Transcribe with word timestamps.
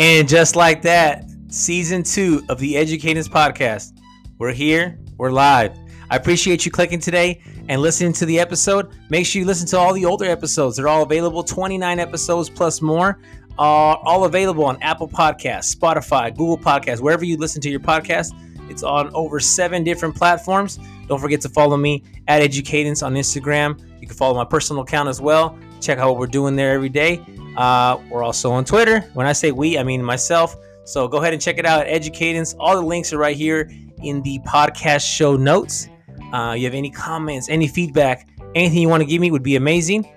And 0.00 0.26
just 0.26 0.56
like 0.56 0.80
that, 0.80 1.26
season 1.48 2.02
two 2.02 2.42
of 2.48 2.58
the 2.58 2.74
Educators 2.74 3.28
Podcast. 3.28 4.00
We're 4.38 4.54
here, 4.54 4.98
we're 5.18 5.30
live. 5.30 5.76
I 6.08 6.16
appreciate 6.16 6.64
you 6.64 6.72
clicking 6.72 7.00
today 7.00 7.42
and 7.68 7.82
listening 7.82 8.14
to 8.14 8.24
the 8.24 8.40
episode. 8.40 8.94
Make 9.10 9.26
sure 9.26 9.40
you 9.40 9.46
listen 9.46 9.66
to 9.68 9.78
all 9.78 9.92
the 9.92 10.06
older 10.06 10.24
episodes. 10.24 10.78
They're 10.78 10.88
all 10.88 11.02
available, 11.02 11.42
29 11.42 11.98
episodes 11.98 12.48
plus 12.48 12.80
more, 12.80 13.20
are 13.58 13.98
all 14.02 14.24
available 14.24 14.64
on 14.64 14.80
Apple 14.80 15.06
Podcasts, 15.06 15.76
Spotify, 15.76 16.34
Google 16.34 16.56
Podcasts, 16.56 17.02
wherever 17.02 17.26
you 17.26 17.36
listen 17.36 17.60
to 17.60 17.68
your 17.68 17.80
podcast. 17.80 18.32
It's 18.70 18.82
on 18.82 19.10
over 19.12 19.38
seven 19.38 19.84
different 19.84 20.16
platforms. 20.16 20.78
Don't 21.08 21.20
forget 21.20 21.42
to 21.42 21.50
follow 21.50 21.76
me 21.76 22.04
at 22.26 22.40
Educadence 22.40 23.04
on 23.04 23.16
Instagram. 23.16 23.78
You 24.00 24.06
can 24.06 24.16
follow 24.16 24.34
my 24.34 24.46
personal 24.46 24.82
account 24.82 25.10
as 25.10 25.20
well. 25.20 25.58
Check 25.82 25.98
out 25.98 26.08
what 26.08 26.18
we're 26.18 26.26
doing 26.26 26.56
there 26.56 26.72
every 26.72 26.88
day. 26.88 27.22
Uh, 27.56 27.98
we're 28.10 28.22
also 28.22 28.50
on 28.52 28.64
Twitter. 28.64 29.00
When 29.14 29.26
I 29.26 29.32
say 29.32 29.52
we, 29.52 29.78
I 29.78 29.82
mean 29.82 30.02
myself. 30.02 30.56
So 30.84 31.06
go 31.08 31.18
ahead 31.18 31.32
and 31.32 31.40
check 31.40 31.58
it 31.58 31.66
out 31.66 31.86
at 31.86 32.02
Educadence. 32.02 32.54
All 32.58 32.74
the 32.74 32.86
links 32.86 33.12
are 33.12 33.18
right 33.18 33.36
here 33.36 33.70
in 34.02 34.22
the 34.22 34.38
podcast 34.40 35.06
show 35.06 35.36
notes. 35.36 35.88
Uh, 36.32 36.54
you 36.56 36.64
have 36.64 36.74
any 36.74 36.90
comments, 36.90 37.48
any 37.48 37.68
feedback, 37.68 38.28
anything 38.54 38.78
you 38.78 38.88
want 38.88 39.02
to 39.02 39.06
give 39.06 39.20
me 39.20 39.30
would 39.30 39.42
be 39.42 39.56
amazing. 39.56 40.08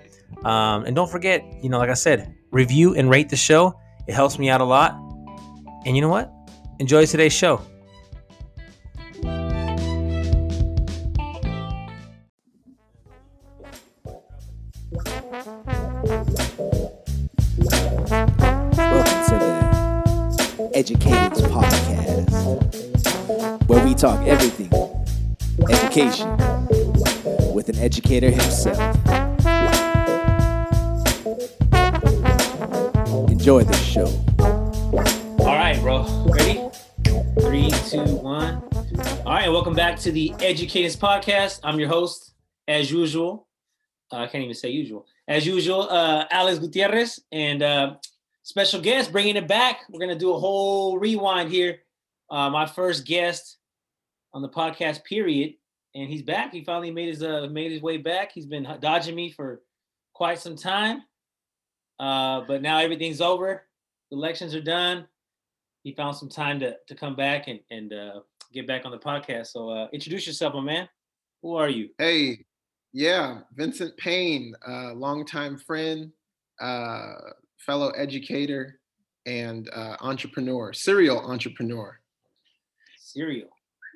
Um, 0.44 0.84
and 0.84 0.94
don't 0.94 1.10
forget, 1.10 1.44
you 1.62 1.68
know, 1.68 1.78
like 1.78 1.90
I 1.90 1.94
said, 1.94 2.34
review 2.50 2.94
and 2.94 3.10
rate 3.10 3.28
the 3.28 3.36
show. 3.36 3.78
It 4.06 4.14
helps 4.14 4.38
me 4.38 4.48
out 4.48 4.60
a 4.60 4.64
lot. 4.64 4.94
And 5.86 5.96
you 5.96 6.02
know 6.02 6.08
what? 6.08 6.32
Enjoy 6.78 7.06
today's 7.06 7.32
show. 7.32 7.60
Educators 20.74 21.40
Podcast, 21.42 22.28
where 23.68 23.84
we 23.84 23.94
talk 23.94 24.26
everything 24.26 24.72
education 25.70 26.28
with 27.54 27.68
an 27.68 27.76
educator 27.76 28.28
himself. 28.28 28.76
Enjoy 33.30 33.62
the 33.62 33.72
show. 33.74 34.06
All 35.44 35.54
right, 35.54 35.78
bro. 35.80 36.02
Ready? 36.26 36.68
Three, 37.40 37.70
two, 37.88 38.16
one. 38.16 38.60
All 39.24 39.32
right, 39.32 39.48
welcome 39.48 39.74
back 39.74 40.00
to 40.00 40.10
the 40.10 40.34
Educators 40.40 40.96
Podcast. 40.96 41.60
I'm 41.62 41.78
your 41.78 41.88
host, 41.88 42.34
as 42.66 42.90
usual. 42.90 43.46
Uh, 44.12 44.16
I 44.16 44.26
can't 44.26 44.42
even 44.42 44.54
say 44.54 44.70
usual. 44.70 45.06
As 45.28 45.46
usual, 45.46 45.82
uh, 45.88 46.24
Alex 46.32 46.58
Gutierrez 46.58 47.20
and 47.30 47.62
uh, 47.62 47.94
special 48.44 48.80
guest 48.80 49.10
bringing 49.10 49.36
it 49.36 49.48
back. 49.48 49.80
We're 49.90 49.98
gonna 49.98 50.14
do 50.14 50.32
a 50.32 50.38
whole 50.38 50.98
rewind 50.98 51.50
here. 51.50 51.80
Uh, 52.30 52.48
my 52.50 52.66
first 52.66 53.04
guest 53.04 53.58
on 54.32 54.42
the 54.42 54.48
podcast, 54.48 55.02
period, 55.04 55.54
and 55.94 56.08
he's 56.08 56.22
back. 56.22 56.52
He 56.52 56.62
finally 56.62 56.90
made 56.90 57.08
his 57.08 57.22
uh, 57.22 57.48
made 57.50 57.72
his 57.72 57.82
way 57.82 57.96
back. 57.96 58.30
He's 58.32 58.46
been 58.46 58.68
dodging 58.80 59.16
me 59.16 59.32
for 59.32 59.62
quite 60.12 60.38
some 60.38 60.56
time, 60.56 61.02
uh, 61.98 62.42
but 62.46 62.62
now 62.62 62.78
everything's 62.78 63.20
over. 63.20 63.64
The 64.10 64.16
elections 64.16 64.54
are 64.54 64.62
done. 64.62 65.08
He 65.82 65.92
found 65.92 66.16
some 66.16 66.28
time 66.28 66.60
to 66.60 66.76
to 66.86 66.94
come 66.94 67.16
back 67.16 67.48
and 67.48 67.60
and 67.70 67.92
uh, 67.92 68.20
get 68.52 68.66
back 68.66 68.84
on 68.84 68.92
the 68.92 68.98
podcast. 68.98 69.48
So 69.48 69.70
uh, 69.70 69.88
introduce 69.92 70.26
yourself, 70.26 70.54
my 70.54 70.60
man. 70.60 70.88
Who 71.42 71.56
are 71.56 71.68
you? 71.68 71.90
Hey, 71.98 72.44
yeah, 72.92 73.40
Vincent 73.54 73.96
Payne, 73.96 74.54
uh, 74.66 74.94
longtime 74.94 75.58
friend, 75.58 76.10
uh, 76.60 77.14
fellow 77.64 77.90
educator, 77.90 78.78
and 79.26 79.70
uh, 79.72 79.96
entrepreneur, 80.00 80.72
serial 80.72 81.18
entrepreneur. 81.18 81.98
Serial. 82.98 83.48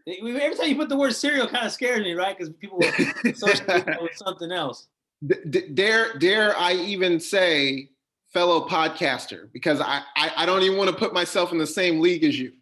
Every 0.06 0.54
time 0.54 0.68
you 0.68 0.76
put 0.76 0.88
the 0.88 0.96
word 0.96 1.14
serial, 1.14 1.46
kind 1.46 1.66
of 1.66 1.72
scares 1.72 2.00
me, 2.00 2.14
right? 2.14 2.36
Because 2.36 2.52
people 2.54 2.78
will 2.78 2.92
associate 3.30 3.86
something 4.14 4.50
else. 4.50 4.88
D- 5.26 5.68
dare, 5.74 6.16
dare 6.18 6.56
I 6.56 6.72
even 6.72 7.20
say 7.20 7.90
fellow 8.32 8.66
podcaster 8.66 9.52
because 9.52 9.80
I, 9.80 10.02
I, 10.16 10.32
I 10.38 10.46
don't 10.46 10.62
even 10.62 10.78
want 10.78 10.90
to 10.90 10.96
put 10.96 11.12
myself 11.12 11.52
in 11.52 11.58
the 11.58 11.66
same 11.66 12.00
league 12.00 12.24
as 12.24 12.38
you. 12.38 12.52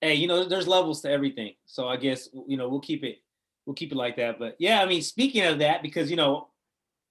Hey, 0.00 0.14
you 0.14 0.26
know, 0.26 0.44
there's 0.44 0.66
levels 0.66 1.00
to 1.02 1.10
everything. 1.10 1.54
So 1.66 1.88
I 1.88 1.96
guess 1.96 2.28
you 2.46 2.56
know 2.56 2.68
we'll 2.68 2.80
keep 2.80 3.04
it 3.04 3.18
we'll 3.66 3.74
keep 3.74 3.92
it 3.92 3.96
like 3.96 4.16
that. 4.16 4.38
But 4.38 4.56
yeah, 4.58 4.80
I 4.80 4.86
mean, 4.86 5.02
speaking 5.02 5.44
of 5.44 5.58
that, 5.58 5.82
because 5.82 6.10
you 6.10 6.16
know, 6.16 6.48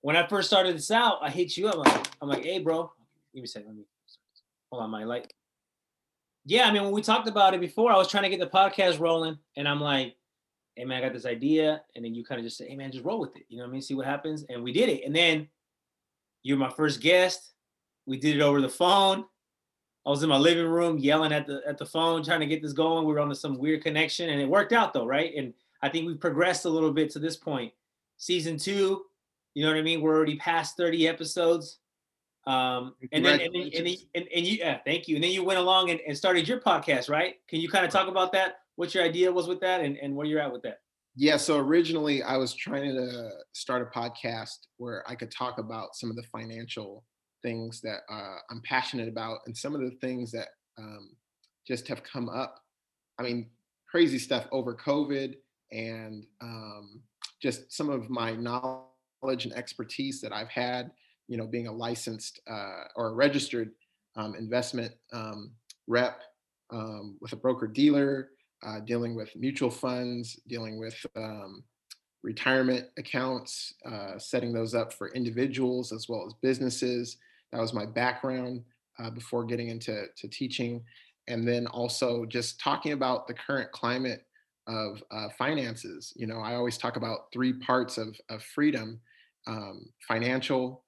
when 0.02 0.16
I 0.16 0.28
first 0.28 0.48
started 0.48 0.76
this 0.76 0.92
out, 0.92 1.20
I 1.22 1.30
hit 1.30 1.58
you 1.58 1.68
up. 1.68 1.76
I'm 1.76 1.84
like, 1.84 2.08
I'm 2.22 2.30
like 2.30 2.44
hey, 2.44 2.60
bro, 2.60 2.92
give 3.34 3.42
me 3.42 3.46
a 3.46 3.48
second. 3.48 3.68
Let 3.70 3.78
me 3.78 3.84
hold 4.72 4.84
on, 4.84 4.90
my 4.90 5.04
light. 5.04 5.32
Yeah, 6.46 6.68
I 6.68 6.72
mean, 6.72 6.84
when 6.84 6.94
we 6.94 7.02
talked 7.02 7.28
about 7.28 7.54
it 7.54 7.60
before, 7.60 7.92
I 7.92 7.98
was 7.98 8.08
trying 8.08 8.24
to 8.24 8.30
get 8.30 8.40
the 8.40 8.48
podcast 8.48 9.00
rolling, 9.00 9.38
and 9.58 9.68
I'm 9.68 9.82
like, 9.82 10.16
hey 10.76 10.86
man, 10.86 11.00
I 11.00 11.06
got 11.06 11.14
this 11.14 11.26
idea, 11.26 11.82
and 11.96 12.06
then 12.06 12.16
you 12.16 12.24
kind 12.24 12.40
of 12.40 12.46
just 12.46 12.58
say, 12.58 12.70
hey 12.70 12.76
man, 12.76 12.92
just 12.92 13.04
roll 13.04 13.20
with 13.20 13.36
it. 13.36 13.44
You 13.50 13.58
know 13.58 13.64
what 13.64 13.70
I 13.70 13.74
mean? 13.74 13.82
See 13.82 13.96
what 13.96 14.06
happens, 14.06 14.46
and 14.50 14.64
we 14.64 14.72
did 14.72 14.90
it. 14.90 15.04
And 15.06 15.16
then 15.16 15.48
you're 16.44 16.58
my 16.58 16.70
first 16.70 17.02
guest. 17.02 17.54
We 18.06 18.18
did 18.18 18.38
it 18.38 18.42
over 18.42 18.62
the 18.62 18.70
phone. 18.70 19.26
I 20.06 20.10
was 20.10 20.24
in 20.24 20.30
my 20.30 20.38
living 20.38 20.68
room 20.68 20.98
yelling 20.98 21.34
at 21.34 21.46
the 21.46 21.62
at 21.68 21.78
the 21.78 21.86
phone, 21.86 22.24
trying 22.24 22.40
to 22.40 22.46
get 22.46 22.62
this 22.62 22.72
going. 22.72 23.06
We 23.06 23.12
were 23.12 23.20
on 23.20 23.36
some 23.36 23.58
weird 23.58 23.84
connection, 23.84 24.30
and 24.30 24.40
it 24.40 24.48
worked 24.48 24.72
out 24.72 24.94
though, 24.94 25.06
right? 25.06 25.34
And 25.36 25.54
I 25.82 25.90
think 25.90 26.08
we've 26.08 26.20
progressed 26.20 26.64
a 26.64 26.70
little 26.70 26.94
bit 26.94 27.10
to 27.12 27.20
this 27.20 27.36
point. 27.36 27.74
Season 28.16 28.58
two, 28.58 29.04
you 29.58 29.64
know 29.64 29.72
what 29.72 29.80
I 29.80 29.82
mean? 29.82 30.02
We're 30.02 30.16
already 30.16 30.36
past 30.36 30.78
30 30.78 31.08
episodes. 31.08 31.80
Um, 32.46 32.94
and 33.12 33.26
then, 33.26 33.40
and, 33.42 33.56
then, 33.56 33.72
and, 33.76 33.88
then, 33.88 33.96
and, 34.14 34.28
and 34.36 34.46
you, 34.46 34.60
yeah, 34.60 34.78
thank 34.86 35.08
you. 35.08 35.16
And 35.16 35.24
then 35.24 35.32
you 35.32 35.44
went 35.44 35.58
along 35.58 35.90
and, 35.90 36.00
and 36.08 36.16
started 36.16 36.48
your 36.48 36.60
podcast, 36.62 37.10
right? 37.10 37.34
Can 37.50 37.60
you 37.60 37.68
kind 37.68 37.84
of 37.84 37.90
talk 37.90 38.08
about 38.08 38.32
that? 38.34 38.58
What 38.76 38.94
your 38.94 39.04
idea 39.04 39.32
was 39.32 39.48
with 39.48 39.60
that 39.62 39.82
and, 39.82 39.98
and 39.98 40.16
where 40.16 40.28
you're 40.28 40.40
at 40.40 40.54
with 40.54 40.62
that? 40.62 40.82
Yeah, 41.16 41.38
so 41.38 41.58
originally 41.58 42.22
I 42.22 42.38
was 42.38 42.54
trying 42.54 42.84
to 42.84 43.32
start 43.54 43.82
a 43.82 44.00
podcast 44.00 44.68
where 44.78 45.04
I 45.10 45.16
could 45.16 45.32
talk 45.32 45.58
about 45.58 45.96
some 45.96 46.12
of 46.12 46.16
the 46.16 46.24
financial 46.32 47.04
things 47.42 47.82
that 47.82 48.02
uh, 48.12 48.36
I'm 48.52 48.62
passionate 48.64 49.10
about 49.10 49.40
and 49.48 49.58
some 49.58 49.74
of 49.74 49.82
the 49.82 49.98
things 50.02 50.32
that 50.34 50.50
um, 50.78 51.16
just 51.68 51.88
have 51.88 52.04
come 52.04 52.30
up. 52.30 52.60
I 53.18 53.24
mean, 53.24 53.50
crazy 53.90 54.20
stuff 54.20 54.46
over 54.52 54.76
COVID 54.76 55.34
and 55.72 56.28
um, 56.42 57.02
just 57.42 57.74
some 57.76 57.90
of 57.90 58.08
my 58.12 58.34
knowledge 58.34 58.84
and 59.24 59.54
expertise 59.54 60.22
that 60.22 60.32
I've 60.32 60.50
had, 60.50 60.92
you 61.28 61.38
know, 61.38 61.48
being 61.48 61.68
a 61.68 61.72
licensed 61.72 62.40
uh, 62.50 62.86
or 62.96 63.08
a 63.08 63.14
registered 63.14 63.72
um, 64.16 64.36
investment 64.36 64.94
um, 65.14 65.52
rep 65.88 66.22
um, 66.72 67.18
with 67.22 67.34
a 67.34 67.36
broker 67.36 67.68
dealer, 67.68 68.30
uh, 68.66 68.80
dealing 68.80 69.16
with 69.16 69.36
mutual 69.36 69.70
funds, 69.70 70.40
dealing 70.48 70.80
with 70.80 71.06
um, 71.16 71.64
retirement 72.24 72.88
accounts, 72.98 73.74
uh, 73.86 74.18
setting 74.18 74.52
those 74.52 74.74
up 74.74 74.92
for 74.92 75.10
individuals 75.10 75.92
as 75.92 76.10
well 76.10 76.26
as 76.26 76.34
businesses. 76.42 77.18
That 77.52 77.62
was 77.62 77.74
my 77.74 77.86
background 77.86 78.64
uh, 79.00 79.10
before 79.10 79.46
getting 79.46 79.70
into 79.70 80.06
to 80.16 80.28
teaching. 80.28 80.84
And 81.28 81.48
then 81.48 81.68
also 81.68 82.26
just 82.26 82.60
talking 82.60 82.94
about 82.94 83.28
the 83.28 83.34
current 83.34 83.72
climate 83.72 84.26
of 84.68 85.02
uh, 85.12 85.30
finances. 85.38 86.14
You 86.16 86.28
know, 86.28 86.40
I 86.40 86.56
always 86.56 86.78
talk 86.78 86.98
about 86.98 87.32
three 87.32 87.54
parts 87.54 87.98
of, 87.98 88.20
of 88.30 88.44
freedom 88.44 89.00
um, 89.48 89.86
financial, 90.08 90.84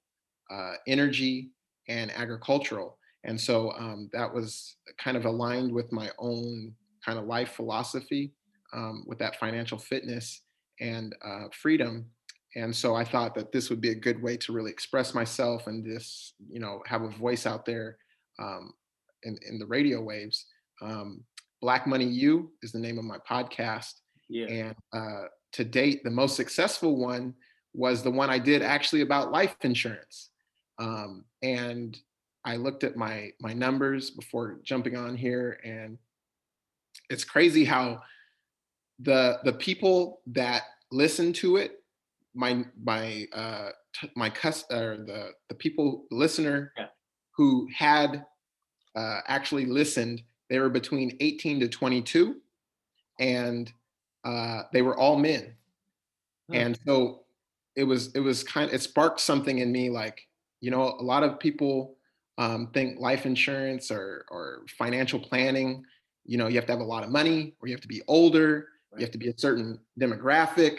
uh, 0.50 0.74
energy, 0.86 1.50
and 1.88 2.10
agricultural. 2.12 2.98
And 3.24 3.38
so 3.38 3.72
um, 3.72 4.08
that 4.12 4.32
was 4.32 4.76
kind 4.98 5.16
of 5.16 5.24
aligned 5.24 5.72
with 5.72 5.92
my 5.92 6.10
own 6.18 6.72
kind 7.04 7.18
of 7.18 7.26
life 7.26 7.50
philosophy 7.50 8.32
um, 8.72 9.04
with 9.06 9.18
that 9.18 9.36
financial 9.36 9.78
fitness 9.78 10.42
and 10.80 11.14
uh, 11.24 11.44
freedom. 11.52 12.06
And 12.56 12.74
so 12.74 12.94
I 12.94 13.04
thought 13.04 13.34
that 13.34 13.52
this 13.52 13.70
would 13.70 13.80
be 13.80 13.90
a 13.90 13.94
good 13.94 14.20
way 14.20 14.36
to 14.38 14.52
really 14.52 14.70
express 14.70 15.14
myself 15.14 15.66
and 15.66 15.84
just, 15.84 16.34
you 16.48 16.60
know, 16.60 16.82
have 16.86 17.02
a 17.02 17.08
voice 17.08 17.46
out 17.46 17.64
there 17.64 17.96
um, 18.38 18.72
in, 19.22 19.38
in 19.48 19.58
the 19.58 19.66
radio 19.66 20.00
waves. 20.02 20.46
Um, 20.82 21.24
Black 21.60 21.86
Money 21.86 22.06
U 22.06 22.50
is 22.62 22.72
the 22.72 22.78
name 22.78 22.98
of 22.98 23.04
my 23.04 23.18
podcast. 23.30 23.92
Yeah. 24.28 24.46
And 24.46 24.74
uh, 24.92 25.24
to 25.52 25.64
date, 25.64 26.02
the 26.02 26.10
most 26.10 26.36
successful 26.36 26.96
one 26.96 27.34
was 27.74 28.02
the 28.02 28.10
one 28.10 28.30
I 28.30 28.38
did 28.38 28.62
actually 28.62 29.02
about 29.02 29.32
life 29.32 29.56
insurance. 29.62 30.30
Um, 30.78 31.24
and 31.42 31.98
I 32.44 32.56
looked 32.56 32.84
at 32.84 32.96
my 32.96 33.32
my 33.40 33.52
numbers 33.52 34.10
before 34.10 34.58
jumping 34.62 34.96
on 34.96 35.16
here, 35.16 35.60
and 35.64 35.98
it's 37.10 37.24
crazy 37.24 37.64
how 37.64 38.02
the 38.98 39.38
the 39.44 39.52
people 39.52 40.20
that 40.28 40.62
listen 40.90 41.32
to 41.34 41.56
it, 41.56 41.82
my 42.34 42.64
my 42.82 43.26
uh, 43.32 43.70
t- 43.94 44.10
my 44.16 44.30
cus 44.30 44.64
or 44.70 44.96
the 45.06 45.32
the 45.48 45.54
people 45.54 46.06
listener 46.10 46.72
Yeah. 46.78 46.86
who 47.32 47.68
had 47.74 48.24
uh, 48.96 49.20
actually 49.26 49.66
listened 49.66 50.22
they 50.48 50.58
were 50.58 50.68
between 50.68 51.16
18 51.20 51.60
to 51.60 51.68
22, 51.68 52.36
and 53.20 53.72
uh, 54.24 54.62
they 54.72 54.82
were 54.82 54.98
all 54.98 55.16
men. 55.16 55.54
And 56.52 56.76
so 56.84 57.22
it 57.76 57.84
was 57.84 58.12
it 58.14 58.20
was 58.20 58.42
kind 58.42 58.70
it 58.72 58.82
sparked 58.82 59.20
something 59.20 59.58
in 59.58 59.70
me 59.72 59.90
like 59.90 60.20
you 60.60 60.70
know 60.70 60.96
a 60.98 61.02
lot 61.02 61.22
of 61.22 61.38
people 61.38 61.96
um, 62.40 62.68
think 62.72 62.98
life 62.98 63.26
insurance 63.26 63.90
or 63.90 64.24
or 64.30 64.62
financial 64.78 65.20
planning. 65.20 65.84
You 66.24 66.38
know, 66.38 66.48
you 66.48 66.56
have 66.56 66.66
to 66.66 66.72
have 66.72 66.80
a 66.80 66.84
lot 66.84 67.04
of 67.04 67.10
money, 67.10 67.54
or 67.60 67.68
you 67.68 67.74
have 67.74 67.82
to 67.82 67.88
be 67.88 68.02
older, 68.08 68.68
you 68.96 69.04
have 69.04 69.10
to 69.10 69.18
be 69.18 69.28
a 69.28 69.34
certain 69.36 69.78
demographic, 70.00 70.78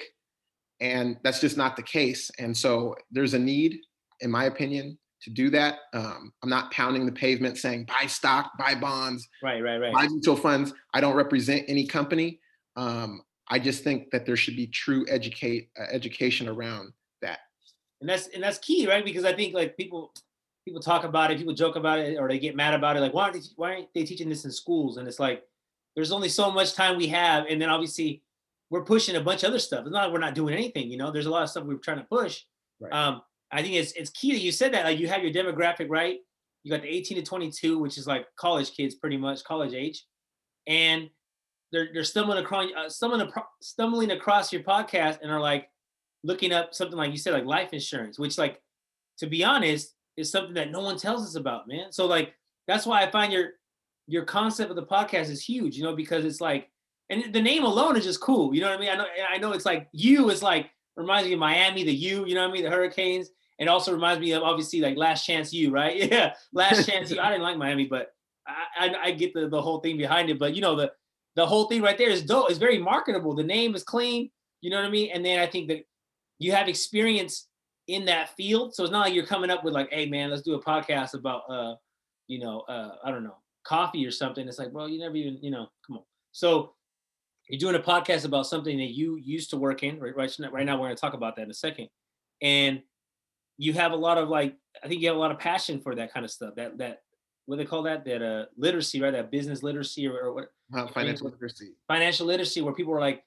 and 0.80 1.18
that's 1.24 1.40
just 1.40 1.58
not 1.58 1.76
the 1.76 1.84
case. 1.84 2.32
And 2.40 2.56
so 2.56 2.96
there's 3.12 3.34
a 3.34 3.40
need, 3.40 3.80
in 4.22 4.32
my 4.32 4.46
opinion, 4.46 4.98
to 5.24 5.30
do 5.30 5.50
that. 5.52 5.80
Um, 5.94 6.32
I'm 6.42 6.50
not 6.50 6.72
pounding 6.72 7.06
the 7.06 7.12
pavement 7.12 7.58
saying 7.58 7.86
buy 7.86 8.08
stock, 8.08 8.52
buy 8.58 8.76
bonds, 8.76 9.28
Right, 9.44 9.62
right, 9.62 9.78
right. 9.78 9.94
buy 9.94 10.08
mutual 10.08 10.38
funds. 10.38 10.74
I 10.94 11.02
don't 11.02 11.16
represent 11.16 11.66
any 11.68 11.86
company. 11.86 12.40
Um, 12.76 13.22
I 13.52 13.60
just 13.60 13.84
think 13.84 14.10
that 14.12 14.26
there 14.26 14.38
should 14.38 14.56
be 14.56 14.66
true 14.66 15.06
educate 15.10 15.70
uh, 15.78 15.84
education 15.92 16.48
around 16.48 16.94
that. 17.22 17.40
and 18.00 18.10
that's 18.10 18.28
and 18.28 18.42
that's 18.42 18.58
key, 18.60 18.88
right? 18.88 19.04
Because 19.04 19.26
I 19.26 19.34
think 19.34 19.54
like 19.54 19.76
people 19.76 20.14
people 20.66 20.82
talk 20.82 21.04
about 21.04 21.32
it, 21.32 21.38
people 21.38 21.54
joke 21.54 21.76
about 21.76 22.00
it, 22.00 22.18
or 22.18 22.30
they 22.30 22.40
get 22.40 22.56
mad 22.56 22.74
about 22.74 22.96
it. 22.96 23.02
Like, 23.02 23.14
why 23.14 23.24
aren't 23.24 23.34
they, 23.34 23.42
why 23.58 23.74
aren't 23.74 23.94
they 23.94 24.04
teaching 24.04 24.30
this 24.30 24.46
in 24.46 24.52
schools? 24.52 24.98
And 24.98 25.08
it's 25.08 25.20
like, 25.20 25.44
there's 25.96 26.14
only 26.14 26.30
so 26.30 26.50
much 26.50 26.74
time 26.74 26.98
we 26.98 27.08
have, 27.08 27.46
and 27.50 27.62
then 27.62 27.70
obviously 27.70 28.24
we're 28.70 28.86
pushing 28.86 29.18
a 29.18 29.22
bunch 29.22 29.44
of 29.44 29.50
other 29.50 29.60
stuff. 29.60 29.82
It's 29.82 29.92
not 29.92 30.06
like 30.06 30.14
we're 30.14 30.20
not 30.20 30.36
doing 30.36 30.54
anything, 30.54 30.90
you 30.90 30.98
know. 30.98 31.12
There's 31.12 31.26
a 31.26 31.30
lot 31.30 31.44
of 31.44 31.50
stuff 31.50 31.66
we're 31.66 31.76
trying 31.76 31.98
to 31.98 32.06
push. 32.06 32.44
Right. 32.80 32.94
Um, 32.94 33.22
I 33.52 33.62
think 33.62 33.76
it's 33.76 33.92
it's 33.94 34.12
key 34.12 34.32
that 34.32 34.40
you 34.40 34.54
said 34.54 34.74
that. 34.74 34.86
Like, 34.86 34.98
you 34.98 35.10
have 35.10 35.24
your 35.24 35.34
demographic 35.34 35.90
right. 35.90 36.20
You 36.64 36.72
got 36.72 36.84
the 36.84 36.88
18 36.88 37.18
to 37.18 37.24
22, 37.24 37.80
which 37.80 37.98
is 37.98 38.08
like 38.08 38.28
college 38.38 38.72
kids, 38.72 38.96
pretty 38.96 39.18
much 39.18 39.44
college 39.44 39.74
age, 39.74 40.06
and 40.68 41.10
they're 41.72 41.90
they're 41.94 42.04
stumbling 42.04 42.44
across 42.44 42.68
uh, 42.78 42.90
stumbling 42.90 43.32
stumbling 43.62 44.12
across 44.12 44.52
your 44.52 44.64
podcast 44.64 45.20
and 45.22 45.32
are 45.32 45.40
like 45.40 45.70
looking 46.24 46.54
up 46.54 46.74
something 46.74 46.98
like 46.98 47.12
you 47.12 47.18
said, 47.18 47.34
like 47.34 47.46
life 47.46 47.74
insurance, 47.74 48.20
which 48.20 48.38
like 48.38 48.62
to 49.18 49.28
be 49.28 49.44
honest 49.44 49.94
is 50.18 50.32
something 50.32 50.54
that 50.54 50.72
no 50.72 50.82
one 50.82 50.98
tells 50.98 51.24
us 51.26 51.36
about, 51.36 51.68
man. 51.68 51.92
So 51.92 52.06
like 52.06 52.34
that's 52.68 52.86
why 52.86 53.02
I 53.02 53.12
find 53.12 53.32
your 53.32 53.52
your 54.08 54.26
concept 54.26 54.70
of 54.70 54.76
the 54.76 54.84
podcast 54.84 55.30
is 55.30 55.44
huge, 55.44 55.78
you 55.78 55.84
know, 55.84 55.96
because 55.96 56.26
it's 56.26 56.42
like 56.42 56.70
and 57.10 57.34
the 57.34 57.42
name 57.42 57.64
alone 57.64 57.98
is 57.98 58.06
just 58.06 58.22
cool. 58.22 58.54
You 58.54 58.62
know 58.62 58.70
what 58.70 58.78
I 58.78 58.82
mean? 58.82 58.90
I 58.90 58.96
know 58.96 59.06
I 59.30 59.38
know 59.38 59.52
it's 59.54 59.66
like 59.66 59.90
you 59.92 60.30
is 60.30 60.44
like 60.44 60.70
reminds 60.96 61.28
me 61.28 61.34
of 61.34 61.40
Miami, 61.40 61.84
the 61.84 61.94
U, 61.94 62.26
you 62.26 62.36
know 62.36 62.42
what 62.42 62.50
I 62.50 62.54
mean, 62.54 62.64
the 62.64 62.70
Hurricanes. 62.70 63.30
And 63.60 63.70
also 63.70 63.94
reminds 63.94 64.20
me 64.20 64.32
of 64.32 64.42
obviously 64.42 64.80
like 64.80 64.98
Last 64.98 65.24
Chance 65.24 65.54
U, 65.54 65.70
right? 65.70 65.96
Yeah, 66.12 66.34
Last 66.52 66.90
Chance 66.90 67.12
U. 67.12 67.20
I 67.20 67.30
didn't 67.30 67.44
like 67.44 67.58
Miami, 67.58 67.86
but 67.86 68.16
I, 68.48 68.88
I, 68.88 68.96
I 69.04 69.12
get 69.12 69.36
the, 69.36 69.48
the 69.50 69.62
whole 69.62 69.82
thing 69.82 69.98
behind 69.98 70.32
it. 70.32 70.40
But 70.40 70.56
you 70.56 70.62
know 70.62 70.76
the 70.76 70.92
the 71.36 71.46
whole 71.46 71.66
thing 71.68 71.82
right 71.82 71.98
there 71.98 72.10
is 72.10 72.24
dope. 72.24 72.50
It's 72.50 72.60
very 72.60 72.78
marketable. 72.78 73.36
The 73.36 73.44
name 73.44 73.76
is 73.76 73.84
clean. 73.84 74.30
You 74.62 74.70
know 74.70 74.78
what 74.78 74.86
I 74.86 74.90
mean? 74.90 75.12
And 75.14 75.26
then 75.26 75.40
I 75.40 75.48
think 75.48 75.70
that 75.70 75.84
you 76.40 76.52
have 76.52 76.68
experience 76.68 77.48
in 77.88 78.06
that 78.06 78.36
field, 78.36 78.74
so 78.76 78.84
it's 78.84 78.92
not 78.92 79.06
like 79.06 79.14
you're 79.14 79.26
coming 79.26 79.50
up 79.50 79.64
with 79.64 79.74
like, 79.74 79.90
hey 79.92 80.08
man, 80.08 80.30
let's 80.30 80.44
do 80.44 80.56
a 80.56 80.64
podcast 80.64 81.14
about 81.14 81.44
uh, 81.50 81.76
you 82.28 82.40
know, 82.40 82.62
uh, 82.62 82.96
I 83.04 83.12
don't 83.12 83.24
know, 83.24 83.38
coffee 83.64 84.06
or 84.06 84.12
something. 84.12 84.48
It's 84.48 84.60
like, 84.60 84.72
well, 84.72 84.88
you 84.88 85.00
never 85.00 85.16
even, 85.16 85.40
you 85.42 85.52
know, 85.52 85.68
come 85.86 85.98
on. 85.98 86.04
So 86.32 86.74
you're 87.50 87.60
doing 87.60 87.76
a 87.76 87.80
podcast 87.80 88.26
about 88.26 88.48
something 88.48 88.78
that 88.78 88.92
you 88.92 89.18
used 89.18 89.50
to 89.50 89.58
work 89.58 89.84
in. 89.84 90.00
Right, 90.00 90.16
right, 90.16 90.34
right 90.52 90.66
now 90.66 90.80
we're 90.80 90.90
to 90.90 90.96
talk 90.96 91.14
about 91.14 91.36
that 91.36 91.44
in 91.44 91.52
a 91.52 91.56
second, 91.56 91.90
and 92.42 92.82
you 93.58 93.74
have 93.74 93.92
a 93.92 93.96
lot 93.96 94.18
of 94.18 94.30
like, 94.30 94.56
I 94.84 94.88
think 94.88 95.02
you 95.02 95.08
have 95.08 95.18
a 95.18 95.20
lot 95.20 95.32
of 95.32 95.40
passion 95.40 95.82
for 95.82 95.94
that 95.96 96.14
kind 96.14 96.26
of 96.26 96.32
stuff. 96.32 96.56
That 96.56 96.78
that 96.78 97.02
what 97.46 97.58
they 97.58 97.66
call 97.66 97.84
that 97.84 98.06
that 98.06 98.22
uh 98.22 98.46
literacy, 98.58 99.02
right? 99.02 99.12
That 99.12 99.32
business 99.32 99.64
literacy 99.64 100.08
or, 100.08 100.18
or 100.20 100.34
what 100.34 100.52
Uh, 100.74 100.88
financial 100.88 101.30
literacy. 101.30 101.74
financial 101.88 102.26
literacy 102.28 102.62
where 102.62 102.74
people 102.74 102.94
are 102.94 103.00
like, 103.00 103.24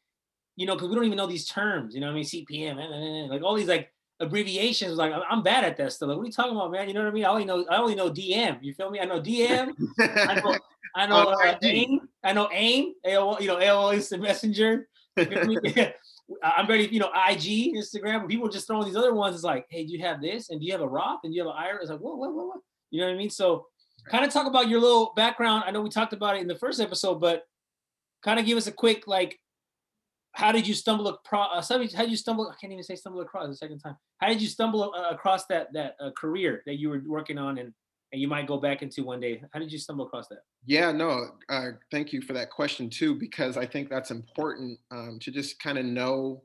you 0.56 0.66
know, 0.66 0.74
because 0.74 0.88
we 0.88 0.94
don't 0.94 1.04
even 1.04 1.16
know 1.18 1.26
these 1.26 1.48
terms, 1.48 1.94
you 1.94 2.00
know 2.00 2.06
what 2.06 2.12
I 2.12 2.16
mean? 2.16 2.24
CPM, 2.24 2.78
eh, 2.78 3.24
eh, 3.24 3.28
like 3.28 3.42
all 3.42 3.54
these 3.54 3.68
like 3.68 3.92
abbreviations. 4.20 4.96
Like 4.96 5.12
I'm- 5.12 5.42
bad 5.42 5.64
at 5.64 5.76
that 5.78 5.92
stuff. 5.92 6.08
Like, 6.08 6.16
what 6.16 6.22
are 6.24 6.26
you 6.26 6.32
talking 6.32 6.52
about, 6.56 6.70
man? 6.70 6.88
You 6.88 6.94
know 6.94 7.02
what 7.02 7.10
I 7.10 7.12
mean? 7.12 7.24
I 7.24 7.28
only 7.30 7.44
know 7.44 7.64
I 7.68 7.76
only 7.78 7.94
know 7.94 8.10
DM. 8.10 8.58
You 8.62 8.72
feel 8.74 8.90
me? 8.90 9.00
I 9.00 9.04
know 9.04 9.20
DM. 9.20 9.72
I 9.98 10.40
know 10.40 10.56
I 10.96 11.06
know 11.06 11.16
uh, 11.30 11.58
AIM. 11.62 12.08
I 12.22 12.32
know 12.32 12.48
AIM. 12.52 12.94
AOL, 13.04 13.40
you 13.40 13.48
know, 13.48 13.56
AOL 13.56 13.94
Instant 13.94 14.22
Messenger. 14.22 14.88
You 15.16 15.24
feel 15.26 15.46
me? 15.46 15.58
I'm 16.42 16.66
ready, 16.66 16.86
you 16.86 17.00
know, 17.00 17.10
IG, 17.28 17.74
Instagram. 17.74 18.20
When 18.20 18.28
people 18.28 18.48
just 18.48 18.66
throwing 18.66 18.86
these 18.86 18.96
other 18.96 19.12
ones, 19.12 19.34
it's 19.34 19.44
like, 19.44 19.66
hey, 19.68 19.84
do 19.84 19.92
you 19.92 19.98
have 20.04 20.22
this? 20.22 20.48
And 20.50 20.60
do 20.60 20.64
you 20.66 20.72
have 20.72 20.80
a 20.80 20.88
Roth? 20.88 21.20
And 21.24 21.32
do 21.32 21.36
you 21.36 21.42
have 21.44 21.52
an 21.54 21.58
IRA? 21.58 21.80
It's 21.82 21.90
like, 21.90 22.00
what, 22.00 22.16
what, 22.16 22.32
what, 22.32 22.46
what? 22.46 22.60
You 22.90 23.00
know 23.00 23.08
what 23.08 23.14
I 23.14 23.18
mean? 23.18 23.28
So 23.28 23.66
kind 24.08 24.24
of 24.24 24.32
talk 24.32 24.46
about 24.46 24.68
your 24.68 24.80
little 24.80 25.12
background. 25.16 25.64
I 25.66 25.70
know 25.70 25.80
we 25.80 25.90
talked 25.90 26.12
about 26.12 26.36
it 26.36 26.42
in 26.42 26.48
the 26.48 26.56
first 26.56 26.80
episode, 26.80 27.20
but 27.20 27.44
kind 28.22 28.38
of 28.38 28.46
give 28.46 28.58
us 28.58 28.66
a 28.66 28.72
quick 28.72 29.06
like 29.06 29.38
how 30.32 30.50
did 30.50 30.66
you 30.66 30.74
stumble 30.74 31.06
across 31.08 31.70
uh, 31.70 31.74
how 31.74 32.02
did 32.02 32.10
you 32.10 32.16
stumble 32.16 32.48
i 32.48 32.54
can't 32.60 32.72
even 32.72 32.82
say 32.82 32.96
stumble 32.96 33.20
across 33.20 33.46
the 33.46 33.54
second 33.54 33.78
time 33.78 33.96
how 34.18 34.28
did 34.28 34.40
you 34.40 34.48
stumble 34.48 34.92
uh, 34.94 35.10
across 35.10 35.46
that 35.46 35.72
that 35.72 35.94
uh, 36.00 36.10
career 36.16 36.62
that 36.66 36.76
you 36.76 36.88
were 36.88 37.02
working 37.06 37.38
on 37.38 37.58
and 37.58 37.72
and 38.14 38.20
you 38.20 38.28
might 38.28 38.46
go 38.46 38.56
back 38.56 38.80
into 38.80 39.04
one 39.04 39.20
day 39.20 39.42
how 39.52 39.60
did 39.60 39.70
you 39.70 39.78
stumble 39.78 40.06
across 40.06 40.28
that 40.28 40.38
Yeah, 40.64 40.92
no, 40.92 41.26
uh, 41.48 41.70
thank 41.90 42.12
you 42.12 42.22
for 42.22 42.32
that 42.34 42.48
question 42.48 42.88
too, 42.88 43.16
because 43.16 43.56
I 43.56 43.66
think 43.66 43.90
that's 43.90 44.12
important 44.12 44.78
um, 44.92 45.18
to 45.20 45.32
just 45.32 45.58
kind 45.60 45.78
of 45.78 45.84
know 45.84 46.42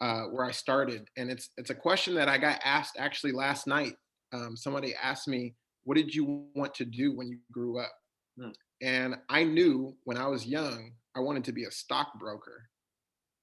uh, 0.00 0.24
where 0.24 0.44
I 0.44 0.50
started. 0.50 1.08
And 1.18 1.30
it's 1.30 1.50
it's 1.58 1.70
a 1.70 1.74
question 1.74 2.14
that 2.14 2.28
I 2.28 2.38
got 2.38 2.60
asked 2.64 2.96
actually 2.98 3.32
last 3.32 3.66
night. 3.66 3.94
Um, 4.32 4.56
somebody 4.56 4.94
asked 4.94 5.28
me, 5.28 5.54
"What 5.84 5.96
did 5.96 6.14
you 6.14 6.46
want 6.54 6.74
to 6.76 6.84
do 6.84 7.16
when 7.16 7.28
you 7.28 7.38
grew 7.50 7.78
up?" 7.78 7.92
Hmm. 8.38 8.50
And 8.80 9.16
I 9.28 9.44
knew 9.44 9.96
when 10.04 10.16
I 10.16 10.26
was 10.26 10.46
young, 10.46 10.92
I 11.14 11.20
wanted 11.20 11.44
to 11.44 11.52
be 11.52 11.64
a 11.64 11.70
stockbroker. 11.70 12.68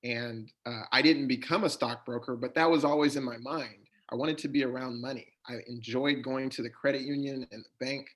And 0.03 0.49
uh, 0.65 0.83
I 0.91 1.01
didn't 1.01 1.27
become 1.27 1.63
a 1.65 1.69
stockbroker, 1.69 2.35
but 2.35 2.55
that 2.55 2.69
was 2.69 2.85
always 2.85 3.15
in 3.15 3.23
my 3.23 3.37
mind. 3.37 3.87
I 4.11 4.15
wanted 4.15 4.37
to 4.39 4.47
be 4.47 4.63
around 4.63 5.01
money. 5.01 5.27
I 5.47 5.57
enjoyed 5.67 6.23
going 6.23 6.49
to 6.51 6.61
the 6.61 6.69
credit 6.69 7.01
union 7.01 7.45
and 7.51 7.63
the 7.63 7.85
bank 7.85 8.07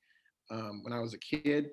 um, 0.50 0.82
when 0.84 0.94
I 0.94 1.00
was 1.00 1.14
a 1.14 1.20
kid 1.20 1.70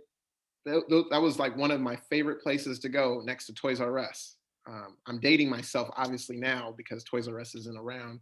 that, 0.65 1.07
that 1.11 1.21
was 1.21 1.39
like 1.39 1.57
one 1.57 1.71
of 1.71 1.81
my 1.81 1.97
favorite 1.97 2.43
places 2.43 2.79
to 2.81 2.89
go 2.89 3.23
next 3.25 3.47
to 3.47 3.55
Toys 3.55 3.81
R 3.81 3.99
Us. 3.99 4.37
Um, 4.69 4.97
I'm 5.07 5.21
dating 5.21 5.49
myself 5.49 5.89
obviously 5.97 6.37
now 6.37 6.75
because 6.77 7.03
Toys 7.05 7.29
R 7.29 7.41
Us 7.41 7.55
isn't 7.55 7.79
around. 7.79 8.21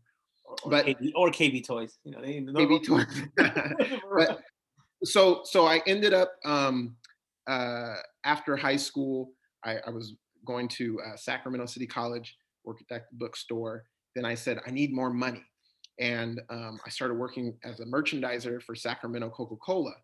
Or, 0.62 0.70
But- 0.70 0.86
KB, 0.86 1.12
or 1.14 1.30
KB 1.30 1.64
toys 1.66 1.98
you 2.04 2.12
know 2.12 2.20
they 2.20 2.40
Maybe 2.40 2.80
Toys. 2.80 3.06
but 3.36 4.40
so 5.04 5.42
so 5.44 5.66
I 5.66 5.82
ended 5.86 6.12
up 6.12 6.32
um, 6.44 6.96
uh, 7.48 7.94
after 8.24 8.56
high 8.56 8.76
school. 8.76 9.32
I, 9.64 9.78
I 9.86 9.90
was 9.90 10.14
going 10.46 10.68
to 10.68 11.00
uh, 11.00 11.16
Sacramento 11.16 11.66
City 11.66 11.86
College, 11.86 12.36
worked 12.64 12.82
at 12.90 13.10
the 13.10 13.16
bookstore. 13.16 13.84
Then 14.14 14.24
I 14.24 14.34
said 14.34 14.60
I 14.66 14.70
need 14.70 14.92
more 14.92 15.12
money, 15.12 15.44
and 15.98 16.40
um, 16.50 16.78
I 16.84 16.90
started 16.90 17.14
working 17.14 17.56
as 17.64 17.80
a 17.80 17.84
merchandiser 17.84 18.62
for 18.62 18.74
Sacramento 18.74 19.30
Coca 19.30 19.56
Cola. 19.56 19.94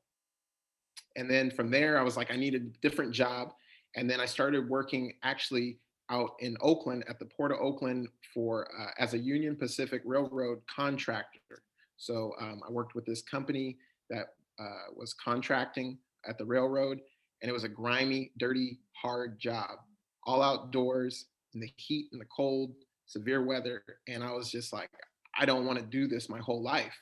And 1.16 1.30
then 1.30 1.50
from 1.50 1.70
there, 1.70 1.98
I 1.98 2.02
was 2.02 2.16
like, 2.16 2.30
I 2.30 2.36
need 2.36 2.54
a 2.54 2.60
different 2.82 3.12
job. 3.12 3.52
And 3.96 4.10
then 4.10 4.20
I 4.20 4.26
started 4.26 4.68
working 4.68 5.12
actually 5.22 5.78
out 6.10 6.32
in 6.40 6.56
Oakland 6.60 7.04
at 7.08 7.18
the 7.18 7.24
Port 7.24 7.52
of 7.52 7.58
Oakland 7.60 8.08
for 8.32 8.68
uh, 8.78 8.90
as 8.98 9.14
a 9.14 9.18
Union 9.18 9.56
Pacific 9.56 10.02
Railroad 10.04 10.60
contractor. 10.66 11.62
So 11.96 12.32
um, 12.40 12.60
I 12.66 12.70
worked 12.70 12.94
with 12.94 13.06
this 13.06 13.22
company 13.22 13.78
that 14.10 14.34
uh, 14.58 14.92
was 14.94 15.14
contracting 15.14 15.98
at 16.28 16.38
the 16.38 16.44
railroad, 16.44 17.00
and 17.40 17.48
it 17.48 17.52
was 17.52 17.64
a 17.64 17.68
grimy, 17.68 18.32
dirty, 18.38 18.78
hard 18.92 19.38
job, 19.38 19.78
all 20.24 20.42
outdoors 20.42 21.26
in 21.54 21.60
the 21.60 21.70
heat 21.76 22.08
and 22.12 22.20
the 22.20 22.26
cold, 22.26 22.74
severe 23.06 23.44
weather. 23.44 23.82
And 24.08 24.22
I 24.22 24.32
was 24.32 24.50
just 24.50 24.72
like, 24.72 24.90
I 25.38 25.44
don't 25.44 25.66
want 25.66 25.78
to 25.78 25.84
do 25.84 26.06
this 26.06 26.28
my 26.28 26.38
whole 26.38 26.62
life. 26.62 26.94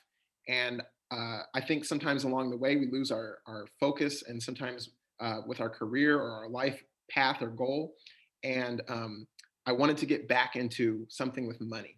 And 0.47 0.81
uh, 1.11 1.41
I 1.53 1.61
think 1.61 1.85
sometimes 1.85 2.23
along 2.23 2.49
the 2.49 2.57
way 2.57 2.75
we 2.75 2.89
lose 2.91 3.11
our 3.11 3.39
our 3.47 3.65
focus, 3.79 4.23
and 4.27 4.41
sometimes 4.41 4.89
uh, 5.19 5.41
with 5.45 5.61
our 5.61 5.69
career 5.69 6.19
or 6.19 6.31
our 6.31 6.49
life 6.49 6.83
path 7.09 7.41
or 7.41 7.49
goal. 7.49 7.95
And 8.43 8.81
um, 8.89 9.27
I 9.65 9.71
wanted 9.71 9.97
to 9.97 10.05
get 10.05 10.27
back 10.27 10.55
into 10.55 11.05
something 11.09 11.47
with 11.47 11.61
money. 11.61 11.97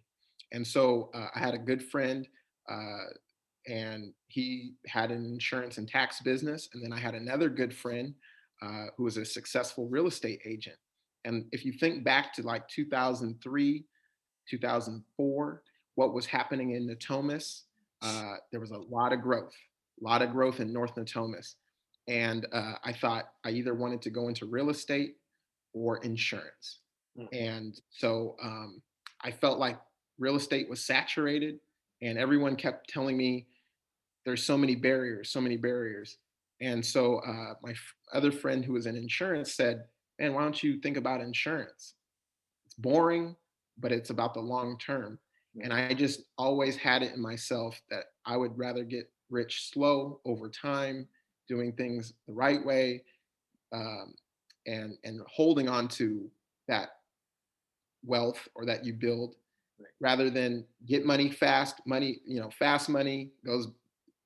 And 0.52 0.66
so 0.66 1.10
uh, 1.14 1.28
I 1.34 1.38
had 1.38 1.54
a 1.54 1.58
good 1.58 1.82
friend, 1.82 2.26
uh, 2.70 3.04
and 3.66 4.12
he 4.28 4.74
had 4.86 5.10
an 5.10 5.24
insurance 5.24 5.78
and 5.78 5.88
tax 5.88 6.20
business. 6.20 6.68
And 6.72 6.82
then 6.82 6.92
I 6.92 7.00
had 7.00 7.14
another 7.14 7.48
good 7.48 7.74
friend 7.74 8.14
uh, 8.62 8.86
who 8.96 9.04
was 9.04 9.16
a 9.16 9.24
successful 9.24 9.88
real 9.88 10.06
estate 10.06 10.40
agent. 10.44 10.76
And 11.24 11.46
if 11.50 11.64
you 11.64 11.72
think 11.72 12.04
back 12.04 12.32
to 12.34 12.42
like 12.42 12.68
2003, 12.68 13.84
2004, 14.48 15.62
what 15.96 16.14
was 16.14 16.26
happening 16.26 16.70
in 16.70 16.88
Natomas, 16.88 17.62
uh, 18.02 18.34
there 18.52 18.60
was 18.60 18.70
a 18.70 18.78
lot 18.78 19.12
of 19.12 19.20
growth, 19.20 19.54
a 20.00 20.04
lot 20.04 20.22
of 20.22 20.30
growth 20.30 20.60
in 20.60 20.72
North 20.72 20.94
Natomas. 20.94 21.54
And 22.06 22.46
uh, 22.52 22.74
I 22.84 22.92
thought 22.92 23.30
I 23.44 23.50
either 23.50 23.74
wanted 23.74 24.02
to 24.02 24.10
go 24.10 24.28
into 24.28 24.46
real 24.46 24.70
estate 24.70 25.16
or 25.76 25.98
insurance. 25.98 26.80
Mm. 27.18 27.28
And 27.32 27.80
so 27.90 28.34
um, 28.42 28.80
I 29.22 29.30
felt 29.30 29.58
like 29.58 29.78
real 30.18 30.36
estate 30.36 30.68
was 30.68 30.84
saturated, 30.84 31.60
and 32.02 32.18
everyone 32.18 32.56
kept 32.56 32.88
telling 32.88 33.16
me 33.16 33.46
there's 34.24 34.42
so 34.42 34.56
many 34.56 34.74
barriers, 34.74 35.30
so 35.30 35.40
many 35.40 35.56
barriers. 35.56 36.16
And 36.62 36.84
so 36.84 37.18
uh, 37.18 37.54
my 37.62 37.72
f- 37.72 37.94
other 38.12 38.32
friend 38.32 38.64
who 38.64 38.72
was 38.72 38.86
in 38.86 38.96
insurance 38.96 39.54
said, 39.54 39.84
Man, 40.18 40.32
why 40.32 40.42
don't 40.42 40.62
you 40.62 40.80
think 40.80 40.96
about 40.96 41.20
insurance? 41.20 41.94
It's 42.64 42.74
boring, 42.74 43.36
but 43.78 43.92
it's 43.92 44.08
about 44.08 44.32
the 44.32 44.40
long 44.40 44.78
term. 44.78 45.18
And 45.62 45.72
I 45.72 45.92
just 45.92 46.22
always 46.38 46.76
had 46.76 47.02
it 47.02 47.14
in 47.14 47.20
myself 47.20 47.78
that 47.90 48.04
I 48.24 48.38
would 48.38 48.56
rather 48.56 48.82
get 48.82 49.10
rich 49.28 49.70
slow 49.70 50.20
over 50.24 50.48
time, 50.48 51.06
doing 51.48 51.72
things 51.72 52.14
the 52.26 52.32
right 52.32 52.64
way, 52.64 53.02
um, 53.72 54.14
and 54.66 54.96
and 55.04 55.20
holding 55.28 55.68
on 55.68 55.88
to 55.88 56.30
that 56.68 56.88
wealth 58.04 58.48
or 58.54 58.64
that 58.66 58.84
you 58.84 58.92
build 58.92 59.36
Right. 59.78 59.88
rather 60.00 60.30
than 60.30 60.64
get 60.86 61.04
money 61.04 61.30
fast 61.30 61.82
money 61.86 62.20
you 62.24 62.40
know 62.40 62.48
fast 62.48 62.88
money 62.88 63.30
goes 63.44 63.68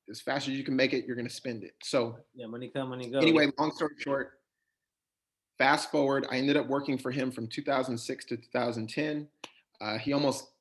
as 0.08 0.20
fast 0.20 0.46
as 0.46 0.54
you 0.54 0.62
can 0.62 0.76
make 0.76 0.92
it 0.92 1.06
you're 1.06 1.16
going 1.16 1.26
to 1.26 1.34
spend 1.34 1.64
it. 1.64 1.74
So 1.82 2.16
Yeah, 2.36 2.46
money 2.46 2.68
come, 2.68 2.90
money 2.90 3.10
go. 3.10 3.18
anyway 3.18 3.48
long 3.58 3.72
story 3.72 3.94
short 3.98 4.38
fast 5.58 5.90
forward 5.90 6.24
i 6.30 6.36
ended 6.36 6.56
up 6.56 6.68
working 6.68 6.96
for 6.96 7.10
him 7.10 7.32
from 7.32 7.48
2006 7.48 8.24
to 8.26 8.36
2010 8.36 9.26
uh, 9.80 9.98
he 9.98 10.12
almost 10.12 10.52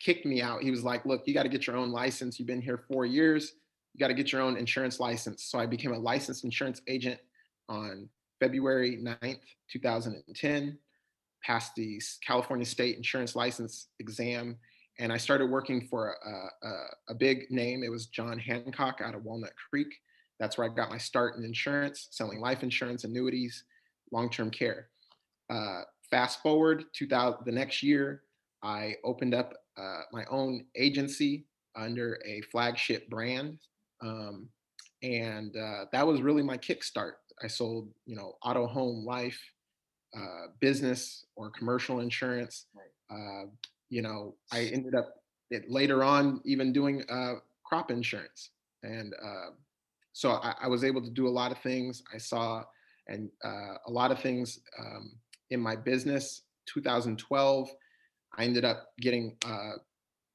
kicked 0.00 0.24
me 0.24 0.40
out. 0.40 0.62
He 0.62 0.70
was 0.70 0.84
like 0.84 1.04
look 1.04 1.26
you 1.26 1.34
got 1.34 1.42
to 1.42 1.48
get 1.48 1.66
your 1.66 1.76
own 1.76 1.90
license. 1.90 2.38
You've 2.38 2.46
been 2.48 2.62
here 2.62 2.84
four 2.90 3.04
years. 3.04 3.54
You 3.92 3.98
got 3.98 4.08
to 4.08 4.14
get 4.14 4.30
your 4.32 4.40
own 4.40 4.56
insurance 4.56 5.00
license. 5.00 5.44
So 5.44 5.58
i 5.58 5.66
became 5.66 5.92
a 5.92 5.98
licensed 5.98 6.44
insurance 6.44 6.80
agent 6.86 7.18
on 7.68 8.08
february 8.40 8.98
9th 9.02 9.40
2010 9.70 10.78
passed 11.44 11.74
the 11.76 12.00
california 12.26 12.66
state 12.66 12.96
insurance 12.96 13.36
license 13.36 13.88
exam 14.00 14.56
and 14.98 15.12
i 15.12 15.16
started 15.16 15.46
working 15.46 15.86
for 15.88 16.16
a, 16.24 16.66
a, 16.66 16.72
a 17.10 17.14
big 17.14 17.50
name 17.50 17.82
it 17.82 17.90
was 17.90 18.06
john 18.06 18.38
hancock 18.38 19.00
out 19.02 19.14
of 19.14 19.24
walnut 19.24 19.52
creek 19.70 19.94
that's 20.38 20.56
where 20.56 20.70
I 20.70 20.74
got 20.74 20.90
my 20.90 20.98
start 20.98 21.36
in 21.36 21.44
insurance, 21.44 22.08
selling 22.10 22.40
life 22.40 22.62
insurance, 22.62 23.04
annuities, 23.04 23.64
long-term 24.12 24.50
care. 24.50 24.88
Uh, 25.50 25.82
fast 26.10 26.42
forward 26.42 26.84
2000, 26.94 27.40
the 27.44 27.52
next 27.52 27.82
year, 27.82 28.22
I 28.62 28.94
opened 29.04 29.34
up 29.34 29.54
uh, 29.76 30.00
my 30.12 30.24
own 30.30 30.64
agency 30.76 31.46
under 31.76 32.20
a 32.26 32.40
flagship 32.52 33.08
brand, 33.08 33.58
um, 34.00 34.48
and 35.02 35.56
uh, 35.56 35.84
that 35.92 36.06
was 36.06 36.20
really 36.20 36.42
my 36.42 36.58
kickstart. 36.58 37.12
I 37.42 37.46
sold, 37.46 37.88
you 38.06 38.16
know, 38.16 38.34
auto, 38.42 38.66
home, 38.66 39.04
life, 39.04 39.40
uh, 40.16 40.48
business, 40.60 41.26
or 41.36 41.50
commercial 41.50 42.00
insurance. 42.00 42.66
Uh, 43.10 43.44
you 43.90 44.02
know, 44.02 44.34
I 44.52 44.64
ended 44.72 44.94
up 44.94 45.14
it, 45.50 45.70
later 45.70 46.04
on 46.04 46.40
even 46.44 46.72
doing 46.72 47.04
uh, 47.08 47.34
crop 47.64 47.90
insurance, 47.90 48.50
and 48.82 49.14
uh, 49.14 49.50
so 50.12 50.32
I, 50.32 50.54
I 50.62 50.68
was 50.68 50.84
able 50.84 51.02
to 51.02 51.10
do 51.10 51.28
a 51.28 51.30
lot 51.30 51.52
of 51.52 51.58
things. 51.58 52.02
I 52.12 52.18
saw 52.18 52.64
and 53.08 53.30
uh, 53.44 53.74
a 53.86 53.90
lot 53.90 54.10
of 54.10 54.20
things 54.20 54.60
um, 54.78 55.12
in 55.50 55.60
my 55.60 55.74
business. 55.74 56.42
2012, 56.66 57.70
I 58.36 58.44
ended 58.44 58.64
up 58.64 58.88
getting 59.00 59.36
uh, 59.46 59.72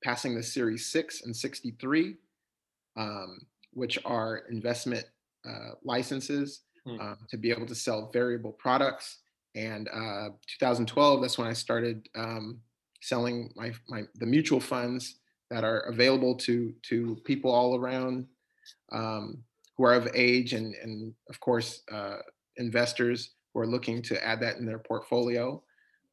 passing 0.03 0.35
the 0.35 0.43
Series 0.43 0.91
6 0.91 1.21
and 1.23 1.35
63, 1.35 2.15
um, 2.97 3.39
which 3.71 3.99
are 4.05 4.43
investment 4.49 5.05
uh, 5.47 5.75
licenses 5.83 6.61
Hmm. 6.85 6.99
um, 6.99 7.17
to 7.29 7.37
be 7.37 7.49
able 7.49 7.65
to 7.65 7.75
sell 7.75 8.09
variable 8.11 8.51
products. 8.51 9.19
And 9.55 9.87
uh, 9.87 10.29
2012, 10.59 11.21
that's 11.21 11.37
when 11.37 11.47
I 11.47 11.53
started 11.53 12.09
um, 12.15 12.59
selling 13.01 13.53
my, 13.55 13.71
my 13.87 14.03
the 14.15 14.25
mutual 14.25 14.59
funds 14.59 15.19
that 15.49 15.63
are 15.63 15.81
available 15.81 16.35
to 16.35 16.73
to 16.89 17.15
people 17.23 17.51
all 17.51 17.77
around 17.77 18.25
um, 18.91 19.43
who 19.77 19.85
are 19.85 19.93
of 19.93 20.09
age 20.13 20.53
and, 20.53 20.75
and 20.75 21.13
of 21.29 21.39
course, 21.39 21.83
uh, 21.91 22.17
investors 22.57 23.31
who 23.53 23.59
are 23.61 23.67
looking 23.67 24.01
to 24.01 24.25
add 24.25 24.41
that 24.41 24.57
in 24.57 24.65
their 24.65 24.79
portfolio. 24.79 25.61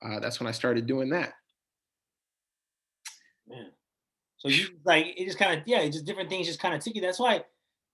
Uh, 0.03 0.21
that's 0.21 0.41
when 0.41 0.47
I 0.47 0.53
started 0.53 0.87
doing 0.87 1.09
that. 1.11 1.33
Man. 3.49 3.71
So 4.39 4.49
you 4.49 4.69
like 4.85 5.15
it 5.17 5.27
just 5.27 5.39
kind 5.39 5.59
of 5.59 5.67
yeah, 5.67 5.81
it 5.81 5.91
just 5.91 6.05
different 6.05 6.31
things 6.31 6.47
just 6.47 6.61
kind 6.61 6.75
of 6.75 6.81
took 6.81 6.95
you. 6.95 7.03
That's 7.03 7.19
why 7.19 7.45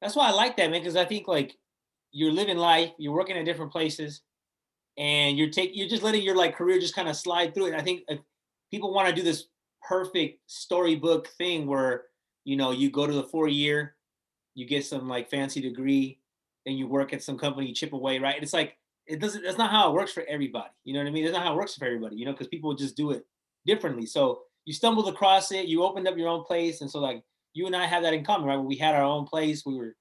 that's 0.02 0.14
why 0.14 0.28
I 0.28 0.32
like 0.32 0.56
that, 0.58 0.70
man, 0.70 0.80
because 0.80 0.96
I 0.96 1.04
think 1.04 1.26
like 1.26 1.56
you're 2.12 2.32
living 2.32 2.56
life, 2.56 2.90
you're 2.98 3.14
working 3.14 3.36
at 3.36 3.44
different 3.44 3.72
places, 3.72 4.22
and 4.98 5.36
you're 5.36 5.50
taking 5.50 5.76
you're 5.78 5.88
just 5.88 6.02
letting 6.02 6.22
your 6.22 6.36
like 6.36 6.56
career 6.56 6.78
just 6.78 6.94
kind 6.94 7.08
of 7.08 7.16
slide 7.16 7.54
through 7.54 7.66
it. 7.66 7.74
I 7.74 7.82
think 7.82 8.02
people 8.70 8.92
want 8.92 9.08
to 9.08 9.14
do 9.14 9.22
this 9.22 9.44
perfect 9.86 10.40
storybook 10.46 11.28
thing 11.28 11.66
where 11.66 12.04
you 12.44 12.56
know 12.56 12.70
you 12.70 12.90
go 12.90 13.06
to 13.06 13.12
the 13.12 13.24
four 13.24 13.48
year, 13.48 13.96
you 14.54 14.66
get 14.66 14.84
some 14.84 15.08
like 15.08 15.30
fancy 15.30 15.60
degree, 15.60 16.18
then 16.64 16.76
you 16.76 16.88
work 16.88 17.12
at 17.12 17.22
some 17.22 17.38
company, 17.38 17.68
you 17.68 17.74
chip 17.74 17.92
away, 17.92 18.18
right? 18.18 18.42
It's 18.42 18.52
like 18.52 18.76
it 19.06 19.20
doesn't 19.20 19.44
that's 19.44 19.58
not 19.58 19.70
how 19.70 19.90
it 19.90 19.94
works 19.94 20.12
for 20.12 20.24
everybody. 20.28 20.70
You 20.84 20.94
know 20.94 21.00
what 21.00 21.08
I 21.08 21.12
mean? 21.12 21.24
That's 21.24 21.36
not 21.36 21.44
how 21.44 21.52
it 21.52 21.56
works 21.56 21.74
for 21.74 21.84
everybody, 21.84 22.16
you 22.16 22.24
know, 22.24 22.32
because 22.32 22.48
people 22.48 22.74
just 22.74 22.96
do 22.96 23.10
it 23.12 23.26
differently. 23.66 24.06
So 24.06 24.42
you 24.64 24.72
stumbled 24.72 25.08
across 25.08 25.52
it, 25.52 25.66
you 25.66 25.82
opened 25.82 26.08
up 26.08 26.16
your 26.16 26.28
own 26.28 26.44
place, 26.44 26.80
and 26.80 26.90
so 26.90 26.98
like 26.98 27.22
you 27.54 27.66
and 27.66 27.76
I 27.76 27.86
have 27.86 28.02
that 28.02 28.14
in 28.14 28.24
common, 28.24 28.46
right? 28.46 28.56
We 28.56 28.76
had 28.76 28.94
our 28.94 29.04
own 29.04 29.26
place, 29.26 29.64
we 29.64 29.76
were 29.76 29.94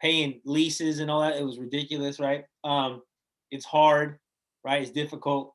paying 0.00 0.40
leases 0.44 1.00
and 1.00 1.10
all 1.10 1.20
that. 1.20 1.36
It 1.36 1.44
was 1.44 1.58
ridiculous, 1.58 2.20
right? 2.20 2.44
Um, 2.64 3.02
it's 3.50 3.64
hard, 3.64 4.18
right? 4.64 4.82
It's 4.82 4.90
difficult. 4.90 5.54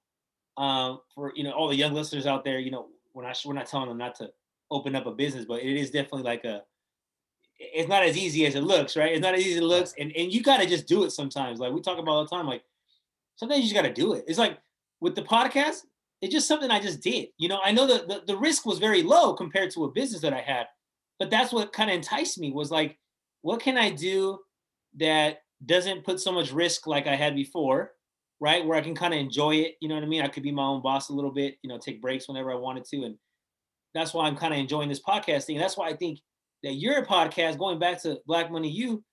Um, 0.57 0.99
for 1.15 1.31
you 1.35 1.43
know 1.43 1.51
all 1.51 1.69
the 1.69 1.75
young 1.75 1.93
listeners 1.93 2.25
out 2.25 2.43
there, 2.43 2.59
you 2.59 2.71
know, 2.71 2.87
we're 3.13 3.23
not 3.23 3.39
we're 3.45 3.53
not 3.53 3.67
telling 3.67 3.89
them 3.89 3.97
not 3.97 4.15
to 4.15 4.31
open 4.69 4.95
up 4.95 5.05
a 5.05 5.11
business, 5.11 5.45
but 5.45 5.61
it 5.61 5.77
is 5.77 5.91
definitely 5.91 6.23
like 6.23 6.43
a 6.45 6.61
it's 7.59 7.89
not 7.89 8.03
as 8.03 8.17
easy 8.17 8.45
as 8.45 8.55
it 8.55 8.63
looks, 8.63 8.97
right? 8.97 9.11
It's 9.11 9.21
not 9.21 9.35
as 9.35 9.41
easy 9.41 9.53
as 9.53 9.57
it 9.57 9.63
looks, 9.63 9.93
and 9.99 10.11
and 10.15 10.33
you 10.33 10.41
got 10.41 10.59
to 10.59 10.65
just 10.65 10.87
do 10.87 11.03
it 11.03 11.11
sometimes. 11.11 11.59
Like 11.59 11.71
we 11.71 11.81
talk 11.81 11.99
about 11.99 12.11
all 12.11 12.23
the 12.23 12.29
time, 12.29 12.47
like 12.47 12.63
sometimes 13.35 13.59
you 13.59 13.69
just 13.69 13.75
got 13.75 13.87
to 13.87 13.93
do 13.93 14.13
it. 14.13 14.25
It's 14.27 14.39
like 14.39 14.57
with 14.99 15.15
the 15.15 15.23
podcast, 15.23 15.81
it's 16.21 16.33
just 16.33 16.47
something 16.47 16.69
I 16.69 16.79
just 16.79 17.01
did. 17.01 17.29
You 17.37 17.49
know, 17.49 17.59
I 17.63 17.71
know 17.71 17.87
that 17.87 18.07
the, 18.07 18.23
the 18.27 18.37
risk 18.37 18.65
was 18.65 18.79
very 18.79 19.03
low 19.03 19.33
compared 19.33 19.71
to 19.71 19.85
a 19.85 19.91
business 19.91 20.21
that 20.21 20.33
I 20.33 20.41
had, 20.41 20.67
but 21.19 21.29
that's 21.29 21.51
what 21.51 21.73
kind 21.73 21.89
of 21.89 21.95
enticed 21.95 22.39
me 22.39 22.51
was 22.51 22.71
like, 22.71 22.97
what 23.41 23.59
can 23.59 23.77
I 23.77 23.89
do 23.89 24.39
that 24.97 25.39
doesn't 25.65 26.03
put 26.03 26.19
so 26.19 26.31
much 26.31 26.51
risk 26.51 26.87
like 26.87 27.07
I 27.07 27.15
had 27.15 27.35
before, 27.35 27.91
right? 28.39 28.65
Where 28.65 28.77
I 28.77 28.81
can 28.81 28.95
kind 28.95 29.13
of 29.13 29.19
enjoy 29.19 29.55
it. 29.55 29.75
You 29.81 29.89
know 29.89 29.95
what 29.95 30.03
I 30.03 30.07
mean? 30.07 30.21
I 30.21 30.27
could 30.27 30.43
be 30.43 30.51
my 30.51 30.63
own 30.63 30.81
boss 30.81 31.09
a 31.09 31.13
little 31.13 31.31
bit, 31.31 31.55
you 31.61 31.69
know, 31.69 31.77
take 31.77 32.01
breaks 32.01 32.27
whenever 32.27 32.51
I 32.51 32.55
wanted 32.55 32.85
to. 32.85 33.03
And 33.03 33.15
that's 33.93 34.13
why 34.13 34.27
I'm 34.27 34.37
kind 34.37 34.53
of 34.53 34.59
enjoying 34.59 34.89
this 34.89 35.01
podcast 35.01 35.45
thing. 35.45 35.57
That's 35.57 35.77
why 35.77 35.89
I 35.89 35.95
think 35.95 36.19
that 36.63 36.73
your 36.73 37.05
podcast, 37.05 37.57
going 37.57 37.79
back 37.79 38.01
to 38.03 38.19
Black 38.25 38.51
Money 38.51 38.69
U, 38.69 39.03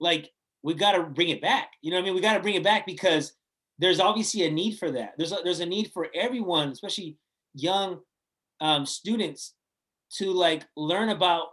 like 0.00 0.30
we 0.62 0.74
got 0.74 0.92
to 0.92 1.02
bring 1.04 1.28
it 1.28 1.42
back. 1.42 1.70
You 1.82 1.90
know 1.90 1.98
what 1.98 2.02
I 2.02 2.04
mean? 2.06 2.14
We 2.14 2.20
got 2.20 2.34
to 2.34 2.40
bring 2.40 2.54
it 2.54 2.64
back 2.64 2.86
because 2.86 3.34
there's 3.78 4.00
obviously 4.00 4.44
a 4.44 4.50
need 4.50 4.78
for 4.78 4.90
that. 4.92 5.14
There's 5.18 5.32
a, 5.32 5.38
there's 5.44 5.60
a 5.60 5.66
need 5.66 5.90
for 5.92 6.08
everyone, 6.14 6.70
especially 6.70 7.18
young 7.54 8.00
um, 8.60 8.86
students, 8.86 9.54
to 10.16 10.32
like 10.32 10.64
learn 10.76 11.08
about 11.08 11.48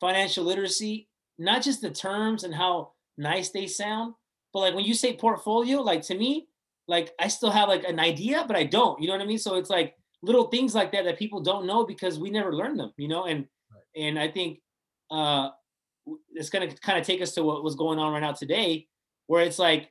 financial 0.00 0.44
literacy, 0.44 1.08
not 1.38 1.62
just 1.62 1.80
the 1.80 1.90
terms 1.90 2.44
and 2.44 2.54
how 2.54 2.92
nice 3.18 3.50
they 3.50 3.66
sound, 3.66 4.14
but 4.52 4.60
like 4.60 4.74
when 4.74 4.84
you 4.84 4.94
say 4.94 5.16
portfolio, 5.16 5.80
like 5.82 6.02
to 6.02 6.16
me, 6.16 6.48
like 6.88 7.12
I 7.18 7.28
still 7.28 7.50
have 7.50 7.68
like 7.68 7.84
an 7.84 8.00
idea, 8.00 8.44
but 8.46 8.56
I 8.56 8.64
don't. 8.64 9.00
You 9.00 9.08
know 9.08 9.14
what 9.14 9.22
I 9.22 9.26
mean? 9.26 9.38
So 9.38 9.56
it's 9.56 9.70
like 9.70 9.94
little 10.22 10.48
things 10.48 10.74
like 10.74 10.92
that 10.92 11.04
that 11.04 11.18
people 11.18 11.40
don't 11.40 11.66
know 11.66 11.84
because 11.84 12.18
we 12.18 12.30
never 12.30 12.54
learned 12.54 12.78
them. 12.78 12.92
You 12.96 13.08
know, 13.08 13.24
and 13.24 13.46
and 13.94 14.18
I 14.18 14.28
think 14.28 14.60
uh, 15.10 15.50
it's 16.34 16.50
gonna 16.50 16.68
kind 16.68 16.98
of 16.98 17.04
take 17.06 17.20
us 17.20 17.32
to 17.32 17.42
what 17.42 17.64
was 17.64 17.74
going 17.74 17.98
on 17.98 18.12
right 18.12 18.20
now 18.20 18.32
today, 18.32 18.86
where 19.26 19.42
it's 19.42 19.58
like 19.58 19.90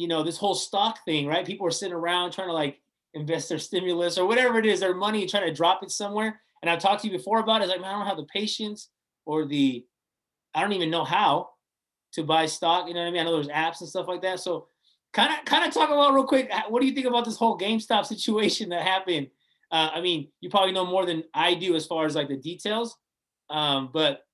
you 0.00 0.08
know, 0.08 0.22
this 0.22 0.38
whole 0.38 0.54
stock 0.54 1.04
thing, 1.04 1.26
right? 1.26 1.44
People 1.44 1.66
are 1.66 1.70
sitting 1.70 1.94
around 1.94 2.32
trying 2.32 2.48
to 2.48 2.54
like 2.54 2.80
invest 3.12 3.50
their 3.50 3.58
stimulus 3.58 4.16
or 4.16 4.26
whatever 4.26 4.58
it 4.58 4.64
is, 4.64 4.80
their 4.80 4.94
money, 4.94 5.26
trying 5.26 5.46
to 5.46 5.52
drop 5.52 5.82
it 5.82 5.90
somewhere. 5.90 6.40
And 6.62 6.70
I've 6.70 6.78
talked 6.78 7.02
to 7.02 7.08
you 7.08 7.16
before 7.16 7.40
about 7.40 7.60
it. 7.60 7.64
It's 7.64 7.72
like, 7.72 7.82
man, 7.82 7.94
I 7.94 7.98
don't 7.98 8.06
have 8.06 8.16
the 8.16 8.24
patience 8.32 8.88
or 9.26 9.46
the, 9.46 9.84
I 10.54 10.62
don't 10.62 10.72
even 10.72 10.90
know 10.90 11.04
how 11.04 11.50
to 12.12 12.24
buy 12.24 12.46
stock. 12.46 12.88
You 12.88 12.94
know 12.94 13.00
what 13.00 13.08
I 13.08 13.10
mean? 13.12 13.20
I 13.20 13.24
know 13.24 13.34
there's 13.34 13.48
apps 13.48 13.80
and 13.80 13.88
stuff 13.88 14.08
like 14.08 14.22
that. 14.22 14.40
So 14.40 14.68
kind 15.12 15.32
of, 15.32 15.44
kind 15.44 15.66
of 15.66 15.72
talk 15.72 15.90
about 15.90 16.14
real 16.14 16.24
quick. 16.24 16.50
What 16.68 16.80
do 16.80 16.86
you 16.86 16.94
think 16.94 17.06
about 17.06 17.24
this 17.24 17.36
whole 17.36 17.58
GameStop 17.58 18.06
situation 18.06 18.68
that 18.70 18.82
happened? 18.82 19.28
Uh, 19.70 19.90
I 19.94 20.00
mean, 20.00 20.28
you 20.40 20.50
probably 20.50 20.72
know 20.72 20.86
more 20.86 21.06
than 21.06 21.24
I 21.32 21.54
do 21.54 21.76
as 21.76 21.86
far 21.86 22.06
as 22.06 22.16
like 22.16 22.28
the 22.28 22.36
details. 22.36 22.96
Um, 23.48 23.90
but 23.92 24.24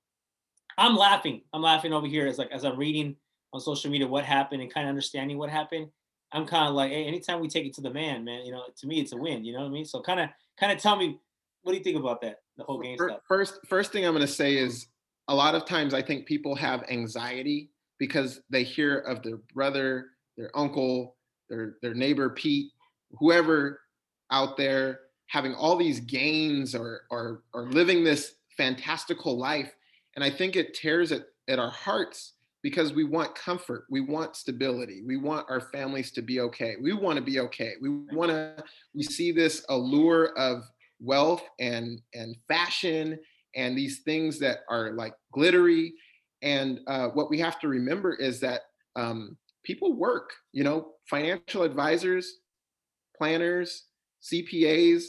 I'm 0.78 0.96
laughing. 0.96 1.42
I'm 1.52 1.62
laughing 1.62 1.92
over 1.92 2.06
here 2.06 2.26
as 2.26 2.38
like 2.38 2.50
as 2.52 2.64
I'm 2.64 2.78
reading 2.78 3.16
on 3.52 3.61
social 3.61 3.90
media 3.90 4.06
what 4.06 4.25
happened 4.25 4.62
and 4.62 4.73
kind 4.73 4.87
of 4.87 4.90
understanding 4.90 5.38
what 5.38 5.50
happened. 5.50 5.88
I'm 6.32 6.46
kind 6.46 6.68
of 6.68 6.75
like, 6.75 6.90
hey, 6.90 7.04
anytime 7.04 7.40
we 7.40 7.49
take 7.49 7.66
it 7.66 7.75
to 7.75 7.80
the 7.80 7.90
man, 7.90 8.25
man, 8.25 8.44
you 8.44 8.52
know, 8.52 8.62
to 8.76 8.87
me 8.87 9.00
it's 9.00 9.12
a 9.12 9.16
win. 9.16 9.44
You 9.44 9.52
know 9.52 9.61
what 9.61 9.68
I 9.68 9.70
mean? 9.70 9.85
So 9.85 10.00
kind 10.00 10.20
of, 10.20 10.28
kind 10.58 10.73
of 10.73 10.78
tell 10.78 10.96
me, 10.96 11.18
what 11.62 11.73
do 11.73 11.78
you 11.78 11.85
think 11.85 11.99
about 11.99 12.20
that? 12.23 12.40
The 12.56 12.64
whole 12.64 12.82
GameStop. 12.82 13.20
First, 13.26 13.61
first 13.66 13.92
thing 13.92 14.04
I'm 14.04 14.12
going 14.12 14.26
to 14.26 14.32
say 14.32 14.56
is 14.56 14.87
a 15.28 15.35
lot 15.35 15.54
of 15.54 15.64
times 15.64 15.95
I 15.95 16.02
think 16.02 16.26
people 16.26 16.54
have 16.54 16.85
anxiety 16.88 17.71
because 17.99 18.40
they 18.50 18.62
hear 18.62 18.99
of 18.99 19.23
their 19.23 19.38
brother, 19.54 20.09
their 20.37 20.50
uncle, 20.56 21.16
their 21.49 21.76
their 21.83 21.95
neighbor 21.95 22.30
Pete, 22.30 22.73
whoever 23.18 23.80
out 24.30 24.56
there 24.56 25.00
having 25.28 25.54
all 25.54 25.76
these 25.76 26.00
gains 26.00 26.75
or 26.75 27.02
or 27.11 27.42
or 27.52 27.66
living 27.66 28.04
this 28.04 28.37
fantastical 28.56 29.37
life, 29.37 29.75
and 30.14 30.25
I 30.25 30.30
think 30.30 30.56
it 30.56 30.75
tears 30.75 31.12
at 31.12 31.26
at 31.49 31.59
our 31.59 31.71
hearts 31.71 32.35
because 32.62 32.92
we 32.92 33.04
want 33.04 33.35
comfort, 33.35 33.85
we 33.90 34.00
want 34.00 34.35
stability, 34.35 35.02
we 35.06 35.16
want 35.16 35.47
our 35.49 35.61
families 35.61 36.11
to 36.11 36.23
be 36.23 36.40
okay, 36.40 36.75
we 36.80 36.92
want 36.92 37.16
to 37.16 37.23
be 37.23 37.38
okay, 37.40 37.75
we 37.80 37.88
want 38.12 38.30
to 38.30 38.62
we 38.95 39.02
see 39.02 39.33
this 39.33 39.64
allure 39.68 40.37
of 40.37 40.64
wealth 41.00 41.42
and 41.61 42.00
and 42.14 42.37
fashion 42.49 43.18
and 43.56 43.76
these 43.76 44.00
things 44.00 44.38
that 44.38 44.58
are 44.68 44.92
like 44.92 45.14
glittery 45.32 45.94
And 46.42 46.80
uh, 46.86 47.08
what 47.08 47.30
we 47.30 47.38
have 47.40 47.58
to 47.60 47.68
remember 47.68 48.14
is 48.14 48.40
that 48.40 48.62
um, 48.94 49.36
people 49.64 49.94
work, 49.94 50.30
you 50.52 50.62
know, 50.62 50.92
financial 51.08 51.62
advisors, 51.62 52.40
planners, 53.16 53.84
CPAs, 54.22 55.04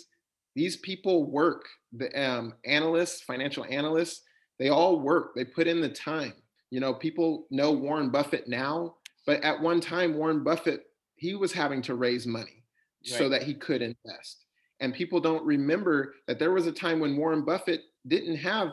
these 0.56 0.78
people 0.78 1.30
work. 1.30 1.66
The 1.94 2.10
um, 2.20 2.54
analysts, 2.66 3.22
financial 3.22 3.66
analysts, 3.70 4.24
they 4.60 4.70
all 4.70 5.00
work. 5.00 5.36
They 5.36 5.46
put 5.46 5.68
in 5.68 5.82
the 5.82 5.90
time. 5.90 6.34
You 6.72 6.80
know, 6.80 6.94
people 6.94 7.48
know 7.50 7.72
Warren 7.72 8.10
Buffett 8.10 8.48
now, 8.48 8.96
but 9.26 9.42
at 9.44 9.62
one 9.62 9.80
time, 9.80 10.16
Warren 10.16 10.44
Buffett, 10.44 10.84
he 11.16 11.36
was 11.36 11.54
having 11.54 11.82
to 11.84 11.96
raise 11.96 12.28
money 12.28 12.64
right. 13.10 13.18
so 13.18 13.30
that 13.30 13.44
he 13.44 13.54
could 13.54 13.82
invest. 13.82 14.46
And 14.80 14.94
people 14.94 15.20
don't 15.20 15.46
remember 15.46 16.16
that 16.28 16.40
there 16.40 16.52
was 16.52 16.68
a 16.68 16.72
time 16.72 17.00
when 17.00 17.16
Warren 17.16 17.46
Buffett 17.46 17.82
didn't 18.08 18.38
have 18.38 18.70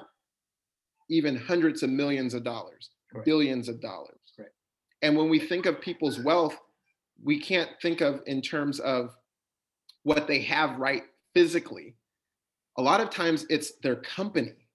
even 1.10 1.36
hundreds 1.36 1.82
of 1.82 1.90
millions 1.90 2.34
of 2.34 2.44
dollars, 2.44 2.90
billions 3.24 3.68
of 3.68 3.80
dollars. 3.80 4.18
Right. 4.38 4.48
And 5.02 5.16
when 5.16 5.28
we 5.28 5.38
think 5.38 5.66
of 5.66 5.80
people's 5.80 6.18
wealth, 6.18 6.56
we 7.22 7.38
can't 7.38 7.70
think 7.82 8.00
of 8.00 8.22
in 8.26 8.40
terms 8.40 8.80
of 8.80 9.14
what 10.02 10.26
they 10.26 10.40
have 10.42 10.78
right 10.78 11.02
physically. 11.34 11.96
A 12.78 12.82
lot 12.82 13.00
of 13.00 13.10
times 13.10 13.46
it's 13.50 13.72
their 13.82 13.96
company. 13.96 14.68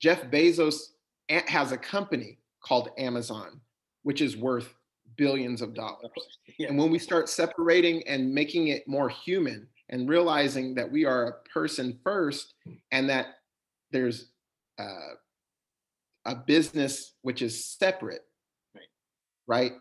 Jeff 0.00 0.22
Bezos 0.30 0.80
has 1.28 1.72
a 1.72 1.78
company 1.78 2.38
called 2.62 2.90
Amazon, 2.98 3.60
which 4.02 4.20
is 4.20 4.36
worth 4.36 4.74
billions 5.16 5.62
of 5.62 5.74
dollars. 5.74 6.10
Yeah. 6.58 6.68
And 6.68 6.76
when 6.76 6.90
we 6.90 6.98
start 6.98 7.30
separating 7.30 8.06
and 8.06 8.34
making 8.34 8.68
it 8.68 8.86
more 8.86 9.08
human 9.08 9.66
and 9.88 10.10
realizing 10.10 10.74
that 10.74 10.90
we 10.90 11.06
are 11.06 11.28
a 11.28 11.48
person 11.48 11.98
first 12.04 12.52
and 12.92 13.08
that 13.08 13.36
there's 13.92 14.30
uh, 14.78 15.14
a 16.26 16.34
business 16.34 17.14
which 17.22 17.42
is 17.42 17.64
separate, 17.64 18.22
right. 18.74 18.88
right? 19.46 19.72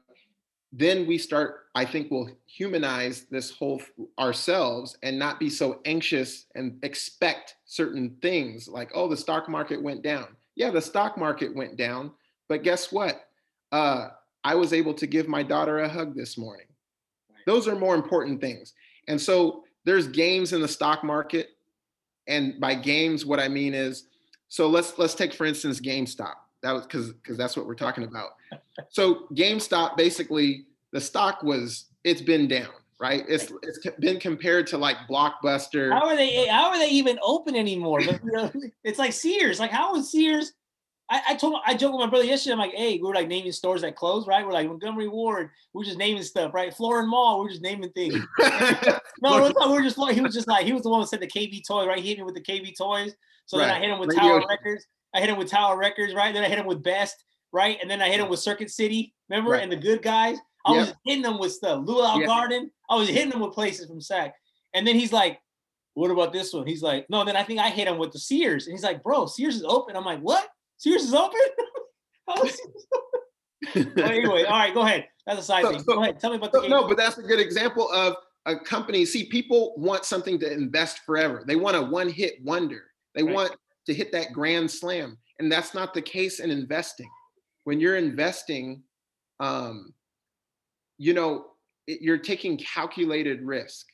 Then 0.72 1.08
we 1.08 1.18
start, 1.18 1.68
I 1.74 1.86
think 1.86 2.12
we'll 2.12 2.30
humanize 2.46 3.26
this 3.32 3.50
whole 3.50 3.82
ourselves 4.20 4.98
and 5.02 5.18
not 5.18 5.40
be 5.40 5.50
so 5.50 5.82
anxious 5.86 6.46
and 6.56 6.78
expect 6.84 7.56
certain 7.66 8.18
things 8.22 8.68
like, 8.68 8.92
oh, 8.94 9.08
the 9.08 9.18
stock 9.18 9.50
market 9.50 9.82
went 9.82 10.04
down. 10.04 10.28
Yeah, 10.56 10.70
the 10.70 10.82
stock 10.82 11.18
market 11.18 11.56
went 11.56 11.78
down, 11.78 12.12
but 12.48 12.64
guess 12.64 12.92
what? 12.92 13.24
Uh, 13.72 14.10
I 14.44 14.56
was 14.56 14.74
able 14.74 14.94
to 14.96 15.08
give 15.08 15.28
my 15.28 15.44
daughter 15.44 15.80
a 15.80 15.90
hug 15.90 16.16
this 16.16 16.38
morning. 16.38 16.68
Those 17.46 17.68
are 17.68 17.76
more 17.76 17.96
important 17.96 18.42
things. 18.42 18.74
And 19.08 19.20
so 19.20 19.64
there's 19.86 20.08
games 20.08 20.54
in 20.54 20.62
the 20.62 20.68
stock 20.68 21.04
market. 21.04 21.50
And 22.30 22.60
by 22.60 22.76
games, 22.76 23.26
what 23.26 23.40
I 23.40 23.50
mean 23.50 23.74
is, 23.74 24.06
so 24.48 24.70
let's 24.70 24.98
let's 24.98 25.16
take 25.16 25.34
for 25.34 25.46
instance 25.46 25.82
GameStop. 25.82 26.36
That 26.62 26.72
was 26.72 26.84
because 26.84 27.12
because 27.12 27.38
that's 27.38 27.58
what 27.58 27.66
we're 27.66 27.76
talking 27.76 28.06
about. 28.06 28.30
So 28.92 29.28
GameStop 29.34 29.98
basically 29.98 30.66
the 30.94 31.02
stock 31.02 31.44
was 31.44 31.86
it's 32.04 32.22
been 32.22 32.48
down, 32.48 32.72
right? 33.00 33.24
It's 33.28 33.52
it's 33.62 33.80
been 34.00 34.20
compared 34.20 34.68
to 34.68 34.78
like 34.78 34.96
Blockbuster. 35.10 35.92
How 35.92 36.08
are 36.08 36.16
they? 36.16 36.48
How 36.48 36.70
are 36.70 36.80
they 36.80 36.90
even 36.90 37.20
open 37.22 37.56
anymore? 37.56 38.00
it's 38.84 38.98
like 38.98 39.12
Sears. 39.12 39.60
Like 39.60 39.72
how 39.72 39.96
is 39.96 40.10
Sears? 40.12 40.54
I, 41.10 41.22
I 41.30 41.36
told 41.36 41.60
I 41.66 41.74
joked 41.74 41.94
with 41.94 42.02
my 42.02 42.10
brother 42.10 42.26
yesterday. 42.26 42.54
I'm 42.54 42.60
like, 42.60 42.74
hey, 42.74 42.98
we 42.98 43.08
were 43.08 43.14
like 43.14 43.28
naming 43.28 43.52
stores 43.52 43.82
that 43.82 43.96
closed, 43.96 44.28
right? 44.28 44.46
We're 44.46 44.54
like 44.54 44.68
Montgomery 44.68 45.08
Ward. 45.08 45.50
We 45.74 45.82
are 45.82 45.86
just 45.86 45.98
naming 45.98 46.24
stuff, 46.24 46.54
right? 46.54 46.74
Florin 46.74 47.10
Mall. 47.10 47.42
We 47.42 47.48
are 47.48 47.50
just 47.50 47.64
naming 47.64 47.92
things. 47.92 48.16
no, 49.22 49.52
we 49.68 49.74
were 49.74 49.82
just 49.82 49.98
like 49.98 50.16
he 50.16 50.22
was 50.22 50.34
just 50.34 50.48
like 50.48 50.66
he 50.66 50.74
was 50.74 50.84
the 50.84 50.90
one 50.90 51.02
who 51.02 51.08
said 51.08 51.20
the 51.20 51.28
KB 51.28 51.62
toy, 51.68 51.88
right? 51.88 52.00
He 52.00 52.10
hit 52.10 52.18
me 52.18 52.24
with 52.24 52.36
the 52.36 52.42
KB 52.42 52.78
toys. 52.78 53.16
So 53.46 53.58
right. 53.58 53.66
then 53.66 53.76
I 53.76 53.80
hit 53.80 53.90
him 53.90 54.00
with 54.00 54.10
Radio. 54.10 54.40
Tower 54.40 54.48
Records. 54.48 54.86
I 55.16 55.20
hit 55.20 55.30
him 55.30 55.38
with 55.38 55.50
Tower 55.50 55.78
Records, 55.78 56.14
right? 56.14 56.34
Then 56.34 56.44
I 56.44 56.48
hit 56.48 56.60
him 56.60 56.68
with 56.68 56.84
Best, 56.84 57.24
right? 57.52 57.78
And 57.82 57.90
then 57.90 58.02
I 58.02 58.10
hit 58.10 58.20
him 58.20 58.30
with 58.30 58.40
Circuit 58.40 58.70
City, 58.70 59.14
remember? 59.28 59.52
Right. 59.52 59.64
And 59.64 59.72
the 59.72 59.78
good 59.78 60.04
guys. 60.04 60.38
I 60.66 60.74
yep. 60.74 60.88
was 60.88 60.96
hitting 61.06 61.24
them 61.24 61.40
with 61.40 61.54
stuff. 61.54 61.84
Luau 61.86 62.18
yep. 62.18 62.28
Garden. 62.28 62.70
I 62.90 62.96
was 62.96 63.08
hitting 63.08 63.30
them 63.30 63.40
with 63.40 63.54
places 63.54 63.88
from 63.88 64.02
Sac. 64.02 64.36
And 64.74 64.86
then 64.86 64.96
he's 64.96 65.12
like, 65.14 65.40
what 65.94 66.12
about 66.12 66.32
this 66.32 66.54
one? 66.54 66.68
He's 66.68 66.84
like, 66.84 67.10
no, 67.10 67.26
then 67.26 67.36
I 67.36 67.44
think 67.44 67.60
I 67.60 67.70
hit 67.70 67.88
him 67.88 67.98
with 67.98 68.12
the 68.12 68.20
Sears. 68.20 68.68
And 68.68 68.74
he's 68.74 68.84
like, 68.84 69.02
bro, 69.04 69.26
Sears 69.26 69.56
is 69.56 69.64
open. 69.64 69.96
I'm 69.96 70.06
like, 70.06 70.20
what? 70.20 70.48
Sears 70.80 71.04
is 71.04 71.14
open? 71.14 71.40
anyway, 73.98 74.44
all 74.46 74.58
right, 74.58 74.74
go 74.74 74.82
ahead. 74.82 75.08
That's 75.28 75.42
a 75.42 75.44
side 75.44 75.66
so, 75.66 75.72
thing. 75.72 75.80
So, 75.80 75.96
go 75.96 76.02
ahead. 76.02 76.20
Tell 76.20 76.32
me 76.32 76.38
about 76.38 76.54
the. 76.54 76.62
So, 76.62 76.68
no, 76.68 76.88
but 76.88 76.96
that's 76.96 77.18
a 77.18 77.22
good 77.22 77.40
example 77.40 77.92
of 77.92 78.16
a 78.46 78.58
company. 78.58 79.04
See, 79.04 79.26
people 79.26 79.74
want 79.76 80.06
something 80.06 80.40
to 80.40 80.52
invest 80.52 81.00
forever. 81.06 81.44
They 81.46 81.58
want 81.58 81.76
a 81.76 81.82
one-hit 81.82 82.36
wonder. 82.44 82.84
They 83.14 83.24
right. 83.24 83.36
want 83.36 83.56
to 83.88 83.94
hit 83.94 84.14
that 84.14 84.32
grand 84.32 84.72
slam, 84.72 85.18
and 85.40 85.52
that's 85.52 85.74
not 85.74 85.94
the 85.94 86.02
case 86.02 86.40
in 86.40 86.50
investing. 86.50 87.10
When 87.66 87.82
you're 87.82 87.98
investing, 87.98 88.82
um, 89.42 89.94
you 90.98 91.14
know, 91.14 91.48
it, 91.88 92.02
you're 92.02 92.18
taking 92.18 92.58
calculated 92.58 93.42
risk. 93.42 93.86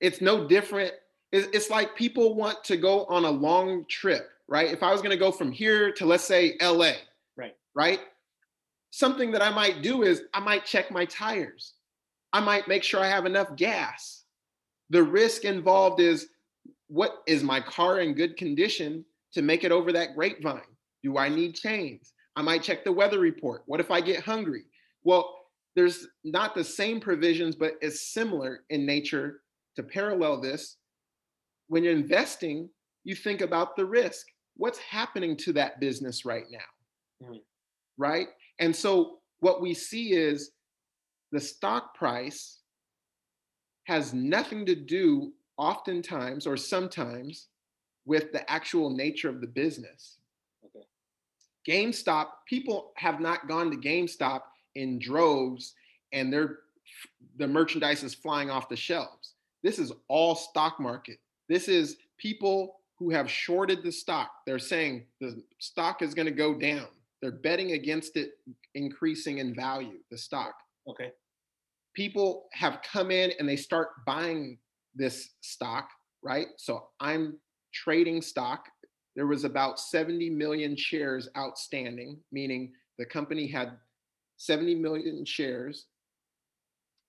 It's 0.00 0.20
no 0.20 0.46
different. 0.46 0.92
It's, 1.32 1.48
it's 1.52 1.68
like 1.68 1.96
people 1.96 2.36
want 2.36 2.62
to 2.64 2.76
go 2.76 3.06
on 3.06 3.24
a 3.24 3.30
long 3.30 3.86
trip 3.88 4.28
right? 4.48 4.70
If 4.70 4.82
I 4.82 4.92
was 4.92 5.00
going 5.00 5.12
to 5.12 5.16
go 5.16 5.32
from 5.32 5.52
here 5.52 5.92
to 5.92 6.06
let's 6.06 6.24
say 6.24 6.56
LA, 6.60 6.92
right? 7.36 7.54
Right? 7.74 8.00
Something 8.90 9.30
that 9.32 9.42
I 9.42 9.50
might 9.50 9.82
do 9.82 10.02
is 10.02 10.22
I 10.34 10.40
might 10.40 10.64
check 10.64 10.90
my 10.90 11.04
tires. 11.06 11.74
I 12.32 12.40
might 12.40 12.68
make 12.68 12.82
sure 12.82 13.00
I 13.00 13.08
have 13.08 13.26
enough 13.26 13.56
gas. 13.56 14.24
The 14.90 15.02
risk 15.02 15.44
involved 15.44 16.00
is 16.00 16.28
what 16.88 17.22
is 17.26 17.42
my 17.42 17.60
car 17.60 18.00
in 18.00 18.14
good 18.14 18.36
condition 18.36 19.04
to 19.32 19.42
make 19.42 19.64
it 19.64 19.72
over 19.72 19.92
that 19.92 20.14
grapevine? 20.14 20.60
Do 21.02 21.16
I 21.16 21.28
need 21.28 21.54
chains? 21.54 22.12
I 22.36 22.42
might 22.42 22.62
check 22.62 22.84
the 22.84 22.92
weather 22.92 23.18
report. 23.18 23.62
What 23.66 23.80
if 23.80 23.90
I 23.90 24.00
get 24.00 24.22
hungry? 24.22 24.64
Well, 25.02 25.34
there's 25.74 26.06
not 26.24 26.54
the 26.54 26.64
same 26.64 27.00
provisions, 27.00 27.56
but 27.56 27.74
it's 27.80 28.12
similar 28.12 28.64
in 28.70 28.84
nature 28.84 29.40
to 29.76 29.82
parallel 29.82 30.40
this. 30.40 30.76
When 31.68 31.82
you're 31.82 31.94
investing, 31.94 32.68
you 33.04 33.14
think 33.14 33.40
about 33.40 33.76
the 33.76 33.86
risk 33.86 34.26
what's 34.56 34.78
happening 34.78 35.36
to 35.38 35.52
that 35.54 35.80
business 35.80 36.24
right 36.24 36.46
now? 36.50 37.28
Mm. 37.28 37.40
Right? 37.98 38.28
And 38.58 38.74
so 38.74 39.18
what 39.40 39.60
we 39.60 39.74
see 39.74 40.12
is 40.12 40.52
the 41.30 41.40
stock 41.40 41.94
price 41.94 42.58
has 43.84 44.14
nothing 44.14 44.64
to 44.66 44.74
do, 44.74 45.32
oftentimes 45.56 46.46
or 46.46 46.56
sometimes, 46.56 47.48
with 48.04 48.32
the 48.32 48.48
actual 48.50 48.90
nature 48.90 49.28
of 49.28 49.40
the 49.40 49.46
business. 49.46 50.18
Okay. 50.64 50.86
GameStop, 51.68 52.26
people 52.46 52.92
have 52.96 53.20
not 53.20 53.48
gone 53.48 53.70
to 53.70 53.76
GameStop 53.76 54.42
in 54.74 54.98
droves 54.98 55.74
and 56.12 56.32
they're 56.32 56.58
the 57.36 57.46
merchandise 57.46 58.02
is 58.02 58.14
flying 58.14 58.50
off 58.50 58.68
the 58.68 58.76
shelves. 58.76 59.34
This 59.62 59.78
is 59.78 59.92
all 60.08 60.34
stock 60.34 60.78
market. 60.78 61.18
This 61.48 61.68
is 61.68 61.96
people 62.18 62.80
who 63.02 63.10
have 63.10 63.28
shorted 63.28 63.82
the 63.82 63.90
stock. 63.90 64.30
They're 64.46 64.60
saying 64.60 65.06
the 65.20 65.42
stock 65.58 66.02
is 66.02 66.14
going 66.14 66.26
to 66.26 66.32
go 66.32 66.54
down. 66.54 66.86
They're 67.20 67.32
betting 67.32 67.72
against 67.72 68.16
it 68.16 68.34
increasing 68.74 69.38
in 69.38 69.54
value, 69.54 69.98
the 70.10 70.18
stock. 70.18 70.54
Okay. 70.88 71.10
People 71.94 72.46
have 72.52 72.80
come 72.90 73.10
in 73.10 73.32
and 73.38 73.48
they 73.48 73.56
start 73.56 73.88
buying 74.06 74.58
this 74.94 75.30
stock, 75.40 75.88
right? 76.22 76.46
So 76.58 76.84
I'm 77.00 77.38
trading 77.74 78.22
stock. 78.22 78.66
There 79.16 79.26
was 79.26 79.42
about 79.42 79.80
70 79.80 80.30
million 80.30 80.76
shares 80.76 81.28
outstanding, 81.36 82.18
meaning 82.30 82.72
the 82.98 83.04
company 83.04 83.48
had 83.48 83.72
70 84.36 84.76
million 84.76 85.24
shares. 85.24 85.86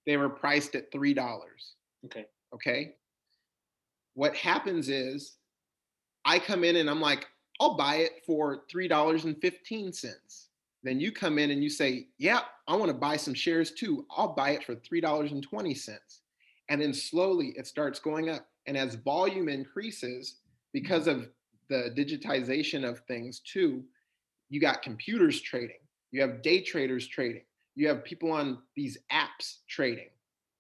They 0.08 0.17
were 0.17 0.29
priced 0.29 0.73
at 0.73 0.91
$3. 0.91 1.39
Okay. 2.06 2.25
Okay. 2.53 2.95
What 4.15 4.36
happens 4.36 4.89
is 4.89 5.38
I 6.26 6.40
come 6.40 6.64
in 6.64 6.78
and 6.78 6.90
I'm 6.90 7.02
like, 7.02 7.28
I'll 7.60 7.76
buy 7.76 7.96
it 7.98 8.24
for 8.26 8.64
$3.15. 8.74 10.46
Then 10.84 11.00
you 11.00 11.12
come 11.12 11.40
in 11.40 11.52
and 11.52 11.64
you 11.64 11.70
say, 11.70 12.08
Yeah, 12.18 12.42
I 12.68 12.76
want 12.76 12.90
to 12.90 12.98
buy 12.98 13.18
some 13.18 13.34
shares 13.34 13.72
too. 13.72 14.06
I'll 14.12 14.34
buy 14.34 14.52
it 14.52 14.64
for 14.66 14.76
$3.20. 14.76 15.90
And 16.70 16.82
then 16.82 16.94
slowly 16.94 17.54
it 17.56 17.68
starts 17.68 18.00
going 18.00 18.30
up. 18.30 18.48
And 18.68 18.78
as 18.78 18.96
volume 18.96 19.50
increases, 19.50 20.38
because 20.74 21.08
of 21.08 21.30
the 21.70 21.94
digitization 21.96 22.88
of 22.88 23.00
things 23.08 23.40
too, 23.40 23.84
you 24.50 24.60
got 24.60 24.82
computers 24.82 25.42
trading, 25.42 25.80
you 26.12 26.22
have 26.22 26.42
day 26.42 26.62
traders 26.62 27.08
trading, 27.08 27.44
you 27.76 27.88
have 27.88 28.04
people 28.04 28.32
on 28.32 28.60
these 28.76 28.98
apps 29.12 29.58
trading. 29.68 30.10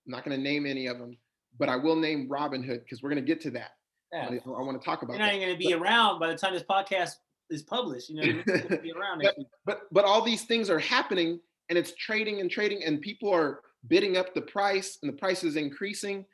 I'm 0.05 0.11
not 0.11 0.25
going 0.25 0.37
to 0.37 0.43
name 0.43 0.65
any 0.65 0.87
of 0.87 0.99
them, 0.99 1.17
but 1.57 1.69
I 1.69 1.75
will 1.75 1.95
name 1.95 2.27
Robinhood 2.29 2.83
because 2.83 3.01
we're 3.01 3.09
going 3.09 3.23
to 3.23 3.27
get 3.27 3.41
to 3.41 3.51
that. 3.51 3.71
Yeah. 4.13 4.29
I, 4.29 4.49
I 4.49 4.61
want 4.61 4.79
to 4.79 4.85
talk 4.85 5.01
about. 5.01 5.17
You're 5.17 5.25
not 5.25 5.33
even 5.33 5.47
going 5.47 5.53
to 5.53 5.59
be 5.59 5.73
but, 5.73 5.81
around 5.81 6.19
by 6.19 6.27
the 6.27 6.37
time 6.37 6.53
this 6.53 6.63
podcast 6.63 7.15
is 7.49 7.63
published. 7.63 8.09
You 8.09 8.15
know, 8.15 8.23
you're 8.23 8.77
be 8.79 8.91
around. 8.97 9.23
but, 9.23 9.35
but 9.65 9.81
but 9.91 10.05
all 10.05 10.21
these 10.21 10.43
things 10.43 10.69
are 10.69 10.79
happening, 10.79 11.39
and 11.69 11.77
it's 11.77 11.93
trading 11.95 12.39
and 12.39 12.49
trading, 12.49 12.83
and 12.83 13.01
people 13.01 13.33
are 13.33 13.61
bidding 13.87 14.15
up 14.15 14.33
the 14.33 14.41
price, 14.41 14.99
and 15.01 15.11
the 15.11 15.17
price 15.17 15.43
is 15.43 15.55
increasing. 15.55 16.25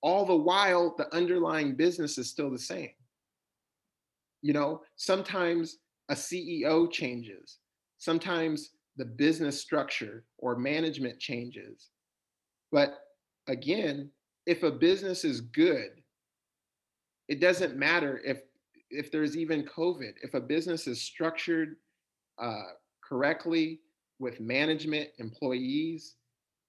All 0.00 0.24
the 0.24 0.36
while, 0.36 0.94
the 0.96 1.14
underlying 1.14 1.74
business 1.74 2.18
is 2.18 2.30
still 2.30 2.50
the 2.50 2.58
same. 2.58 2.90
You 4.42 4.52
know, 4.52 4.82
sometimes 4.96 5.78
a 6.08 6.14
CEO 6.14 6.90
changes, 6.90 7.58
sometimes 7.98 8.70
the 8.96 9.04
business 9.04 9.60
structure 9.60 10.24
or 10.38 10.56
management 10.56 11.18
changes. 11.18 11.88
But 12.72 12.98
again, 13.46 14.10
if 14.46 14.62
a 14.62 14.70
business 14.70 15.24
is 15.24 15.40
good, 15.40 15.90
it 17.28 17.40
doesn't 17.40 17.76
matter 17.76 18.20
if 18.24 18.42
if 18.90 19.12
there's 19.12 19.36
even 19.36 19.64
COVID. 19.64 20.14
If 20.22 20.34
a 20.34 20.40
business 20.40 20.86
is 20.86 21.00
structured 21.00 21.76
uh, 22.38 22.62
correctly 23.06 23.80
with 24.18 24.40
management, 24.40 25.10
employees, 25.18 26.14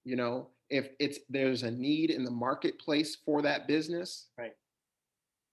you 0.03 0.15
know, 0.15 0.49
if 0.69 0.89
it's 0.99 1.19
there's 1.29 1.63
a 1.63 1.71
need 1.71 2.11
in 2.11 2.23
the 2.23 2.31
marketplace 2.31 3.17
for 3.25 3.41
that 3.41 3.67
business, 3.67 4.27
right, 4.37 4.55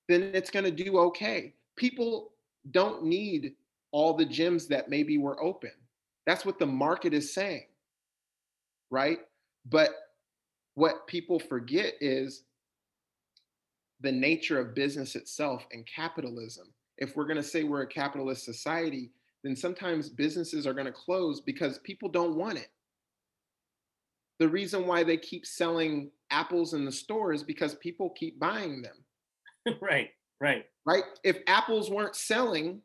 then 0.09 0.31
it's 0.35 0.51
going 0.51 0.65
to 0.65 0.71
do 0.71 0.99
okay. 0.99 1.55
People 1.77 2.33
don't 2.73 3.05
need 3.05 3.55
all 3.93 4.15
the 4.15 4.27
gyms 4.27 4.67
that 4.69 4.91
maybe 4.91 5.19
were 5.19 5.43
open. 5.43 5.71
That's 6.27 6.45
what 6.45 6.59
the 6.59 6.67
market 6.67 7.15
is 7.15 7.33
saying, 7.33 7.67
right? 8.91 9.21
But 9.69 9.91
what 10.75 11.07
people 11.07 11.39
forget 11.39 11.95
is 12.01 12.43
the 14.01 14.13
nature 14.13 14.59
of 14.59 14.75
business 14.75 15.17
itself 15.17 15.67
and 15.73 15.87
capitalism. 15.87 16.67
If 16.99 17.17
we're 17.17 17.25
going 17.25 17.37
to 17.37 17.43
say 17.43 17.65
we're 17.65 17.83
a 17.83 17.87
capitalist 17.87 18.45
society, 18.45 19.11
then 19.43 19.57
sometimes 19.57 20.09
businesses 20.09 20.67
are 20.67 20.75
going 20.75 20.87
to 20.87 20.93
close 20.93 21.41
because 21.41 21.79
people 21.79 22.09
don't 22.09 22.37
want 22.37 22.59
it. 22.59 22.69
The 24.39 24.49
reason 24.49 24.87
why 24.87 25.03
they 25.03 25.17
keep 25.17 25.47
selling 25.47 26.11
apples 26.31 26.75
in 26.75 26.85
the 26.85 26.93
store 26.93 27.33
is 27.33 27.43
because 27.43 27.75
people 27.77 28.11
keep 28.11 28.39
buying 28.39 28.83
them. 28.83 29.77
right, 29.81 30.11
right. 30.41 30.67
Right? 30.85 31.05
If 31.25 31.39
apples 31.47 31.91
weren't 31.91 32.17
selling, 32.17 32.81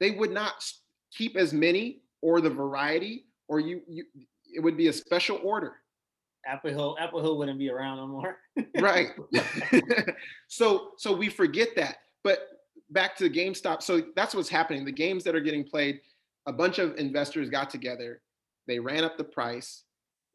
they 0.00 0.12
would 0.12 0.30
not 0.30 0.64
keep 1.12 1.36
as 1.36 1.52
many 1.52 2.02
or 2.22 2.40
the 2.40 2.50
variety 2.50 3.26
or 3.48 3.60
you, 3.60 3.80
you 3.88 4.04
it 4.54 4.60
would 4.60 4.76
be 4.76 4.88
a 4.88 4.92
special 4.92 5.38
order 5.42 5.76
Apple 6.46 6.70
Hill, 6.70 6.96
Apple 7.00 7.20
Hill 7.20 7.36
wouldn't 7.38 7.58
be 7.58 7.70
around 7.70 7.98
no 7.98 8.06
more. 8.06 8.38
right. 8.80 9.08
so 10.48 10.92
so 10.96 11.14
we 11.14 11.28
forget 11.28 11.68
that. 11.76 11.98
But 12.22 12.40
back 12.90 13.16
to 13.16 13.28
GameStop. 13.28 13.82
So 13.82 14.02
that's 14.14 14.34
what's 14.34 14.48
happening. 14.48 14.84
The 14.84 14.92
games 14.92 15.24
that 15.24 15.34
are 15.34 15.40
getting 15.40 15.64
played, 15.64 16.00
a 16.46 16.52
bunch 16.52 16.78
of 16.78 16.96
investors 16.96 17.50
got 17.50 17.70
together, 17.70 18.22
they 18.66 18.78
ran 18.78 19.04
up 19.04 19.16
the 19.16 19.24
price, 19.24 19.84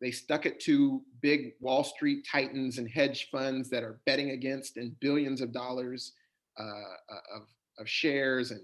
they 0.01 0.11
stuck 0.11 0.45
it 0.45 0.59
to 0.61 1.01
big 1.21 1.53
Wall 1.59 1.83
Street 1.83 2.27
titans 2.29 2.77
and 2.77 2.89
hedge 2.89 3.29
funds 3.31 3.69
that 3.69 3.83
are 3.83 3.99
betting 4.05 4.31
against 4.31 4.77
and 4.77 4.99
billions 4.99 5.41
of 5.41 5.53
dollars 5.53 6.13
uh, 6.59 6.63
uh 6.63 7.37
of, 7.37 7.43
of 7.79 7.87
shares 7.87 8.51
and 8.51 8.61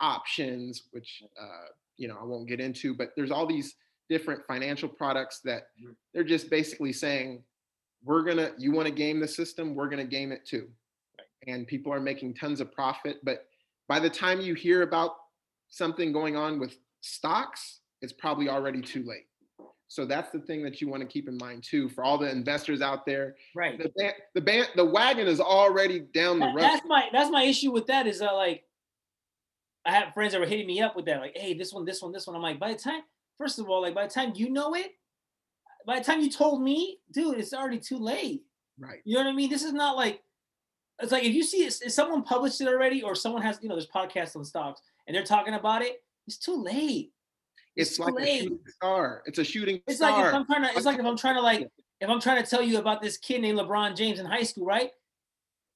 options, 0.00 0.84
which 0.92 1.22
uh, 1.40 1.68
you 1.96 2.06
know 2.06 2.16
I 2.20 2.24
won't 2.24 2.48
get 2.48 2.60
into, 2.60 2.94
but 2.94 3.10
there's 3.16 3.30
all 3.30 3.46
these 3.46 3.74
different 4.08 4.42
financial 4.46 4.88
products 4.88 5.40
that 5.44 5.68
mm-hmm. 5.80 5.92
they're 6.12 6.24
just 6.24 6.50
basically 6.50 6.92
saying, 6.92 7.42
we're 8.04 8.22
gonna, 8.22 8.52
you 8.58 8.72
want 8.72 8.86
to 8.86 8.94
game 8.94 9.20
the 9.20 9.28
system, 9.28 9.74
we're 9.74 9.88
gonna 9.88 10.04
game 10.04 10.32
it 10.32 10.46
too. 10.46 10.68
And 11.46 11.66
people 11.66 11.92
are 11.92 12.00
making 12.00 12.34
tons 12.34 12.60
of 12.60 12.72
profit. 12.72 13.18
But 13.22 13.46
by 13.88 14.00
the 14.00 14.10
time 14.10 14.40
you 14.40 14.54
hear 14.54 14.82
about 14.82 15.12
something 15.68 16.12
going 16.12 16.36
on 16.36 16.58
with 16.58 16.76
stocks, 17.00 17.80
it's 18.00 18.12
probably 18.12 18.48
already 18.48 18.80
too 18.80 19.02
late. 19.04 19.26
So 19.88 20.04
that's 20.04 20.30
the 20.30 20.40
thing 20.40 20.62
that 20.64 20.80
you 20.80 20.88
want 20.88 21.02
to 21.02 21.06
keep 21.06 21.28
in 21.28 21.36
mind 21.36 21.62
too 21.62 21.88
for 21.88 22.02
all 22.02 22.18
the 22.18 22.28
investors 22.28 22.80
out 22.80 23.06
there. 23.06 23.36
Right. 23.54 23.78
The 23.78 23.90
band, 23.96 24.14
the 24.34 24.40
band, 24.40 24.68
the 24.76 24.84
wagon 24.84 25.26
is 25.26 25.40
already 25.40 26.00
down 26.00 26.40
the 26.40 26.46
road. 26.46 26.60
That's 26.60 26.84
my 26.86 27.04
that's 27.12 27.30
my 27.30 27.44
issue 27.44 27.70
with 27.70 27.86
that 27.86 28.06
is 28.06 28.18
that 28.18 28.32
like 28.32 28.64
I 29.84 29.92
have 29.92 30.14
friends 30.14 30.32
that 30.32 30.40
were 30.40 30.46
hitting 30.46 30.66
me 30.66 30.80
up 30.80 30.96
with 30.96 31.04
that 31.06 31.20
like, 31.20 31.36
hey, 31.36 31.54
this 31.54 31.72
one, 31.72 31.84
this 31.84 32.02
one, 32.02 32.12
this 32.12 32.26
one. 32.26 32.34
I'm 32.34 32.42
like, 32.42 32.58
by 32.58 32.72
the 32.72 32.78
time 32.78 33.02
First 33.38 33.58
of 33.58 33.68
all, 33.68 33.82
like 33.82 33.94
by 33.94 34.06
the 34.06 34.12
time 34.12 34.32
you 34.34 34.50
know 34.50 34.74
it, 34.74 34.92
by 35.86 35.98
the 35.98 36.04
time 36.04 36.20
you 36.20 36.30
told 36.30 36.62
me, 36.62 36.98
dude, 37.12 37.38
it's 37.38 37.52
already 37.52 37.78
too 37.78 37.98
late. 37.98 38.44
Right. 38.78 39.00
You 39.04 39.14
know 39.14 39.24
what 39.24 39.30
I 39.30 39.34
mean? 39.34 39.50
This 39.50 39.62
is 39.62 39.72
not 39.72 39.96
like 39.96 40.22
it's 41.00 41.12
like 41.12 41.24
if 41.24 41.34
you 41.34 41.42
see 41.42 41.64
it, 41.64 41.76
if 41.82 41.92
someone 41.92 42.22
published 42.22 42.60
it 42.60 42.68
already, 42.68 43.02
or 43.02 43.14
someone 43.14 43.42
has, 43.42 43.58
you 43.62 43.68
know, 43.68 43.74
there's 43.74 43.88
podcasts 43.88 44.36
on 44.36 44.44
stocks 44.44 44.80
and 45.06 45.14
they're 45.14 45.24
talking 45.24 45.54
about 45.54 45.82
it, 45.82 46.02
it's 46.26 46.38
too 46.38 46.56
late. 46.62 47.12
It's, 47.76 47.90
it's 47.90 47.98
like 47.98 48.14
late. 48.14 48.40
a 48.40 48.42
shooting 48.44 48.58
star. 48.76 49.22
It's 49.26 49.38
a 49.38 49.44
shooting 49.44 49.80
it's 49.86 49.96
star. 49.96 50.12
like 50.12 50.28
if 50.28 50.34
I'm 50.34 50.46
trying 50.46 50.62
to, 50.62 50.68
it's 50.76 50.86
like 50.86 50.98
if 50.98 51.04
I'm 51.04 51.16
trying 51.16 51.34
to 51.34 51.42
like 51.42 51.68
if 52.00 52.08
I'm 52.08 52.20
trying 52.20 52.42
to 52.42 52.48
tell 52.48 52.62
you 52.62 52.78
about 52.78 53.02
this 53.02 53.16
kid 53.16 53.42
named 53.42 53.58
LeBron 53.58 53.96
James 53.96 54.20
in 54.20 54.26
high 54.26 54.42
school, 54.42 54.64
right? 54.64 54.90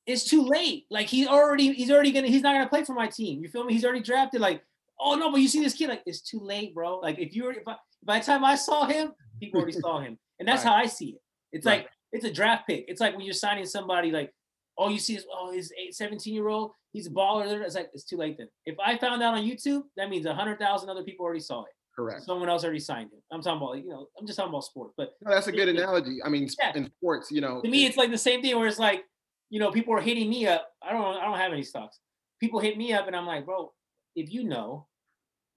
It's 0.07 0.25
too 0.25 0.43
late. 0.43 0.87
Like 0.91 1.09
he 1.09 1.27
already, 1.27 1.73
he's 1.73 1.91
already 1.91 2.13
gonna, 2.13 2.29
he's 2.29 2.43
not 2.43 2.55
gonna 2.55 2.69
play 2.69 2.85
for 2.85 2.95
my 2.95 3.09
team. 3.09 3.43
You 3.43 3.49
feel 3.49 3.65
me? 3.65 3.75
He's 3.75 3.85
already 3.85 4.01
drafted. 4.03 4.41
Like, 4.41 4.63
oh 5.01 5.15
no, 5.15 5.31
but 5.31 5.41
you 5.41 5.49
see 5.49 5.61
this 5.61 5.75
kid, 5.75 5.89
like 5.89 6.03
it's 6.07 6.21
too 6.21 6.41
late, 6.41 6.75
bro. 6.75 6.99
Like 6.99 7.19
if 7.19 7.35
you 7.35 7.45
were, 7.45 7.53
if 7.53 7.67
I, 7.67 7.77
by 8.05 8.19
the 8.19 8.25
time 8.25 8.45
I 8.45 8.55
saw 8.55 8.87
him, 8.87 9.13
people 9.41 9.61
already 9.61 9.79
saw 9.81 10.01
him. 10.01 10.19
And 10.39 10.47
that's 10.47 10.65
right. 10.65 10.71
how 10.71 10.77
I 10.77 10.87
see 10.87 11.11
it. 11.11 11.21
It's 11.53 11.67
right. 11.67 11.81
like 11.81 11.89
it's 12.13 12.25
a 12.25 12.33
draft 12.33 12.67
pick. 12.67 12.85
It's 12.89 13.01
like 13.01 13.17
when 13.17 13.25
you're 13.25 13.35
signing 13.35 13.67
somebody 13.67 14.11
like, 14.11 14.33
all 14.77 14.91
you 14.91 14.99
see 14.99 15.17
is, 15.17 15.27
oh, 15.33 15.53
he's 15.53 15.73
eight, 15.73 15.95
17 15.95 16.33
year 16.33 16.49
old, 16.49 16.73
he's 16.93 17.09
a 17.09 17.11
baller. 17.11 17.61
It's 17.63 17.75
like, 17.75 17.91
it's 17.93 18.05
too 18.05 18.17
late 18.17 18.39
then. 18.39 18.49
If 18.65 18.77
I 18.79 18.97
found 18.97 19.23
out 19.23 19.35
on 19.35 19.43
YouTube, 19.43 19.83
that 19.97 20.09
means 20.09 20.25
a 20.27 20.35
hundred 20.35 20.59
thousand 20.59 20.89
other 20.89 21.03
people 21.03 21.25
already 21.25 21.41
saw 21.41 21.63
it. 21.63 21.73
Correct. 21.95 22.23
Someone 22.23 22.49
else 22.49 22.63
already 22.63 22.79
signed 22.79 23.11
him. 23.13 23.19
I'm 23.33 23.43
talking 23.43 23.61
about, 23.61 23.85
you 23.85 23.89
know, 23.89 24.07
I'm 24.17 24.25
just 24.25 24.37
talking 24.37 24.51
about 24.51 24.63
sports. 24.63 24.95
But 24.97 25.15
no, 25.21 25.33
that's 25.33 25.49
a 25.49 25.53
good 25.53 25.69
analogy. 25.69 26.19
I 26.25 26.29
mean, 26.29 26.49
yeah. 26.61 26.73
in 26.77 26.89
sports, 26.99 27.33
you 27.33 27.41
know. 27.41 27.61
To 27.61 27.69
me, 27.69 27.87
it's 27.87 27.97
like 27.97 28.13
the 28.13 28.19
same 28.19 28.41
thing 28.41 28.57
where 28.57 28.69
it's 28.69 28.79
like, 28.79 29.03
you 29.51 29.59
know, 29.59 29.73
people 29.73 29.95
are 29.95 30.01
hitting 30.01 30.31
me 30.31 30.47
up. 30.47 30.69
I 30.81 30.93
don't 30.93 31.17
I 31.17 31.25
don't 31.25 31.39
have 31.39 31.53
any 31.53 31.65
stocks. 31.65 31.99
People 32.39 32.61
hit 32.61 32.79
me 32.79 32.93
up 32.93 33.09
and 33.09 33.17
I'm 33.17 33.27
like, 33.27 33.45
bro, 33.45 33.73
if 34.19 34.33
you 34.33 34.45
know, 34.45 34.87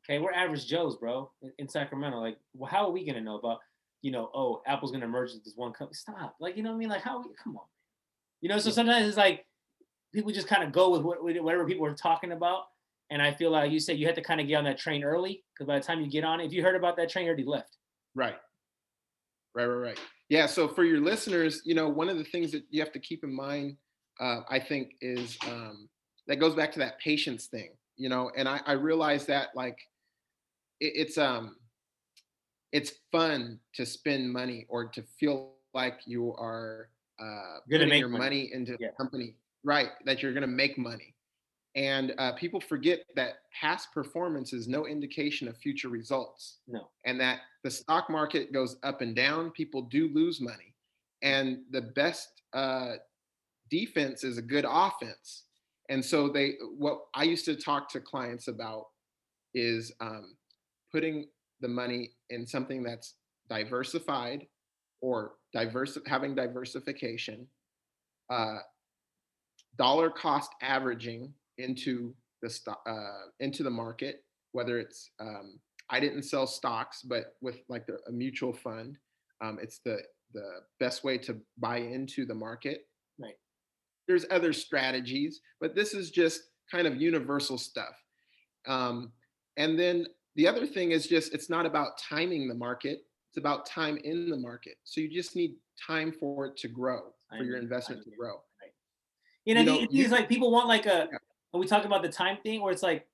Okay, 0.05 0.19
we're 0.19 0.33
average 0.33 0.65
Joes, 0.65 0.97
bro, 0.97 1.31
in, 1.41 1.51
in 1.59 1.67
Sacramento. 1.67 2.19
Like, 2.19 2.37
well, 2.53 2.69
how 2.69 2.85
are 2.85 2.91
we 2.91 3.05
gonna 3.05 3.21
know 3.21 3.37
about, 3.37 3.59
you 4.01 4.11
know, 4.11 4.29
oh, 4.33 4.61
Apple's 4.65 4.91
gonna 4.91 5.07
merge 5.07 5.33
with 5.33 5.43
this 5.43 5.53
one 5.55 5.73
company? 5.73 5.95
Stop. 5.95 6.35
Like, 6.39 6.57
you 6.57 6.63
know 6.63 6.71
what 6.71 6.77
I 6.77 6.79
mean? 6.79 6.89
Like, 6.89 7.01
how? 7.01 7.19
We, 7.19 7.25
come 7.41 7.55
on, 7.55 7.65
You 8.41 8.49
know, 8.49 8.57
so 8.57 8.71
sometimes 8.71 9.07
it's 9.07 9.17
like 9.17 9.45
people 10.13 10.31
just 10.31 10.47
kind 10.47 10.63
of 10.63 10.71
go 10.71 10.89
with 10.89 11.01
what, 11.01 11.23
whatever 11.23 11.65
people 11.65 11.85
are 11.85 11.93
talking 11.93 12.31
about. 12.31 12.63
And 13.11 13.21
I 13.21 13.33
feel 13.33 13.51
like 13.51 13.71
you 13.71 13.79
said 13.79 13.97
you 13.97 14.05
had 14.05 14.15
to 14.15 14.21
kind 14.21 14.41
of 14.41 14.47
get 14.47 14.55
on 14.55 14.63
that 14.63 14.77
train 14.77 15.03
early 15.03 15.43
because 15.53 15.67
by 15.67 15.77
the 15.77 15.83
time 15.83 16.01
you 16.01 16.09
get 16.09 16.23
on 16.23 16.39
it, 16.39 16.45
if 16.45 16.53
you 16.53 16.63
heard 16.63 16.75
about 16.75 16.95
that 16.97 17.09
train, 17.09 17.25
you 17.25 17.29
already 17.29 17.43
left. 17.43 17.77
Right. 18.15 18.37
Right, 19.53 19.65
right, 19.65 19.89
right. 19.89 19.99
Yeah. 20.29 20.45
So 20.45 20.67
for 20.67 20.85
your 20.85 21.01
listeners, 21.01 21.61
you 21.65 21.75
know, 21.75 21.89
one 21.89 22.07
of 22.07 22.17
the 22.17 22.23
things 22.23 22.51
that 22.53 22.63
you 22.69 22.81
have 22.81 22.93
to 22.93 22.99
keep 22.99 23.25
in 23.25 23.35
mind, 23.35 23.75
uh, 24.21 24.41
I 24.49 24.59
think, 24.59 24.93
is 25.01 25.37
um, 25.45 25.89
that 26.27 26.37
goes 26.37 26.55
back 26.55 26.71
to 26.73 26.79
that 26.79 26.99
patience 26.99 27.47
thing. 27.47 27.71
You 27.97 28.09
know, 28.09 28.31
and 28.35 28.47
I, 28.47 28.61
I 28.65 28.73
realize 28.73 29.25
that 29.27 29.49
like 29.55 29.77
it, 30.79 30.93
it's 30.95 31.17
um 31.17 31.55
it's 32.71 32.93
fun 33.11 33.59
to 33.75 33.85
spend 33.85 34.31
money 34.31 34.65
or 34.69 34.85
to 34.85 35.03
feel 35.19 35.53
like 35.73 35.99
you 36.05 36.33
are 36.35 36.89
uh, 37.19 37.59
putting 37.69 37.93
your 37.99 38.07
money, 38.07 38.23
money 38.23 38.49
into 38.53 38.77
yeah. 38.79 38.89
company, 38.97 39.35
right? 39.63 39.89
That 40.05 40.23
you're 40.23 40.33
going 40.33 40.41
to 40.41 40.47
make 40.47 40.77
money. 40.77 41.15
And 41.75 42.13
uh, 42.17 42.33
people 42.33 42.59
forget 42.59 42.99
that 43.15 43.35
past 43.59 43.93
performance 43.93 44.51
is 44.51 44.67
no 44.67 44.87
indication 44.87 45.47
of 45.47 45.57
future 45.57 45.87
results. 45.87 46.57
No. 46.67 46.89
And 47.05 47.19
that 47.21 47.39
the 47.63 47.71
stock 47.71 48.09
market 48.09 48.51
goes 48.51 48.77
up 48.83 49.01
and 49.01 49.15
down. 49.15 49.51
People 49.51 49.83
do 49.83 50.09
lose 50.13 50.41
money. 50.41 50.75
And 51.21 51.59
the 51.71 51.81
best 51.81 52.41
uh, 52.53 52.93
defense 53.69 54.23
is 54.23 54.37
a 54.37 54.41
good 54.41 54.65
offense. 54.67 55.43
And 55.91 56.03
so 56.03 56.29
they, 56.29 56.53
what 56.77 57.01
I 57.13 57.23
used 57.23 57.43
to 57.45 57.55
talk 57.55 57.89
to 57.89 57.99
clients 57.99 58.47
about 58.47 58.85
is 59.53 59.91
um, 59.99 60.37
putting 60.91 61.27
the 61.59 61.67
money 61.67 62.11
in 62.29 62.47
something 62.47 62.81
that's 62.81 63.15
diversified 63.49 64.47
or 65.01 65.33
diverse 65.53 65.97
having 66.07 66.33
diversification 66.33 67.45
uh, 68.29 68.59
dollar 69.77 70.09
cost 70.09 70.51
averaging 70.61 71.33
into 71.57 72.15
the 72.41 72.49
stock 72.49 72.81
uh, 72.87 73.27
into 73.41 73.61
the 73.61 73.69
market 73.69 74.23
whether 74.53 74.79
it's 74.79 75.11
um, 75.19 75.59
i 75.89 75.99
didn't 75.99 76.23
sell 76.23 76.47
stocks 76.47 77.01
but 77.01 77.35
with 77.41 77.59
like 77.67 77.85
the, 77.85 77.97
a 78.07 78.11
mutual 78.11 78.53
fund 78.53 78.97
um, 79.43 79.57
it's 79.61 79.81
the 79.85 79.97
the 80.33 80.61
best 80.79 81.03
way 81.03 81.17
to 81.17 81.37
buy 81.59 81.77
into 81.77 82.25
the 82.25 82.33
market 82.33 82.85
there's 84.07 84.25
other 84.31 84.53
strategies 84.53 85.41
but 85.59 85.75
this 85.75 85.93
is 85.93 86.11
just 86.11 86.41
kind 86.71 86.87
of 86.87 87.01
universal 87.01 87.57
stuff. 87.57 87.95
Um, 88.67 89.11
and 89.57 89.77
then 89.77 90.05
the 90.35 90.47
other 90.47 90.65
thing 90.65 90.91
is 90.91 91.07
just 91.07 91.33
it's 91.33 91.49
not 91.49 91.65
about 91.65 91.97
timing 91.97 92.47
the 92.47 92.55
market 92.55 92.99
it's 93.31 93.37
about 93.37 93.65
time 93.65 93.97
in 94.03 94.29
the 94.29 94.35
market. 94.35 94.75
So 94.83 94.99
you 94.99 95.09
just 95.09 95.37
need 95.37 95.53
time 95.87 96.11
for 96.11 96.47
it 96.47 96.57
to 96.57 96.67
grow 96.67 97.13
for 97.29 97.45
your 97.45 97.57
investment 97.57 98.03
to 98.03 98.09
grow. 98.19 98.41
right. 98.61 98.73
you 99.45 99.55
know, 99.55 99.87
you 99.89 100.03
it's 100.03 100.11
like 100.11 100.27
people 100.27 100.51
want 100.51 100.67
like 100.67 100.85
a 100.85 101.07
yeah. 101.09 101.17
when 101.51 101.61
we 101.61 101.67
talk 101.67 101.85
about 101.85 102.01
the 102.01 102.09
time 102.09 102.39
thing 102.43 102.61
where 102.61 102.73
it's 102.73 102.83
like 102.83 103.07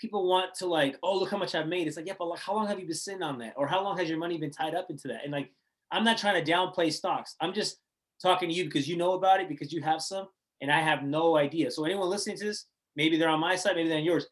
people 0.00 0.26
want 0.26 0.54
to 0.54 0.66
like 0.66 0.96
oh 1.02 1.18
look 1.18 1.30
how 1.30 1.36
much 1.36 1.54
i've 1.54 1.68
made. 1.68 1.86
It's 1.86 1.98
like 1.98 2.06
yeah 2.06 2.14
but 2.18 2.28
like 2.28 2.40
how 2.40 2.54
long 2.54 2.66
have 2.66 2.80
you 2.80 2.86
been 2.86 2.94
sitting 2.94 3.22
on 3.22 3.36
that? 3.40 3.52
Or 3.58 3.66
how 3.66 3.84
long 3.84 3.98
has 3.98 4.08
your 4.08 4.16
money 4.16 4.38
been 4.38 4.50
tied 4.50 4.74
up 4.74 4.88
into 4.88 5.06
that? 5.08 5.22
And 5.22 5.32
like 5.32 5.52
i'm 5.90 6.02
not 6.02 6.16
trying 6.16 6.42
to 6.42 6.50
downplay 6.50 6.90
stocks. 6.90 7.36
I'm 7.38 7.52
just 7.52 7.76
talking 8.20 8.48
to 8.48 8.54
you 8.54 8.64
because 8.64 8.88
you 8.88 8.96
know 8.96 9.12
about 9.12 9.40
it 9.40 9.48
because 9.48 9.72
you 9.72 9.80
have 9.82 10.02
some 10.02 10.28
and 10.60 10.70
i 10.70 10.80
have 10.80 11.02
no 11.02 11.36
idea 11.36 11.70
so 11.70 11.84
anyone 11.84 12.08
listening 12.08 12.36
to 12.36 12.44
this 12.44 12.66
maybe 12.96 13.16
they're 13.16 13.28
on 13.28 13.40
my 13.40 13.56
side 13.56 13.76
maybe 13.76 13.88
they're 13.88 13.98
on 13.98 14.04
yours 14.04 14.26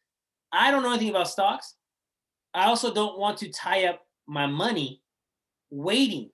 i 0.52 0.70
don't 0.70 0.82
know 0.82 0.90
anything 0.90 1.10
about 1.10 1.28
stocks 1.28 1.76
I 2.56 2.64
also 2.64 2.92
don't 2.92 3.18
want 3.18 3.36
to 3.38 3.50
tie 3.50 3.84
up 3.84 4.00
my 4.26 4.46
money 4.46 5.02
waiting, 5.70 6.30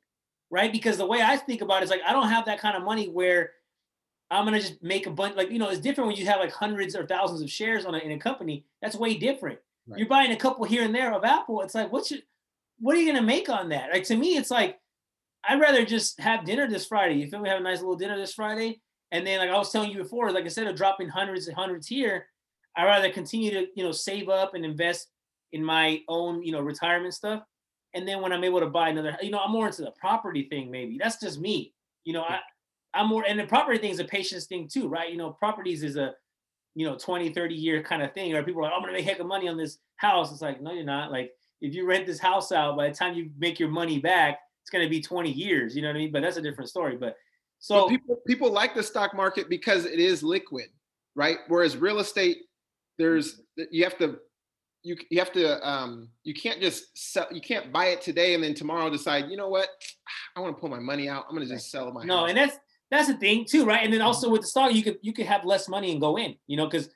right? 0.51 0.71
Because 0.71 0.97
the 0.97 1.05
way 1.05 1.21
I 1.21 1.37
think 1.37 1.63
about 1.63 1.83
it 1.83 1.87
is 1.87 1.91
like 1.91 2.01
I 2.07 2.13
don't 2.13 2.29
have 2.29 2.47
that 2.47 2.61
kind 2.61 2.77
of 2.77 2.85
money 2.85 3.09
where 3.09 3.51
I'm 4.31 4.45
gonna 4.45 4.61
just 4.61 4.81
make 4.83 5.07
a 5.07 5.11
bunch. 5.11 5.35
Like 5.35 5.51
you 5.51 5.59
know, 5.59 5.69
it's 5.69 5.81
different 5.81 6.07
when 6.07 6.17
you 6.17 6.25
have 6.27 6.39
like 6.39 6.53
hundreds 6.53 6.95
or 6.95 7.05
thousands 7.05 7.43
of 7.43 7.51
shares 7.51 7.85
on 7.85 7.97
a, 7.97 7.99
in 7.99 8.13
a 8.13 8.19
company. 8.19 8.65
That's 8.81 8.95
way 8.95 9.15
different. 9.15 9.59
Right. 9.89 9.99
You're 9.99 10.09
buying 10.09 10.31
a 10.31 10.37
couple 10.37 10.65
here 10.65 10.85
and 10.85 10.95
there 10.95 11.13
of 11.13 11.25
Apple. 11.25 11.61
It's 11.63 11.75
like 11.75 11.93
what's 11.93 12.13
your, 12.13 12.21
what 12.79 12.97
are 12.97 13.01
you 13.01 13.13
gonna 13.13 13.27
make 13.27 13.49
on 13.49 13.69
that? 13.71 13.91
Like 13.93 14.05
to 14.05 14.17
me, 14.17 14.37
it's 14.37 14.51
like 14.53 14.79
I'd 15.45 15.61
rather 15.61 15.85
just 15.85 16.21
have 16.21 16.45
dinner 16.45 16.69
this 16.69 16.87
Friday. 16.87 17.15
You 17.15 17.29
feel 17.29 17.41
me? 17.41 17.49
Have 17.49 17.61
a 17.61 17.63
nice 17.63 17.81
little 17.81 17.97
dinner 17.97 18.17
this 18.17 18.35
Friday, 18.35 18.81
and 19.11 19.27
then 19.27 19.39
like 19.39 19.51
I 19.51 19.59
was 19.59 19.71
telling 19.71 19.91
you 19.91 19.99
before, 19.99 20.31
like 20.33 20.45
instead 20.45 20.67
of 20.67 20.77
dropping 20.77 21.09
hundreds 21.09 21.49
and 21.49 21.57
hundreds 21.57 21.87
here, 21.87 22.27
I'd 22.77 22.85
rather 22.85 23.11
continue 23.11 23.51
to 23.51 23.67
you 23.75 23.85
know 23.85 23.93
save 23.93 24.29
up 24.29 24.55
and 24.55 24.65
invest 24.65 25.09
in 25.53 25.65
my 25.65 26.01
own 26.09 26.43
you 26.43 26.53
know 26.53 26.61
retirement 26.61 27.15
stuff. 27.15 27.43
And 27.95 28.09
then 28.09 28.23
when 28.23 28.33
I'm 28.33 28.45
able 28.45 28.61
to 28.61 28.71
buy 28.71 28.89
another, 28.89 29.19
you 29.21 29.31
know, 29.31 29.39
I'm 29.39 29.53
more 29.53 29.67
into 29.67 29.83
the 29.83 29.91
property 29.91 30.47
thing. 30.49 30.71
Maybe 30.71 30.99
that's 30.99 31.21
just 31.21 31.39
me. 31.39 31.75
You 32.05 32.15
know, 32.15 32.23
I 32.23 32.41
I'm 32.95 33.09
more, 33.09 33.25
and 33.27 33.39
the 33.39 33.47
property 33.47 33.79
thing 33.79 33.91
is 33.91 34.01
a 34.01 34.05
patience 34.05 34.47
thing 34.47 34.69
too, 34.69 34.89
right? 34.89 35.11
You 35.11 35.17
know, 35.17 35.31
properties 35.31 35.83
is 35.83 35.97
a, 35.97 36.15
you 36.75 36.87
know, 36.87 36.97
20, 36.97 37.31
30 37.33 37.55
year 37.55 37.83
kind 37.83 38.03
of 38.03 38.13
thing, 38.13 38.35
or 38.35 38.43
people 38.43 38.61
are 38.61 38.65
like, 38.65 38.73
oh, 38.73 38.77
I'm 38.77 38.83
gonna 38.83 38.93
make 38.93 39.05
heck 39.05 39.19
of 39.19 39.27
money 39.27 39.49
on 39.49 39.57
this 39.57 39.79
house. 39.97 40.33
It's 40.33 40.43
like, 40.43 40.61
no, 40.61 40.73
you're 40.73 40.85
not. 40.85 41.11
Like, 41.11 41.33
if 41.61 41.75
you 41.75 41.87
rent 41.87 42.07
this 42.07 42.19
house 42.19 42.53
out, 42.53 42.77
by 42.77 42.89
the 42.89 42.95
time 42.95 43.15
you 43.15 43.31
make 43.39 43.59
your 43.59 43.71
money 43.71 43.99
back, 43.99 44.39
it's 44.63 44.71
gonna 44.71 44.89
be 44.89 45.01
20 45.01 45.31
years. 45.31 45.77
You 45.77 45.83
know 45.83 45.89
what 45.89 45.97
I 45.97 45.99
mean? 45.99 46.13
But 46.13 46.23
that's 46.23 46.37
a 46.37 46.43
different 46.43 46.71
story. 46.71 46.97
But 46.97 47.17
so 47.59 47.83
but 47.83 47.89
people 47.89 48.17
people 48.27 48.51
like 48.51 48.75
the 48.75 48.83
stock 48.83 49.15
market 49.15 49.49
because 49.49 49.85
it 49.85 50.01
is 50.01 50.23
liquid, 50.23 50.67
right? 51.15 51.39
Whereas 51.49 51.77
real 51.77 51.99
estate, 51.99 52.39
there's 52.99 53.41
you 53.71 53.85
have 53.85 53.99
to 53.99 54.19
you 54.83 54.97
you 55.11 55.19
have 55.19 55.33
to 55.33 55.69
um 55.69 56.09
you 56.25 56.35
can't 56.35 56.61
just 56.61 56.97
sell 56.97 57.27
you 57.31 57.41
can't 57.41 57.73
buy 57.73 57.87
it 57.87 58.01
today 58.01 58.35
and 58.35 58.43
then 58.43 58.55
tomorrow 58.55 58.91
decide 58.91 59.31
you 59.31 59.37
know 59.37 59.49
what 59.49 59.69
I 60.37 60.41
want 60.41 60.57
to 60.57 60.61
pull 60.61 60.71
my 60.71 60.81
money 60.81 61.09
out 61.09 61.27
I'm 61.29 61.37
gonna 61.37 61.47
just 61.47 61.71
sell 61.71 61.93
my 61.93 62.05
no 62.05 62.19
house. 62.19 62.29
and 62.31 62.39
that's 62.39 62.59
that's 62.93 63.09
the 63.09 63.15
thing 63.15 63.47
too, 63.49 63.65
right? 63.65 63.83
And 63.83 63.93
then 63.93 64.03
also 64.03 64.29
with 64.29 64.43
the 64.43 64.47
stock, 64.47 64.75
you 64.75 64.83
could 64.83 64.99
you 65.01 65.15
could 65.15 65.25
have 65.25 65.47
less 65.47 65.67
money 65.67 65.91
and 65.93 66.01
go 66.01 66.19
in, 66.19 66.37
you 66.47 66.59
know, 66.59 66.67
because 66.67 66.91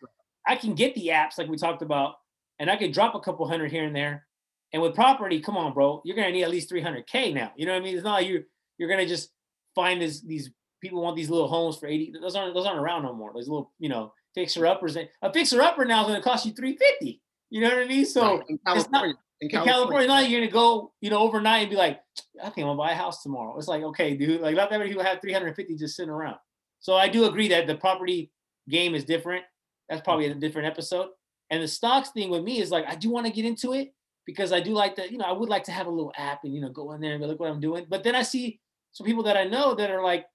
I 0.47 0.55
can 0.55 0.75
get 0.75 0.95
the 0.95 1.09
apps 1.09 1.39
like 1.39 1.49
we 1.49 1.57
talked 1.57 1.81
about, 1.81 2.17
and 2.59 2.71
I 2.71 2.77
could 2.77 2.93
drop 2.93 3.15
a 3.15 3.21
couple 3.21 3.49
hundred 3.49 3.73
here 3.73 3.85
and 3.85 3.97
there. 3.97 4.27
And 4.73 4.83
with 4.83 4.95
property, 4.95 5.41
come 5.41 5.57
on, 5.57 5.73
bro, 5.73 6.03
you're 6.05 6.17
gonna 6.17 6.33
need 6.33 6.43
at 6.43 6.51
least 6.51 6.71
300k 6.71 7.35
now. 7.35 7.53
You 7.57 7.67
know 7.67 7.73
what 7.73 7.83
I 7.83 7.85
mean? 7.85 7.95
It's 7.95 8.05
not 8.05 8.15
like 8.15 8.27
you 8.27 8.45
you're 8.79 8.89
gonna 8.89 9.07
just 9.07 9.31
find 9.75 10.01
this 10.01 10.21
these 10.21 10.51
people 10.81 11.03
want 11.03 11.17
these 11.17 11.31
little 11.31 11.49
homes 11.49 11.77
for 11.77 11.87
80. 11.87 12.15
Those 12.21 12.37
aren't 12.37 12.55
those 12.55 12.67
aren't 12.67 12.81
around 12.81 13.05
no 13.05 13.15
more. 13.15 13.33
Those 13.33 13.49
little 13.49 13.73
you 13.79 13.89
know 13.89 14.13
fixer 14.35 14.67
uppers. 14.67 14.97
A 14.97 15.33
fixer 15.33 15.63
upper 15.63 15.85
now 15.85 16.03
is 16.03 16.09
gonna 16.09 16.23
cost 16.23 16.47
you 16.47 16.53
350. 16.53 17.21
You 17.51 17.61
know 17.61 17.69
what 17.69 17.79
I 17.79 17.87
mean? 17.87 18.05
So 18.05 18.39
right. 18.39 18.45
it's 18.49 18.91
not 18.91 19.07
in 19.41 19.51
California, 19.51 19.73
California 19.73 20.09
not 20.09 20.31
you're 20.31 20.41
gonna 20.41 20.53
go, 20.53 20.93
you 21.01 21.11
know, 21.11 21.19
overnight 21.19 21.63
and 21.63 21.71
be 21.71 21.77
like, 21.77 22.01
I 22.41 22.45
think 22.45 22.59
I'm 22.59 22.77
gonna 22.77 22.79
buy 22.79 22.93
a 22.93 22.97
house 22.97 23.23
tomorrow. 23.23 23.57
It's 23.59 23.69
like, 23.69 23.83
okay, 23.83 24.17
dude, 24.17 24.41
like 24.41 24.57
not 24.57 24.71
that 24.71 24.79
many 24.79 24.91
people 24.91 25.05
have 25.05 25.21
350 25.21 25.77
just 25.77 25.97
sitting 25.97 26.11
around. 26.11 26.37
So 26.81 26.95
I 26.95 27.09
do 27.09 27.27
agree 27.27 27.49
that 27.49 27.67
the 27.67 27.77
property 27.77 28.33
game 28.69 28.95
is 28.95 29.05
different. 29.05 29.45
That's 29.89 30.03
probably 30.03 30.27
a 30.27 30.35
different 30.35 30.69
episode. 30.69 31.11
And 31.51 31.63
the 31.63 31.69
stocks 31.69 32.11
thing 32.11 32.31
with 32.31 32.43
me 32.43 32.61
is 32.61 32.71
like, 32.71 32.87
I 32.89 32.97
do 32.97 33.11
want 33.11 33.27
to 33.27 33.33
get 33.33 33.45
into 33.45 33.73
it 33.73 33.93
because 34.27 34.53
I 34.53 34.61
do 34.61 34.73
like 34.73 34.97
that, 34.97 35.12
you 35.12 35.19
know, 35.19 35.25
I 35.25 35.33
would 35.33 35.49
like 35.49 35.65
to 35.65 35.73
have 35.73 35.87
a 35.87 35.91
little 35.91 36.12
app 36.17 36.45
and 36.45 36.55
you 36.55 36.61
know 36.61 36.69
go 36.69 36.93
in 36.93 37.01
there 37.01 37.15
and 37.15 37.23
look 37.25 37.41
what 37.41 37.51
I'm 37.51 37.61
doing. 37.61 37.87
But 37.89 38.05
then 38.05 38.15
I 38.15 38.23
see 38.23 38.61
some 38.93 39.07
people 39.07 39.23
that 39.23 39.37
I 39.37 39.45
know 39.45 39.75
that 39.75 39.91
are 39.91 40.03
like 40.03 40.27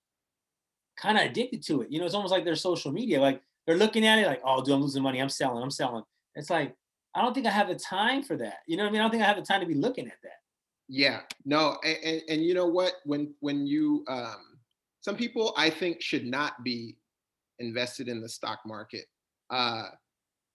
kind 0.97 1.17
of 1.17 1.25
addicted 1.25 1.63
to 1.63 1.81
it. 1.81 1.91
You 1.91 1.99
know, 1.99 2.05
it's 2.05 2.15
almost 2.15 2.31
like 2.31 2.45
their 2.45 2.55
social 2.55 2.91
media. 2.91 3.19
Like 3.19 3.41
they're 3.67 3.77
looking 3.77 4.05
at 4.05 4.17
it 4.17 4.25
like, 4.27 4.41
oh, 4.43 4.63
dude, 4.63 4.75
I'm 4.75 4.81
losing 4.81 5.03
money. 5.03 5.21
I'm 5.21 5.29
selling. 5.29 5.61
I'm 5.61 5.71
selling. 5.71 6.03
It's 6.35 6.49
like 6.49 6.75
I 7.13 7.21
don't 7.21 7.33
think 7.33 7.45
I 7.45 7.51
have 7.51 7.67
the 7.67 7.75
time 7.75 8.23
for 8.23 8.37
that. 8.37 8.59
You 8.67 8.77
know 8.77 8.83
what 8.83 8.89
I 8.89 8.91
mean? 8.93 9.01
I 9.01 9.03
don't 9.03 9.11
think 9.11 9.23
I 9.23 9.27
have 9.27 9.35
the 9.35 9.43
time 9.43 9.61
to 9.61 9.67
be 9.67 9.75
looking 9.75 10.07
at 10.07 10.17
that. 10.23 10.31
Yeah, 10.87 11.21
no, 11.45 11.77
and, 11.85 11.97
and, 12.03 12.21
and 12.29 12.43
you 12.43 12.53
know 12.53 12.67
what? 12.67 12.95
When 13.05 13.33
when 13.39 13.67
you 13.67 14.03
um, 14.07 14.57
some 15.01 15.15
people 15.15 15.53
I 15.57 15.69
think 15.69 16.01
should 16.01 16.25
not 16.25 16.63
be 16.63 16.97
invested 17.59 18.07
in 18.07 18.21
the 18.21 18.29
stock 18.29 18.59
market 18.65 19.05
uh, 19.49 19.85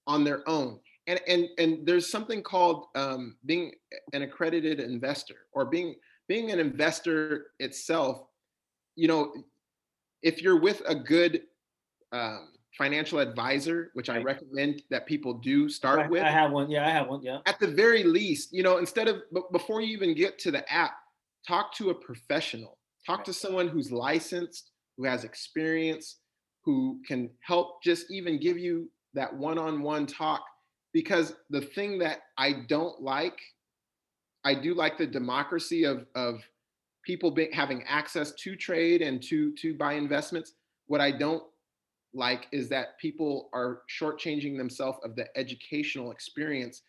on 0.07 0.25
their 0.25 0.49
own. 0.49 0.79
And 1.07 1.21
and 1.29 1.49
and 1.59 1.87
there's 1.87 2.11
something 2.11 2.43
called 2.43 2.87
um, 2.95 3.37
being 3.47 3.73
an 4.13 4.23
accredited 4.23 4.81
investor 4.81 5.37
or 5.53 5.67
being 5.67 5.95
being 6.29 6.51
an 6.51 6.59
investor 6.59 7.49
itself. 7.61 8.23
You 8.97 9.09
know, 9.09 9.33
if 10.23 10.43
you're 10.43 10.61
with 10.61 10.83
a 10.87 10.95
good 10.95 11.43
um, 12.13 12.49
financial 12.77 13.19
advisor, 13.19 13.91
which. 13.95 14.09
I 14.09 14.23
recommend 14.23 14.83
that 14.91 15.07
people 15.07 15.35
do 15.35 15.69
start 15.69 15.99
right. 15.99 16.11
with. 16.11 16.23
I 16.23 16.31
have 16.31 16.51
one. 16.53 16.71
Yeah, 16.71 16.87
I 16.87 16.91
have 16.91 17.09
one. 17.09 17.23
Yeah. 17.23 17.39
At 17.47 17.59
the 17.59 17.67
very 17.67 18.03
least, 18.03 18.53
you 18.53 18.63
know, 18.63 18.79
instead 18.79 19.09
of 19.09 19.23
before 19.53 19.81
you 19.81 19.89
even 19.97 20.15
get 20.15 20.39
to 20.41 20.51
the 20.51 20.71
app, 20.73 20.93
talk 21.47 21.75
to 21.77 21.91
a 21.91 21.95
professional. 21.95 22.79
Talk 23.07 23.25
to 23.25 23.33
someone 23.33 23.69
who's 23.69 23.93
licensed, 23.93 24.73
who 24.97 25.05
has 25.05 25.25
experience, 25.25 26.19
who 26.65 27.01
can 27.07 27.31
help 27.41 27.83
just 27.83 28.11
even 28.11 28.41
give 28.41 28.59
you 28.59 28.91
that 29.15 29.33
one-on-one 29.33 30.07
talk. 30.07 30.43
Because 30.97 31.35
the 31.51 31.61
thing 31.61 31.99
that 31.99 32.21
I 32.39 32.65
don't 32.69 33.03
like, 33.03 33.39
I 34.47 34.55
do 34.55 34.73
like 34.73 34.97
the 34.97 35.07
democracy 35.07 35.85
of 35.85 36.07
of 36.15 36.43
people 37.05 37.31
being, 37.31 37.53
having 37.53 37.83
access 37.87 38.33
to 38.33 38.57
trade 38.57 39.03
and 39.03 39.23
to 39.25 39.55
to 39.57 39.75
buy 39.75 39.93
investments. 39.93 40.55
What 40.87 41.03
I 41.03 41.11
don't 41.11 41.43
like 42.15 42.47
is 42.51 42.71
that 42.71 42.99
people 42.99 43.51
are 43.53 43.83
shortchanging 44.01 44.57
themselves 44.57 44.99
of 45.05 45.17
the 45.17 45.27
educational 45.37 46.13
experience 46.13 46.81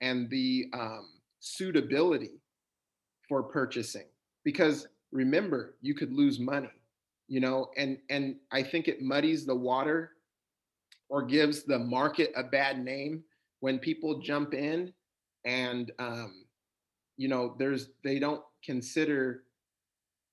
and 0.00 0.28
the 0.30 0.64
um, 0.72 1.10
suitability 1.38 2.40
for 3.28 3.44
purchasing 3.44 4.06
because 4.42 4.88
remember 5.12 5.76
you 5.80 5.94
could 5.94 6.12
lose 6.12 6.40
money 6.40 6.74
you 7.28 7.38
know 7.38 7.70
and 7.76 7.98
and 8.10 8.36
i 8.50 8.62
think 8.62 8.88
it 8.88 9.00
muddies 9.00 9.46
the 9.46 9.54
water 9.54 10.10
or 11.08 11.22
gives 11.22 11.62
the 11.62 11.78
market 11.78 12.32
a 12.36 12.42
bad 12.42 12.84
name 12.84 13.22
when 13.64 13.78
people 13.78 14.20
jump 14.20 14.52
in 14.52 14.92
and 15.46 15.90
um, 15.98 16.44
you 17.16 17.28
know 17.28 17.56
there's 17.58 17.88
they 18.02 18.18
don't 18.18 18.42
consider 18.62 19.44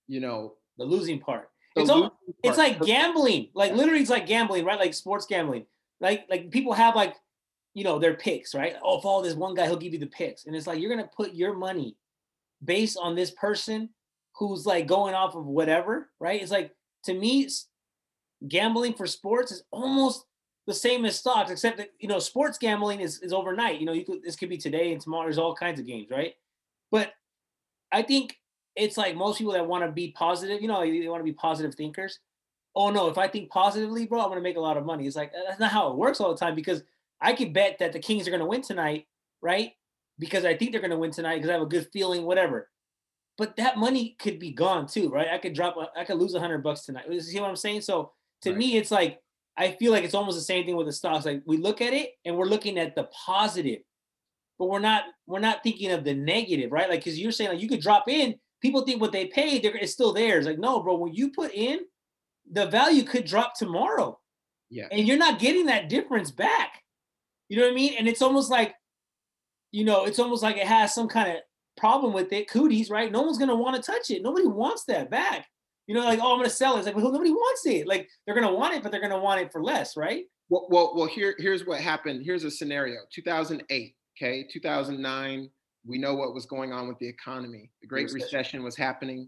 you 0.08 0.20
know 0.20 0.56
the 0.78 0.84
losing 0.84 1.20
part 1.20 1.52
it's 1.76 1.90
all, 1.90 2.20
it's 2.44 2.58
like 2.58 2.82
gambling. 2.82 3.48
Like 3.54 3.74
literally, 3.74 4.02
it's 4.02 4.10
like 4.10 4.28
gambling, 4.28 4.66
right? 4.66 4.80
Like 4.80 4.94
sports 4.94 5.26
gambling. 5.26 5.66
Like 6.02 6.26
like 6.30 6.52
people 6.52 6.74
have 6.74 6.96
like, 6.96 7.16
you 7.74 7.86
know, 7.86 7.98
their 7.98 8.16
picks, 8.16 8.54
right? 8.54 8.76
Oh, 8.84 9.00
follow 9.00 9.24
this 9.24 9.36
one 9.36 9.56
guy, 9.56 9.68
he'll 9.68 9.78
give 9.78 9.94
you 9.94 10.00
the 10.00 10.08
picks, 10.08 10.46
and 10.46 10.56
it's 10.56 10.68
like 10.68 10.80
you're 10.80 10.94
gonna 10.94 11.10
put 11.16 11.34
your 11.34 11.54
money 11.54 11.96
based 12.64 12.98
on 13.02 13.16
this 13.16 13.32
person 13.32 13.90
who's 14.36 14.66
like 14.66 14.86
going 14.88 15.14
off 15.14 15.36
of 15.36 15.46
whatever, 15.46 16.10
right? 16.20 16.42
It's 16.42 16.52
like 16.52 16.76
to 17.06 17.14
me, 17.14 17.48
gambling 18.48 18.94
for 18.96 19.08
sports 19.08 19.54
is 19.54 19.64
almost 19.72 20.26
the 20.68 20.74
same 20.74 21.06
as 21.06 21.18
stocks, 21.18 21.52
except 21.52 21.78
that 21.78 21.90
you 22.00 22.08
know, 22.08 22.20
sports 22.20 22.58
gambling 22.58 23.02
is 23.02 23.20
is 23.22 23.34
overnight. 23.34 23.80
You 23.80 23.86
know, 23.86 23.94
you 23.94 24.06
could 24.06 24.24
this 24.24 24.36
could 24.36 24.50
be 24.50 24.58
today 24.58 24.92
and 24.92 25.02
tomorrow. 25.02 25.24
There's 25.24 25.38
all 25.38 25.56
kinds 25.56 25.80
of 25.80 25.86
games, 25.86 26.10
right? 26.12 26.34
But 26.92 27.14
I 27.92 28.04
think 28.04 28.38
it's 28.76 28.98
like 28.98 29.16
most 29.16 29.38
people 29.38 29.54
that 29.54 29.68
want 29.68 29.84
to 29.84 29.92
be 29.92 30.12
positive, 30.12 30.62
you 30.62 30.68
know, 30.68 30.82
they 30.82 31.08
want 31.08 31.22
to 31.22 31.26
be 31.26 31.34
positive 31.34 31.76
thinkers. 31.76 32.20
Oh 32.76 32.90
no, 32.90 33.08
if 33.08 33.18
I 33.18 33.28
think 33.28 33.50
positively, 33.50 34.06
bro, 34.06 34.22
I'm 34.22 34.30
gonna 34.30 34.42
make 34.42 34.58
a 34.58 34.62
lot 34.62 34.78
of 34.78 34.86
money. 34.86 35.08
It's 35.08 35.16
like 35.16 35.32
uh, 35.36 35.44
that's 35.48 35.60
not 35.60 35.72
how 35.72 35.90
it 35.90 35.98
works 35.98 36.22
all 36.22 36.32
the 36.32 36.40
time 36.40 36.56
because 36.56 36.84
I 37.20 37.34
could 37.34 37.54
bet 37.54 37.78
that 37.80 37.92
the 37.92 38.00
Kings 38.00 38.28
are 38.28 38.32
gonna 38.32 38.46
win 38.46 38.62
tonight, 38.62 39.08
right? 39.42 39.72
Because 40.20 40.46
I 40.46 40.56
think 40.56 40.72
they're 40.72 40.82
gonna 40.82 40.98
win 40.98 41.12
tonight 41.12 41.36
because 41.36 41.50
I 41.50 41.54
have 41.54 41.62
a 41.62 41.66
good 41.66 41.88
feeling, 41.92 42.24
whatever. 42.24 42.70
But 43.38 43.56
that 43.58 43.78
money 43.78 44.16
could 44.20 44.40
be 44.40 44.52
gone 44.52 44.88
too, 44.88 45.10
right? 45.10 45.28
I 45.30 45.38
could 45.38 45.54
drop, 45.54 45.76
uh, 45.76 45.88
I 45.98 46.06
could 46.06 46.18
lose 46.18 46.36
a 46.36 46.40
hundred 46.40 46.64
bucks 46.64 46.82
tonight. 46.82 47.06
You 47.10 47.20
see 47.20 47.40
what 47.40 47.50
I'm 47.50 47.56
saying? 47.56 47.82
So 47.82 48.12
to 48.44 48.52
right. 48.52 48.58
me, 48.58 48.78
it's 48.78 48.92
like 48.92 49.20
I 49.58 49.72
feel 49.72 49.92
like 49.92 50.04
it's 50.04 50.14
almost 50.14 50.38
the 50.38 50.44
same 50.44 50.66
thing 50.66 50.76
with 50.76 50.88
the 50.88 50.94
stocks. 50.94 51.26
Like 51.26 51.44
we 51.46 51.58
look 51.58 51.82
at 51.82 51.94
it 51.94 52.12
and 52.26 52.36
we're 52.36 52.46
looking 52.46 52.78
at 52.78 52.96
the 52.96 53.10
positive, 53.26 53.80
but 54.58 54.70
we're 54.70 54.80
not 54.80 55.04
we're 55.28 55.40
not 55.40 55.64
thinking 55.64 55.92
of 55.92 56.04
the 56.04 56.14
negative, 56.14 56.72
right? 56.72 56.90
Like 56.90 57.02
because 57.02 57.20
you're 57.20 57.32
saying 57.32 57.52
like 57.52 57.62
you 57.62 57.70
could 57.70 57.82
drop 57.82 58.08
in 58.08 58.36
people 58.62 58.82
think 58.82 59.02
what 59.02 59.12
they 59.12 59.26
paid 59.26 59.66
it's 59.66 59.92
still 59.92 60.14
theirs. 60.14 60.46
Like, 60.46 60.60
no, 60.60 60.82
bro, 60.82 60.96
when 60.96 61.14
you 61.14 61.32
put 61.32 61.54
in, 61.54 61.80
the 62.50 62.68
value 62.68 63.04
could 63.04 63.26
drop 63.26 63.56
tomorrow. 63.56 64.20
Yeah. 64.70 64.88
And 64.92 65.08
you're 65.08 65.18
not 65.18 65.40
getting 65.40 65.66
that 65.66 65.90
difference 65.90 66.32
back. 66.32 66.82
You 67.50 67.58
know 67.58 67.64
what 67.64 67.72
I 67.72 67.76
mean? 67.76 67.96
And 67.98 68.08
it's 68.08 68.22
almost 68.22 68.50
like, 68.50 68.74
you 69.72 69.84
know, 69.84 70.06
it's 70.06 70.20
almost 70.20 70.44
like 70.44 70.58
it 70.58 70.68
has 70.68 70.94
some 70.94 71.08
kind 71.08 71.32
of 71.32 71.38
problem 71.76 72.14
with 72.14 72.32
it. 72.32 72.50
Cooties, 72.50 72.90
right? 72.90 73.12
No 73.12 73.22
one's 73.22 73.38
gonna 73.38 73.56
want 73.56 73.76
to 73.76 73.92
touch 73.92 74.10
it. 74.12 74.22
Nobody 74.22 74.48
wants 74.48 74.86
that 74.86 75.10
back. 75.10 75.48
You 75.88 75.96
know, 75.96 76.04
like, 76.04 76.20
oh, 76.22 76.32
I'm 76.34 76.40
gonna 76.40 76.50
sell 76.50 76.76
it. 76.76 76.80
It's 76.80 76.86
like, 76.86 76.96
well, 76.96 77.12
nobody 77.12 77.32
wants 77.32 77.66
it. 77.66 77.88
Like, 77.88 78.10
they're 78.26 78.36
gonna 78.36 78.54
want 78.54 78.76
it, 78.76 78.84
but 78.84 78.92
they're 78.92 79.02
gonna 79.02 79.20
want 79.20 79.42
it 79.42 79.52
for 79.52 79.62
less, 79.64 79.98
right? 79.98 80.26
Well, 80.50 80.68
well, 80.70 80.94
well. 80.96 81.08
Here, 81.08 81.36
here's 81.38 81.66
what 81.66 81.80
happened. 81.80 82.22
Here's 82.24 82.44
a 82.44 82.52
scenario. 82.52 83.00
2008. 83.14 83.96
Okay, 84.18 84.46
2009 84.52 85.50
we 85.86 85.98
know 85.98 86.16
what 86.16 86.34
was 86.34 86.46
going 86.46 86.72
on 86.72 86.88
with 86.88 86.98
the 87.00 87.08
economy. 87.08 87.70
The 87.82 87.88
Great 87.88 88.04
Recession, 88.04 88.22
Recession 88.24 88.64
was 88.64 88.78
happening. 88.78 89.28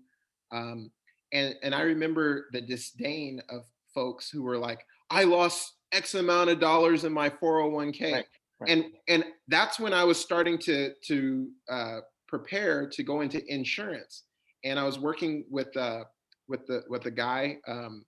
Um, 0.51 0.91
and, 1.31 1.55
and 1.63 1.73
I 1.73 1.81
remember 1.81 2.47
the 2.51 2.61
disdain 2.61 3.41
of 3.49 3.63
folks 3.93 4.29
who 4.29 4.43
were 4.43 4.57
like, 4.57 4.85
I 5.09 5.23
lost 5.23 5.73
X 5.91 6.13
amount 6.15 6.49
of 6.49 6.59
dollars 6.59 7.05
in 7.05 7.13
my 7.13 7.29
401k. 7.29 8.13
Right, 8.13 8.25
Right. 8.59 8.69
and 8.69 8.85
and 9.07 9.25
that's 9.47 9.79
when 9.79 9.93
I 9.93 10.03
was 10.03 10.17
starting 10.19 10.59
to 10.59 10.93
to 11.07 11.49
uh, 11.69 11.99
prepare 12.27 12.87
to 12.87 13.03
go 13.03 13.21
into 13.21 13.43
insurance, 13.51 14.23
and 14.63 14.79
I 14.79 14.83
was 14.83 14.99
working 14.99 15.43
with 15.49 15.75
uh, 15.75 16.03
with 16.47 16.65
the 16.67 16.83
with 16.89 17.03
the 17.03 17.11
guy 17.11 17.57
um, 17.67 18.05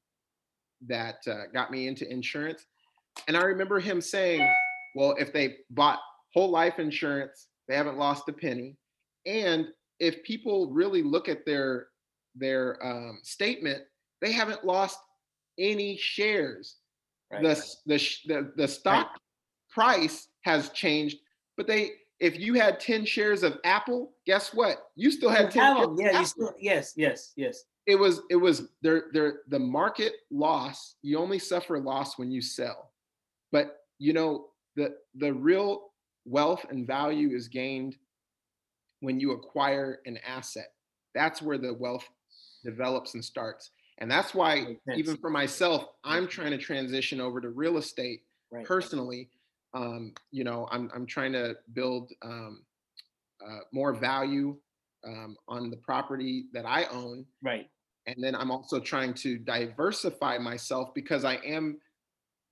that 0.88 1.18
uh, 1.28 1.44
got 1.54 1.72
me 1.72 1.88
into 1.88 2.10
insurance, 2.12 2.66
and 3.28 3.38
I 3.38 3.44
remember 3.44 3.80
him 3.80 4.02
saying, 4.02 4.48
"Well, 4.96 5.16
if 5.20 5.34
they 5.34 5.58
bought 5.70 6.00
whole 6.34 6.50
life 6.50 6.80
insurance, 6.80 7.48
they 7.68 7.76
haven't 7.76 7.98
lost 7.98 8.30
a 8.30 8.34
penny, 8.34 8.78
and 9.26 9.68
if 10.00 10.24
people 10.24 10.72
really 10.72 11.02
look 11.02 11.30
at 11.30 11.46
their 11.46 11.88
their 12.36 12.78
um, 12.86 13.20
statement, 13.24 13.84
they 14.22 14.32
haven't 14.32 14.66
lost 14.66 15.00
any 15.58 15.98
shares. 15.98 16.78
Right. 17.32 17.44
The, 17.44 17.66
the 17.86 17.98
the 18.28 18.54
the 18.56 18.68
stock 18.68 19.20
price 19.72 20.28
has 20.44 20.70
changed, 20.70 21.18
but 21.58 21.68
they 21.68 21.92
if 22.20 22.40
you 22.40 22.54
had 22.54 22.80
10 22.80 23.06
shares 23.06 23.44
of 23.44 23.58
Apple, 23.66 24.14
guess 24.26 24.54
what? 24.54 24.78
You 24.96 25.12
still 25.12 25.30
had 25.30 25.52
10 25.52 25.62
Have 25.62 25.78
shares 25.78 25.88
'em. 25.88 25.94
of 25.94 26.00
Yeah, 26.00 26.20
you 26.20 26.26
still, 26.26 26.54
yes, 26.60 26.94
yes, 26.96 27.34
yes. 27.36 27.64
It 27.88 27.96
was 27.96 28.22
it 28.30 28.36
was 28.36 28.68
there 28.82 29.06
there 29.14 29.42
the 29.48 29.60
market 29.60 30.14
loss, 30.32 30.96
you 31.02 31.18
only 31.18 31.40
suffer 31.40 31.80
loss 31.80 32.18
when 32.18 32.32
you 32.32 32.42
sell. 32.42 32.92
But 33.52 33.78
you 34.00 34.14
know, 34.14 34.48
the 34.76 34.96
the 35.16 35.34
real 35.34 35.92
wealth 36.26 36.66
and 36.70 36.88
value 36.88 37.36
is 37.36 37.48
gained 37.48 37.98
when 39.02 39.20
you 39.20 39.32
acquire 39.32 40.00
an 40.06 40.18
asset. 40.26 40.74
That's 41.14 41.42
where 41.42 41.58
the 41.58 41.74
wealth 41.74 42.08
develops 42.64 43.14
and 43.14 43.24
starts. 43.24 43.72
And 44.00 44.12
that's 44.12 44.34
why, 44.34 44.76
even 44.94 45.16
for 45.18 45.30
myself, 45.30 45.86
I'm 46.04 46.28
trying 46.28 46.52
to 46.52 46.58
transition 46.58 47.22
over 47.22 47.40
to 47.40 47.50
real 47.50 47.78
estate 47.78 48.24
Right. 48.52 48.66
personally. 48.66 49.30
Um, 49.74 50.14
you 50.32 50.44
know, 50.44 50.68
I'm, 50.72 50.90
I'm 50.96 51.06
trying 51.06 51.34
to 51.34 51.58
build 51.74 52.12
um, 52.22 52.64
uh, 53.46 53.60
more 53.74 53.94
value 53.94 54.56
um, 55.06 55.36
on 55.48 55.70
the 55.70 55.78
property 55.78 56.46
that 56.54 56.66
I 56.66 56.86
own. 56.86 57.26
Right. 57.44 57.70
And 58.08 58.24
then 58.24 58.36
I'm 58.36 58.52
also 58.52 58.80
trying 58.80 59.14
to 59.16 59.38
diversify 59.38 60.38
myself 60.38 60.94
because 60.94 61.26
I 61.26 61.36
am 61.46 61.80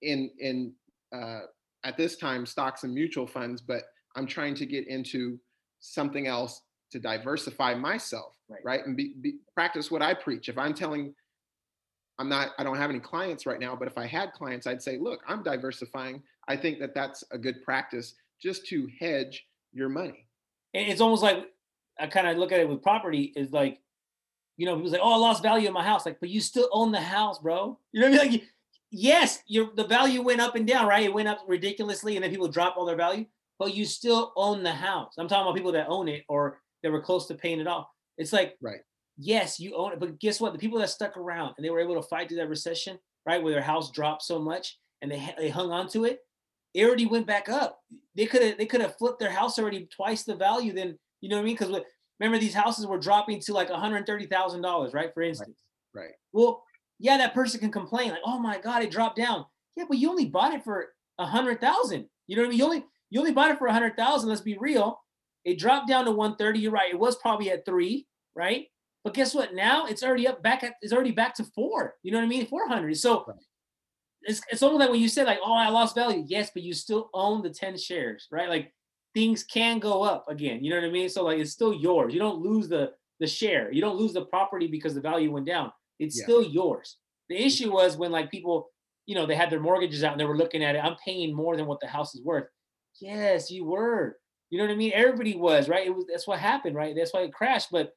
in, 0.02 0.32
in 0.40 0.74
uh, 1.16 1.42
at 1.84 1.98
this 1.98 2.16
time, 2.16 2.46
stocks 2.46 2.84
and 2.84 2.94
mutual 2.94 3.28
funds, 3.28 3.62
but 3.62 3.84
I'm 4.16 4.26
trying 4.26 4.56
to 4.56 4.66
get 4.66 4.88
into 4.88 5.40
something 5.80 6.28
else 6.28 6.62
to 6.92 7.00
diversify 7.00 7.74
myself, 7.76 8.38
Right. 8.50 8.62
right? 8.64 8.86
And 8.86 8.96
be, 8.96 9.16
be, 9.22 9.36
practice 9.54 9.92
what 9.92 10.02
I 10.02 10.14
preach. 10.14 10.50
If 10.50 10.58
I'm 10.58 10.74
telling, 10.74 11.14
I'm 12.20 12.30
not, 12.30 12.52
I 12.58 12.64
don't 12.64 12.78
have 12.78 12.90
any 12.90 13.00
clients 13.00 13.46
right 13.46 13.60
now, 13.60 13.76
but 13.76 13.88
if 13.88 13.98
I 13.98 14.06
had 14.06 14.32
clients, 14.32 14.66
I'd 14.68 14.82
say, 14.82 14.98
look, 14.98 15.22
I'm 15.28 15.44
diversifying. 15.44 16.24
I 16.48 16.56
think 16.56 16.80
that 16.80 16.94
that's 16.94 17.24
a 17.32 17.38
good 17.38 17.64
practice 17.64 18.16
just 18.42 18.66
to 18.68 18.88
hedge 19.00 19.46
your 19.72 19.90
money. 19.90 20.28
It's 20.74 21.02
almost 21.02 21.24
like 21.24 21.46
I 22.00 22.08
kind 22.08 22.28
of 22.28 22.38
look 22.38 22.52
at 22.52 22.60
it 22.60 22.70
with 22.70 22.82
property 22.82 23.34
is 23.36 23.52
like, 23.52 23.80
you 24.58 24.66
know, 24.66 24.76
people 24.76 24.92
say, 24.92 25.00
"Oh, 25.02 25.14
I 25.14 25.18
lost 25.18 25.44
value 25.44 25.68
in 25.68 25.74
my 25.74 25.84
house." 25.84 26.06
Like, 26.06 26.20
but 26.20 26.30
you 26.30 26.42
still 26.42 26.70
own 26.72 26.92
the 26.92 27.02
house, 27.02 27.40
bro. 27.40 27.80
You 27.92 28.02
know 28.02 28.10
what 28.12 28.22
I 28.22 28.24
mean? 28.24 28.32
Like, 28.34 28.44
yes, 28.92 29.42
your 29.48 29.72
the 29.76 29.86
value 29.86 30.22
went 30.22 30.42
up 30.42 30.56
and 30.56 30.68
down, 30.68 30.88
right? 30.88 31.04
It 31.06 31.14
went 31.14 31.28
up 31.28 31.44
ridiculously, 31.48 32.16
and 32.16 32.24
then 32.24 32.32
people 32.32 32.48
drop 32.48 32.76
all 32.78 32.86
their 32.86 32.96
value, 32.96 33.26
but 33.60 33.74
you 33.76 33.86
still 33.86 34.34
own 34.36 34.64
the 34.64 34.72
house. 34.72 35.14
I'm 35.18 35.28
talking 35.28 35.44
about 35.44 35.56
people 35.56 35.72
that 35.74 35.88
own 35.88 36.08
it 36.08 36.24
or 36.28 36.62
that 36.84 36.92
were 36.92 37.02
close 37.02 37.28
to 37.28 37.36
paying 37.36 37.60
it 37.60 37.68
off. 37.68 37.88
It's 38.18 38.34
like, 38.34 38.58
Right. 38.62 38.82
yes, 39.18 39.60
you 39.60 39.76
own 39.76 39.94
it, 39.94 40.00
but 40.00 40.20
guess 40.20 40.40
what? 40.42 40.54
The 40.54 40.60
people 40.60 40.80
that 40.80 40.90
stuck 40.90 41.18
around 41.18 41.56
and 41.58 41.66
they 41.66 41.70
were 41.70 41.80
able 41.80 41.96
to 41.96 42.08
fight 42.08 42.28
through 42.28 42.38
that 42.38 42.50
recession, 42.50 43.00
right, 43.26 43.42
where 43.42 43.54
their 43.54 43.62
house 43.64 43.90
dropped 43.92 44.22
so 44.24 44.38
much 44.40 44.78
and 45.02 45.12
they 45.12 45.34
they 45.38 45.50
hung 45.50 45.72
on 45.72 45.88
to 45.90 46.06
it, 46.06 46.20
it 46.74 46.86
already 46.86 47.06
went 47.06 47.26
back 47.28 47.50
up. 47.50 47.80
They 48.16 48.26
could 48.26 48.42
have 48.44 48.58
they 48.58 48.66
could 48.66 48.82
have 48.82 48.98
flipped 48.98 49.20
their 49.20 49.32
house 49.32 49.58
already 49.58 49.88
twice 49.88 50.24
the 50.24 50.36
value 50.36 50.74
Then 50.74 51.00
you 51.22 51.30
know 51.30 51.38
what 51.38 51.44
I 51.44 51.46
mean? 51.46 51.56
Because 51.56 51.84
remember 52.24 52.40
these 52.40 52.54
houses 52.54 52.86
were 52.88 52.98
dropping 53.00 53.40
to 53.42 53.54
like 53.54 53.70
one 53.70 53.80
hundred 53.80 54.06
thirty 54.06 54.26
thousand 54.28 54.62
dollars, 54.62 54.94
right? 54.94 55.14
For 55.14 55.22
instance. 55.24 55.56
Right. 55.94 56.12
Well, 56.32 56.64
yeah, 57.00 57.18
that 57.18 57.34
person 57.34 57.60
can 57.60 57.72
complain 57.72 58.12
like, 58.12 58.22
"Oh 58.26 58.40
my 58.40 58.60
God, 58.60 58.84
it 58.84 58.92
dropped 58.92 59.18
down." 59.18 59.46
Yeah, 59.76 59.86
but 59.88 59.98
you 59.98 60.10
only 60.10 60.26
bought 60.26 60.54
it 60.54 60.64
for 60.64 60.90
a 61.20 61.26
hundred 61.26 61.60
thousand. 61.62 62.08
You 62.28 62.36
know 62.36 62.44
what 62.44 62.48
I 62.48 62.50
mean? 62.52 62.60
You 62.60 62.66
only 62.66 62.86
you 63.10 63.20
only 63.20 63.32
bought 63.34 63.52
it 63.52 63.58
for 63.60 63.68
a 63.68 63.74
hundred 63.74 63.96
thousand. 63.96 64.30
Let's 64.30 64.42
be 64.42 64.58
real. 64.58 65.00
It 65.46 65.60
dropped 65.60 65.88
down 65.88 66.06
to 66.06 66.12
one 66.12 66.36
thirty. 66.36 66.60
You're 66.60 66.72
right. 66.72 66.92
It 66.94 67.00
was 67.00 67.16
probably 67.18 67.52
at 67.52 67.66
three, 67.66 68.08
right? 68.36 68.68
But 69.04 69.14
guess 69.14 69.36
what? 69.36 69.54
Now 69.54 69.86
it's 69.86 70.02
already 70.04 70.28
up 70.28 70.42
back 70.42 70.64
at 70.64 70.76
it's 70.82 70.94
already 70.94 71.12
back 71.12 71.36
to 71.36 71.44
four. 71.44 71.96
You 72.04 72.12
know 72.12 72.20
what 72.20 72.26
I 72.26 72.30
mean? 72.30 72.46
Four 72.48 72.68
hundred. 72.68 72.96
So 72.98 73.26
Right. 73.28 73.36
it's 74.22 74.42
it's 74.50 74.64
almost 74.64 74.80
like 74.80 74.90
when 74.90 75.02
you 75.02 75.10
said 75.10 75.28
like, 75.28 75.40
"Oh, 75.44 75.54
I 75.54 75.70
lost 75.70 75.96
value." 75.96 76.24
Yes, 76.28 76.52
but 76.54 76.64
you 76.64 76.74
still 76.74 77.10
own 77.14 77.42
the 77.44 77.50
ten 77.50 77.78
shares, 77.78 78.28
right? 78.32 78.48
Like 78.50 78.74
things 79.14 79.44
can 79.44 79.80
go 79.80 80.04
up 80.04 80.26
again. 80.30 80.64
You 80.64 80.72
know 80.72 80.78
what 80.78 80.88
I 80.88 80.92
mean? 80.92 81.10
So 81.10 81.24
like 81.24 81.40
it's 81.40 81.52
still 81.52 81.74
yours. 81.74 82.14
You 82.14 82.20
don't 82.20 82.42
lose 82.42 82.68
the 82.68 82.92
the 83.20 83.28
share. 83.28 83.72
You 83.72 83.80
don't 83.82 83.96
lose 83.98 84.14
the 84.14 84.26
property 84.26 84.68
because 84.68 84.96
the 84.96 85.02
value 85.02 85.32
went 85.32 85.46
down. 85.46 85.72
It's 86.00 86.18
Yeah. 86.18 86.24
still 86.24 86.44
yours. 86.44 86.98
The 87.30 87.38
issue 87.38 87.72
was 87.72 87.96
when 87.96 88.12
like 88.12 88.30
people, 88.32 88.70
you 89.06 89.16
know, 89.16 89.26
they 89.26 89.36
had 89.36 89.50
their 89.50 89.60
mortgages 89.60 90.04
out 90.04 90.12
and 90.12 90.20
they 90.20 90.26
were 90.26 90.38
looking 90.38 90.64
at 90.64 90.76
it. 90.76 90.84
I'm 90.84 90.98
paying 91.06 91.34
more 91.34 91.56
than 91.56 91.66
what 91.68 91.80
the 91.80 91.88
house 91.88 92.16
is 92.16 92.22
worth. 92.24 92.48
Yes, 93.00 93.50
you 93.52 93.66
were. 93.66 94.18
You 94.50 94.58
know 94.58 94.66
what 94.66 94.74
I 94.74 94.76
mean? 94.76 94.92
Everybody 94.94 95.36
was, 95.36 95.70
right? 95.70 95.86
It 95.86 95.96
was 95.96 96.06
that's 96.08 96.28
what 96.28 96.40
happened, 96.40 96.76
right? 96.76 96.96
That's 96.96 97.14
why 97.14 97.22
it 97.22 97.34
crashed. 97.34 97.70
But 97.72 97.94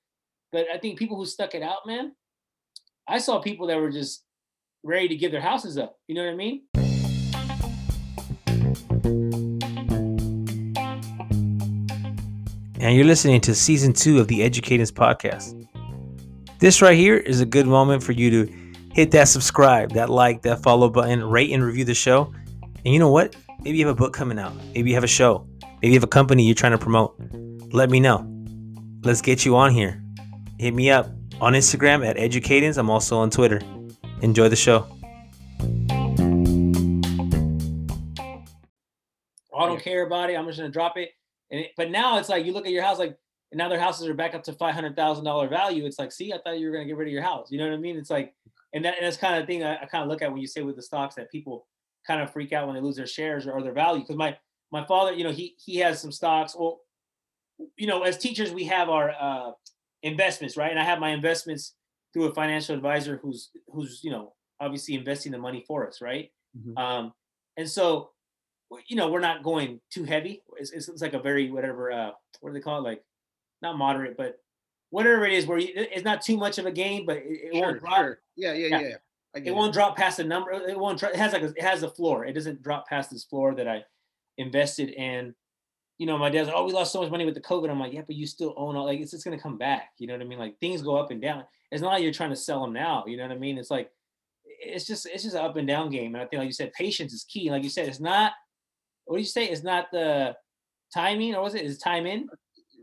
but 0.53 0.67
I 0.73 0.79
think 0.79 0.99
people 0.99 1.17
who 1.17 1.27
stuck 1.27 1.55
it 1.55 1.63
out, 1.63 1.87
man, 1.87 2.15
I 3.09 3.19
saw 3.19 3.41
people 3.41 3.67
that 3.69 3.81
were 3.81 3.91
just 3.91 4.25
ready 4.85 5.09
to 5.09 5.17
give 5.17 5.33
their 5.33 5.41
houses 5.41 5.77
up. 5.77 5.99
You 6.07 6.15
know 6.15 6.25
what 6.25 6.33
I 6.33 6.37
mean? 6.37 6.63
And 12.87 12.95
you're 12.95 13.05
listening 13.05 13.41
to 13.41 13.53
season 13.53 13.93
two 13.93 14.21
of 14.21 14.29
the 14.29 14.45
Educators 14.45 14.93
Podcast. 14.93 15.67
This 16.61 16.81
right 16.81 16.97
here 16.97 17.17
is 17.17 17.41
a 17.41 17.45
good 17.45 17.67
moment 17.67 18.01
for 18.01 18.13
you 18.13 18.31
to 18.31 18.53
hit 18.93 19.11
that 19.11 19.27
subscribe, 19.27 19.91
that 19.95 20.09
like, 20.09 20.43
that 20.43 20.63
follow 20.63 20.89
button, 20.89 21.25
rate 21.25 21.51
and 21.51 21.65
review 21.65 21.85
the 21.85 21.95
show. 21.95 22.33
And 22.85 22.95
you 22.95 23.01
know 23.01 23.11
what? 23.11 23.35
Maybe 23.65 23.77
you 23.77 23.89
have 23.89 23.97
a 23.97 23.99
book 23.99 24.13
coming 24.13 24.39
out. 24.39 24.55
Maybe 24.73 24.91
you 24.91 24.95
have 24.95 25.03
a 25.03 25.09
show. 25.09 25.49
Maybe 25.83 25.89
you 25.89 25.95
have 25.95 26.05
a 26.05 26.07
company 26.07 26.47
you're 26.47 26.55
trying 26.55 26.71
to 26.73 26.79
promote. 26.79 27.21
Let 27.73 27.91
me 27.91 27.99
know. 27.99 28.25
Let's 29.03 29.21
get 29.21 29.45
you 29.45 29.57
on 29.57 29.73
here. 29.73 30.01
Hit 30.61 30.73
me 30.73 30.89
up 30.89 31.09
on 31.41 31.55
Instagram 31.55 32.07
at 32.07 32.17
Educators. 32.17 32.79
I'm 32.79 32.89
also 32.89 33.19
on 33.19 33.31
Twitter. 33.31 33.61
Enjoy 34.23 34.49
the 34.49 34.55
show. 34.55 34.87
I 39.53 39.67
don't 39.67 39.83
care 39.83 40.07
about 40.07 40.31
it. 40.31 40.35
I'm 40.35 40.47
just 40.47 40.59
gonna 40.59 40.71
drop 40.71 40.97
it. 40.97 41.11
And 41.51 41.61
it, 41.61 41.71
but 41.77 41.91
now 41.91 42.19
it's 42.19 42.29
like 42.29 42.45
you 42.45 42.53
look 42.53 42.67
at 42.67 42.73
your 42.73 42.83
house, 42.83 42.99
like 42.99 43.17
and 43.53 43.59
now 43.59 43.69
their 43.69 43.81
houses 43.81 44.09
are 44.09 44.15
back 44.15 44.35
up 44.35 44.43
to 44.45 44.53
five 44.53 44.75
hundred 44.75 44.97
thousand 44.97 45.25
dollar 45.25 45.49
value. 45.49 45.87
It's 45.87 45.99
like, 45.99 46.13
see, 46.13 46.33
I 46.33 46.39
thought 46.39 46.59
you 46.59 46.67
were 46.67 46.73
gonna 46.73 46.87
get 46.87 46.97
rid 46.97 47.09
of 47.09 47.13
your 47.13 47.23
house. 47.23 47.49
You 47.51 47.59
know 47.59 47.69
what 47.69 47.75
I 47.75 47.79
mean? 47.79 47.97
It's 47.97 48.11
like, 48.11 48.35
and 48.73 48.85
that 48.85 48.97
and 48.97 49.07
that's 49.07 49.17
kind 49.17 49.41
of 49.41 49.47
thing 49.47 49.63
I, 49.63 49.77
I 49.77 49.87
kind 49.87 50.03
of 50.03 50.09
look 50.09 50.23
at 50.23 50.31
when 50.31 50.41
you 50.41 50.47
say 50.47 50.63
with 50.63 50.77
the 50.77 50.83
stocks 50.83 51.15
that 51.15 51.31
people 51.31 51.67
kind 52.07 52.21
of 52.21 52.33
freak 52.33 52.53
out 52.53 52.67
when 52.67 52.75
they 52.75 52.83
lose 52.83 52.97
their 52.97 53.07
shares 53.07 53.47
or, 53.47 53.53
or 53.53 53.63
their 53.63 53.73
value. 53.73 54.01
Because 54.01 54.17
my 54.17 54.37
my 54.73 54.85
father, 54.87 55.13
you 55.13 55.25
know, 55.25 55.33
he 55.33 55.55
he 55.65 55.77
has 55.79 56.01
some 56.01 56.13
stocks. 56.13 56.57
Well, 56.59 56.81
you 57.77 57.87
know, 57.87 58.03
as 58.03 58.19
teachers, 58.19 58.53
we 58.53 58.65
have 58.65 58.89
our 58.89 59.13
uh, 59.19 59.53
investments, 60.03 60.57
right? 60.57 60.71
And 60.71 60.81
I 60.81 60.85
have 60.85 60.99
my 60.99 61.11
investments 61.11 61.75
through 62.13 62.25
a 62.25 62.35
financial 62.35 62.75
advisor 62.75 63.19
who's 63.23 63.51
who's 63.69 64.01
you 64.03 64.11
know 64.11 64.33
obviously 64.61 64.95
investing 64.95 65.33
the 65.33 65.39
money 65.39 65.65
for 65.67 65.87
us, 65.87 66.01
right? 66.01 66.31
Mhm. 66.57 66.79
Um, 66.79 67.13
and 67.57 67.69
so 67.69 68.11
you 68.89 68.97
know 68.97 69.11
we're 69.11 69.21
not 69.21 69.43
going 69.43 69.81
too 69.91 70.05
heavy. 70.05 70.43
It's, 70.57 70.71
it's, 70.73 70.89
it's 70.89 71.03
like 71.03 71.15
a 71.15 71.19
very 71.21 71.51
whatever 71.51 71.93
uh 71.93 72.11
what 72.41 72.51
do 72.51 72.55
they 72.55 72.61
call 72.61 72.79
it? 72.79 72.83
Like 72.89 73.05
not 73.63 73.79
moderate 73.79 74.17
but 74.17 74.39
whatever 74.91 75.25
it 75.27 75.33
is 75.33 75.47
where 75.47 75.59
you, 75.59 75.69
it's 75.75 76.05
not 76.05 76.21
too 76.23 76.37
much 76.37 76.59
of 76.59 76.67
a 76.67 76.71
game, 76.73 77.07
but 77.07 77.17
it, 77.19 77.25
it 77.53 77.55
won't 77.55 77.81
drop 77.81 77.97
sure. 77.97 78.21
Yeah, 78.37 78.53
yeah, 78.53 78.67
Yeah. 78.69 78.81
yeah. 78.81 78.95
I 79.35 79.41
get 79.41 79.51
it 79.51 79.55
won't 79.55 79.73
drop 79.75 79.97
past 79.97 80.17
the 80.17 80.25
number 80.25 80.51
it 80.53 80.79
won't 80.79 80.99
dro- 80.99 81.11
it 81.11 81.17
has 81.17 81.33
like 81.33 81.43
a, 81.43 81.47
it 81.47 81.63
has 81.63 81.83
a 81.83 81.91
floor. 81.91 82.25
It 82.25 82.33
doesn't 82.33 82.63
drop 82.63 82.89
past 82.89 83.11
this 83.11 83.25
floor 83.25 83.55
that 83.55 83.69
i 83.69 83.85
invested 84.39 84.91
in. 84.91 85.35
You 85.99 86.07
know 86.07 86.19
my 86.19 86.29
dad's 86.31 86.49
like, 86.49 86.57
oh 86.57 86.65
we 86.67 86.73
lost 86.73 86.93
so 86.93 87.01
much 87.03 87.11
money 87.11 87.25
with 87.25 87.35
the 87.35 87.41
covid. 87.41 87.71
I'm 87.71 87.81
like 87.81 87.93
yeah 87.93 88.03
but 88.07 88.17
you 88.17 88.27
still 88.27 88.55
own 88.57 88.77
all 88.77 88.87
like 88.87 89.01
it's 89.01 89.11
just 89.13 89.25
going 89.25 89.37
to 89.37 89.43
come 89.43 89.59
back. 89.59 89.91
You 89.99 90.07
know 90.07 90.15
what 90.15 90.23
i 90.23 90.27
mean? 90.27 90.39
Like 90.39 90.59
things 90.59 90.83
go 90.83 90.97
up 90.97 91.11
and 91.11 91.21
down. 91.23 91.45
It's 91.71 91.83
not 91.83 91.93
like 91.93 92.03
you're 92.03 92.13
trying 92.13 92.31
to 92.31 92.37
sell 92.37 92.63
them 92.63 92.73
now 92.73 93.05
you 93.07 93.17
know 93.17 93.25
what 93.25 93.33
i 93.33 93.39
mean? 93.39 93.59
It's 93.59 93.71
like 93.71 93.91
it's 94.45 94.87
just 94.87 95.07
it's 95.07 95.23
just 95.23 95.35
an 95.37 95.45
up 95.45 95.57
and 95.57 95.69
down 95.69 95.91
game 95.91 96.15
and 96.15 96.23
i 96.23 96.27
think 96.27 96.39
like 96.39 96.47
you 96.47 96.53
said 96.53 96.73
patience 96.73 97.13
is 97.13 97.25
key. 97.25 97.51
Like 97.51 97.63
you 97.63 97.71
said 97.71 97.89
it's 97.89 98.01
not 98.01 98.33
what 99.07 99.17
do 99.17 99.21
you 99.21 99.27
say 99.27 99.47
it's 99.47 99.63
not 99.63 99.91
the 99.93 100.37
timing 100.95 101.35
or 101.35 101.43
was 101.43 101.55
it 101.55 101.63
is 101.65 101.79
time 101.79 102.07
in 102.07 102.29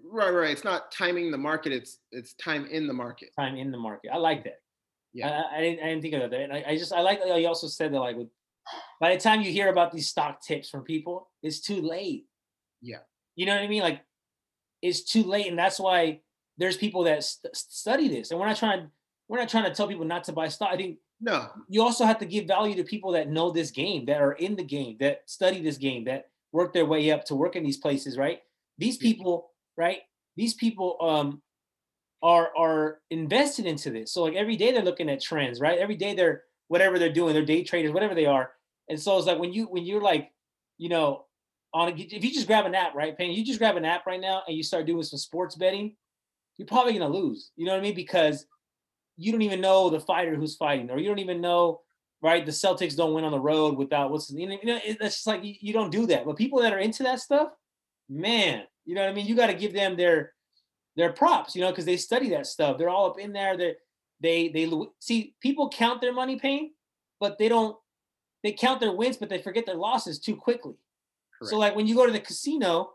Right, 0.06 0.30
right. 0.30 0.52
It's 0.52 0.64
not 0.66 0.92
timing 0.92 1.32
the 1.32 1.38
market. 1.40 1.72
It's 1.72 1.98
it's 2.12 2.34
time 2.36 2.68
in 2.68 2.86
the 2.88 2.94
market. 2.94 3.30
time 3.40 3.56
in 3.56 3.72
the 3.72 3.78
market 3.80 4.12
i 4.14 4.18
like 4.18 4.44
that 4.44 4.60
Yeah. 5.14 5.30
I, 5.30 5.32
I, 5.32 5.58
I 5.58 5.62
didn't, 5.62 5.80
I 5.84 5.88
didn't 5.90 6.02
think 6.02 6.14
of 6.16 6.30
that 6.32 6.40
and 6.42 6.54
I, 6.54 6.64
I 6.68 6.78
just 6.78 6.94
i 6.94 7.00
like 7.02 7.20
that 7.24 7.40
you 7.42 7.48
also 7.48 7.68
said 7.68 7.94
that 7.94 8.00
like 8.00 8.16
with 8.18 8.28
by 9.00 9.14
the 9.14 9.20
time 9.20 9.42
you 9.42 9.52
hear 9.52 9.70
about 9.70 9.92
these 9.92 10.08
stock 10.10 10.42
tips 10.42 10.70
from 10.70 10.84
people 10.84 11.30
it's 11.42 11.60
too 11.62 11.82
late 11.82 12.26
Yeah. 12.82 13.00
you 13.36 13.46
know 13.46 13.56
what 13.56 13.64
i 13.64 13.68
mean 13.68 13.82
like 13.82 14.02
it's 14.82 15.04
too 15.04 15.24
late 15.24 15.48
and 15.48 15.58
that's 15.58 15.80
why 15.80 16.20
there's 16.58 16.78
people 16.78 17.04
that 17.04 17.24
st- 17.24 17.56
study 17.56 18.08
this 18.08 18.30
and 18.32 18.40
we're 18.40 18.48
not 18.48 18.58
trying 18.58 18.90
we're 19.28 19.40
not 19.40 19.50
trying 19.50 19.64
to 19.66 19.74
tell 19.74 19.88
people 19.88 20.06
not 20.06 20.24
to 20.26 20.32
buy 20.34 20.48
stock 20.48 20.70
i 20.72 20.78
think 20.78 20.98
No, 21.22 21.50
you 21.70 21.82
also 21.82 22.06
have 22.06 22.20
to 22.20 22.26
give 22.26 22.46
value 22.48 22.76
to 22.76 22.84
people 22.84 23.12
that 23.12 23.30
know 23.30 23.50
this 23.50 23.72
game 23.72 24.06
that 24.06 24.22
are 24.22 24.34
in 24.34 24.56
the 24.56 24.64
game 24.64 24.98
that 25.00 25.22
study 25.26 25.62
this 25.62 25.78
game 25.78 26.04
that 26.06 26.30
work 26.52 26.74
their 26.74 26.86
way 26.86 27.12
up 27.12 27.24
to 27.26 27.36
work 27.36 27.56
in 27.56 27.64
these 27.64 27.78
places, 27.78 28.18
right? 28.18 28.42
These 28.78 28.98
people, 28.98 29.52
right? 29.78 30.00
These 30.36 30.56
people 30.56 30.98
um 31.02 31.42
are 32.22 32.52
are 32.58 33.00
invested 33.10 33.66
into 33.66 33.90
this. 33.90 34.14
So 34.14 34.24
like 34.24 34.36
every 34.36 34.56
day 34.56 34.72
they're 34.72 34.84
looking 34.84 35.10
at 35.10 35.22
trends, 35.22 35.60
right? 35.60 35.80
Every 35.80 35.96
day 35.96 36.14
they're 36.16 36.44
whatever 36.68 36.98
they're 36.98 37.12
doing, 37.14 37.34
they're 37.34 37.46
day 37.46 37.64
traders, 37.64 37.92
whatever 37.92 38.16
they 38.16 38.26
are. 38.26 38.52
And 38.90 39.00
so 39.00 39.18
it's 39.18 39.28
like 39.28 39.40
when 39.40 39.54
you 39.54 39.66
when 39.66 39.86
you're 39.86 40.02
like, 40.02 40.32
you 40.78 40.90
know, 40.90 41.26
on 41.74 41.90
a, 41.90 41.92
if 41.96 42.24
you 42.24 42.32
just 42.34 42.48
grab 42.48 42.66
an 42.66 42.76
app, 42.76 42.96
right, 42.96 43.18
Payne, 43.18 43.32
you 43.32 43.46
just 43.46 43.60
grab 43.60 43.78
an 43.78 43.86
app 43.86 44.06
right 44.06 44.22
now 44.22 44.44
and 44.48 44.56
you 44.56 44.64
start 44.64 44.86
doing 44.86 45.04
some 45.04 45.20
sports 45.20 45.56
betting, 45.56 45.96
you're 46.58 46.68
probably 46.68 46.94
gonna 46.94 47.08
lose. 47.14 47.52
You 47.56 47.66
know 47.66 47.74
what 47.74 47.80
I 47.80 47.84
mean? 47.84 47.96
Because 47.96 48.46
you 49.18 49.32
don't 49.32 49.42
even 49.42 49.62
know 49.62 49.90
the 49.90 50.00
fighter 50.00 50.36
who's 50.36 50.56
fighting, 50.56 50.90
or 50.90 50.98
you 50.98 51.08
don't 51.08 51.20
even 51.20 51.42
know, 51.42 51.82
right? 52.22 52.46
The 52.46 52.52
Celtics 52.52 52.96
don't 52.96 53.14
win 53.14 53.24
on 53.24 53.32
the 53.32 53.40
road 53.40 53.78
without 53.78 54.12
what's 54.12 54.32
you 54.32 54.48
know, 54.48 54.58
it's 54.64 55.00
just 55.00 55.28
like 55.28 55.44
you, 55.44 55.56
you 55.60 55.74
don't 55.74 55.92
do 55.92 56.06
that. 56.08 56.26
But 56.26 56.38
people 56.38 56.62
that 56.62 56.74
are 56.74 56.80
into 56.80 57.04
that 57.04 57.20
stuff, 57.20 57.50
man, 58.10 58.64
you 58.86 58.96
know 58.96 59.02
what 59.02 59.10
I 59.10 59.14
mean? 59.14 59.26
You 59.26 59.36
got 59.36 59.48
to 59.48 59.54
give 59.54 59.74
them 59.74 59.96
their 59.96 60.34
their 60.96 61.12
props, 61.12 61.56
you 61.56 61.62
know, 61.62 61.70
because 61.70 61.86
they 61.86 61.98
study 61.98 62.30
that 62.30 62.48
stuff. 62.48 62.78
They're 62.78 62.90
all 62.90 63.10
up 63.10 63.20
in 63.20 63.34
there. 63.34 63.58
They 63.58 63.76
they 64.22 64.50
they 64.50 64.72
see 65.00 65.36
people 65.42 65.70
count 65.70 66.02
their 66.02 66.14
money 66.14 66.38
Payne, 66.38 66.72
but 67.20 67.38
they 67.38 67.50
don't. 67.50 67.76
They 68.44 68.52
count 68.52 68.82
their 68.82 68.92
wins, 68.92 69.16
but 69.16 69.30
they 69.30 69.42
forget 69.42 69.66
their 69.66 69.76
losses 69.76 70.20
too 70.20 70.36
quickly. 70.36 70.76
Correct. 71.40 71.50
So 71.50 71.58
like 71.58 71.76
when 71.76 71.88
you 71.88 71.96
go 71.96 72.06
to 72.06 72.12
the 72.12 72.20
casino, 72.20 72.92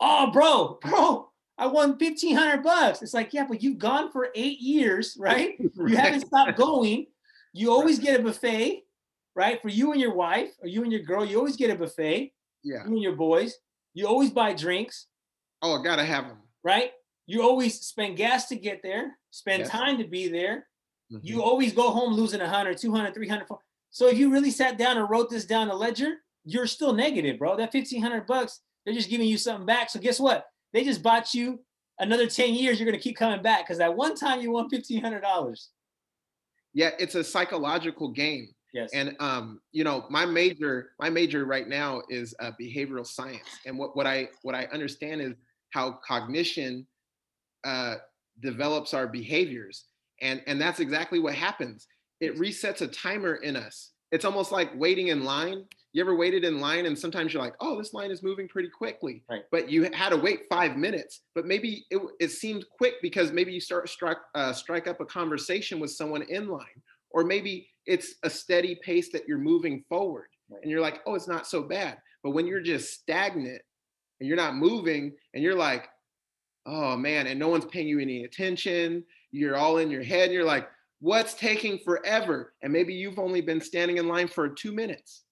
oh 0.00 0.30
bro, 0.30 0.78
bro, 0.80 1.27
I 1.58 1.66
won 1.66 1.98
fifteen 1.98 2.36
hundred 2.36 2.62
bucks. 2.62 3.02
It's 3.02 3.14
like 3.14 3.34
yeah, 3.34 3.46
but 3.48 3.62
you've 3.62 3.78
gone 3.78 4.10
for 4.12 4.28
eight 4.34 4.60
years, 4.60 5.16
right? 5.18 5.54
right? 5.58 5.70
You 5.90 5.96
haven't 5.96 6.26
stopped 6.26 6.56
going. 6.56 7.06
You 7.52 7.72
always 7.72 7.98
get 7.98 8.20
a 8.20 8.22
buffet, 8.22 8.84
right? 9.34 9.60
For 9.60 9.68
you 9.68 9.92
and 9.92 10.00
your 10.00 10.14
wife, 10.14 10.50
or 10.62 10.68
you 10.68 10.82
and 10.82 10.92
your 10.92 11.02
girl, 11.02 11.24
you 11.24 11.38
always 11.38 11.56
get 11.56 11.70
a 11.70 11.74
buffet. 11.74 12.32
Yeah. 12.62 12.84
You 12.84 12.92
and 12.92 13.02
your 13.02 13.16
boys. 13.16 13.56
You 13.94 14.06
always 14.06 14.30
buy 14.30 14.52
drinks. 14.52 15.06
Oh, 15.62 15.78
I 15.78 15.82
gotta 15.82 16.04
have 16.04 16.28
them. 16.28 16.38
Right? 16.62 16.92
You 17.26 17.42
always 17.42 17.80
spend 17.80 18.16
gas 18.16 18.46
to 18.48 18.56
get 18.56 18.82
there, 18.82 19.16
spend 19.30 19.60
yes. 19.60 19.70
time 19.70 19.98
to 19.98 20.04
be 20.04 20.28
there. 20.28 20.66
Mm-hmm. 21.12 21.26
You 21.26 21.42
always 21.42 21.72
go 21.72 21.90
home 21.90 22.14
losing 22.14 22.40
100, 22.40 22.78
200, 22.78 23.14
300. 23.14 23.46
So 23.90 24.08
if 24.08 24.18
you 24.18 24.30
really 24.30 24.50
sat 24.50 24.78
down 24.78 24.98
and 24.98 25.08
wrote 25.08 25.30
this 25.30 25.44
down 25.44 25.68
a 25.70 25.74
ledger, 25.74 26.14
you're 26.44 26.66
still 26.66 26.92
negative, 26.92 27.38
bro. 27.38 27.56
That 27.56 27.72
1500 27.72 28.26
bucks, 28.26 28.60
they're 28.84 28.94
just 28.94 29.10
giving 29.10 29.26
you 29.26 29.38
something 29.38 29.66
back. 29.66 29.90
So 29.90 30.00
guess 30.00 30.20
what? 30.20 30.46
They 30.72 30.84
just 30.84 31.02
bought 31.02 31.34
you 31.34 31.60
another 31.98 32.26
10 32.26 32.54
years. 32.54 32.78
You're 32.78 32.86
going 32.86 32.98
to 32.98 33.02
keep 33.02 33.16
coming 33.16 33.42
back 33.42 33.64
because 33.64 33.78
that 33.78 33.94
one 33.94 34.14
time 34.14 34.40
you 34.40 34.52
won 34.52 34.70
$1,500. 34.70 35.68
Yeah, 36.74 36.90
it's 36.98 37.14
a 37.14 37.24
psychological 37.24 38.10
game. 38.10 38.48
Yes. 38.74 38.90
And 38.92 39.16
um, 39.18 39.60
you 39.72 39.82
know, 39.82 40.04
my 40.10 40.26
major, 40.26 40.90
my 41.00 41.08
major 41.08 41.46
right 41.46 41.66
now 41.66 42.02
is 42.10 42.34
uh, 42.38 42.50
behavioral 42.60 43.06
science. 43.06 43.48
And 43.64 43.78
what, 43.78 43.96
what 43.96 44.06
I 44.06 44.28
what 44.42 44.54
I 44.54 44.64
understand 44.66 45.22
is 45.22 45.32
how 45.70 45.98
cognition 46.06 46.86
uh, 47.64 47.96
develops 48.40 48.94
our 48.94 49.06
behaviors. 49.06 49.84
And, 50.20 50.42
and 50.46 50.60
that's 50.60 50.80
exactly 50.80 51.18
what 51.18 51.34
happens. 51.34 51.86
It 52.20 52.36
resets 52.36 52.80
a 52.82 52.88
timer 52.88 53.36
in 53.36 53.56
us. 53.56 53.92
It's 54.10 54.24
almost 54.24 54.52
like 54.52 54.70
waiting 54.74 55.08
in 55.08 55.24
line. 55.24 55.64
You 55.92 56.02
ever 56.02 56.14
waited 56.14 56.44
in 56.44 56.60
line 56.60 56.86
and 56.86 56.98
sometimes 56.98 57.32
you're 57.32 57.42
like, 57.42 57.54
oh, 57.60 57.78
this 57.78 57.94
line 57.94 58.10
is 58.10 58.22
moving 58.22 58.46
pretty 58.46 58.68
quickly. 58.68 59.22
Right. 59.30 59.42
But 59.50 59.70
you 59.70 59.90
had 59.92 60.10
to 60.10 60.16
wait 60.16 60.42
five 60.50 60.76
minutes. 60.76 61.22
But 61.34 61.46
maybe 61.46 61.86
it, 61.90 62.00
it 62.20 62.30
seemed 62.30 62.66
quick 62.76 62.94
because 63.00 63.32
maybe 63.32 63.52
you 63.52 63.60
start 63.60 63.88
strike, 63.88 64.18
uh, 64.34 64.52
strike 64.52 64.86
up 64.86 65.00
a 65.00 65.06
conversation 65.06 65.80
with 65.80 65.90
someone 65.90 66.22
in 66.22 66.48
line. 66.48 66.82
Or 67.10 67.24
maybe 67.24 67.68
it's 67.86 68.16
a 68.22 68.28
steady 68.28 68.78
pace 68.82 69.10
that 69.12 69.26
you're 69.26 69.38
moving 69.38 69.82
forward. 69.88 70.28
Right. 70.50 70.60
And 70.62 70.70
you're 70.70 70.82
like, 70.82 71.00
oh, 71.06 71.14
it's 71.14 71.28
not 71.28 71.46
so 71.46 71.62
bad. 71.62 71.98
But 72.22 72.30
when 72.30 72.46
you're 72.46 72.60
just 72.60 72.92
stagnant 72.92 73.62
and 74.20 74.28
you're 74.28 74.36
not 74.36 74.56
moving 74.56 75.12
and 75.32 75.42
you're 75.42 75.54
like, 75.54 75.88
oh 76.66 76.96
man, 76.96 77.26
and 77.26 77.40
no 77.40 77.48
one's 77.48 77.64
paying 77.64 77.88
you 77.88 77.98
any 77.98 78.24
attention. 78.24 79.04
You're 79.30 79.56
all 79.56 79.78
in 79.78 79.90
your 79.90 80.02
head. 80.02 80.32
You're 80.32 80.44
like, 80.44 80.68
what's 81.00 81.34
taking 81.34 81.78
forever? 81.78 82.54
And 82.62 82.72
maybe 82.72 82.92
you've 82.92 83.18
only 83.18 83.40
been 83.40 83.60
standing 83.60 83.96
in 83.96 84.08
line 84.08 84.28
for 84.28 84.48
two 84.48 84.72
minutes. 84.72 85.24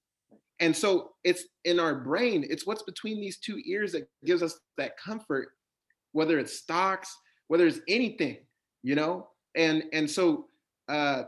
And 0.59 0.75
so 0.75 1.11
it's 1.23 1.43
in 1.65 1.79
our 1.79 1.95
brain, 1.95 2.45
it's 2.49 2.65
what's 2.65 2.83
between 2.83 3.21
these 3.21 3.37
two 3.39 3.61
ears 3.65 3.91
that 3.91 4.07
gives 4.25 4.41
us 4.41 4.59
that 4.77 4.97
comfort, 4.97 5.49
whether 6.13 6.39
it's 6.39 6.57
stocks, 6.57 7.15
whether 7.47 7.67
it's 7.67 7.79
anything, 7.87 8.37
you 8.83 8.95
know? 8.95 9.29
And 9.55 9.83
and 9.93 10.09
so 10.09 10.47
uh 10.89 11.23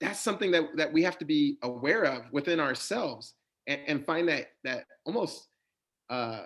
that's 0.00 0.20
something 0.20 0.50
that 0.50 0.64
that 0.76 0.92
we 0.92 1.02
have 1.02 1.18
to 1.18 1.24
be 1.24 1.58
aware 1.62 2.04
of 2.04 2.24
within 2.32 2.60
ourselves 2.60 3.34
and, 3.66 3.80
and 3.86 4.06
find 4.06 4.28
that 4.28 4.48
that 4.64 4.84
almost 5.06 5.48
uh 6.10 6.42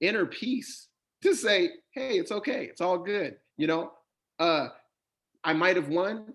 inner 0.00 0.26
peace 0.26 0.88
to 1.22 1.34
say, 1.34 1.70
hey, 1.92 2.18
it's 2.18 2.32
okay, 2.32 2.64
it's 2.64 2.80
all 2.80 2.98
good. 2.98 3.36
You 3.56 3.66
know, 3.66 3.92
uh, 4.38 4.68
I 5.42 5.52
might 5.52 5.76
have 5.76 5.88
won, 5.88 6.34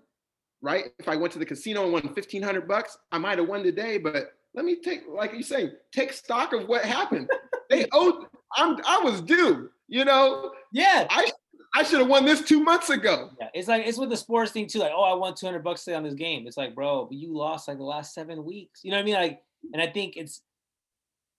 right? 0.62 0.86
If 0.98 1.08
I 1.08 1.16
went 1.16 1.32
to 1.34 1.38
the 1.38 1.46
casino 1.46 1.84
and 1.84 1.92
won 1.92 2.14
fifteen 2.14 2.42
hundred 2.42 2.66
bucks, 2.66 2.96
I 3.12 3.18
might 3.18 3.38
have 3.38 3.48
won 3.48 3.62
today. 3.62 3.98
But 3.98 4.32
let 4.54 4.64
me 4.64 4.76
take, 4.80 5.02
like 5.08 5.32
you 5.32 5.42
say, 5.42 5.72
take 5.92 6.12
stock 6.12 6.52
of 6.52 6.68
what 6.68 6.84
happened. 6.84 7.30
they 7.68 7.86
owed. 7.92 8.26
I'm. 8.56 8.78
I 8.86 8.98
was 8.98 9.20
due. 9.20 9.70
You 9.88 10.04
know. 10.04 10.52
Yeah. 10.72 11.06
I 11.10 11.30
I 11.72 11.84
should 11.84 12.00
have 12.00 12.08
won 12.08 12.24
this 12.24 12.42
two 12.42 12.62
months 12.62 12.90
ago. 12.90 13.30
Yeah, 13.40 13.48
it's 13.54 13.68
like 13.68 13.86
it's 13.86 13.98
with 13.98 14.10
the 14.10 14.16
sports 14.16 14.50
thing 14.50 14.66
too. 14.66 14.80
Like, 14.80 14.92
oh, 14.94 15.04
I 15.04 15.14
won 15.14 15.34
200 15.34 15.62
bucks 15.62 15.84
today 15.84 15.96
on 15.96 16.02
this 16.02 16.14
game. 16.14 16.46
It's 16.46 16.56
like, 16.56 16.74
bro, 16.74 17.08
you 17.12 17.36
lost 17.36 17.68
like 17.68 17.78
the 17.78 17.84
last 17.84 18.12
seven 18.12 18.44
weeks. 18.44 18.80
You 18.82 18.90
know 18.90 18.96
what 18.96 19.02
I 19.02 19.04
mean? 19.04 19.14
Like, 19.14 19.42
and 19.72 19.80
I 19.80 19.86
think 19.86 20.16
it's, 20.16 20.42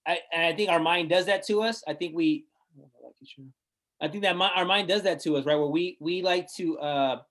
I 0.07 0.20
and 0.32 0.45
I 0.45 0.55
think 0.55 0.70
our 0.70 0.80
mind 0.80 1.09
does 1.09 1.26
that 1.26 1.45
to 1.47 1.62
us. 1.62 1.84
I 1.88 1.93
think 1.93 2.16
we 2.16 2.45
I 4.01 4.07
think 4.07 4.24
that 4.24 4.36
my, 4.36 4.49
our 4.49 4.66
mind 4.66 4.88
does 4.88 5.03
that 5.03 5.20
to 5.22 5.36
us, 5.36 5.45
right? 5.45 5.55
Where 5.55 5.68
we 5.68 5.97
we 5.99 6.22
like 6.22 6.51
to 6.55 6.80
uh 6.80 7.22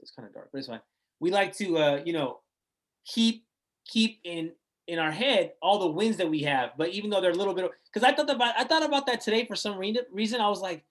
it's 0.00 0.10
kind 0.10 0.26
of 0.26 0.34
dark, 0.34 0.48
but 0.52 0.58
it's 0.58 0.68
fine. 0.68 0.80
We 1.20 1.30
like 1.30 1.56
to 1.58 1.78
uh, 1.78 2.02
you 2.04 2.12
know, 2.12 2.40
keep 3.06 3.44
keep 3.86 4.20
in 4.24 4.52
in 4.86 4.98
our 4.98 5.10
head 5.10 5.52
all 5.62 5.78
the 5.78 5.90
wins 5.90 6.16
that 6.18 6.28
we 6.28 6.40
have. 6.42 6.70
But 6.76 6.90
even 6.90 7.10
though 7.10 7.20
they're 7.20 7.30
a 7.30 7.36
little 7.36 7.54
bit 7.54 7.70
because 7.92 8.06
I 8.06 8.14
thought 8.14 8.30
about 8.30 8.54
I 8.58 8.64
thought 8.64 8.84
about 8.84 9.06
that 9.06 9.20
today 9.20 9.46
for 9.46 9.56
some 9.56 9.78
reason. 9.78 10.40
I 10.40 10.48
was 10.48 10.60
like, 10.60 10.84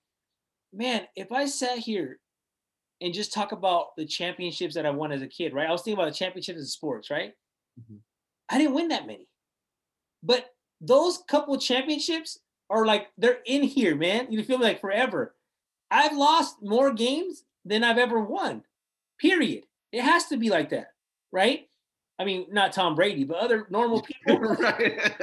man, 0.72 1.04
if 1.16 1.32
I 1.32 1.46
sat 1.46 1.78
here 1.78 2.20
and 3.02 3.14
just 3.14 3.34
talk 3.34 3.52
about 3.52 3.96
the 3.98 4.06
championships 4.06 4.76
that 4.76 4.86
I 4.86 4.90
won 4.90 5.12
as 5.12 5.22
a 5.22 5.28
kid, 5.28 5.54
right? 5.54 5.68
I 5.68 5.72
was 5.72 5.82
thinking 5.82 6.02
about 6.02 6.12
the 6.12 6.18
championships 6.18 6.60
in 6.60 6.66
sports, 6.66 7.10
right? 7.10 7.34
Mm-hmm. 7.80 7.98
I 8.50 8.58
didn't 8.58 8.76
win 8.76 8.88
that 8.90 9.08
many. 9.08 9.28
But 10.22 10.54
those 10.80 11.20
couple 11.28 11.58
championships 11.58 12.40
are 12.70 12.86
like 12.86 13.08
they're 13.18 13.40
in 13.46 13.64
here, 13.64 13.96
man. 13.96 14.32
You 14.32 14.44
feel 14.44 14.58
me 14.58 14.66
like 14.66 14.82
forever. 14.82 15.36
I've 15.92 16.16
lost 16.18 16.58
more 16.62 16.92
games 16.92 17.44
than 17.66 17.84
I've 17.84 17.98
ever 17.98 18.20
won. 18.20 18.64
Period. 19.20 19.66
It 19.92 20.02
has 20.02 20.28
to 20.28 20.38
be 20.38 20.50
like 20.50 20.70
that, 20.70 20.94
right? 21.32 21.68
I 22.20 22.26
mean, 22.26 22.48
not 22.52 22.74
Tom 22.74 22.96
Brady, 22.96 23.24
but 23.24 23.38
other 23.38 23.68
normal 23.70 24.02
people. 24.28 24.40
right. 24.40 25.14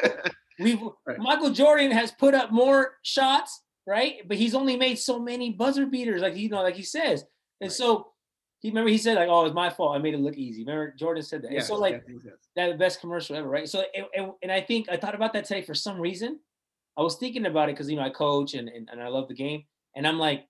We've 0.59 0.80
right. 1.07 1.18
Michael 1.18 1.51
Jordan 1.51 1.91
has 1.91 2.11
put 2.12 2.34
up 2.34 2.53
more 2.53 2.99
shots, 3.03 3.62
right? 3.86 4.16
But 4.26 4.36
he's 4.36 4.55
only 4.55 4.76
made 4.76 4.99
so 4.99 5.18
many 5.18 5.51
buzzer 5.51 5.86
beaters, 5.86 6.20
like 6.20 6.36
you 6.36 6.49
know, 6.49 6.62
like 6.62 6.76
he 6.76 6.82
says. 6.82 7.24
And 7.61 7.68
right. 7.68 7.72
so 7.72 8.09
he 8.61 8.68
remember 8.68 8.91
he 8.91 8.99
said 8.99 9.16
like, 9.16 9.28
"Oh, 9.30 9.47
it's 9.47 9.55
my 9.55 9.70
fault. 9.70 9.97
I 9.97 9.99
made 9.99 10.14
it 10.14 10.20
look 10.20 10.36
easy." 10.36 10.62
Remember 10.62 10.93
Jordan 10.99 11.22
said 11.22 11.43
that. 11.43 11.53
Yes, 11.53 11.62
and 11.62 11.68
so 11.68 11.74
like 11.76 12.05
yes, 12.07 12.18
yes. 12.24 12.34
that 12.57 12.78
best 12.78 13.01
commercial 13.01 13.36
ever, 13.36 13.49
right? 13.49 13.68
So 13.68 13.84
and, 13.95 14.07
and, 14.14 14.32
and 14.43 14.53
I 14.53 14.61
think 14.61 14.91
I 14.91 14.99
thought 14.99 15.14
about 15.14 15.32
that 15.32 15.47
today 15.47 15.62
for 15.62 15.74
some 15.74 15.99
reason. 15.99 16.38
I 16.99 17.03
was 17.03 17.16
thinking 17.16 17.47
about 17.47 17.70
it 17.70 17.76
because 17.76 17.88
you 17.88 17.97
know 17.97 18.03
I 18.03 18.11
coach 18.11 18.53
and, 18.53 18.68
and, 18.68 18.88
and 18.93 19.01
I 19.01 19.09
love 19.09 19.28
the 19.28 19.34
game. 19.34 19.64
And 19.97 20.07
I'm 20.07 20.18
like, 20.18 20.47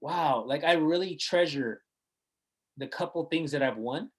wow, 0.00 0.44
like 0.46 0.64
I 0.64 0.72
really 0.72 1.16
treasure 1.16 1.82
the 2.78 2.86
couple 2.86 3.22
things 3.26 3.52
that 3.52 3.62
I've 3.62 3.76
won, 3.76 4.10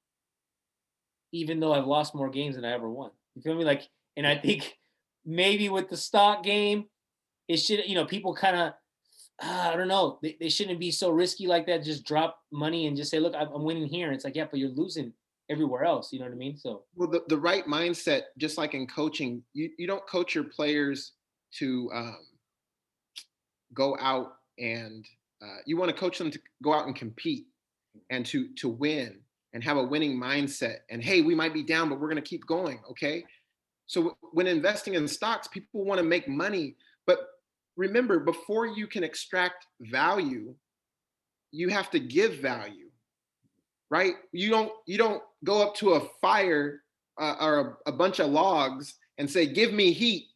even 1.32 1.60
though 1.60 1.74
I've 1.74 1.88
lost 1.88 2.16
more 2.16 2.30
games 2.30 2.56
than 2.56 2.66
I 2.66 2.74
ever 2.74 2.90
won. 2.90 3.12
You 3.36 3.42
feel 3.42 3.56
me? 3.56 3.64
Like, 3.64 3.88
and 4.18 4.28
I 4.28 4.36
think 4.36 4.78
maybe 5.26 5.70
with 5.70 5.90
the 5.90 5.98
stock 5.98 6.44
game, 6.44 6.86
it 7.48 7.58
should, 7.58 7.88
you 7.88 7.96
know, 7.96 8.06
people 8.06 8.36
kind 8.36 8.56
of, 8.56 8.74
uh, 9.44 9.72
I 9.74 9.76
don't 9.76 9.88
know, 9.88 10.20
they, 10.22 10.38
they 10.40 10.50
shouldn't 10.50 10.80
be 10.80 10.92
so 10.92 11.10
risky 11.10 11.48
like 11.48 11.66
that. 11.68 11.84
Just 11.84 12.06
drop 12.06 12.38
money 12.52 12.88
and 12.88 12.98
just 12.98 13.12
say, 13.12 13.20
look, 13.20 13.34
I'm 13.36 13.64
winning 13.64 13.88
here. 13.88 14.08
And 14.08 14.16
it's 14.16 14.26
like, 14.26 14.36
yeah, 14.36 14.46
but 14.50 14.60
you're 14.60 14.70
losing 14.70 15.14
everywhere 15.50 15.84
else. 15.84 16.14
You 16.14 16.20
know 16.20 16.26
what 16.26 16.34
I 16.34 16.38
mean? 16.38 16.58
So, 16.58 16.84
well, 16.96 17.10
the, 17.10 17.24
the 17.28 17.38
right 17.38 17.66
mindset, 17.66 18.24
just 18.38 18.58
like 18.58 18.74
in 18.74 18.88
coaching, 18.88 19.44
you, 19.54 19.70
you 19.78 19.88
don't 19.88 20.06
coach 20.08 20.36
your 20.36 20.46
players 20.46 21.14
to 21.60 21.90
um, 21.94 22.18
go 23.74 23.98
out 24.00 24.34
and 24.60 25.06
uh, 25.42 25.58
you 25.66 25.78
want 25.78 25.90
to 25.90 25.98
coach 25.98 26.18
them 26.18 26.32
to 26.32 26.40
go 26.64 26.74
out 26.74 26.88
and 26.88 26.96
compete 26.96 27.48
and 28.10 28.26
to 28.26 28.48
to 28.56 28.70
win 28.70 29.20
and 29.54 29.64
have 29.64 29.78
a 29.78 29.84
winning 29.84 30.20
mindset 30.20 30.78
and 30.90 31.04
hey 31.04 31.22
we 31.22 31.36
might 31.36 31.54
be 31.54 31.64
down 31.64 31.90
but 31.90 32.00
we're 32.00 32.08
going 32.08 32.22
to 32.22 32.30
keep 32.30 32.46
going 32.46 32.80
okay 32.90 33.24
so 33.88 34.18
when 34.32 34.48
investing 34.48 34.94
in 34.94 35.08
stocks 35.08 35.48
people 35.48 35.84
want 35.84 36.00
to 36.00 36.06
make 36.06 36.28
money 36.28 36.76
but 37.06 37.20
remember 37.76 38.20
before 38.20 38.66
you 38.66 38.88
can 38.88 39.04
extract 39.04 39.68
value 39.82 40.54
you 41.52 41.70
have 41.70 41.90
to 41.90 42.00
give 42.00 42.36
value 42.36 42.90
right 43.90 44.14
you 44.32 44.50
don't 44.50 44.72
you 44.86 44.98
don't 44.98 45.24
go 45.44 45.62
up 45.62 45.76
to 45.76 45.92
a 45.92 46.02
fire 46.22 46.82
uh, 47.20 47.36
or 47.42 47.78
a, 47.86 47.90
a 47.90 47.92
bunch 47.92 48.20
of 48.20 48.30
logs 48.30 48.96
and 49.18 49.30
say 49.30 49.46
give 49.46 49.74
me 49.74 49.92
heat 49.92 50.28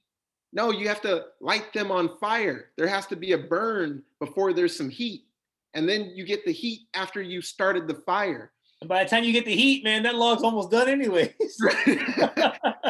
No, 0.56 0.72
you 0.72 0.88
have 0.88 1.02
to 1.02 1.26
light 1.42 1.74
them 1.74 1.92
on 1.92 2.18
fire. 2.18 2.72
There 2.78 2.88
has 2.88 3.06
to 3.08 3.18
be 3.18 3.34
a 3.34 3.38
burn 3.38 4.04
before 4.20 4.54
there's 4.54 4.76
some 4.76 4.90
heat. 4.90 5.28
And 5.74 5.84
then 5.88 6.14
you 6.16 6.24
get 6.24 6.46
the 6.46 6.54
heat 6.54 6.88
after 6.94 7.22
you 7.22 7.42
started 7.42 7.88
the 7.88 8.00
fire. 8.06 8.52
And 8.82 8.90
by 8.90 9.04
the 9.04 9.10
time 9.10 9.24
you 9.24 9.32
get 9.32 9.46
the 9.46 9.56
heat, 9.56 9.84
man, 9.84 10.04
that 10.04 10.16
log's 10.16 10.44
almost 10.44 10.72
done 10.72 10.90
anyways. 10.90 11.34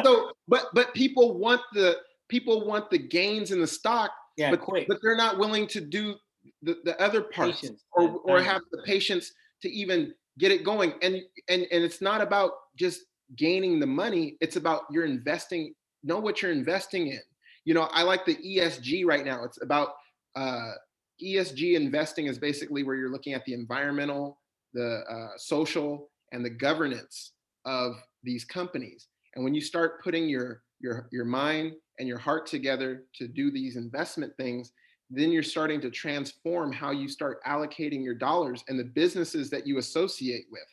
so, 0.02 0.32
but 0.48 0.66
but 0.74 0.92
people 0.94 1.38
want 1.38 1.60
the 1.72 1.96
people 2.28 2.66
want 2.66 2.90
the 2.90 2.98
gains 2.98 3.52
in 3.52 3.60
the 3.60 3.66
stock, 3.66 4.10
yeah, 4.36 4.50
but, 4.50 4.60
quick. 4.60 4.88
but 4.88 4.98
they're 5.02 5.16
not 5.16 5.38
willing 5.38 5.66
to 5.68 5.80
do 5.80 6.14
the, 6.62 6.76
the 6.84 7.00
other 7.00 7.22
parts 7.22 7.60
Patience, 7.60 7.84
or, 7.92 8.20
or 8.24 8.42
have 8.42 8.62
the 8.72 8.82
patience 8.84 9.32
to 9.62 9.70
even 9.70 10.12
get 10.38 10.52
it 10.52 10.64
going. 10.64 10.94
And 11.02 11.22
and 11.48 11.66
and 11.70 11.84
it's 11.84 12.00
not 12.00 12.20
about 12.20 12.52
just 12.76 13.02
gaining 13.36 13.80
the 13.80 13.86
money, 13.86 14.36
it's 14.40 14.56
about 14.56 14.82
you're 14.90 15.04
investing, 15.04 15.74
know 16.04 16.18
what 16.18 16.42
you're 16.42 16.52
investing 16.52 17.08
in. 17.08 17.20
You 17.64 17.74
know, 17.74 17.88
I 17.92 18.02
like 18.02 18.24
the 18.24 18.36
ESG 18.36 19.04
right 19.04 19.24
now. 19.24 19.44
It's 19.44 19.60
about 19.62 19.90
uh 20.34 20.72
ESG 21.22 21.74
investing 21.74 22.26
is 22.26 22.38
basically 22.38 22.82
where 22.82 22.94
you're 22.94 23.10
looking 23.10 23.32
at 23.32 23.44
the 23.44 23.54
environmental, 23.54 24.38
the 24.76 25.02
uh, 25.10 25.36
social, 25.36 26.10
and 26.32 26.44
the 26.44 26.50
governance 26.50 27.32
of 27.64 27.94
these 28.22 28.44
companies. 28.44 29.08
And 29.34 29.44
when 29.44 29.54
you 29.54 29.60
start 29.60 30.02
putting 30.04 30.28
your 30.28 30.62
your 30.80 31.08
your 31.10 31.24
mind 31.24 31.72
and 31.98 32.06
your 32.06 32.18
heart 32.18 32.46
together 32.46 33.04
to 33.14 33.26
do 33.26 33.50
these 33.50 33.76
investment 33.76 34.32
things, 34.36 34.72
then 35.10 35.32
you're 35.32 35.42
starting 35.42 35.80
to 35.80 35.90
transform 35.90 36.72
how 36.72 36.90
you 36.90 37.08
start 37.08 37.42
allocating 37.44 38.04
your 38.04 38.14
dollars 38.14 38.62
and 38.68 38.78
the 38.78 38.84
businesses 38.84 39.48
that 39.50 39.66
you 39.66 39.78
associate 39.78 40.46
with. 40.50 40.68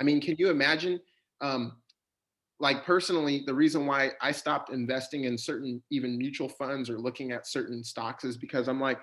I 0.00 0.04
mean, 0.04 0.20
can 0.20 0.34
you 0.38 0.50
imagine? 0.50 1.00
Um, 1.40 1.76
like 2.60 2.84
personally, 2.84 3.42
the 3.46 3.54
reason 3.54 3.86
why 3.86 4.12
I 4.20 4.32
stopped 4.32 4.70
investing 4.70 5.24
in 5.24 5.36
certain 5.36 5.82
even 5.90 6.16
mutual 6.16 6.48
funds 6.48 6.88
or 6.88 6.98
looking 6.98 7.32
at 7.32 7.46
certain 7.46 7.84
stocks 7.84 8.24
is 8.24 8.36
because 8.36 8.68
I'm 8.68 8.80
like, 8.80 9.00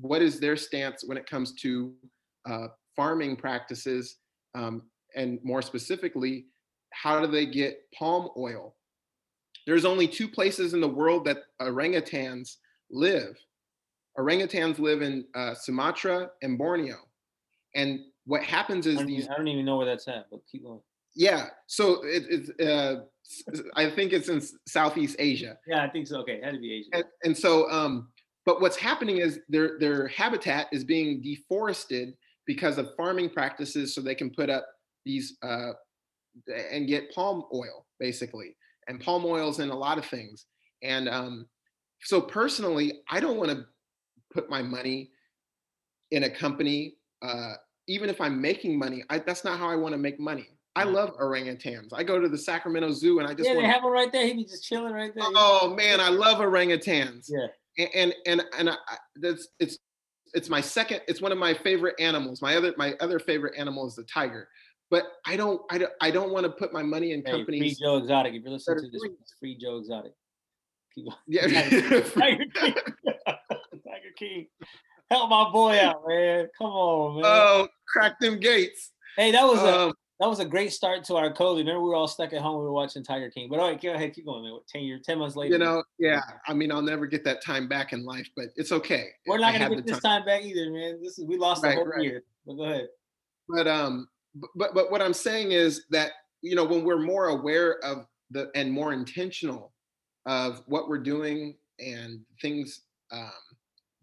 what 0.00 0.20
is 0.20 0.38
their 0.38 0.56
stance 0.56 1.04
when 1.06 1.16
it 1.16 1.28
comes 1.28 1.54
to 1.62 1.94
uh, 2.48 2.68
farming 2.98 3.36
practices, 3.36 4.16
um, 4.56 4.82
and 5.14 5.38
more 5.44 5.62
specifically, 5.62 6.46
how 6.92 7.20
do 7.20 7.28
they 7.30 7.46
get 7.46 7.78
palm 7.96 8.28
oil? 8.36 8.74
There's 9.68 9.84
only 9.84 10.08
two 10.08 10.26
places 10.26 10.74
in 10.74 10.80
the 10.80 10.88
world 10.88 11.24
that 11.26 11.38
orangutans 11.62 12.56
live. 12.90 13.38
Orangutans 14.18 14.80
live 14.80 15.00
in 15.02 15.24
uh, 15.36 15.54
Sumatra 15.54 16.30
and 16.42 16.58
Borneo, 16.58 16.96
and 17.76 18.00
what 18.24 18.42
happens 18.42 18.86
is 18.86 18.96
don't, 18.96 19.06
these 19.06 19.28
I 19.28 19.36
don't 19.36 19.46
even 19.46 19.64
know 19.64 19.76
where 19.76 19.86
that's 19.86 20.08
at, 20.08 20.26
but 20.30 20.40
keep 20.50 20.64
going. 20.64 20.80
yeah 21.14 21.46
so 21.66 22.02
it, 22.04 22.24
it's 22.28 22.50
uh, 22.60 22.96
i 23.76 23.88
think 23.88 24.12
it's 24.12 24.28
in 24.28 24.40
southeast 24.66 25.16
asia 25.18 25.56
Yeah, 25.66 25.82
I 25.82 25.88
think 25.88 26.06
so. 26.06 26.16
Okay, 26.22 26.32
it 26.40 26.44
had 26.44 26.52
to 26.54 26.60
be 26.60 26.72
Asian. 26.78 26.90
and, 26.92 27.04
and 27.24 27.34
so 27.44 27.70
um 27.70 28.08
but 28.44 28.60
what's 28.60 28.76
happening 28.76 29.18
is 29.18 29.40
their 29.48 29.78
their 29.78 30.08
habitat 30.08 30.66
is 30.72 30.84
being 30.84 31.22
deforested 31.22 32.12
because 32.48 32.78
of 32.78 32.88
farming 32.96 33.28
practices 33.28 33.94
so 33.94 34.00
they 34.00 34.14
can 34.16 34.30
put 34.30 34.50
up 34.50 34.66
these 35.04 35.36
uh 35.44 35.70
and 36.72 36.88
get 36.88 37.14
palm 37.14 37.44
oil 37.54 37.86
basically 38.00 38.56
and 38.88 38.98
palm 39.00 39.24
oil's 39.24 39.60
in 39.60 39.68
a 39.68 39.76
lot 39.76 39.98
of 39.98 40.04
things 40.06 40.46
and 40.82 41.08
um 41.08 41.46
so 42.02 42.20
personally 42.20 43.00
i 43.10 43.20
don't 43.20 43.36
want 43.36 43.50
to 43.50 43.64
put 44.32 44.50
my 44.50 44.62
money 44.62 45.10
in 46.10 46.24
a 46.24 46.30
company 46.30 46.94
uh 47.22 47.54
even 47.86 48.08
if 48.08 48.20
i'm 48.20 48.40
making 48.40 48.78
money 48.78 49.04
I, 49.10 49.18
that's 49.18 49.44
not 49.44 49.58
how 49.58 49.68
i 49.68 49.76
want 49.76 49.92
to 49.92 49.98
make 49.98 50.18
money 50.18 50.48
i 50.74 50.84
love 50.84 51.16
orangutans 51.18 51.90
i 51.92 52.02
go 52.02 52.18
to 52.18 52.28
the 52.28 52.38
sacramento 52.38 52.92
zoo 52.92 53.18
and 53.18 53.28
i 53.28 53.34
just 53.34 53.48
yeah, 53.48 53.56
they 53.56 53.66
have 53.66 53.82
one 53.82 53.92
right 53.92 54.12
there. 54.12 54.26
He 54.26 54.34
be 54.34 54.44
just 54.44 54.64
chilling 54.64 54.92
right 54.92 55.12
there. 55.14 55.24
oh 55.26 55.74
man 55.76 56.00
i 56.00 56.08
love 56.08 56.38
orangutans 56.38 57.28
yeah. 57.28 57.46
and 57.78 57.90
and 57.94 58.14
and, 58.26 58.44
and 58.58 58.70
I- 58.70 58.98
that's 59.16 59.48
it's 59.58 59.78
it's 60.34 60.48
my 60.48 60.60
second 60.60 61.00
it's 61.08 61.20
one 61.20 61.32
of 61.32 61.38
my 61.38 61.54
favorite 61.54 61.94
animals 61.98 62.42
my 62.42 62.56
other 62.56 62.74
my 62.76 62.94
other 63.00 63.18
favorite 63.18 63.54
animal 63.56 63.86
is 63.86 63.94
the 63.94 64.04
tiger 64.04 64.48
but 64.90 65.04
i 65.26 65.36
don't 65.36 65.60
i 65.70 65.78
don't, 65.78 65.92
I 66.00 66.10
don't 66.10 66.30
want 66.30 66.44
to 66.44 66.50
put 66.50 66.72
my 66.72 66.82
money 66.82 67.12
in 67.12 67.20
Hey, 67.24 67.32
free 67.32 67.38
companies 67.38 67.78
Joe 67.78 67.96
Exotic. 67.98 68.34
If 68.34 68.42
you're 68.42 68.52
listening 68.52 68.84
to 68.84 68.90
this, 68.90 69.00
free. 69.00 69.10
it's 69.20 69.34
free 69.38 69.58
Joe 69.58 69.78
Exotic. 69.78 70.12
Yeah 71.26 71.42
Tiger 71.46 72.44
King. 72.54 72.74
Tiger 73.26 74.12
King. 74.16 74.46
Help 75.10 75.30
my 75.30 75.48
boy 75.50 75.78
out, 75.80 76.02
man. 76.06 76.48
Come 76.58 76.66
on, 76.70 77.22
man. 77.22 77.24
oh 77.24 77.68
crack 77.86 78.18
them 78.20 78.38
gates 78.40 78.92
hey, 79.18 79.32
that 79.32 79.44
was 79.44 79.60
a 79.60 79.80
um, 79.80 79.92
that 80.20 80.28
was 80.28 80.40
a 80.40 80.44
great 80.44 80.72
start 80.72 81.04
to 81.04 81.16
our 81.16 81.32
COVID. 81.32 81.58
Remember, 81.58 81.80
we 81.80 81.88
were 81.90 81.94
all 81.94 82.08
stuck 82.08 82.32
at 82.32 82.42
home. 82.42 82.58
We 82.58 82.64
were 82.64 82.72
watching 82.72 83.04
Tiger 83.04 83.30
King. 83.30 83.48
But 83.48 83.60
all 83.60 83.68
right, 83.68 83.80
go 83.80 83.94
ahead, 83.94 84.14
keep 84.14 84.26
going, 84.26 84.42
man. 84.42 84.58
Ten 84.68 84.82
years, 84.82 85.02
ten 85.04 85.18
months 85.18 85.36
later. 85.36 85.52
you 85.52 85.58
know 85.58 85.82
yeah 85.98 86.20
i 86.46 86.52
mean 86.52 86.70
i'll 86.70 86.82
never 86.82 87.06
get 87.06 87.24
that 87.24 87.42
time 87.42 87.68
back 87.68 87.92
in 87.92 88.04
life 88.04 88.28
but 88.36 88.46
it's 88.56 88.72
okay 88.72 89.08
we're 89.26 89.38
not 89.38 89.52
gonna 89.52 89.74
get 89.74 89.86
this 89.86 90.00
time 90.00 90.24
back 90.24 90.42
either, 90.42 90.70
man. 90.70 91.00
This 91.02 91.18
is 91.18 91.24
we 91.24 91.36
lost 91.36 91.62
the 91.62 91.72
whole 91.72 91.86
right. 91.86 92.02
year. 92.02 92.22
But 92.46 92.54
go 92.54 92.64
ahead. 92.64 92.88
but 93.48 93.66
um 93.66 94.08
but 94.54 94.74
but 94.74 94.90
what 94.90 95.02
i'm 95.02 95.14
saying 95.14 95.52
is 95.52 95.84
that 95.90 96.12
you 96.42 96.54
know 96.54 96.64
when 96.64 96.84
we're 96.84 96.98
more 96.98 97.28
aware 97.28 97.78
of 97.84 98.06
the 98.30 98.50
and 98.54 98.70
more 98.70 98.92
intentional 98.92 99.72
of 100.26 100.62
what 100.66 100.88
we're 100.88 100.98
doing 100.98 101.56
and 101.78 102.20
things 102.42 102.82
um, 103.12 103.30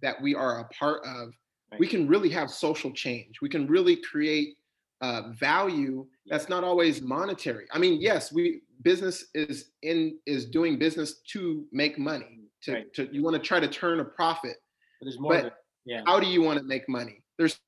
that 0.01 0.19
we 0.21 0.33
are 0.33 0.59
a 0.59 0.63
part 0.73 1.01
of 1.05 1.33
we 1.77 1.87
can 1.87 2.07
really 2.07 2.29
have 2.29 2.49
social 2.49 2.91
change 2.91 3.41
we 3.41 3.49
can 3.49 3.67
really 3.67 3.97
create 3.97 4.55
uh, 5.01 5.29
value 5.33 6.05
that's 6.27 6.47
not 6.49 6.63
always 6.63 7.01
monetary 7.01 7.65
i 7.73 7.77
mean 7.77 7.99
yes 8.01 8.31
we 8.31 8.61
business 8.81 9.25
is 9.33 9.71
in 9.81 10.17
is 10.25 10.45
doing 10.45 10.77
business 10.79 11.21
to 11.21 11.65
make 11.71 11.97
money 11.99 12.41
to, 12.63 12.73
Right. 12.73 12.93
to 12.93 13.09
you 13.13 13.21
want 13.23 13.35
to 13.35 13.41
try 13.41 13.59
to 13.59 13.67
turn 13.67 13.99
a 13.99 14.05
profit 14.05 14.57
But 14.99 15.05
there's 15.05 15.19
more. 15.19 15.41
But. 15.41 15.53
Yeah. 15.85 16.01
how 16.05 16.19
do 16.19 16.27
you 16.27 16.41
want 16.41 16.57
to 16.59 16.65
make 16.65 16.87
money 16.89 17.23
there's 17.37 17.59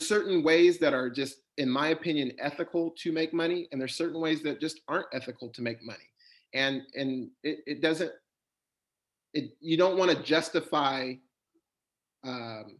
certain 0.00 0.42
ways 0.44 0.78
that 0.78 0.92
are 0.94 1.08
just 1.10 1.40
in 1.56 1.68
my 1.70 1.88
opinion 1.88 2.30
ethical 2.38 2.92
to 2.98 3.10
make 3.12 3.32
money 3.32 3.66
and 3.72 3.80
there's 3.80 3.94
certain 3.96 4.20
ways 4.20 4.42
that 4.42 4.60
just 4.60 4.80
aren't 4.86 5.06
ethical 5.12 5.48
to 5.50 5.62
make 5.62 5.82
money 5.82 6.08
and 6.54 6.82
and 6.94 7.30
it, 7.42 7.58
it 7.66 7.80
doesn't 7.80 8.12
it 9.34 9.50
you 9.60 9.76
don't 9.76 9.96
want 9.98 10.10
to 10.10 10.22
justify 10.22 11.12
um, 12.24 12.78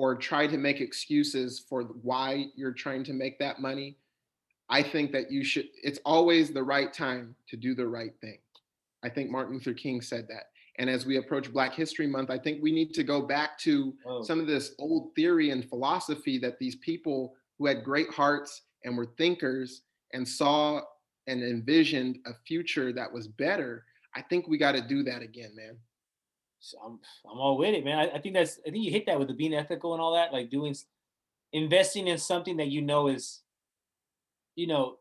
or 0.00 0.14
try 0.16 0.46
to 0.46 0.56
make 0.56 0.80
excuses 0.80 1.50
for 1.68 1.82
why 2.08 2.46
you're 2.56 2.72
trying 2.84 3.04
to 3.04 3.12
make 3.12 3.38
that 3.38 3.60
money 3.60 3.88
i 4.78 4.82
think 4.82 5.12
that 5.12 5.30
you 5.30 5.44
should 5.44 5.66
it's 5.82 6.00
always 6.06 6.44
the 6.52 6.62
right 6.74 6.90
time 6.94 7.34
to 7.50 7.54
do 7.66 7.74
the 7.74 7.86
right 7.98 8.14
thing. 8.22 8.38
I 9.02 9.08
think 9.14 9.30
martin 9.30 9.54
luther 9.54 9.74
king 9.74 10.00
said 10.00 10.24
that. 10.28 10.44
And 10.78 10.88
as 10.88 11.04
we 11.04 11.18
approach 11.18 11.52
black 11.52 11.72
history 11.74 12.06
month 12.16 12.30
i 12.30 12.38
think 12.44 12.62
we 12.62 12.72
need 12.72 12.90
to 12.94 13.04
go 13.12 13.18
back 13.36 13.50
to 13.66 13.72
Oh. 14.06 14.22
some 14.28 14.40
of 14.40 14.46
this 14.46 14.66
old 14.78 15.04
theory 15.16 15.48
and 15.54 15.68
philosophy 15.72 16.36
that 16.44 16.58
these 16.58 16.76
people 16.90 17.18
who 17.58 17.66
had 17.70 17.84
great 17.90 18.10
hearts 18.20 18.52
and 18.84 18.96
were 18.96 19.10
thinkers 19.22 19.68
and 20.14 20.26
saw 20.26 20.80
and 21.26 21.42
envisioned 21.56 22.14
a 22.26 22.32
future 22.48 22.88
that 22.98 23.12
was 23.16 23.26
better 23.46 23.72
i 24.18 24.22
think 24.28 24.42
we 24.48 24.56
got 24.66 24.74
to 24.80 24.84
do 24.94 25.02
that 25.10 25.20
again 25.28 25.52
man 25.62 25.76
So 26.60 26.78
I'm 26.84 27.00
I'm 27.30 27.38
all 27.38 27.58
with 27.58 27.74
it, 27.74 27.84
man. 27.84 27.98
I, 27.98 28.10
I 28.16 28.20
think 28.20 28.34
that's 28.34 28.60
I 28.66 28.70
think 28.70 28.84
you 28.84 28.90
hit 28.92 29.06
that 29.06 29.18
with 29.18 29.28
the 29.28 29.34
being 29.34 29.54
ethical 29.54 29.94
and 29.94 30.02
all 30.02 30.14
that, 30.14 30.32
like 30.32 30.50
doing 30.50 30.74
investing 31.52 32.08
in 32.08 32.18
something 32.18 32.58
that 32.58 32.68
you 32.68 32.82
know 32.82 33.08
is, 33.08 33.40
you 34.56 34.66
know, 34.66 34.96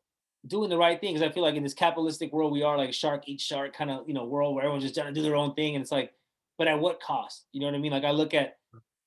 doing 0.48 0.70
the 0.70 0.78
right 0.78 1.00
thing. 1.02 1.14
Because 1.14 1.28
I 1.30 1.34
feel 1.34 1.44
like 1.44 1.56
in 1.56 1.64
this 1.64 1.74
capitalistic 1.74 2.34
world 2.34 2.52
we 2.54 2.64
are 2.64 2.78
like 2.78 2.94
shark 2.94 3.24
eat 3.28 3.42
shark 3.42 3.76
kind 3.76 3.92
of 3.92 4.08
you 4.08 4.14
know 4.14 4.26
world 4.26 4.56
where 4.56 4.64
everyone's 4.64 4.84
just 4.84 4.96
trying 4.96 5.14
to 5.14 5.20
do 5.20 5.24
their 5.24 5.36
own 5.36 5.54
thing, 5.56 5.76
and 5.76 5.82
it's 5.82 5.92
like, 5.92 6.14
but 6.58 6.68
at 6.68 6.80
what 6.80 7.02
cost? 7.02 7.46
You 7.52 7.62
know 7.62 7.68
what 7.68 7.76
I 7.76 7.80
mean? 7.80 7.92
Like 7.92 8.06
I 8.06 8.12
look 8.12 8.34
at, 8.34 8.58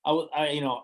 I 0.05 0.11
I 0.35 0.49
you 0.51 0.61
know. 0.61 0.83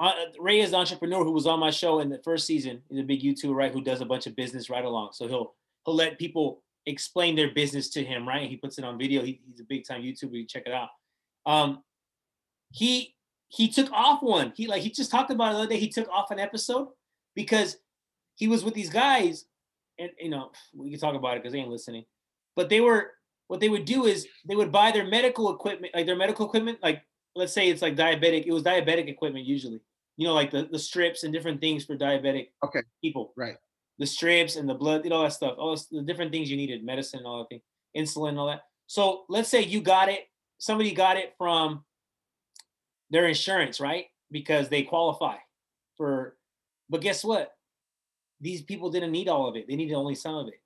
uh, 0.00 0.12
Ray 0.38 0.60
is 0.60 0.72
the 0.72 0.76
entrepreneur 0.76 1.24
who 1.24 1.32
was 1.32 1.46
on 1.46 1.58
my 1.60 1.70
show 1.70 2.00
in 2.00 2.08
the 2.10 2.18
first 2.24 2.46
season. 2.46 2.82
He's 2.88 3.00
a 3.00 3.02
big 3.02 3.22
YouTuber, 3.22 3.54
right? 3.54 3.72
Who 3.72 3.82
does 3.82 4.00
a 4.00 4.06
bunch 4.06 4.26
of 4.26 4.36
business 4.36 4.70
right 4.70 4.84
along. 4.84 5.10
So 5.12 5.26
he'll 5.28 5.54
he'll 5.84 5.96
let 5.96 6.18
people 6.18 6.62
explain 6.88 7.36
their 7.36 7.52
business 7.52 7.88
to 7.90 8.04
him, 8.04 8.26
right? 8.26 8.48
He 8.48 8.56
puts 8.56 8.78
it 8.78 8.84
on 8.84 8.98
video. 8.98 9.22
He, 9.22 9.40
he's 9.48 9.60
a 9.60 9.64
big 9.64 9.86
time 9.86 10.02
YouTuber. 10.02 10.32
You 10.32 10.46
check 10.46 10.64
it 10.66 10.72
out. 10.72 10.88
Um, 11.46 11.82
he 12.70 13.14
he 13.48 13.68
took 13.68 13.90
off 13.92 14.22
one. 14.22 14.52
He 14.56 14.66
like 14.66 14.82
he 14.82 14.90
just 14.90 15.10
talked 15.10 15.30
about 15.30 15.50
it 15.50 15.52
the 15.52 15.58
other 15.60 15.68
day. 15.68 15.78
He 15.78 15.88
took 15.88 16.08
off 16.08 16.30
an 16.30 16.38
episode 16.38 16.88
because 17.34 17.78
he 18.36 18.48
was 18.48 18.64
with 18.64 18.74
these 18.74 18.90
guys, 18.90 19.46
and 19.98 20.10
you 20.20 20.30
know 20.30 20.50
we 20.74 20.90
can 20.90 21.00
talk 21.00 21.14
about 21.14 21.36
it 21.36 21.42
because 21.42 21.52
they 21.52 21.60
ain't 21.60 21.70
listening. 21.70 22.04
But 22.56 22.68
they 22.68 22.80
were 22.80 23.12
what 23.48 23.60
they 23.60 23.68
would 23.68 23.84
do 23.84 24.06
is 24.06 24.26
they 24.46 24.56
would 24.56 24.72
buy 24.72 24.90
their 24.92 25.06
medical 25.06 25.54
equipment, 25.54 25.94
like 25.94 26.06
their 26.06 26.16
medical 26.16 26.46
equipment, 26.46 26.78
like 26.82 27.02
let's 27.34 27.52
say 27.52 27.68
it's 27.68 27.82
like 27.82 27.96
diabetic. 27.96 28.46
It 28.46 28.52
was 28.52 28.62
diabetic 28.62 29.08
equipment 29.08 29.46
usually. 29.46 29.80
You 30.16 30.26
know, 30.26 30.34
like 30.34 30.50
the, 30.50 30.68
the 30.70 30.78
strips 30.78 31.22
and 31.22 31.32
different 31.32 31.60
things 31.60 31.84
for 31.84 31.96
diabetic 31.96 32.48
Okay. 32.64 32.82
people 33.02 33.32
Right. 33.36 33.56
The 33.98 34.06
strips 34.06 34.56
and 34.56 34.68
the 34.68 34.74
blood, 34.74 35.04
you 35.04 35.10
know, 35.10 35.16
all 35.16 35.22
that 35.24 35.32
stuff, 35.32 35.56
all 35.58 35.72
this- 35.72 35.86
the 35.86 36.02
different 36.02 36.30
things 36.32 36.50
you 36.50 36.56
needed, 36.56 36.84
medicine, 36.84 37.18
and 37.18 37.26
all 37.26 37.38
that 37.38 37.48
thing, 37.48 37.62
insulin, 37.96 38.38
all 38.38 38.46
that. 38.46 38.62
So 38.86 39.24
let's 39.28 39.48
say 39.48 39.62
you 39.62 39.80
got 39.80 40.08
it, 40.08 40.28
somebody 40.58 40.92
got 40.92 41.16
it 41.16 41.34
from 41.36 41.84
their 43.10 43.26
insurance, 43.26 43.80
right? 43.80 44.06
Because 44.30 44.68
they 44.68 44.82
qualify 44.82 45.36
for, 45.96 46.36
but 46.88 47.00
guess 47.00 47.24
what? 47.24 47.56
These 48.40 48.62
people 48.62 48.90
didn't 48.90 49.12
need 49.12 49.28
all 49.28 49.48
of 49.48 49.56
it. 49.56 49.66
They 49.66 49.76
needed 49.76 49.94
only 49.94 50.14
some 50.14 50.36
of 50.36 50.48
it. 50.48 50.60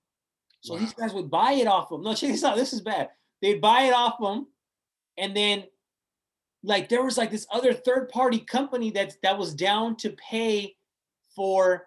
So 0.61 0.77
these 0.77 0.93
guys 0.95 1.13
would 1.15 1.31
buy 1.31 1.53
it 1.53 1.67
off 1.67 1.89
them. 1.89 2.03
No, 2.03 2.15
check 2.15 2.31
this 2.31 2.45
out. 2.45 2.57
This 2.57 2.73
is 2.73 2.81
bad. 2.81 3.11
They'd 3.41 3.61
buy 3.61 3.85
it 3.85 3.95
off 3.95 4.19
them 4.21 4.47
and 5.19 5.37
then 5.37 5.65
like 6.63 6.89
there 6.89 7.03
was 7.03 7.19
like 7.19 7.31
this 7.31 7.47
other 7.51 7.73
third 7.73 8.09
party 8.09 8.39
company 8.39 8.91
that 8.93 9.15
that 9.23 9.37
was 9.39 9.55
down 9.55 9.97
to 9.97 10.11
pay 10.11 10.77
for 11.35 11.87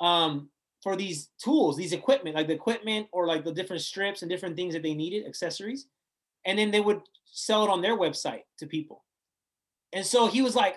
um 0.00 0.48
for 0.84 0.94
these 0.94 1.30
tools, 1.42 1.76
these 1.76 1.94
equipment, 1.94 2.36
like 2.36 2.46
the 2.46 2.54
equipment 2.54 3.08
or 3.10 3.26
like 3.26 3.42
the 3.42 3.52
different 3.52 3.82
strips 3.82 4.20
and 4.22 4.30
different 4.30 4.54
things 4.54 4.74
that 4.74 4.82
they 4.82 4.94
needed, 4.94 5.26
accessories, 5.26 5.86
and 6.44 6.58
then 6.58 6.70
they 6.70 6.80
would 6.80 7.00
sell 7.24 7.64
it 7.64 7.70
on 7.70 7.80
their 7.80 7.98
website 7.98 8.42
to 8.58 8.66
people. 8.66 9.02
And 9.94 10.04
so 10.04 10.26
he 10.28 10.42
was 10.42 10.54
like, 10.54 10.76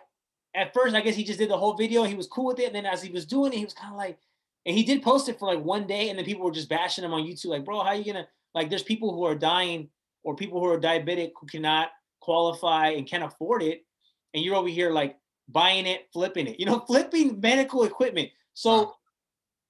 at 0.55 0.73
first, 0.73 0.95
I 0.95 1.01
guess 1.01 1.13
he 1.13 1.25
just 1.25 1.39
did 1.39 1.49
the 1.49 1.57
whole 1.57 1.73
video. 1.73 2.03
He 2.03 2.15
was 2.15 2.25
cool 2.25 2.45
with 2.45 2.59
it. 2.59 2.67
And 2.67 2.75
then 2.75 2.85
as 2.85 3.03
he 3.03 3.11
was 3.11 3.25
doing 3.25 3.51
it, 3.51 3.57
he 3.57 3.65
was 3.65 3.73
kind 3.73 3.91
of 3.91 3.97
like, 3.97 4.17
and 4.65 4.75
he 4.75 4.83
did 4.83 5.03
post 5.03 5.27
it 5.27 5.37
for 5.37 5.53
like 5.53 5.63
one 5.63 5.85
day, 5.85 6.09
and 6.09 6.17
then 6.17 6.25
people 6.25 6.45
were 6.45 6.51
just 6.51 6.69
bashing 6.69 7.03
him 7.03 7.13
on 7.13 7.23
YouTube, 7.23 7.47
like, 7.47 7.65
bro, 7.65 7.81
how 7.81 7.89
are 7.89 7.95
you 7.95 8.05
gonna 8.05 8.27
like? 8.53 8.69
There's 8.69 8.83
people 8.83 9.13
who 9.13 9.23
are 9.23 9.35
dying 9.35 9.87
or 10.23 10.35
people 10.35 10.59
who 10.59 10.67
are 10.67 10.79
diabetic 10.79 11.31
who 11.39 11.47
cannot 11.47 11.89
qualify 12.19 12.89
and 12.89 13.07
can't 13.07 13.23
afford 13.23 13.63
it, 13.63 13.85
and 14.33 14.43
you're 14.43 14.55
over 14.55 14.67
here 14.67 14.91
like 14.91 15.17
buying 15.47 15.85
it, 15.85 16.07
flipping 16.11 16.47
it, 16.47 16.59
you 16.59 16.65
know, 16.65 16.79
flipping 16.87 17.39
medical 17.39 17.83
equipment. 17.83 18.29
So, 18.55 18.95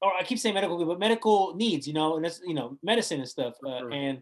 or 0.01 0.13
I 0.13 0.23
keep 0.23 0.39
saying 0.39 0.55
medical, 0.55 0.83
but 0.85 0.99
medical 0.99 1.55
needs, 1.55 1.87
you 1.87 1.93
know, 1.93 2.15
and 2.15 2.25
that's 2.25 2.41
you 2.45 2.53
know 2.53 2.77
medicine 2.83 3.19
and 3.19 3.29
stuff. 3.29 3.55
Uh, 3.65 3.79
Sure. 3.79 3.91
and 3.91 4.21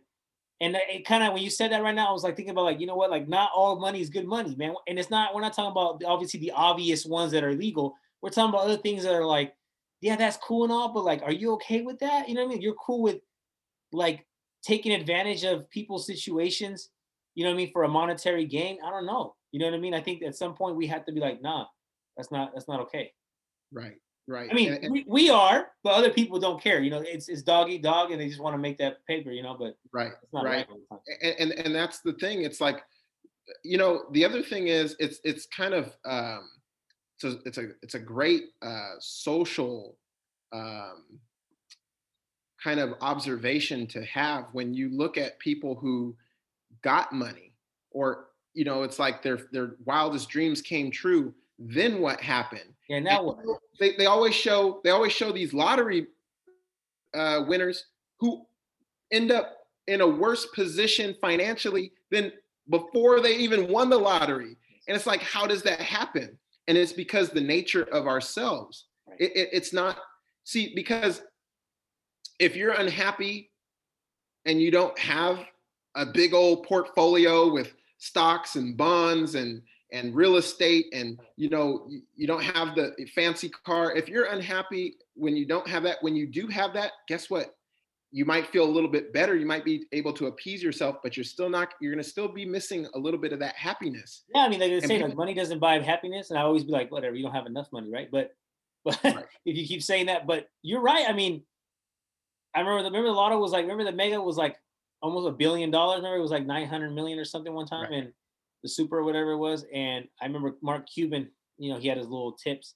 and 0.62 0.78
it 0.90 1.06
kind 1.06 1.24
of 1.24 1.34
when 1.34 1.44
you 1.44 1.50
said 1.50 1.72
that 1.72 1.84
right 1.84 1.94
now, 1.94 2.08
I 2.08 2.12
was 2.14 2.24
like 2.24 2.36
thinking 2.36 2.52
about 2.52 2.64
like 2.64 2.80
you 2.80 2.88
know 2.88 2.96
what, 2.96 3.12
like 3.12 3.28
not 3.28 3.52
all 3.54 3.80
money 3.80 4.00
is 4.00 4.10
good 4.10 4.26
money, 4.26 4.56
man. 4.56 4.74
And 4.88 4.98
it's 4.98 5.10
not. 5.10 5.36
We're 5.36 5.42
not 5.42 5.54
talking 5.54 5.72
about 5.72 6.02
obviously 6.06 6.40
the 6.40 6.52
obvious 6.52 7.06
ones 7.06 7.32
that 7.34 7.44
are 7.44 7.50
illegal. 7.50 7.96
We're 8.22 8.30
talking 8.30 8.50
about 8.50 8.64
other 8.66 8.78
things 8.78 9.04
that 9.04 9.14
are 9.14 9.26
like, 9.26 9.54
yeah, 10.02 10.16
that's 10.16 10.38
cool 10.38 10.64
and 10.64 10.72
all, 10.72 10.94
but 10.94 11.04
like, 11.04 11.22
are 11.24 11.32
you 11.32 11.54
okay 11.54 11.82
with 11.82 12.00
that? 12.00 12.28
You 12.30 12.36
know 12.36 12.42
what 12.44 12.52
I 12.52 12.54
mean? 12.54 12.62
You're 12.62 12.74
cool 12.76 13.02
with 13.02 13.20
like 13.92 14.26
taking 14.64 14.94
advantage 14.94 15.44
of 15.44 15.70
people's 15.70 16.08
situations. 16.08 16.90
You 17.36 17.44
know 17.44 17.50
what 17.50 17.56
I 17.56 17.58
mean 17.58 17.72
for 17.72 17.84
a 17.84 17.90
monetary 17.90 18.46
gain. 18.46 18.80
I 18.84 18.90
don't 18.90 19.06
know. 19.06 19.36
You 19.52 19.60
know 19.60 19.66
what 19.66 19.76
I 19.76 19.80
mean? 19.80 19.94
I 19.94 20.02
think 20.02 20.24
at 20.24 20.36
some 20.36 20.56
point 20.56 20.76
we 20.78 20.88
have 20.88 21.06
to 21.06 21.12
be 21.12 21.20
like, 21.20 21.42
nah, 21.42 21.66
that's 22.16 22.32
not 22.32 22.52
that's 22.54 22.68
not 22.68 22.80
okay. 22.82 23.12
Right. 23.74 23.98
Right. 24.28 24.50
I 24.50 24.54
mean, 24.56 24.74
And- 24.74 24.84
and- 24.86 24.92
we, 24.94 25.06
we 25.08 25.30
are, 25.30 25.68
but 25.84 25.94
other 25.94 26.10
people 26.10 26.40
don't 26.40 26.62
care. 26.62 26.82
You 26.82 26.90
know, 26.90 27.02
it's 27.06 27.30
it's 27.30 27.44
dog 27.44 27.70
eat 27.70 27.84
dog, 27.84 28.12
and 28.12 28.20
they 28.20 28.28
just 28.28 28.42
want 28.42 28.56
to 28.56 28.58
make 28.58 28.78
that 28.80 29.06
paper. 29.06 29.32
You 29.32 29.44
know, 29.44 29.56
but 29.58 29.78
right. 29.94 30.14
Right. 30.32 30.44
right. 30.44 30.68
all 30.70 30.78
the 30.78 30.96
time. 30.96 31.00
and, 31.22 31.52
and 31.52 31.66
and 31.66 31.76
that's 31.76 32.00
the 32.00 32.14
thing 32.14 32.42
it's 32.44 32.60
like 32.60 32.84
you 33.64 33.78
know 33.78 34.06
the 34.12 34.26
other 34.26 34.42
thing 34.42 34.68
is 34.68 34.96
it's 35.00 35.20
it's 35.24 35.46
kind 35.46 35.74
of 35.76 35.96
um 36.06 36.50
it's 37.16 37.24
a 37.24 37.40
it's 37.46 37.58
a 37.60 37.68
it's 37.84 37.94
a 37.96 38.00
great 38.00 38.46
uh 38.64 38.94
social 39.00 39.98
um 40.52 41.20
kind 42.64 42.80
of 42.80 42.96
observation 43.02 43.86
to 43.86 44.04
have 44.06 44.46
when 44.54 44.74
you 44.74 44.90
look 44.90 45.18
at 45.18 45.38
people 45.38 45.76
who 45.76 46.16
got 46.82 47.14
money 47.14 47.54
or 47.92 48.30
you 48.56 48.66
know 48.66 48.82
it's 48.82 48.98
like 48.98 49.22
their 49.22 49.40
their 49.52 49.76
wildest 49.86 50.28
dreams 50.30 50.62
came 50.62 50.90
true 50.90 51.32
then 51.60 52.02
what 52.02 52.20
happened 52.20 52.74
Yeah. 52.88 53.00
Now 53.00 53.18
and 53.20 53.48
what? 53.48 53.60
they, 53.80 53.96
they 53.96 54.06
always 54.06 54.36
show 54.36 54.80
they 54.84 54.92
always 54.92 55.12
show 55.14 55.32
these 55.32 55.54
lottery 55.54 56.08
uh, 57.14 57.44
winners 57.48 57.86
who 58.20 58.46
end 59.12 59.32
up 59.32 59.54
in 59.88 60.02
a 60.02 60.08
worse 60.08 60.46
position 60.48 61.16
financially 61.22 61.92
than 62.12 62.32
before 62.70 63.20
they 63.22 63.36
even 63.38 63.72
won 63.72 63.90
the 63.90 63.98
lottery 63.98 64.58
and 64.88 64.96
it's 64.96 65.06
like 65.06 65.22
how 65.22 65.46
does 65.48 65.62
that 65.64 65.80
happen 65.80 66.38
and 66.68 66.78
it's 66.78 66.92
because 66.94 67.30
the 67.30 67.42
nature 67.42 67.84
of 67.92 68.08
ourselves 68.08 68.86
Right. 69.08 69.22
it, 69.22 69.36
it- 69.36 69.50
it's 69.54 69.72
not 69.74 69.98
see 70.44 70.74
because 70.76 71.22
if 72.40 72.56
you're 72.56 72.74
unhappy 72.74 73.52
and 74.46 74.60
you 74.62 74.72
don't 74.72 74.98
have 75.00 75.46
a 75.96 76.06
big 76.08 76.34
old 76.34 76.64
portfolio 76.66 77.52
with 77.54 77.74
stocks 78.00 78.56
and 78.56 78.76
bonds 78.76 79.36
and 79.36 79.62
and 79.96 80.14
real 80.14 80.36
estate 80.36 80.86
and 80.94 81.20
you 81.38 81.50
know 81.50 81.86
you, 81.90 82.02
you 82.16 82.28
don't 82.28 82.44
have 82.44 82.76
the 82.76 82.94
fancy 83.16 83.50
car 83.66 83.96
if 83.96 84.08
you're 84.10 84.26
unhappy 84.26 84.96
when 85.16 85.36
you 85.36 85.46
don't 85.46 85.68
have 85.68 85.84
that 85.84 85.98
when 86.02 86.16
you 86.16 86.28
do 86.28 86.48
have 86.48 86.74
that 86.74 86.92
guess 87.08 87.30
what 87.30 87.56
you 88.12 88.24
might 88.26 88.48
feel 88.48 88.64
a 88.64 88.74
little 88.78 88.90
bit 88.90 89.12
better 89.14 89.36
you 89.36 89.46
might 89.46 89.66
be 89.66 89.86
able 89.94 90.14
to 90.14 90.28
appease 90.28 90.62
yourself 90.62 90.98
but 91.02 91.16
you're 91.18 91.24
still 91.24 91.50
not 91.50 91.74
you're 91.82 91.92
going 91.94 92.04
to 92.04 92.10
still 92.10 92.28
be 92.28 92.46
missing 92.46 92.86
a 92.94 93.00
little 93.00 93.20
bit 93.20 93.34
of 93.34 93.40
that 93.40 93.56
happiness 93.56 94.24
Yeah, 94.34 94.42
I 94.44 94.50
mean, 94.50 94.60
like 94.60 94.70
they 94.72 94.80
say, 94.82 95.02
like 95.02 95.16
money 95.16 95.34
doesn't 95.34 95.60
buy 95.60 95.80
happiness, 95.80 96.30
and 96.30 96.38
I 96.40 96.44
always 96.44 96.64
be 96.64 96.72
like, 96.72 96.92
whatever, 96.92 97.16
you 97.16 97.24
don't 97.24 97.34
have 97.34 97.46
enough 97.46 97.68
money, 97.72 97.90
right? 97.92 98.10
But, 98.12 98.32
but 98.86 99.00
Right. 99.04 99.26
if 99.46 99.58
you 99.58 99.66
keep 99.66 99.82
saying 99.82 100.06
that, 100.08 100.28
but 100.28 100.48
you're 100.62 100.82
right. 100.82 101.06
I 101.10 101.14
mean, 101.14 101.44
I 102.54 102.60
remember 102.60 102.84
the 102.84 102.90
remember 102.90 103.10
the 103.10 103.14
lotto 103.16 103.38
was 103.40 103.52
like, 103.52 103.64
remember 103.64 103.84
the 103.84 103.92
mega 103.92 104.22
was 104.22 104.38
like 104.38 104.56
almost 105.02 105.28
a 105.28 105.32
billion 105.32 105.72
dollars. 105.72 105.98
Remember 105.98 106.18
it 106.18 106.22
was 106.22 106.32
like 106.32 106.46
nine 106.46 106.68
hundred 106.68 106.94
million 106.94 107.18
or 107.20 107.26
something 107.26 107.54
one 107.54 107.66
time, 107.66 107.90
Right. 107.92 108.04
and 108.04 108.14
the 108.66 108.70
super 108.70 108.98
or 108.98 109.04
whatever 109.04 109.32
it 109.32 109.38
was. 109.38 109.64
And 109.72 110.08
I 110.20 110.26
remember 110.26 110.56
Mark 110.64 110.88
Cuban, 110.92 111.30
you 111.60 111.72
know, 111.72 111.78
he 111.78 111.88
had 111.88 112.00
his 112.00 112.08
little 112.08 112.32
tips. 112.34 112.74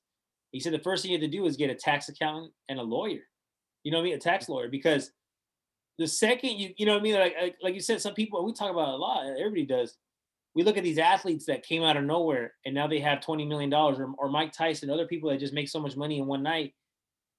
He 0.52 0.60
said 0.60 0.72
the 0.72 0.80
first 0.80 1.02
thing 1.02 1.12
you 1.12 1.18
have 1.18 1.30
to 1.30 1.36
do 1.36 1.48
is 1.48 1.58
get 1.58 1.72
a 1.72 1.76
tax 1.76 2.10
accountant 2.10 2.54
and 2.70 2.80
a 2.80 2.84
lawyer. 2.84 3.22
You 3.84 3.92
know 3.92 3.98
what 3.98 4.04
I 4.04 4.06
mean? 4.06 4.14
A 4.14 4.20
tax 4.20 4.48
lawyer 4.48 4.70
because 4.70 5.12
the 5.98 6.08
second 6.08 6.52
you 6.52 6.74
you 6.78 6.86
know 6.86 6.94
what 6.94 7.00
I 7.00 7.04
mean 7.04 7.16
like 7.16 7.36
like, 7.42 7.56
like 7.62 7.74
you 7.74 7.82
said 7.82 8.02
some 8.02 8.14
people 8.14 8.46
we 8.46 8.54
talk 8.54 8.72
about 8.72 8.90
a 8.90 8.96
lot 8.96 9.26
everybody 9.28 9.66
does 9.66 9.98
we 10.56 10.64
look 10.64 10.78
at 10.78 10.84
these 10.84 10.98
athletes 10.98 11.46
that 11.46 11.66
came 11.66 11.84
out 11.84 11.98
of 11.98 12.06
nowhere 12.06 12.54
and 12.66 12.74
now 12.74 12.88
they 12.88 13.00
have 13.00 13.20
20 13.20 13.46
million 13.46 13.70
dollars 13.70 14.00
or, 14.00 14.10
or 14.18 14.30
Mike 14.30 14.54
Tyson 14.54 14.90
other 14.90 15.08
people 15.08 15.30
that 15.30 15.40
just 15.40 15.54
make 15.54 15.68
so 15.68 15.80
much 15.80 15.98
money 15.98 16.20
in 16.20 16.26
one 16.26 16.42
night 16.42 16.74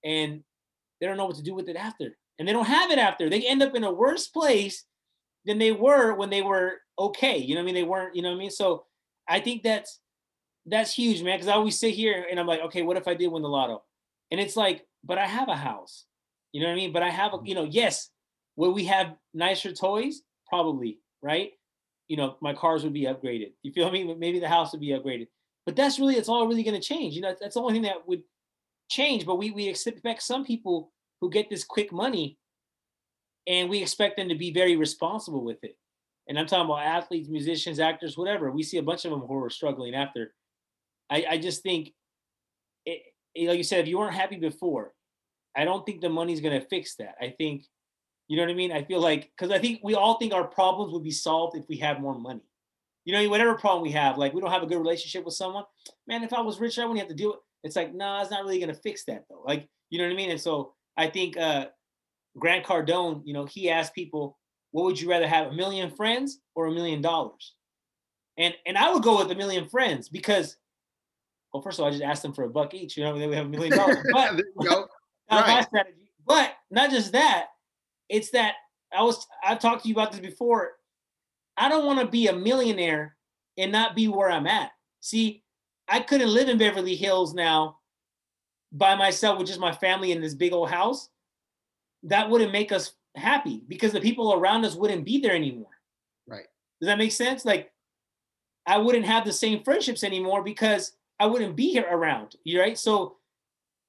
and 0.05 0.43
they 1.01 1.07
don't 1.07 1.17
know 1.17 1.25
what 1.25 1.37
to 1.37 1.43
do 1.43 1.55
with 1.55 1.71
it 1.71 1.77
after 1.77 2.19
and 2.39 2.47
they 2.47 2.53
don't 2.53 2.67
have 2.67 2.91
it 2.91 2.99
after 2.99 3.31
they 3.31 3.47
end 3.47 3.63
up 3.63 3.75
in 3.75 3.85
a 3.85 3.93
worse 3.93 4.29
place 4.29 4.85
than 5.47 5.59
they 5.59 5.73
were 5.73 6.15
when 6.15 6.29
they 6.29 6.43
were 6.43 6.75
okay 7.01 7.39
you 7.39 7.55
know 7.55 7.61
what 7.61 7.65
I 7.65 7.67
mean 7.67 7.75
they 7.75 7.83
weren't 7.83 8.15
you 8.15 8.23
know 8.23 8.29
what 8.29 8.37
I 8.37 8.39
mean 8.39 8.51
so 8.51 8.85
I 9.29 9.41
think 9.41 9.63
that's 9.63 9.99
that's 10.67 10.95
huge 10.95 11.23
man 11.23 11.39
because 11.39 11.49
I 11.49 11.55
always 11.55 11.79
sit 11.79 11.95
here 11.95 12.27
and 12.31 12.39
I'm 12.39 12.47
like 12.47 12.61
okay 12.61 12.83
what 12.83 12.97
if 12.97 13.09
I 13.09 13.15
did 13.15 13.29
win 13.29 13.43
the 13.43 13.49
lotto 13.49 13.83
and 14.31 14.41
it's 14.41 14.57
like 14.57 14.87
but 15.03 15.19
I 15.19 15.27
have 15.27 15.49
a 15.49 15.57
house 15.57 16.05
you 16.53 16.61
know 16.61 16.69
what 16.69 16.75
I 16.75 16.77
mean 16.77 16.93
but 16.93 17.03
I 17.03 17.11
have 17.11 17.33
a 17.33 17.39
mm-hmm. 17.39 17.47
you 17.47 17.55
know 17.57 17.65
yes 17.65 18.11
Will 18.61 18.75
we 18.75 18.85
have 18.85 19.15
nicer 19.33 19.73
toys? 19.73 20.21
Probably, 20.47 20.99
right? 21.23 21.53
You 22.09 22.19
know, 22.19 22.37
my 22.43 22.53
cars 22.53 22.85
would 22.85 22.93
be 22.93 23.05
upgraded. 23.05 23.53
You 23.63 23.73
feel 23.73 23.91
me? 23.91 24.15
Maybe 24.15 24.39
the 24.39 24.49
house 24.49 24.73
would 24.73 24.83
be 24.83 24.89
upgraded. 24.89 25.29
But 25.65 25.77
that's 25.77 25.99
really, 25.99 26.17
it's 26.17 26.29
all 26.29 26.47
really 26.47 26.63
going 26.63 26.79
to 26.79 26.87
change. 26.87 27.15
You 27.15 27.23
know, 27.23 27.35
that's 27.41 27.55
the 27.55 27.61
only 27.63 27.73
thing 27.73 27.83
that 27.83 28.07
would 28.07 28.23
change. 28.91 29.25
But 29.25 29.37
we 29.37 29.51
we 29.51 29.67
expect 29.67 30.23
some 30.23 30.45
people 30.45 30.93
who 31.23 31.31
get 31.31 31.49
this 31.49 31.65
quick 31.65 31.91
money, 31.91 32.37
and 33.47 33.71
we 33.71 33.81
expect 33.81 34.19
them 34.19 34.29
to 34.29 34.35
be 34.35 34.53
very 34.53 34.77
responsible 34.77 35.43
with 35.43 35.65
it. 35.65 35.79
And 36.29 36.39
I'm 36.39 36.47
talking 36.47 36.67
about 36.67 36.85
athletes, 36.85 37.29
musicians, 37.29 37.81
actors, 37.81 38.17
whatever. 38.17 38.51
We 38.51 38.63
see 38.63 38.79
a 38.79 38.83
bunch 38.83 39.05
of 39.05 39.11
them 39.11 39.21
who 39.21 39.43
are 39.45 39.51
struggling 39.51 39.95
after. 39.95 40.35
I, 41.11 41.25
I 41.31 41.39
just 41.39 41.63
think, 41.63 41.93
it, 42.87 43.03
it- 43.35 43.49
like 43.49 43.59
you 43.59 43.65
said, 43.65 43.81
if 43.81 43.89
you 43.89 43.99
weren't 43.99 44.15
happy 44.15 44.37
before, 44.37 44.93
I 45.57 45.65
don't 45.65 45.85
think 45.85 46.01
the 46.01 46.09
money's 46.09 46.41
going 46.41 46.61
to 46.61 46.67
fix 46.69 46.95
that. 46.97 47.17
I 47.21 47.35
think 47.37 47.65
you 48.29 48.37
know 48.37 48.45
what 48.45 48.53
I 48.53 48.55
mean? 48.55 48.71
I 48.71 48.85
feel 48.85 49.01
like 49.01 49.33
because 49.37 49.51
I 49.51 49.59
think 49.59 49.81
we 49.83 49.97
all 49.97 50.17
think 50.17 50.33
our 50.33 50.45
problems 50.47 50.93
would 50.93 51.03
be 51.03 51.11
solved 51.11 51.57
if 51.57 51.65
we 51.69 51.77
had 51.77 52.01
more 52.01 52.17
money. 52.17 52.45
You 53.05 53.13
know, 53.13 53.29
whatever 53.29 53.57
problem 53.57 53.83
we 53.83 53.91
have, 53.91 54.19
like 54.19 54.33
we 54.33 54.41
don't 54.41 54.53
have 54.53 54.63
a 54.63 54.67
good 54.67 54.79
relationship 54.79 55.25
with 55.25 55.35
someone, 55.35 55.65
man. 56.07 56.23
If 56.23 56.33
I 56.33 56.41
was 56.41 56.61
rich, 56.61 56.79
I 56.79 56.85
wouldn't 56.85 57.01
have 57.01 57.09
to 57.09 57.15
do 57.15 57.33
it. 57.33 57.41
It's 57.65 57.75
like, 57.75 57.93
nah, 57.93 58.23
it's 58.23 58.31
not 58.31 58.45
really 58.45 58.61
gonna 58.61 58.73
fix 58.73 59.05
that 59.07 59.25
though. 59.29 59.43
Like, 59.45 59.69
you 59.91 59.99
know 59.99 60.05
what 60.05 60.13
I 60.13 60.17
mean? 60.17 60.31
And 60.31 60.41
so 60.41 60.75
I 60.97 61.09
think 61.09 61.37
uh 61.37 61.67
Grant 62.39 62.65
Cardone, 62.65 63.23
you 63.25 63.33
know, 63.35 63.47
he 63.47 63.69
asked 63.69 63.97
people, 63.97 64.39
what 64.73 64.85
would 64.85 65.01
you 65.01 65.11
rather 65.11 65.27
have, 65.27 65.49
a 65.49 65.53
million 65.53 65.91
friends 65.91 66.41
or 66.55 66.67
a 66.67 66.73
million 66.73 67.01
dollars? 67.01 67.55
And 68.39 68.55
and 68.67 68.79
I 68.79 68.93
would 68.93 69.03
go 69.03 69.19
with 69.19 69.31
a 69.31 69.35
million 69.35 69.69
friends 69.69 70.09
because, 70.09 70.57
well, 71.53 71.63
first 71.63 71.79
of 71.79 71.83
all, 71.83 71.89
I 71.89 71.93
just 71.93 72.03
asked 72.03 72.23
them 72.23 72.33
for 72.33 72.45
a 72.45 72.49
buck 72.49 72.75
each. 72.75 72.97
You 72.97 73.05
know, 73.05 73.19
then 73.19 73.29
we 73.29 73.37
have 73.37 73.47
a 73.47 73.49
million 73.49 73.77
dollars. 73.77 73.99
But 74.13 74.37
there 74.37 74.47
you 74.61 74.69
go 74.69 74.87
not 75.31 75.47
my 75.47 75.63
strategy. 75.63 76.11
But 76.27 76.55
not 76.71 76.91
just 76.91 77.13
that, 77.13 77.47
it's 78.09 78.31
that 78.31 78.55
I 78.97 79.03
was 79.03 79.27
I've 79.45 79.59
talked 79.59 79.83
to 79.83 79.89
you 79.89 79.95
about 79.95 80.13
this 80.13 80.21
before. 80.21 80.73
I 81.57 81.69
don't 81.69 81.87
want 81.87 82.01
to 82.01 82.07
be 82.07 82.29
a 82.29 82.33
millionaire 82.33 83.17
and 83.59 83.73
not 83.73 83.95
be 83.95 84.09
where 84.09 84.31
I'm 84.31 84.47
at. 84.47 84.71
See, 85.01 85.43
I 85.89 86.01
couldn't 86.01 86.33
live 86.33 86.49
in 86.49 86.59
Beverly 86.59 86.95
Hills 86.95 87.35
now 87.35 87.79
by 88.73 88.95
myself 88.95 89.39
with 89.39 89.49
just 89.49 89.61
my 89.61 89.73
family 89.73 90.13
in 90.13 90.21
this 90.21 90.35
big 90.35 90.53
old 90.53 90.71
house. 90.71 91.09
That 92.05 92.31
wouldn't 92.31 92.53
make 92.53 92.73
us 92.73 92.93
happy 93.17 93.63
because 93.69 93.93
the 93.93 94.01
people 94.01 94.33
around 94.35 94.65
us 94.65 94.75
wouldn't 94.75 95.05
be 95.05 95.21
there 95.21 95.35
anymore. 95.35 95.71
Right. 96.27 96.47
Does 96.81 96.87
that 96.87 96.99
make 96.99 97.13
sense? 97.13 97.45
Like 97.45 97.73
I 98.67 98.79
wouldn't 98.79 99.07
have 99.07 99.25
the 99.25 99.33
same 99.33 99.63
friendships 99.63 100.05
anymore 100.05 100.43
because 100.43 100.93
I 101.19 101.27
wouldn't 101.27 101.57
be 101.57 101.71
here 101.71 101.87
around. 101.91 102.37
You 102.45 102.61
right? 102.61 102.79
So 102.79 103.17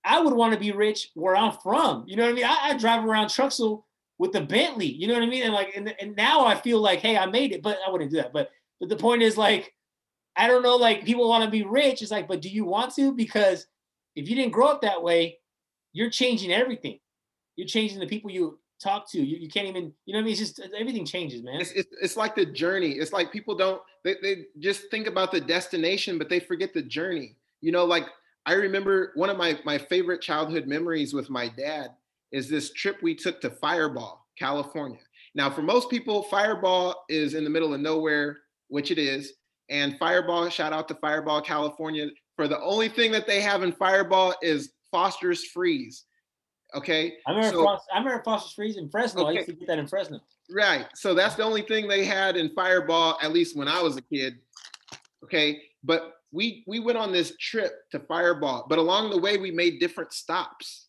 I 0.03 0.19
would 0.19 0.34
want 0.34 0.53
to 0.53 0.59
be 0.59 0.72
rich 0.72 1.09
where 1.13 1.36
I'm 1.36 1.53
from. 1.53 2.05
You 2.07 2.15
know 2.15 2.24
what 2.24 2.32
I 2.32 2.36
mean? 2.36 2.45
I, 2.45 2.57
I 2.61 2.78
drive 2.78 3.05
around 3.05 3.28
Truxel 3.28 3.84
with 4.17 4.32
the 4.32 4.41
Bentley. 4.41 4.88
You 4.88 5.07
know 5.07 5.13
what 5.13 5.24
I 5.24 5.28
mean? 5.28 5.43
And 5.43 5.53
like, 5.53 5.74
and, 5.76 5.93
and 5.99 6.15
now 6.15 6.45
I 6.45 6.55
feel 6.55 6.80
like, 6.80 6.99
hey, 6.99 7.17
I 7.17 7.26
made 7.28 7.51
it, 7.51 7.61
but 7.61 7.78
I 7.86 7.89
wouldn't 7.91 8.11
do 8.11 8.17
that. 8.17 8.34
But 8.34 8.49
but 8.80 8.89
the 8.89 8.95
point 8.95 9.22
is 9.22 9.38
like, 9.38 9.74
I 10.36 10.47
don't 10.47 10.63
know. 10.63 10.76
Like 10.76 11.05
people 11.05 11.30
want 11.30 11.43
to 11.43 11.51
be 11.51 11.63
rich. 11.63 12.01
It's 12.01 12.11
like, 12.11 12.28
but 12.28 12.41
do 12.41 12.49
you 12.49 12.65
want 12.65 12.95
to? 12.95 13.13
Because 13.13 13.67
if 14.15 14.28
you 14.28 14.36
didn't 14.36 14.53
grow 14.53 14.67
up 14.67 14.82
that 14.82 15.03
way, 15.03 15.38
you're 15.93 16.09
changing 16.09 16.51
everything. 16.51 16.99
You're 17.55 17.67
changing 17.67 17.99
the 17.99 18.07
people 18.07 18.32
you 18.32 18.59
talk 18.82 19.10
to. 19.12 19.22
You, 19.22 19.38
you 19.38 19.50
can't 19.50 19.68
even, 19.68 19.94
you 20.06 20.14
know 20.14 20.20
what 20.20 20.24
I 20.24 20.26
mean? 20.26 20.32
It's 20.32 20.40
just 20.40 20.60
uh, 20.60 20.68
everything 20.78 21.06
changes, 21.06 21.44
man. 21.44 21.62
It's, 21.62 21.72
it's, 21.72 21.90
it's 22.02 22.18
like 22.18 22.36
the 22.36 22.46
journey. 22.46 22.92
It's 22.92 23.14
like 23.14 23.32
people 23.32 23.56
don't, 23.56 23.82
they, 24.04 24.16
they 24.22 24.46
just 24.60 24.90
think 24.90 25.08
about 25.08 25.32
the 25.32 25.42
destination, 25.42 26.18
but 26.18 26.30
they 26.30 26.40
forget 26.40 26.74
the 26.74 26.82
journey. 26.82 27.36
You 27.62 27.72
know, 27.72 27.86
like 27.86 28.06
I 28.46 28.54
remember 28.54 29.12
one 29.16 29.30
of 29.30 29.38
my, 29.38 29.60
my 29.66 29.78
favorite 29.78 30.22
childhood 30.22 30.68
memories 30.68 31.14
with 31.14 31.30
my 31.30 31.48
dad 31.48 31.92
is 32.32 32.50
this 32.50 32.72
trip 32.72 32.98
we 33.02 33.14
took 33.14 33.40
to 33.42 33.50
Firebaugh, 33.50 34.18
California. 34.38 35.00
Now, 35.36 35.50
for 35.50 35.62
most 35.62 35.90
people, 35.90 36.26
Firebaugh 36.32 36.94
is 37.08 37.36
in 37.36 37.44
the 37.44 37.50
middle 37.50 37.74
of 37.74 37.82
nowhere, 37.82 38.40
which 38.68 38.92
it 38.92 38.98
is. 38.98 39.34
And 39.70 39.98
Firebaugh, 40.00 40.52
shout 40.52 40.74
out 40.74 40.88
to 40.90 40.96
Firebaugh, 40.96 41.46
California. 41.46 42.08
For 42.36 42.48
the 42.48 42.60
only 42.62 42.90
thing 42.90 43.12
that 43.12 43.28
they 43.28 43.42
have 43.42 43.64
in 43.64 43.72
Firebaugh 43.72 44.34
is 44.42 44.74
Foster's 44.92 45.46
Freeze. 45.46 46.06
Okay. 46.74 47.17
I 47.28 47.32
remember, 47.32 47.57
So- 47.57 47.63
Foster, 47.63 47.93
I 47.93 47.97
remember 47.99 48.24
Foster's 48.24 48.53
Freeze 48.53 48.78
in 48.78 48.89
Fresno. 48.89 49.26
I 49.26 49.32
used 49.32 49.47
to 49.47 49.53
get 49.53 49.67
that 49.67 49.80
in 49.80 49.88
Fresno. 49.88 50.22
Right. 50.49 50.88
So 50.95 51.13
that's 51.13 51.36
the 51.36 51.43
only 51.43 51.61
thing 51.61 51.88
they 51.88 52.05
had 52.05 52.38
in 52.38 52.49
Firebaugh, 52.49 53.15
at 53.22 53.32
least 53.32 53.55
when 53.55 53.67
I 53.67 53.82
was 53.82 53.97
a 53.97 54.01
kid. 54.01 54.39
Okay. 55.24 55.61
But 55.84 56.15
we 56.32 56.63
we 56.67 56.80
went 56.80 56.97
on 56.97 57.11
this 57.11 57.36
trip 57.38 57.74
to 57.91 57.99
Firebaugh, 57.99 58.69
but 58.69 58.78
along 58.80 59.09
the 59.09 59.17
way 59.17 59.38
we 59.38 59.51
made 59.51 59.80
different 59.80 60.13
stops. 60.13 60.88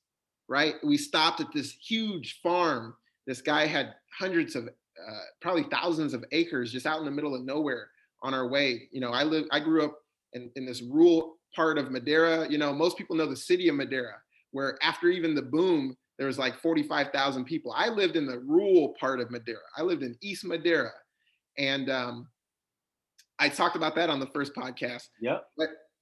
Right. 0.48 0.74
We 0.84 0.96
stopped 0.96 1.40
at 1.40 1.52
this 1.52 1.72
huge 1.72 2.40
farm. 2.42 2.94
This 3.26 3.40
guy 3.40 3.66
had 3.66 3.94
hundreds 4.18 4.54
of 4.56 4.68
uh, 4.68 5.18
probably 5.40 5.64
thousands 5.64 6.12
of 6.14 6.24
acres 6.32 6.70
just 6.70 6.86
out 6.86 6.98
in 6.98 7.04
the 7.04 7.10
middle 7.10 7.34
of 7.34 7.44
nowhere 7.44 7.88
on 8.22 8.34
our 8.34 8.46
way. 8.46 8.88
You 8.92 9.00
know, 9.00 9.10
I 9.10 9.24
live 9.24 9.46
I 9.50 9.60
grew 9.60 9.84
up 9.84 9.98
in, 10.32 10.50
in 10.56 10.66
this 10.66 10.82
rural 10.82 11.38
part 11.54 11.78
of 11.78 11.90
Madera. 11.90 12.48
You 12.48 12.58
know, 12.58 12.72
most 12.72 12.96
people 12.98 13.16
know 13.16 13.26
the 13.26 13.36
city 13.36 13.68
of 13.68 13.74
Madera, 13.76 14.14
where 14.52 14.78
after 14.82 15.08
even 15.08 15.34
the 15.34 15.42
boom, 15.42 15.96
there 16.18 16.26
was 16.26 16.38
like 16.38 16.60
45,000 16.60 17.44
people. 17.44 17.72
I 17.76 17.88
lived 17.88 18.16
in 18.16 18.26
the 18.26 18.38
rural 18.40 18.94
part 19.00 19.20
of 19.20 19.30
Madera. 19.30 19.58
I 19.76 19.82
lived 19.82 20.02
in 20.02 20.16
East 20.20 20.44
Madera. 20.44 20.92
And 21.58 21.90
um, 21.90 22.28
I 23.38 23.48
talked 23.48 23.76
about 23.76 23.94
that 23.96 24.08
on 24.08 24.20
the 24.20 24.26
first 24.28 24.54
podcast. 24.54 25.08
Yep. 25.20 25.44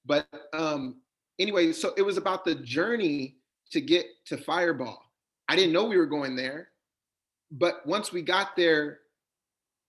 But 0.05 0.27
um, 0.53 1.01
anyway, 1.39 1.71
so 1.71 1.93
it 1.97 2.01
was 2.01 2.17
about 2.17 2.45
the 2.45 2.55
journey 2.55 3.37
to 3.71 3.81
get 3.81 4.05
to 4.27 4.37
Firebaugh. 4.37 4.97
I 5.47 5.55
didn't 5.55 5.73
know 5.73 5.85
we 5.85 5.97
were 5.97 6.05
going 6.05 6.35
there. 6.35 6.69
But 7.51 7.85
once 7.85 8.11
we 8.11 8.21
got 8.21 8.55
there, 8.55 8.99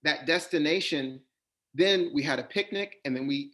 that 0.02 0.26
destination, 0.26 1.20
then 1.74 2.10
we 2.12 2.22
had 2.22 2.38
a 2.38 2.44
picnic 2.44 2.96
and 3.04 3.14
then 3.14 3.26
we 3.26 3.52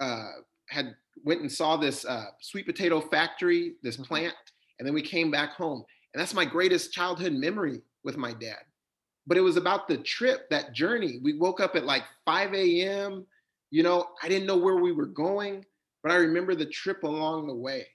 uh, 0.00 0.28
had 0.68 0.94
went 1.24 1.40
and 1.40 1.50
saw 1.50 1.76
this 1.76 2.04
uh, 2.04 2.26
sweet 2.40 2.66
potato 2.66 3.00
factory, 3.00 3.74
this 3.82 3.96
Mhm. 3.96 4.06
plant, 4.06 4.34
and 4.78 4.86
then 4.86 4.94
we 4.94 5.02
came 5.02 5.30
back 5.30 5.52
home. 5.52 5.84
And 6.12 6.20
that's 6.20 6.34
my 6.34 6.44
greatest 6.44 6.92
childhood 6.92 7.32
memory 7.32 7.82
with 8.02 8.16
my 8.16 8.32
dad. 8.32 8.62
But 9.26 9.36
it 9.36 9.42
was 9.42 9.56
about 9.56 9.88
the 9.88 9.98
trip, 9.98 10.48
that 10.50 10.72
journey. 10.72 11.20
We 11.22 11.34
woke 11.34 11.60
up 11.60 11.76
at 11.76 11.84
like 11.84 12.04
5 12.24 12.54
a.m. 12.54 13.26
You 13.70 13.82
know, 13.82 14.08
I 14.22 14.28
didn't 14.28 14.46
know 14.46 14.56
where 14.56 14.76
we 14.76 14.92
were 14.92 15.06
going, 15.06 15.66
but 16.02 16.12
I 16.12 16.16
remember 16.16 16.54
the 16.54 16.66
trip 16.66 17.02
along 17.02 17.46
the 17.46 17.54
way. 17.54 17.86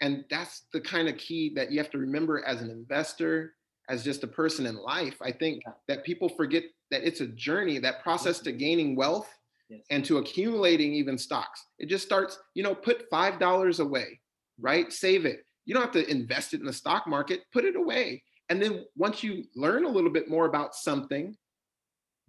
And 0.00 0.24
that's 0.30 0.66
the 0.72 0.80
kind 0.80 1.08
of 1.08 1.16
key 1.16 1.52
that 1.56 1.72
you 1.72 1.78
have 1.78 1.90
to 1.90 1.98
remember 1.98 2.44
as 2.44 2.62
an 2.62 2.70
investor, 2.70 3.56
as 3.88 4.04
just 4.04 4.22
a 4.22 4.28
person 4.28 4.66
in 4.66 4.76
life. 4.76 5.16
I 5.20 5.32
think 5.32 5.64
that 5.88 6.04
people 6.04 6.28
forget 6.28 6.64
that 6.90 7.02
it's 7.02 7.20
a 7.20 7.26
journey, 7.26 7.78
that 7.80 8.02
process 8.02 8.38
to 8.40 8.52
gaining 8.52 8.94
wealth 8.94 9.28
Yes. 9.68 9.82
and 9.90 10.04
to 10.06 10.16
accumulating 10.16 10.94
even 10.94 11.18
stocks. 11.18 11.66
It 11.78 11.86
just 11.86 12.04
starts, 12.04 12.38
you 12.54 12.62
know, 12.62 12.74
put 12.74 13.10
$5 13.10 13.80
away, 13.80 14.20
right? 14.58 14.90
Save 14.90 15.26
it. 15.26 15.44
You 15.66 15.74
don't 15.74 15.82
have 15.82 15.92
to 15.92 16.10
invest 16.10 16.54
it 16.54 16.60
in 16.60 16.66
the 16.66 16.72
stock 16.72 17.06
market, 17.06 17.42
put 17.52 17.66
it 17.66 17.76
away. 17.76 18.22
And 18.48 18.62
then 18.62 18.86
once 18.96 19.22
you 19.22 19.44
learn 19.54 19.84
a 19.84 19.88
little 19.88 20.10
bit 20.10 20.30
more 20.30 20.46
about 20.46 20.74
something, 20.74 21.36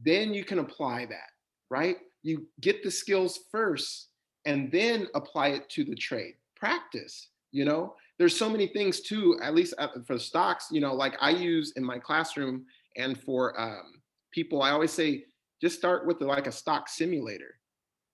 then 0.04 0.34
you 0.34 0.44
can 0.44 0.60
apply 0.60 1.06
that, 1.06 1.30
right? 1.70 1.98
You 2.24 2.46
get 2.60 2.84
the 2.84 2.92
skills 2.92 3.40
first 3.52 4.10
and 4.46 4.70
then 4.70 5.08
apply 5.16 5.50
it 5.50 5.70
to 5.70 5.86
the 5.86 5.96
trade. 5.96 6.34
Practice, 6.58 7.30
you 7.52 7.64
know? 7.64 7.96
There's 8.18 8.36
so 8.36 8.50
many 8.50 8.68
things 8.68 9.00
too, 9.00 9.40
at 9.42 9.56
least 9.56 9.74
uh, 9.78 9.88
for 10.06 10.20
stocks, 10.20 10.68
you 10.72 10.82
know, 10.82 10.94
like 10.94 11.16
I 11.22 11.30
use 11.30 11.72
in 11.78 11.86
my 11.86 12.00
classroom 12.00 12.66
and 12.98 13.18
for 13.18 13.60
um, 13.60 14.02
people, 14.32 14.62
I 14.62 14.72
always 14.72 14.92
say, 14.92 15.24
just 15.62 15.78
start 15.78 16.05
with 16.05 16.22
like 16.22 16.47
a 16.47 16.51
stock 16.51 16.89
simulator, 16.89 17.60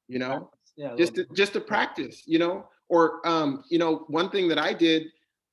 you 0.08 0.20
know? 0.20 0.50
Yeah. 0.76 0.96
Just 0.98 1.16
to, 1.16 1.26
just 1.34 1.54
to 1.54 1.62
practice, 1.62 2.24
you 2.26 2.40
know. 2.40 2.68
Or 2.90 3.26
um, 3.28 3.64
you 3.70 3.80
know, 3.80 4.06
one 4.08 4.30
thing 4.30 4.48
that 4.50 4.60
I 4.60 4.74
did, 4.74 5.08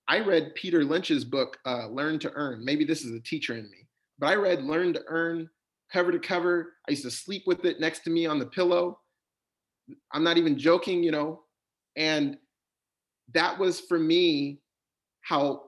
I 0.08 0.20
read 0.20 0.54
Peter 0.54 0.84
Lynch's 0.84 1.24
book, 1.24 1.56
uh, 1.64 1.86
Learn 1.88 2.18
to 2.20 2.32
Earn. 2.34 2.64
Maybe 2.64 2.84
this 2.84 3.04
is 3.04 3.14
a 3.14 3.20
teacher 3.20 3.54
in 3.54 3.70
me, 3.70 3.86
but 4.18 4.26
I 4.26 4.34
read 4.34 4.62
Learn 4.64 4.92
to 4.94 5.02
Earn 5.06 5.48
cover 5.92 6.10
to 6.10 6.18
cover. 6.18 6.74
I 6.88 6.92
used 6.92 7.04
to 7.04 7.10
sleep 7.10 7.44
with 7.46 7.64
it 7.64 7.78
next 7.78 8.00
to 8.00 8.10
me 8.10 8.26
on 8.26 8.38
the 8.38 8.46
pillow. 8.46 8.98
I'm 10.12 10.24
not 10.24 10.38
even 10.38 10.58
joking, 10.58 11.02
you 11.02 11.10
know. 11.10 11.42
And 11.96 12.38
that 13.34 13.58
was 13.58 13.80
for 13.80 13.98
me 13.98 14.60
how 15.20 15.62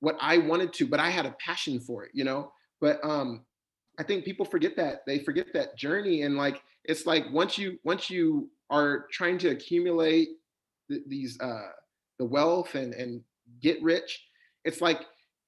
what 0.00 0.16
I 0.20 0.38
wanted 0.38 0.72
to, 0.74 0.86
but 0.86 1.00
I 1.00 1.10
had 1.10 1.26
a 1.26 1.34
passion 1.44 1.80
for 1.80 2.04
it, 2.04 2.10
you 2.12 2.24
know. 2.24 2.52
But 2.80 2.98
um, 3.04 3.44
I 3.98 4.02
think 4.04 4.24
people 4.24 4.46
forget 4.46 4.76
that 4.76 5.04
they 5.06 5.18
forget 5.18 5.46
that 5.54 5.76
journey, 5.76 6.22
and 6.22 6.36
like 6.36 6.62
it's 6.84 7.06
like 7.06 7.24
once 7.32 7.58
you 7.58 7.78
once 7.84 8.08
you 8.08 8.48
are 8.70 9.06
trying 9.10 9.38
to 9.38 9.48
accumulate 9.48 10.28
th- 10.88 11.02
these 11.06 11.40
uh, 11.40 11.70
the 12.18 12.24
wealth 12.24 12.74
and 12.74 12.94
and 12.94 13.22
get 13.60 13.82
rich, 13.82 14.24
it's 14.64 14.80
like 14.80 15.02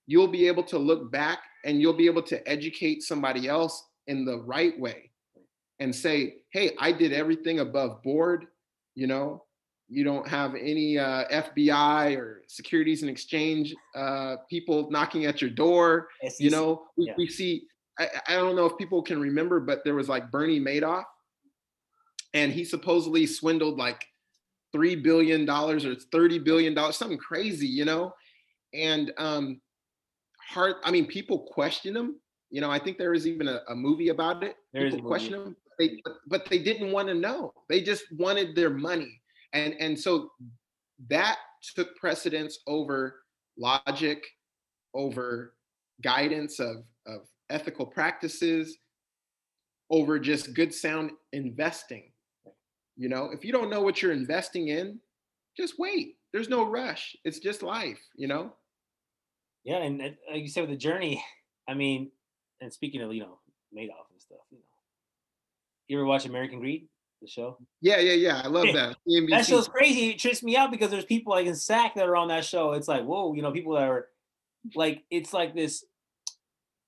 you'll 0.07 0.29
be 0.29 0.49
able 0.49 0.65
to 0.65 0.79
look 0.79 1.13
back 1.13 1.41
and 1.65 1.81
you'll 1.81 1.97
be 1.97 2.07
able 2.07 2.23
to 2.23 2.49
educate 2.49 3.03
somebody 3.03 3.49
else 3.49 3.87
in 4.09 4.25
the 4.25 4.39
right 4.41 4.79
way 4.81 5.11
and 5.79 5.95
say, 5.95 6.37
hey, 6.51 6.73
I 6.79 6.93
did 6.93 7.13
everything 7.13 7.61
above 7.61 8.03
board, 8.03 8.47
you 8.95 9.07
know. 9.07 9.45
You 9.93 10.05
don't 10.05 10.27
have 10.29 10.55
any 10.55 10.99
uh, 10.99 11.25
FBI 11.33 12.17
or 12.17 12.43
Securities 12.47 13.03
and 13.03 13.11
Exchange 13.11 13.75
uh, 13.97 14.37
people 14.49 14.89
knocking 14.89 15.25
at 15.25 15.41
your 15.41 15.51
door 15.51 16.09
SEC. 16.23 16.39
you 16.39 16.51
know 16.51 16.85
we, 16.97 17.07
yeah. 17.07 17.15
we 17.17 17.27
see 17.27 17.65
I, 17.99 18.09
I 18.29 18.35
don't 18.35 18.57
know 18.57 18.67
if 18.67 18.77
people 18.79 19.03
can 19.03 19.21
remember 19.21 19.61
but 19.61 19.85
there 19.85 19.95
was 19.95 20.09
like 20.09 20.31
bernie 20.31 20.61
madoff 20.61 21.05
and 22.35 22.53
he 22.53 22.65
supposedly 22.65 23.27
swindled 23.27 23.79
like 23.79 24.05
three 24.73 24.95
billion 24.95 25.45
dollars 25.45 25.85
or 25.85 25.95
30 25.95 26.39
billion 26.41 26.75
dollars 26.75 26.97
something 26.97 27.19
crazy 27.19 27.67
you 27.67 27.85
know? 27.85 28.15
And 28.73 29.13
um 29.19 29.61
hard 30.49 30.77
i 30.85 30.91
mean 30.91 31.07
people 31.07 31.41
question 31.41 31.97
him 31.97 32.17
you 32.51 32.61
know? 32.61 32.71
I 32.71 32.79
think 32.79 32.99
there 32.99 33.15
is 33.15 33.27
even 33.27 33.47
a, 33.47 33.61
a 33.69 33.77
movie 33.77 34.09
about 34.09 34.43
it. 34.43 34.57
There 34.73 34.91
people 34.91 35.09
question 35.09 35.35
him 35.35 35.57
they, 35.81 36.01
but, 36.05 36.17
but 36.27 36.45
they 36.51 36.59
didn't 36.59 36.93
want 36.93 37.09
to 37.09 37.15
know. 37.15 37.55
They 37.69 37.81
just 37.81 38.05
wanted 38.13 38.55
their 38.55 38.71
money. 38.71 39.21
And 39.53 39.75
and 39.81 39.99
so 39.99 40.31
that 41.09 41.39
took 41.75 41.97
precedence 41.97 42.61
over 42.67 43.23
logic 43.59 44.23
over 44.95 45.55
guidance 46.03 46.61
of, 46.61 46.85
of 47.07 47.23
ethical 47.51 47.87
practices 47.87 48.79
over 49.91 50.19
just 50.19 50.55
good 50.55 50.73
sound 50.73 51.11
investing 51.33 52.13
you 52.97 53.09
know 53.09 53.31
if 53.33 53.45
you 53.45 53.53
don't 53.53 53.71
know 53.71 53.83
what 53.83 54.01
you're 54.01 54.13
investing 54.13 54.69
in 54.69 54.99
just 55.57 55.75
wait 55.79 56.17
there's 56.33 56.49
no 56.49 56.65
rush 56.69 57.17
it's 57.25 57.39
just 57.41 57.63
life 57.63 58.01
you 58.17 58.29
know 58.29 58.53
Yeah, 59.65 59.79
and 59.83 60.01
uh, 60.01 60.09
like 60.33 60.43
you 60.43 60.49
said 60.49 60.63
with 60.63 60.71
the 60.71 60.77
journey, 60.77 61.23
I 61.69 61.75
mean, 61.75 62.11
and 62.61 62.73
speaking 62.73 63.03
of 63.03 63.13
you 63.13 63.21
know 63.21 63.39
Madoff 63.77 64.09
and 64.11 64.21
stuff, 64.21 64.39
you 64.51 64.59
know, 64.59 64.65
you 65.89 65.99
ever 65.99 66.07
watch 66.07 66.25
American 66.27 66.61
Greed, 66.61 66.89
the 67.21 67.29
show? 67.29 67.59
yeah 67.81 67.99
yeah 67.99 68.15
yeah 68.15 68.41
i 68.43 68.49
love 68.49 68.67
that 68.75 68.97
CNBC. 69.07 69.31
That 69.31 69.47
show's 69.47 69.69
crazy. 69.69 70.11
It 70.11 70.19
trips 70.19 70.43
me 70.43 70.57
out 70.57 70.71
because 70.71 70.91
there's 70.91 71.05
people 71.05 71.33
like 71.33 71.47
in 71.47 71.55
SAC 71.55 71.95
that 71.95 72.09
are 72.09 72.17
on 72.17 72.29
that 72.29 72.45
show. 72.45 72.73
It's 72.73 72.89
like, 72.89 73.05
whoa, 73.05 73.35
you 73.35 73.43
know, 73.43 73.53
people 73.53 73.75
that 73.75 73.89
are 73.89 74.07
like, 74.75 75.05
it's 75.11 75.33
like 75.33 75.55
this, 75.55 75.85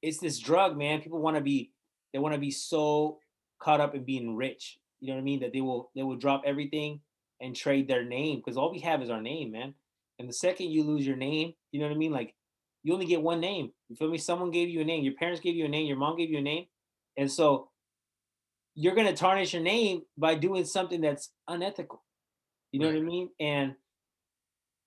it's 0.02 0.18
this 0.18 0.38
drug, 0.38 0.76
man. 0.76 1.00
People 1.00 1.20
want 1.20 1.36
to 1.36 1.42
be, 1.42 1.72
they 2.12 2.18
want 2.18 2.34
to 2.34 2.40
be 2.40 2.50
so 2.50 3.18
caught 3.60 3.80
up 3.80 3.94
in 3.94 4.04
being 4.04 4.36
rich. 4.36 4.78
You 5.00 5.08
know 5.08 5.14
what 5.14 5.20
I 5.20 5.24
mean? 5.24 5.40
That 5.40 5.52
they 5.52 5.60
will, 5.60 5.90
they 5.94 6.02
will 6.02 6.16
drop 6.16 6.42
everything 6.44 7.00
and 7.40 7.56
trade 7.56 7.88
their 7.88 8.04
name 8.04 8.38
because 8.38 8.56
all 8.56 8.72
we 8.72 8.80
have 8.80 9.02
is 9.02 9.10
our 9.10 9.22
name, 9.22 9.52
man. 9.52 9.74
And 10.18 10.28
the 10.28 10.32
second 10.32 10.70
you 10.70 10.84
lose 10.84 11.06
your 11.06 11.16
name, 11.16 11.54
you 11.70 11.80
know 11.80 11.86
what 11.86 11.94
I 11.94 11.98
mean? 11.98 12.12
Like, 12.12 12.34
you 12.84 12.92
only 12.92 13.06
get 13.06 13.22
one 13.22 13.40
name. 13.40 13.72
You 13.88 13.96
feel 13.96 14.10
me? 14.10 14.18
Someone 14.18 14.50
gave 14.50 14.68
you 14.68 14.80
a 14.80 14.84
name. 14.84 15.04
Your 15.04 15.14
parents 15.14 15.40
gave 15.40 15.54
you 15.54 15.64
a 15.64 15.68
name. 15.68 15.86
Your 15.86 15.96
mom 15.96 16.16
gave 16.16 16.30
you 16.30 16.38
a 16.38 16.42
name. 16.42 16.66
And 17.16 17.30
so 17.30 17.70
you're 18.74 18.94
going 18.94 19.06
to 19.06 19.14
tarnish 19.14 19.52
your 19.52 19.62
name 19.62 20.02
by 20.16 20.34
doing 20.34 20.64
something 20.64 21.00
that's 21.00 21.30
unethical. 21.46 22.02
You 22.72 22.80
know 22.80 22.86
what 22.86 22.96
I 22.96 23.00
mean? 23.00 23.28
And 23.38 23.74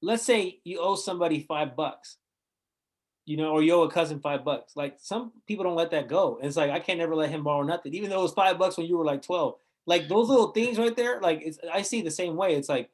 let's 0.02 0.24
say 0.24 0.60
you 0.64 0.80
owe 0.80 0.96
somebody 0.96 1.46
five 1.48 1.76
bucks, 1.76 2.18
you 3.26 3.38
know, 3.38 3.50
or 3.50 3.64
owe 3.64 3.84
a 3.84 3.92
cousin 3.92 4.20
five 4.20 4.46
bucks. 4.46 4.76
Like 4.76 4.98
some 5.00 5.32
people 5.48 5.64
don't 5.64 5.76
let 5.76 5.92
that 5.92 6.08
go. 6.08 6.38
And 6.38 6.48
it's 6.48 6.58
like, 6.58 6.72
I 6.72 6.80
can't 6.80 7.00
never 7.00 7.16
let 7.16 7.30
him 7.30 7.44
borrow 7.44 7.64
nothing, 7.64 7.94
even 7.94 8.10
though 8.10 8.20
it 8.20 8.24
was 8.24 8.34
five 8.34 8.58
bucks 8.58 8.78
when 8.78 8.88
you 8.88 8.98
were 8.98 9.06
like 9.06 9.22
12. 9.22 9.56
Like 9.88 10.08
those 10.08 10.30
little 10.30 10.52
things 10.52 10.78
right 10.78 10.96
there, 10.96 11.20
like 11.22 11.42
it's, 11.44 11.60
I 11.72 11.82
see 11.82 12.02
the 12.02 12.12
same 12.12 12.36
way. 12.36 12.56
It's 12.56 12.70
like, 12.70 12.90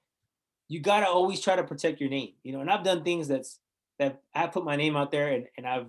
you 0.67 0.79
got 0.79 1.01
to 1.01 1.07
always 1.07 1.41
try 1.41 1.55
to 1.55 1.63
protect 1.63 1.99
your 1.99 2.09
name, 2.09 2.31
you 2.43 2.53
know, 2.53 2.61
and 2.61 2.69
I've 2.69 2.83
done 2.83 3.03
things 3.03 3.27
that's, 3.27 3.59
that 3.99 4.21
I 4.33 4.47
put 4.47 4.63
my 4.63 4.77
name 4.77 4.95
out 4.95 5.11
there 5.11 5.29
and, 5.29 5.47
and 5.57 5.67
I've, 5.67 5.87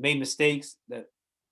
made 0.00 0.18
mistakes 0.18 0.76
that 0.88 1.10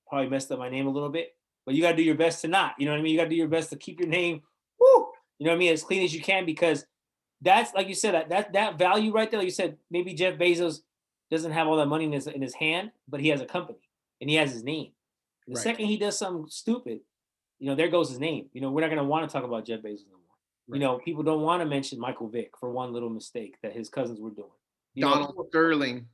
probably 0.08 0.28
messed 0.28 0.50
up 0.50 0.58
my 0.58 0.70
name 0.70 0.86
a 0.86 0.90
little 0.90 1.10
bit. 1.10 1.36
But 1.66 1.74
you 1.74 1.82
got 1.82 1.90
to 1.90 1.96
do 1.96 2.02
your 2.02 2.14
best 2.14 2.40
to 2.40 2.48
not. 2.48 2.74
You 2.78 2.86
know 2.86 2.92
what 2.92 2.98
I 2.98 3.02
mean? 3.02 3.12
You 3.12 3.18
got 3.18 3.24
to 3.24 3.30
do 3.30 3.36
your 3.36 3.46
best 3.46 3.70
to 3.70 3.76
keep 3.76 4.00
your 4.00 4.08
name, 4.08 4.40
woo, 4.80 5.08
you 5.38 5.44
know 5.44 5.50
what 5.50 5.56
I 5.56 5.58
mean, 5.58 5.72
as 5.72 5.82
clean 5.82 6.02
as 6.02 6.14
you 6.14 6.22
can 6.22 6.46
because 6.46 6.86
that's 7.40 7.72
like 7.74 7.86
you 7.86 7.94
said 7.94 8.14
that 8.14 8.30
that 8.30 8.52
that 8.54 8.78
value 8.78 9.12
right 9.12 9.30
there. 9.30 9.38
Like 9.38 9.44
you 9.44 9.52
said, 9.52 9.76
maybe 9.92 10.12
Jeff 10.14 10.38
Bezos 10.38 10.80
doesn't 11.30 11.52
have 11.52 11.66
all 11.66 11.76
that 11.76 11.86
money 11.86 12.04
in 12.04 12.12
his 12.12 12.26
in 12.26 12.42
his 12.42 12.54
hand, 12.54 12.90
but 13.08 13.20
he 13.20 13.28
has 13.28 13.40
a 13.40 13.46
company 13.46 13.78
and 14.20 14.28
he 14.30 14.36
has 14.36 14.52
his 14.52 14.62
name. 14.64 14.92
The 15.46 15.54
Right. 15.54 15.62
second 15.62 15.86
he 15.86 15.96
does 15.96 16.18
something 16.18 16.46
stupid, 16.48 17.00
you 17.58 17.66
know, 17.68 17.74
there 17.74 17.88
goes 17.88 18.08
his 18.10 18.18
name. 18.20 18.48
You 18.52 18.60
know, 18.60 18.70
we're 18.70 18.80
not 18.82 18.88
going 18.88 18.98
to 18.98 19.04
want 19.04 19.28
to 19.28 19.32
talk 19.32 19.44
about 19.44 19.64
Jeff 19.66 19.80
Bezos 19.80 20.06
no 20.10 20.16
more. 20.16 20.36
Right. 20.68 20.76
You 20.76 20.80
know, 20.80 20.98
people 20.98 21.22
don't 21.22 21.42
want 21.42 21.60
to 21.62 21.66
mention 21.66 21.98
Michael 21.98 22.28
Vick 22.28 22.52
for 22.58 22.70
one 22.70 22.92
little 22.92 23.08
mistake 23.10 23.56
that 23.62 23.72
his 23.72 23.88
cousins 23.88 24.20
were 24.20 24.30
doing. 24.30 24.50
You 24.94 25.04
know, 25.04 25.14
Donald 25.14 25.46
Sterling. 25.48 26.06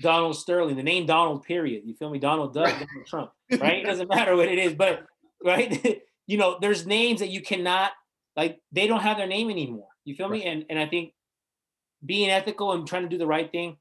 Donald 0.00 0.36
Sterling, 0.36 0.76
the 0.76 0.82
name 0.82 1.04
Donald, 1.04 1.42
period. 1.44 1.82
You 1.84 1.94
feel 1.94 2.08
me? 2.10 2.18
Donald 2.18 2.54
Duck, 2.54 2.66
Right. 2.66 2.86
Donald 2.88 3.06
Trump, 3.06 3.30
right? 3.60 3.78
It 3.82 3.86
doesn't 3.86 4.08
matter 4.08 4.34
what 4.34 4.48
it 4.48 4.58
is, 4.58 4.74
but 4.74 5.06
right, 5.44 6.02
you 6.26 6.38
know, 6.38 6.56
there's 6.60 6.86
names 6.86 7.20
that 7.20 7.28
you 7.28 7.42
cannot 7.42 7.92
like. 8.34 8.58
They 8.72 8.86
don't 8.86 9.00
have 9.02 9.18
their 9.18 9.26
name 9.26 9.50
anymore. 9.50 9.88
You 10.06 10.14
feel 10.14 10.28
me? 10.30 10.44
And 10.44 10.64
and 10.70 10.78
I 10.78 10.86
think 10.86 11.12
being 12.04 12.30
ethical 12.30 12.72
and 12.72 12.86
trying 12.86 13.02
to 13.02 13.08
do 13.10 13.18
the 13.18 13.26
right 13.26 13.50
thing 13.52 13.76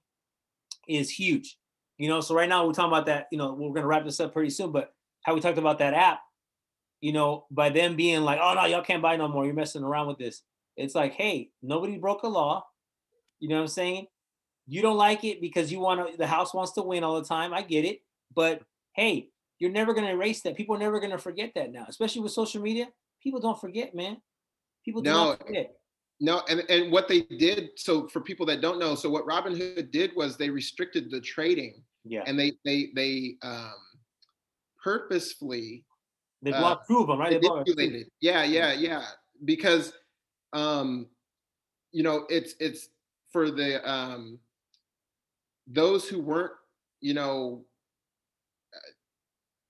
is 0.88 1.10
huge. 1.10 1.58
You 1.98 2.10
know, 2.10 2.22
so 2.22 2.36
right 2.36 2.50
now 2.50 2.66
we're 2.66 2.74
talking 2.74 2.92
about 2.92 3.06
that. 3.06 3.28
You 3.32 3.38
know, 3.38 3.54
we're 3.54 3.74
gonna 3.74 3.88
wrap 3.88 4.04
this 4.04 4.20
up 4.20 4.34
pretty 4.34 4.50
soon, 4.50 4.72
but 4.72 4.94
how 5.24 5.34
we 5.34 5.42
talked 5.42 5.58
about 5.58 5.80
that 5.80 5.94
app, 5.94 6.20
you 7.02 7.14
know, 7.14 7.46
by 7.52 7.70
them 7.70 7.96
being 7.96 8.22
like, 8.22 8.40
oh 8.42 8.54
no, 8.54 8.66
y'all 8.66 8.84
can't 8.84 9.02
buy 9.02 9.16
no 9.16 9.28
more. 9.28 9.46
You're 9.46 9.54
messing 9.54 9.84
around 9.84 10.08
with 10.08 10.18
this. 10.18 10.42
It's 10.76 10.96
like, 10.96 11.14
hey, 11.14 11.52
nobody 11.62 11.98
broke 11.98 12.24
a 12.24 12.28
law. 12.28 12.66
You 13.40 13.50
know 13.50 13.56
what 13.56 13.62
I'm 13.62 13.68
saying? 13.68 14.08
You 14.68 14.82
don't 14.82 14.98
like 14.98 15.24
it 15.24 15.42
because 15.42 15.72
you 15.72 15.80
want 15.80 16.12
to. 16.12 16.18
The 16.18 16.28
house 16.28 16.54
wants 16.54 16.72
to 16.74 16.82
win 16.82 17.04
all 17.04 17.20
the 17.20 17.28
time. 17.28 17.54
I 17.54 17.62
get 17.62 17.86
it, 17.86 18.02
but 18.34 18.62
hey, 18.96 19.30
you're 19.60 19.72
never 19.72 19.94
gonna 19.94 20.12
erase 20.12 20.42
that. 20.42 20.56
People 20.56 20.76
are 20.76 20.80
never 20.80 21.00
gonna 21.00 21.18
forget 21.18 21.52
that 21.56 21.72
now, 21.72 21.86
especially 21.88 22.22
with 22.22 22.32
social 22.32 22.62
media. 22.62 22.88
People 23.22 23.40
don't 23.40 23.60
forget, 23.60 23.94
man. 23.94 24.18
People 24.84 25.02
do 25.02 25.12
not 25.12 25.46
forget. 25.46 25.76
No, 26.24 26.42
and, 26.48 26.62
and 26.70 26.90
what 26.90 27.10
they 27.10 27.24
did, 27.24 27.72
so 27.76 28.08
for 28.08 28.22
people 28.22 28.46
that 28.46 28.62
don't 28.62 28.80
know, 28.80 28.96
so 28.96 29.10
what 29.10 29.26
Robinhood 29.26 29.92
did 29.92 30.16
was 30.16 30.38
they 30.38 30.50
restricted 30.50 31.12
the 31.12 31.20
trading 31.20 31.84
Yeah, 32.06 32.24
and 32.26 32.40
they 32.40 32.54
they 32.64 32.92
they 32.96 33.36
um 33.42 33.74
purposefully 34.82 35.84
they 36.42 36.54
uh, 36.54 36.60
blocked 36.62 36.88
them, 36.88 37.20
right? 37.20 37.30
They 37.30 37.40
manipulated. 37.46 38.08
Yeah, 38.22 38.44
yeah, 38.44 38.72
yeah. 38.72 39.04
Because 39.44 39.92
um 40.54 41.08
you 41.92 42.04
know 42.04 42.26
it's 42.30 42.56
it's 42.62 42.88
for 43.34 43.52
the 43.52 43.86
um 43.90 44.40
those 45.68 46.08
who 46.08 46.22
weren't, 46.22 46.54
you 47.02 47.14
know, 47.14 47.66
uh, 48.74 48.92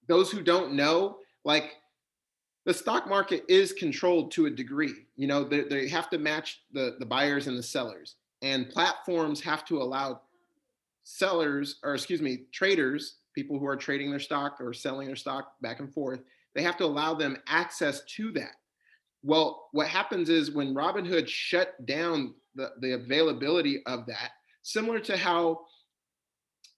those 0.08 0.30
who 0.30 0.43
don't 0.43 0.74
know, 0.74 1.18
like 1.45 1.78
the 2.66 2.74
stock 2.74 3.07
market 3.07 3.43
is 3.49 3.74
controlled 3.74 4.32
to 4.32 4.45
a 4.45 4.49
degree. 4.49 4.93
You 5.16 5.28
know, 5.28 5.43
they, 5.43 5.61
they 5.64 5.88
have 5.89 6.09
to 6.11 6.18
match 6.18 6.61
the, 6.72 6.95
the 6.99 7.05
buyers 7.05 7.47
and 7.47 7.57
the 7.57 7.64
sellers. 7.64 8.16
And 8.41 8.70
platforms 8.70 9.41
have 9.41 9.66
to 9.66 9.82
allow 9.82 10.22
sellers, 11.03 11.80
or 11.84 11.93
excuse 11.93 12.22
me, 12.22 12.43
traders, 12.51 13.18
people 13.36 13.59
who 13.59 13.66
are 13.66 13.76
trading 13.76 14.09
their 14.09 14.20
stock 14.20 14.57
or 14.59 14.74
selling 14.74 15.07
their 15.07 15.16
stock 15.16 15.53
back 15.61 15.80
and 15.80 15.93
forth, 15.93 16.22
they 16.55 16.61
have 16.61 16.78
to 16.78 16.86
allow 16.86 17.14
them 17.14 17.38
access 17.47 18.03
to 18.05 18.32
that. 18.34 18.55
Well, 19.24 19.70
what 19.72 19.88
happens 19.88 20.30
is 20.30 20.51
when 20.51 20.76
Robinhood 20.76 21.28
shut 21.28 21.86
down 21.86 22.34
the, 22.55 22.72
the 22.80 22.93
availability 22.93 23.84
of 23.86 24.05
that, 24.05 24.32
similar 24.61 24.99
to 24.99 25.18
how 25.18 25.61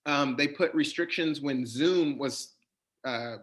um, 0.06 0.36
they 0.36 0.48
put 0.48 0.74
restrictions 0.74 1.42
when 1.42 1.66
Zoom 1.66 2.18
was, 2.18 2.54
uh, 3.04 3.38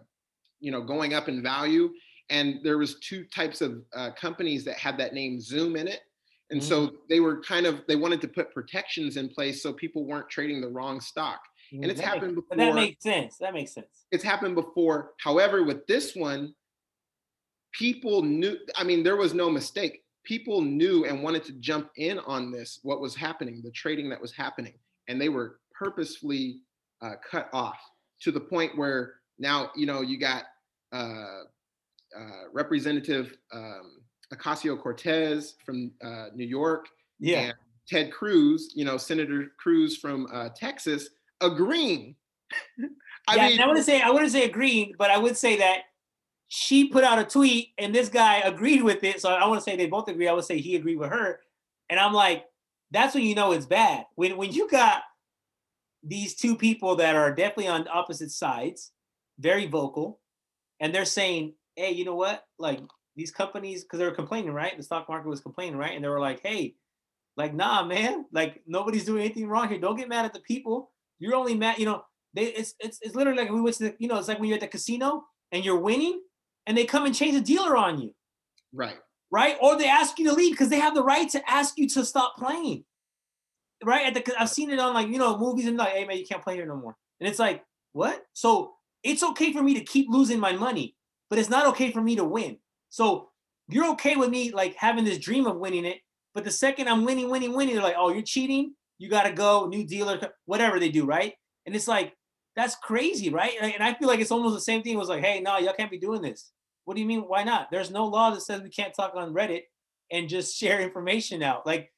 you 0.59 0.71
know, 0.71 0.81
going 0.81 1.13
up 1.13 1.27
in 1.27 1.43
value, 1.43 1.89
and 2.29 2.59
there 2.63 2.77
was 2.77 2.99
two 2.99 3.25
types 3.25 3.61
of 3.61 3.81
uh, 3.95 4.11
companies 4.11 4.63
that 4.65 4.77
had 4.77 4.97
that 4.97 5.13
name 5.13 5.39
Zoom 5.41 5.75
in 5.75 5.87
it, 5.87 6.01
and 6.49 6.63
so 6.63 6.91
they 7.09 7.19
were 7.19 7.41
kind 7.41 7.65
of 7.65 7.81
they 7.87 7.95
wanted 7.95 8.21
to 8.21 8.27
put 8.27 8.53
protections 8.53 9.17
in 9.17 9.27
place 9.29 9.61
so 9.63 9.73
people 9.73 10.05
weren't 10.05 10.29
trading 10.29 10.61
the 10.61 10.67
wrong 10.69 10.99
stock. 11.01 11.39
And 11.71 11.85
it's 11.85 11.99
That 11.99 12.05
makes- 12.05 12.13
happened 12.13 12.39
but 12.49 12.57
that 12.59 12.75
makes 12.75 13.01
sense. 13.03 13.37
That 13.39 13.53
makes 13.53 13.73
sense. 13.73 14.05
It's 14.11 14.23
happened 14.23 14.53
before. 14.53 15.13
However, 15.19 15.63
with 15.63 15.87
this 15.87 16.15
one, 16.15 16.53
people 17.71 18.21
knew. 18.21 18.57
I 18.75 18.83
mean, 18.83 19.03
there 19.03 19.15
was 19.15 19.33
no 19.33 19.49
mistake. 19.49 20.03
People 20.23 20.61
knew 20.61 21.05
and 21.05 21.23
wanted 21.23 21.43
to 21.45 21.53
jump 21.53 21.89
in 21.97 22.19
on 22.19 22.51
this. 22.51 22.79
What 22.83 23.01
was 23.01 23.15
happening? 23.15 23.61
The 23.63 23.71
trading 23.71 24.09
that 24.09 24.21
was 24.21 24.31
happening, 24.31 24.73
and 25.07 25.19
they 25.19 25.29
were 25.29 25.59
purposefully 25.73 26.59
uh, 27.01 27.13
cut 27.29 27.49
off 27.53 27.77
to 28.21 28.31
the 28.31 28.39
point 28.39 28.77
where 28.77 29.15
now 29.39 29.71
you 29.75 29.85
know 29.85 30.01
you 30.01 30.19
got 30.19 30.43
uh, 30.91 31.39
uh, 32.17 32.49
Representative 32.51 33.37
um, 33.53 34.01
Ocasio 34.33 34.79
Cortez 34.79 35.55
from 35.65 35.91
uh, 36.03 36.27
New 36.33 36.45
York 36.47 36.87
Yeah. 37.19 37.39
and 37.39 37.53
Ted 37.87 38.11
Cruz, 38.11 38.71
you 38.75 38.85
know, 38.85 38.97
Senator 38.97 39.51
Cruz 39.57 39.97
from 39.97 40.27
uh, 40.31 40.49
Texas, 40.55 41.09
agreeing. 41.41 42.15
I 43.27 43.35
yeah, 43.35 43.47
mean, 43.47 43.61
I 43.61 43.65
want 43.67 43.77
to 43.77 43.83
say 43.83 44.01
I 44.01 44.09
wouldn't 44.09 44.31
say 44.31 44.43
agreeing, 44.43 44.93
but 44.97 45.09
I 45.09 45.17
would 45.17 45.37
say 45.37 45.57
that 45.57 45.83
she 46.49 46.87
put 46.89 47.03
out 47.03 47.19
a 47.19 47.23
tweet 47.23 47.69
and 47.77 47.95
this 47.95 48.09
guy 48.09 48.39
agreed 48.39 48.83
with 48.83 49.03
it. 49.03 49.21
So 49.21 49.29
I 49.29 49.47
want 49.47 49.59
to 49.59 49.63
say 49.63 49.75
they 49.75 49.87
both 49.87 50.07
agree. 50.09 50.27
I 50.27 50.33
would 50.33 50.43
say 50.45 50.59
he 50.59 50.75
agreed 50.75 50.97
with 50.97 51.09
her, 51.09 51.39
and 51.89 51.99
I'm 51.99 52.13
like, 52.13 52.45
that's 52.91 53.15
when 53.15 53.23
you 53.23 53.33
know 53.33 53.53
it's 53.53 53.65
bad. 53.65 54.05
When 54.15 54.37
when 54.37 54.51
you 54.51 54.69
got 54.69 55.03
these 56.03 56.35
two 56.35 56.55
people 56.55 56.97
that 56.97 57.15
are 57.15 57.33
definitely 57.33 57.69
on 57.69 57.87
opposite 57.87 58.31
sides, 58.31 58.91
very 59.39 59.67
vocal, 59.67 60.19
and 60.79 60.93
they're 60.93 61.05
saying, 61.05 61.53
hey, 61.75 61.91
you 61.91 62.05
know 62.05 62.15
what? 62.15 62.45
Like 62.59 62.79
these 63.15 63.31
companies, 63.31 63.83
because 63.83 63.99
they 63.99 64.05
were 64.05 64.11
complaining, 64.11 64.53
right? 64.53 64.75
The 64.75 64.83
stock 64.83 65.07
market 65.09 65.29
was 65.29 65.41
complaining, 65.41 65.77
right? 65.77 65.93
And 65.93 66.03
they 66.03 66.09
were 66.09 66.19
like, 66.19 66.41
hey, 66.43 66.75
like, 67.35 67.53
nah, 67.53 67.83
man, 67.83 68.25
like 68.31 68.61
nobody's 68.67 69.05
doing 69.05 69.23
anything 69.23 69.47
wrong 69.47 69.69
here. 69.69 69.79
Don't 69.79 69.97
get 69.97 70.09
mad 70.09 70.25
at 70.25 70.33
the 70.33 70.39
people. 70.39 70.91
You're 71.19 71.35
only 71.35 71.55
mad, 71.55 71.79
you 71.79 71.85
know. 71.85 72.03
They, 72.35 72.45
it's 72.45 72.73
it's 72.79 72.99
it's 73.01 73.15
literally 73.15 73.39
like 73.39 73.51
we 73.51 73.61
went 73.61 73.75
to 73.77 73.83
the, 73.83 73.95
you 73.99 74.07
know, 74.07 74.17
it's 74.17 74.27
like 74.27 74.39
when 74.39 74.49
you're 74.49 74.55
at 74.55 74.61
the 74.61 74.67
casino 74.67 75.25
and 75.51 75.63
you're 75.63 75.79
winning, 75.79 76.21
and 76.65 76.77
they 76.77 76.85
come 76.85 77.05
and 77.05 77.13
change 77.13 77.35
the 77.35 77.41
dealer 77.41 77.77
on 77.77 77.99
you, 77.99 78.13
right. 78.73 78.97
right? 79.31 79.55
Or 79.61 79.77
they 79.77 79.87
ask 79.87 80.17
you 80.17 80.27
to 80.29 80.33
leave 80.33 80.53
because 80.53 80.69
they 80.69 80.79
have 80.79 80.95
the 80.95 81.03
right 81.03 81.29
to 81.29 81.49
ask 81.49 81.77
you 81.77 81.87
to 81.89 82.03
stop 82.05 82.35
playing, 82.37 82.85
right? 83.83 84.07
At 84.07 84.25
the, 84.25 84.33
I've 84.41 84.49
seen 84.49 84.71
it 84.71 84.79
on 84.79 84.95
like 84.95 85.09
you 85.09 85.19
know 85.19 85.37
movies 85.37 85.67
and 85.67 85.77
like, 85.77 85.93
hey 85.93 86.05
man, 86.05 86.17
you 86.17 86.25
can't 86.25 86.43
play 86.43 86.55
here 86.55 86.65
no 86.65 86.75
more, 86.75 86.95
and 87.19 87.29
it's 87.29 87.39
like 87.39 87.63
what? 87.93 88.25
So 88.33 88.73
it's 89.03 89.23
okay 89.23 89.53
for 89.53 89.61
me 89.61 89.75
to 89.75 89.83
keep 89.83 90.07
losing 90.09 90.39
my 90.39 90.53
money, 90.53 90.95
but 91.33 91.39
it's 91.39 91.49
not 91.49 91.65
okay 91.65 91.89
for 91.89 91.99
me 91.99 92.15
to 92.15 92.23
win. 92.23 92.57
So 92.89 93.29
you're 93.67 93.89
okay 93.93 94.15
with 94.15 94.29
me 94.29 94.51
like 94.51 94.75
having 94.75 95.03
this 95.03 95.17
dream 95.17 95.47
of 95.47 95.57
winning 95.57 95.83
it, 95.83 95.97
but 96.35 96.43
the 96.43 96.51
second 96.51 96.87
I'm 96.87 97.05
winning, 97.05 97.27
winning, 97.27 97.55
winning, 97.55 97.73
they're 97.73 97.83
like, 97.83 97.95
oh, 97.97 98.13
you're 98.13 98.21
cheating. 98.21 98.75
You 98.99 99.09
got 99.09 99.23
to 99.23 99.33
go, 99.33 99.65
new 99.65 99.83
dealer, 99.83 100.19
whatever 100.45 100.79
they 100.79 100.89
do, 100.89 101.07
right? 101.07 101.33
And 101.65 101.75
it's 101.75 101.87
like 101.87 102.13
that's 102.55 102.75
crazy, 102.75 103.31
right? 103.31 103.53
And 103.59 103.81
I 103.81 103.95
feel 103.95 104.07
like 104.07 104.19
it's 104.19 104.29
almost 104.29 104.53
the 104.53 104.61
same 104.61 104.83
thing. 104.83 104.93
It 104.93 104.99
was 104.99 105.09
like, 105.09 105.23
hey, 105.23 105.41
no, 105.41 105.57
y'all 105.57 105.73
can't 105.73 105.89
be 105.89 105.97
doing 105.97 106.21
this. 106.21 106.51
What 106.85 106.93
do 106.93 107.01
you 107.01 107.07
mean? 107.07 107.21
Why 107.21 107.43
not? 107.43 107.71
There's 107.71 107.89
no 107.89 108.05
law 108.05 108.29
that 108.29 108.41
says 108.41 108.61
we 108.61 108.69
can't 108.69 108.93
talk 108.93 109.13
on 109.15 109.33
Reddit 109.33 109.61
and 110.11 110.29
just 110.29 110.55
share 110.59 110.81
information 110.81 111.41
out. 111.41 111.65
Like 111.65 111.91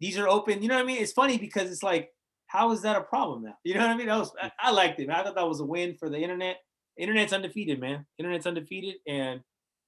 these 0.00 0.18
are 0.18 0.26
open. 0.26 0.60
You 0.60 0.66
know 0.66 0.74
what 0.74 0.82
I 0.82 0.86
mean? 0.86 1.00
It's 1.00 1.12
funny 1.12 1.38
because 1.38 1.70
it's 1.70 1.84
like, 1.84 2.10
how 2.48 2.72
is 2.72 2.82
that 2.82 2.96
a 2.96 3.02
problem 3.02 3.44
now? 3.44 3.54
You 3.62 3.74
know 3.74 3.82
what 3.82 3.90
I 3.90 3.96
mean? 3.96 4.08
That 4.08 4.18
was, 4.18 4.32
I, 4.42 4.50
I 4.58 4.70
liked 4.72 4.98
it. 4.98 5.08
I 5.08 5.22
thought 5.22 5.36
that 5.36 5.48
was 5.48 5.60
a 5.60 5.64
win 5.64 5.94
for 5.94 6.10
the 6.10 6.18
internet. 6.18 6.56
Internet's 7.02 7.32
undefeated, 7.32 7.80
man. 7.80 8.06
Internet's 8.16 8.46
undefeated, 8.46 8.94
and 9.08 9.40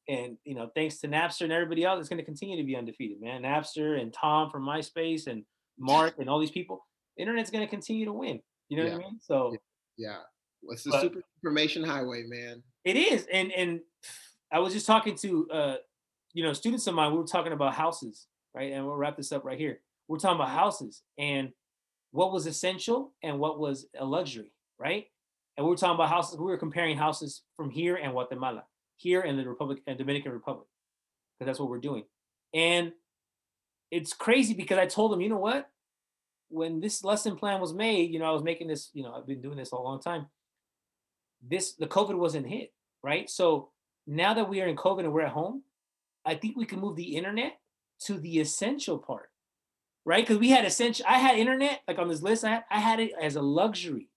and 0.09 0.37
you 0.45 0.57
know, 0.57 0.69
thanks 0.75 0.99
to 0.99 1.09
Napster 1.09 1.43
and 1.43 1.53
everybody 1.53 1.85
else, 1.85 2.01
it's 2.01 2.09
going 2.09 2.19
to 2.19 2.25
continue 2.25 2.57
to 2.57 2.65
be 2.65 2.75
undefeated, 2.75 3.21
man. 3.21 3.43
Napster 3.43 4.01
and 4.01 4.13
Tom 4.13 4.51
from 4.51 4.65
MySpace 4.65 5.29
and 5.29 5.45
Mark 5.79 6.17
and 6.19 6.29
all 6.29 6.41
these 6.41 6.51
people. 6.51 6.85
Internet's 7.17 7.53
going 7.53 7.65
to 7.65 7.71
continue 7.71 8.05
to 8.05 8.13
win. 8.13 8.41
You 8.69 8.79
know 8.79 8.85
what 8.85 8.95
I 8.95 8.99
mean? 8.99 9.21
So 9.23 9.57
Yeah. 9.97 10.17
What's 10.63 10.83
the 10.83 10.99
super 11.01 11.21
information 11.39 11.85
highway, 11.85 12.25
man? 12.27 12.63
It 12.85 12.97
is, 12.97 13.27
and 13.33 13.53
and 13.53 13.81
I 14.51 14.59
was 14.59 14.73
just 14.73 14.87
talking 14.87 15.15
to 15.19 15.49
uh, 15.51 15.77
you 16.33 16.43
know 16.43 16.53
students 16.53 16.87
of 16.89 16.95
mine. 16.95 17.13
We 17.13 17.19
were 17.19 17.27
talking 17.27 17.53
about 17.53 17.75
houses, 17.75 18.27
right? 18.55 18.73
And 18.73 18.85
we'll 18.85 18.97
wrap 18.97 19.17
this 19.17 19.31
up 19.31 19.45
right 19.45 19.59
here. 19.59 19.79
We're 20.09 20.19
talking 20.19 20.37
about 20.37 20.51
houses 20.51 21.03
and 21.17 21.51
what 22.11 22.33
was 22.33 22.47
essential 22.47 23.13
and 23.23 23.39
what 23.39 23.61
was 23.61 23.87
a 23.97 24.05
luxury, 24.05 24.53
right? 24.79 25.07
And 25.57 25.65
we 25.65 25.71
were 25.71 25.77
talking 25.77 25.95
about 25.95 26.09
houses. 26.09 26.39
We 26.39 26.47
were 26.47 26.59
comparing 26.59 26.97
houses 26.97 27.43
from 27.57 27.71
here 27.71 27.97
and 27.97 28.13
Guatemala, 28.13 28.65
here 28.97 29.23
in 29.23 29.37
the 29.37 29.49
Republic 29.49 29.81
and 29.87 29.97
Dominican 29.97 30.33
Republic, 30.33 30.67
because 31.39 31.47
that's 31.47 31.61
what 31.61 31.69
we're 31.69 31.79
doing. 31.79 32.05
And 32.53 32.93
it's 33.91 34.13
crazy 34.13 34.55
because 34.55 34.79
I 34.79 34.87
told 34.87 35.13
them, 35.13 35.21
you 35.21 35.29
know 35.29 35.39
what? 35.39 35.71
When 36.49 36.81
this 36.81 37.05
lesson 37.05 37.37
plan 37.37 37.61
was 37.61 37.73
made, 37.73 38.13
you 38.13 38.19
know, 38.19 38.27
I 38.27 38.33
was 38.33 38.43
making 38.43 38.69
this. 38.69 38.91
You 38.93 39.03
know, 39.03 39.15
I've 39.15 39.27
been 39.27 39.41
doing 39.41 39.57
this 39.57 39.73
a 39.73 39.77
long 39.77 40.01
time. 40.01 40.27
This 41.47 41.73
the 41.75 41.87
COVID 41.87 42.17
wasn't 42.17 42.47
hit 42.47 42.73
right? 43.05 43.29
So 43.31 43.69
now 44.07 44.35
that 44.35 44.49
we 44.49 44.61
are 44.63 44.67
in 44.67 44.75
COVID 44.75 45.01
and 45.01 45.13
we're 45.13 45.21
at 45.21 45.33
home, 45.33 45.63
I 46.25 46.35
think 46.35 46.57
we 46.57 46.65
can 46.65 46.81
move 46.81 46.97
the 46.97 47.17
internet 47.17 47.61
to 48.07 48.15
the 48.19 48.41
essential 48.41 48.99
part, 48.99 49.29
right? 50.07 50.25
Because 50.25 50.39
we 50.39 50.51
had 50.51 50.65
essential, 50.65 51.05
I 51.07 51.19
had 51.19 51.39
internet 51.39 51.83
like 51.87 51.99
on 51.99 52.09
this 52.09 52.23
list, 52.23 52.45
I 52.45 52.51
had, 52.51 52.65
I 52.71 52.81
had 52.81 52.99
it 52.99 53.13
as 53.21 53.37
a 53.37 53.43
luxury. 53.43 54.09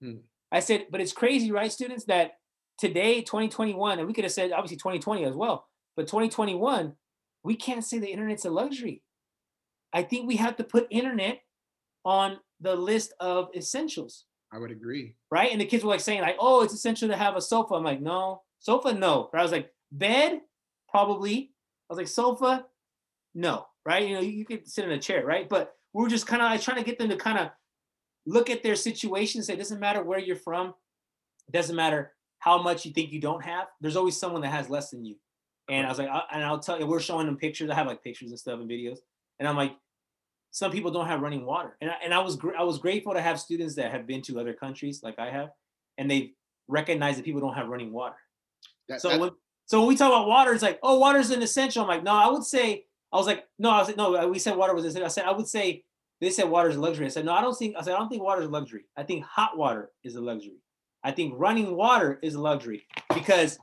Hmm. 0.00 0.18
I 0.52 0.60
said, 0.60 0.86
but 0.90 1.00
it's 1.00 1.12
crazy, 1.12 1.50
right, 1.50 1.72
students, 1.72 2.04
that 2.04 2.32
today, 2.78 3.20
2021, 3.22 3.98
and 3.98 4.06
we 4.06 4.14
could 4.14 4.24
have 4.24 4.32
said 4.32 4.52
obviously 4.52 4.76
2020 4.76 5.24
as 5.24 5.34
well, 5.34 5.66
but 5.96 6.06
2021, 6.06 6.94
we 7.42 7.56
can't 7.56 7.84
say 7.84 7.98
the 7.98 8.08
internet's 8.08 8.44
a 8.44 8.50
luxury. 8.50 9.02
I 9.92 10.02
think 10.02 10.26
we 10.26 10.36
have 10.36 10.56
to 10.56 10.64
put 10.64 10.86
internet 10.90 11.40
on 12.04 12.38
the 12.60 12.74
list 12.74 13.12
of 13.20 13.48
essentials, 13.56 14.24
I 14.52 14.58
would 14.58 14.70
agree. 14.70 15.16
right? 15.30 15.50
And 15.50 15.60
the 15.60 15.66
kids 15.66 15.84
were 15.84 15.90
like 15.90 16.00
saying, 16.00 16.20
like, 16.20 16.36
oh, 16.38 16.62
it's 16.62 16.74
essential 16.74 17.08
to 17.08 17.16
have 17.16 17.36
a 17.36 17.40
sofa. 17.40 17.74
I'm 17.74 17.84
like, 17.84 18.00
no, 18.00 18.42
sofa, 18.60 18.92
no. 18.94 19.28
But 19.32 19.40
I 19.40 19.42
was 19.42 19.52
like, 19.52 19.72
bed, 19.92 20.40
probably. 20.88 21.52
I 21.88 21.92
was 21.92 21.98
like, 21.98 22.08
sofa, 22.08 22.66
no, 23.34 23.66
right? 23.84 24.06
You 24.06 24.14
know, 24.14 24.20
you, 24.20 24.32
you 24.32 24.44
could 24.44 24.68
sit 24.68 24.84
in 24.84 24.92
a 24.92 24.98
chair, 24.98 25.24
right? 25.24 25.48
But 25.48 25.74
we 25.92 26.04
are 26.04 26.08
just 26.08 26.26
kind 26.26 26.42
of, 26.42 26.50
was 26.52 26.64
trying 26.64 26.78
to 26.78 26.84
get 26.84 26.98
them 26.98 27.08
to 27.10 27.16
kind 27.16 27.38
of 27.38 27.50
look 28.26 28.50
at 28.50 28.62
their 28.62 28.76
situation 28.76 29.38
and 29.38 29.46
say, 29.46 29.54
it 29.54 29.58
doesn't 29.58 29.80
matter 29.80 30.02
where 30.02 30.18
you're 30.18 30.36
from, 30.36 30.74
it 31.48 31.52
doesn't 31.52 31.76
matter 31.76 32.12
how 32.38 32.60
much 32.60 32.84
you 32.84 32.92
think 32.92 33.12
you 33.12 33.20
don't 33.20 33.44
have. 33.44 33.68
There's 33.80 33.96
always 33.96 34.16
someone 34.16 34.42
that 34.42 34.52
has 34.52 34.68
less 34.68 34.90
than 34.90 35.04
you. 35.04 35.16
And 35.68 35.86
I 35.86 35.88
was 35.88 35.98
like, 35.98 36.08
I, 36.08 36.22
and 36.32 36.44
I'll 36.44 36.60
tell 36.60 36.78
you, 36.78 36.86
we're 36.86 37.00
showing 37.00 37.26
them 37.26 37.36
pictures. 37.36 37.70
I 37.70 37.74
have 37.74 37.86
like 37.86 38.02
pictures 38.02 38.30
and 38.30 38.38
stuff 38.38 38.60
and 38.60 38.70
videos. 38.70 38.98
And 39.38 39.48
I'm 39.48 39.56
like, 39.56 39.72
some 40.50 40.70
people 40.70 40.90
don't 40.90 41.06
have 41.06 41.20
running 41.20 41.44
water. 41.44 41.76
And 41.80 41.90
I, 41.90 41.94
and 42.04 42.14
I 42.14 42.20
was 42.20 42.36
gr- 42.36 42.56
I 42.56 42.62
was 42.62 42.78
grateful 42.78 43.12
to 43.12 43.20
have 43.20 43.38
students 43.38 43.74
that 43.74 43.90
have 43.90 44.06
been 44.06 44.22
to 44.22 44.40
other 44.40 44.54
countries 44.54 45.02
like 45.02 45.18
I 45.18 45.30
have, 45.30 45.50
and 45.98 46.10
they 46.10 46.32
recognize 46.68 47.16
that 47.16 47.24
people 47.24 47.40
don't 47.40 47.54
have 47.54 47.68
running 47.68 47.92
water. 47.92 48.16
That, 48.88 49.00
So 49.00 49.18
when 49.18 49.30
so 49.66 49.80
when 49.80 49.88
we 49.88 49.96
talk 49.96 50.08
about 50.08 50.28
water, 50.28 50.52
it's 50.52 50.62
like, 50.62 50.78
oh, 50.82 50.98
water 50.98 51.18
is 51.18 51.30
an 51.30 51.42
essential. 51.42 51.82
I'm 51.82 51.88
like, 51.88 52.04
no, 52.04 52.12
I 52.12 52.28
would 52.30 52.44
say, 52.44 52.86
I 53.12 53.16
was 53.16 53.26
like, 53.26 53.44
no, 53.58 53.70
I 53.70 53.78
was 53.78 53.88
like, 53.88 53.96
no, 53.96 54.28
we 54.28 54.38
said 54.38 54.56
water 54.56 54.74
was 54.74 54.84
essential. 54.84 55.04
I 55.06 55.08
said, 55.08 55.24
I 55.24 55.32
would 55.32 55.48
say, 55.48 55.84
they 56.20 56.30
said 56.30 56.48
water 56.48 56.68
is 56.68 56.76
a 56.76 56.80
luxury. 56.80 57.06
I 57.06 57.08
said, 57.10 57.24
no, 57.24 57.32
I 57.32 57.40
don't 57.40 57.56
think, 57.56 57.76
I 57.76 57.82
said, 57.82 57.94
I 57.94 57.98
don't 57.98 58.08
think 58.08 58.22
water 58.22 58.40
is 58.42 58.48
a 58.48 58.50
luxury. 58.50 58.84
I 58.96 59.02
think 59.02 59.24
hot 59.24 59.56
water 59.58 59.90
is 60.04 60.16
a 60.16 60.20
luxury. 60.20 60.62
I 61.04 61.12
think 61.12 61.34
running 61.36 61.76
water 61.76 62.18
is 62.22 62.34
a 62.34 62.40
luxury 62.40 62.86
because, 63.14 63.58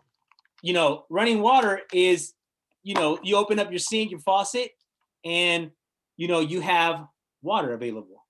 you 0.62 0.74
know, 0.74 1.06
running 1.10 1.42
water 1.42 1.82
is, 1.92 2.34
you 2.84 2.94
know, 2.94 3.18
you 3.24 3.36
open 3.38 3.60
up 3.60 3.70
your 3.72 3.80
sink, 3.80 4.12
your 4.12 4.20
faucet, 4.20 4.72
and, 5.26 5.72
you 6.18 6.28
know, 6.28 6.40
you 6.42 6.62
have 6.62 7.08
water 7.42 7.74
available. 7.74 8.26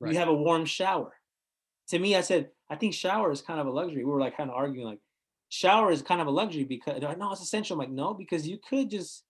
Right. 0.00 0.12
You 0.12 0.18
have 0.18 0.28
a 0.28 0.34
warm 0.34 0.64
shower. 0.64 1.12
To 1.88 1.98
me, 1.98 2.16
I 2.16 2.20
said, 2.20 2.50
I 2.68 2.74
think 2.76 2.94
shower 2.94 3.30
is 3.30 3.42
kind 3.42 3.60
of 3.60 3.66
a 3.66 3.70
luxury. 3.70 4.04
We 4.04 4.10
were 4.10 4.20
like 4.20 4.36
kind 4.36 4.50
of 4.50 4.56
arguing, 4.56 4.86
like, 4.86 4.98
shower 5.50 5.92
is 5.92 6.02
kind 6.02 6.20
of 6.20 6.26
a 6.26 6.30
luxury 6.30 6.64
because 6.64 7.00
like, 7.02 7.18
no, 7.18 7.30
it's 7.32 7.42
essential. 7.42 7.74
I'm 7.74 7.78
like, 7.78 7.90
no, 7.90 8.12
because 8.14 8.48
you 8.48 8.58
could 8.58 8.90
just, 8.90 9.24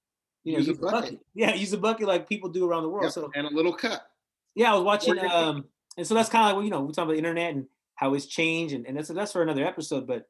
you 0.45 0.53
know, 0.53 0.59
Use 0.59 0.69
use, 0.69 0.79
a 0.79 0.81
a 0.81 0.91
bucket. 0.91 1.03
bucket. 1.11 1.27
Yeah, 1.35 1.55
use 1.55 1.73
a 1.73 1.79
bucket 1.79 2.07
like 2.09 2.29
people 2.29 2.49
do 2.49 2.69
around 2.69 2.85
the 2.85 2.89
world. 2.89 3.05
Yep, 3.05 3.13
So 3.13 3.31
and 3.35 3.47
a 3.47 3.51
little 3.51 3.73
cup. 3.75 4.09
Yeah, 4.55 4.73
I 4.73 4.75
was 4.75 4.85
watching, 4.85 5.19
um, 5.19 5.65
and 5.97 6.07
so 6.07 6.15
that's 6.15 6.29
kind 6.29 6.51
of 6.51 6.57
like, 6.57 6.65
you 6.65 6.71
know, 6.71 6.81
we're 6.81 6.93
talking 6.93 7.05
about 7.05 7.13
the 7.13 7.19
internet 7.19 7.55
and 7.55 7.67
how 7.95 8.15
it's 8.15 8.27
changed, 8.27 8.75
and, 8.75 8.87
and 8.87 8.97
that's 8.97 9.09
that's 9.09 9.33
for 9.33 9.43
another 9.43 9.65
episode. 9.65 10.07
But 10.07 10.29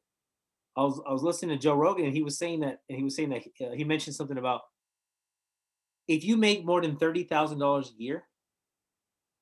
I 0.76 0.82
was 0.82 1.00
I 1.06 1.12
was 1.12 1.22
listening 1.22 1.56
to 1.56 1.62
Joe 1.62 1.74
Rogan, 1.74 2.04
and 2.04 2.14
he 2.14 2.22
was 2.22 2.38
saying 2.38 2.60
that, 2.60 2.80
and 2.88 2.98
he 2.98 3.04
was 3.04 3.16
saying 3.16 3.30
that 3.30 3.42
he, 3.42 3.64
uh, 3.64 3.72
he 3.72 3.84
mentioned 3.84 4.16
something 4.16 4.38
about 4.38 4.62
if 6.08 6.24
you 6.24 6.36
make 6.36 6.64
more 6.64 6.80
than 6.80 6.96
thirty 6.96 7.24
thousand 7.24 7.58
dollars 7.58 7.92
a 7.96 8.02
year, 8.02 8.24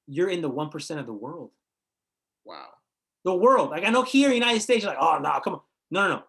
you're 0.07 0.29
in 0.29 0.43
the 0.43 0.49
one 0.49 0.71
percent 0.71 1.01
of 1.01 1.07
the 1.07 1.13
world. 1.13 1.51
Wow. 2.45 2.69
The 3.25 3.35
world, 3.35 3.71
like 3.71 3.85
I 3.85 3.91
know 3.91 4.03
here 4.03 4.29
in 4.29 4.31
the 4.31 4.39
United 4.39 4.61
States, 4.61 4.83
you're 4.83 4.93
like, 4.93 5.03
oh 5.03 5.19
no, 5.19 5.41
come 5.45 5.55
on, 5.55 5.61
no, 5.91 6.09
no, 6.09 6.15
no. 6.17 6.23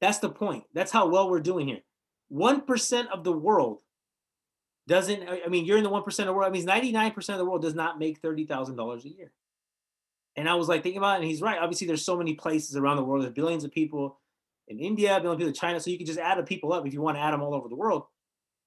That's 0.00 0.18
the 0.18 0.30
point. 0.30 0.64
That's 0.72 0.92
how 0.92 1.08
well 1.08 1.28
we're 1.28 1.40
doing 1.40 1.68
here. 1.68 1.80
One 2.28 2.62
percent 2.62 3.08
of 3.12 3.24
the 3.24 3.32
world 3.32 3.82
doesn't. 4.88 5.28
I 5.28 5.48
mean, 5.48 5.64
you're 5.64 5.78
in 5.78 5.84
the 5.84 5.90
one 5.90 6.02
percent 6.02 6.28
of 6.28 6.34
the 6.34 6.36
world. 6.36 6.50
i 6.50 6.52
mean 6.52 6.64
ninety 6.64 6.90
nine 6.90 7.12
percent 7.12 7.38
of 7.38 7.44
the 7.44 7.48
world 7.48 7.62
does 7.62 7.74
not 7.74 7.98
make 7.98 8.18
thirty 8.18 8.44
thousand 8.44 8.76
dollars 8.76 9.04
a 9.04 9.08
year. 9.08 9.30
And 10.34 10.48
I 10.48 10.54
was 10.54 10.68
like 10.68 10.82
thinking 10.82 10.98
about 10.98 11.14
it, 11.14 11.22
and 11.22 11.30
he's 11.30 11.42
right. 11.42 11.58
Obviously, 11.60 11.86
there's 11.86 12.04
so 12.04 12.16
many 12.16 12.34
places 12.34 12.76
around 12.76 12.96
the 12.96 13.04
world. 13.04 13.22
There's 13.22 13.34
billions 13.34 13.64
of 13.64 13.70
people 13.70 14.20
in 14.66 14.80
India, 14.80 15.18
billions 15.20 15.34
of 15.34 15.38
people 15.38 15.48
in 15.48 15.54
China. 15.54 15.78
So 15.78 15.90
you 15.90 15.98
can 15.98 16.06
just 16.06 16.18
add 16.18 16.38
the 16.38 16.42
people 16.42 16.72
up 16.72 16.86
if 16.86 16.92
you 16.92 17.02
want 17.02 17.16
to 17.16 17.20
add 17.20 17.32
them 17.32 17.42
all 17.42 17.54
over 17.54 17.68
the 17.68 17.76
world. 17.76 18.04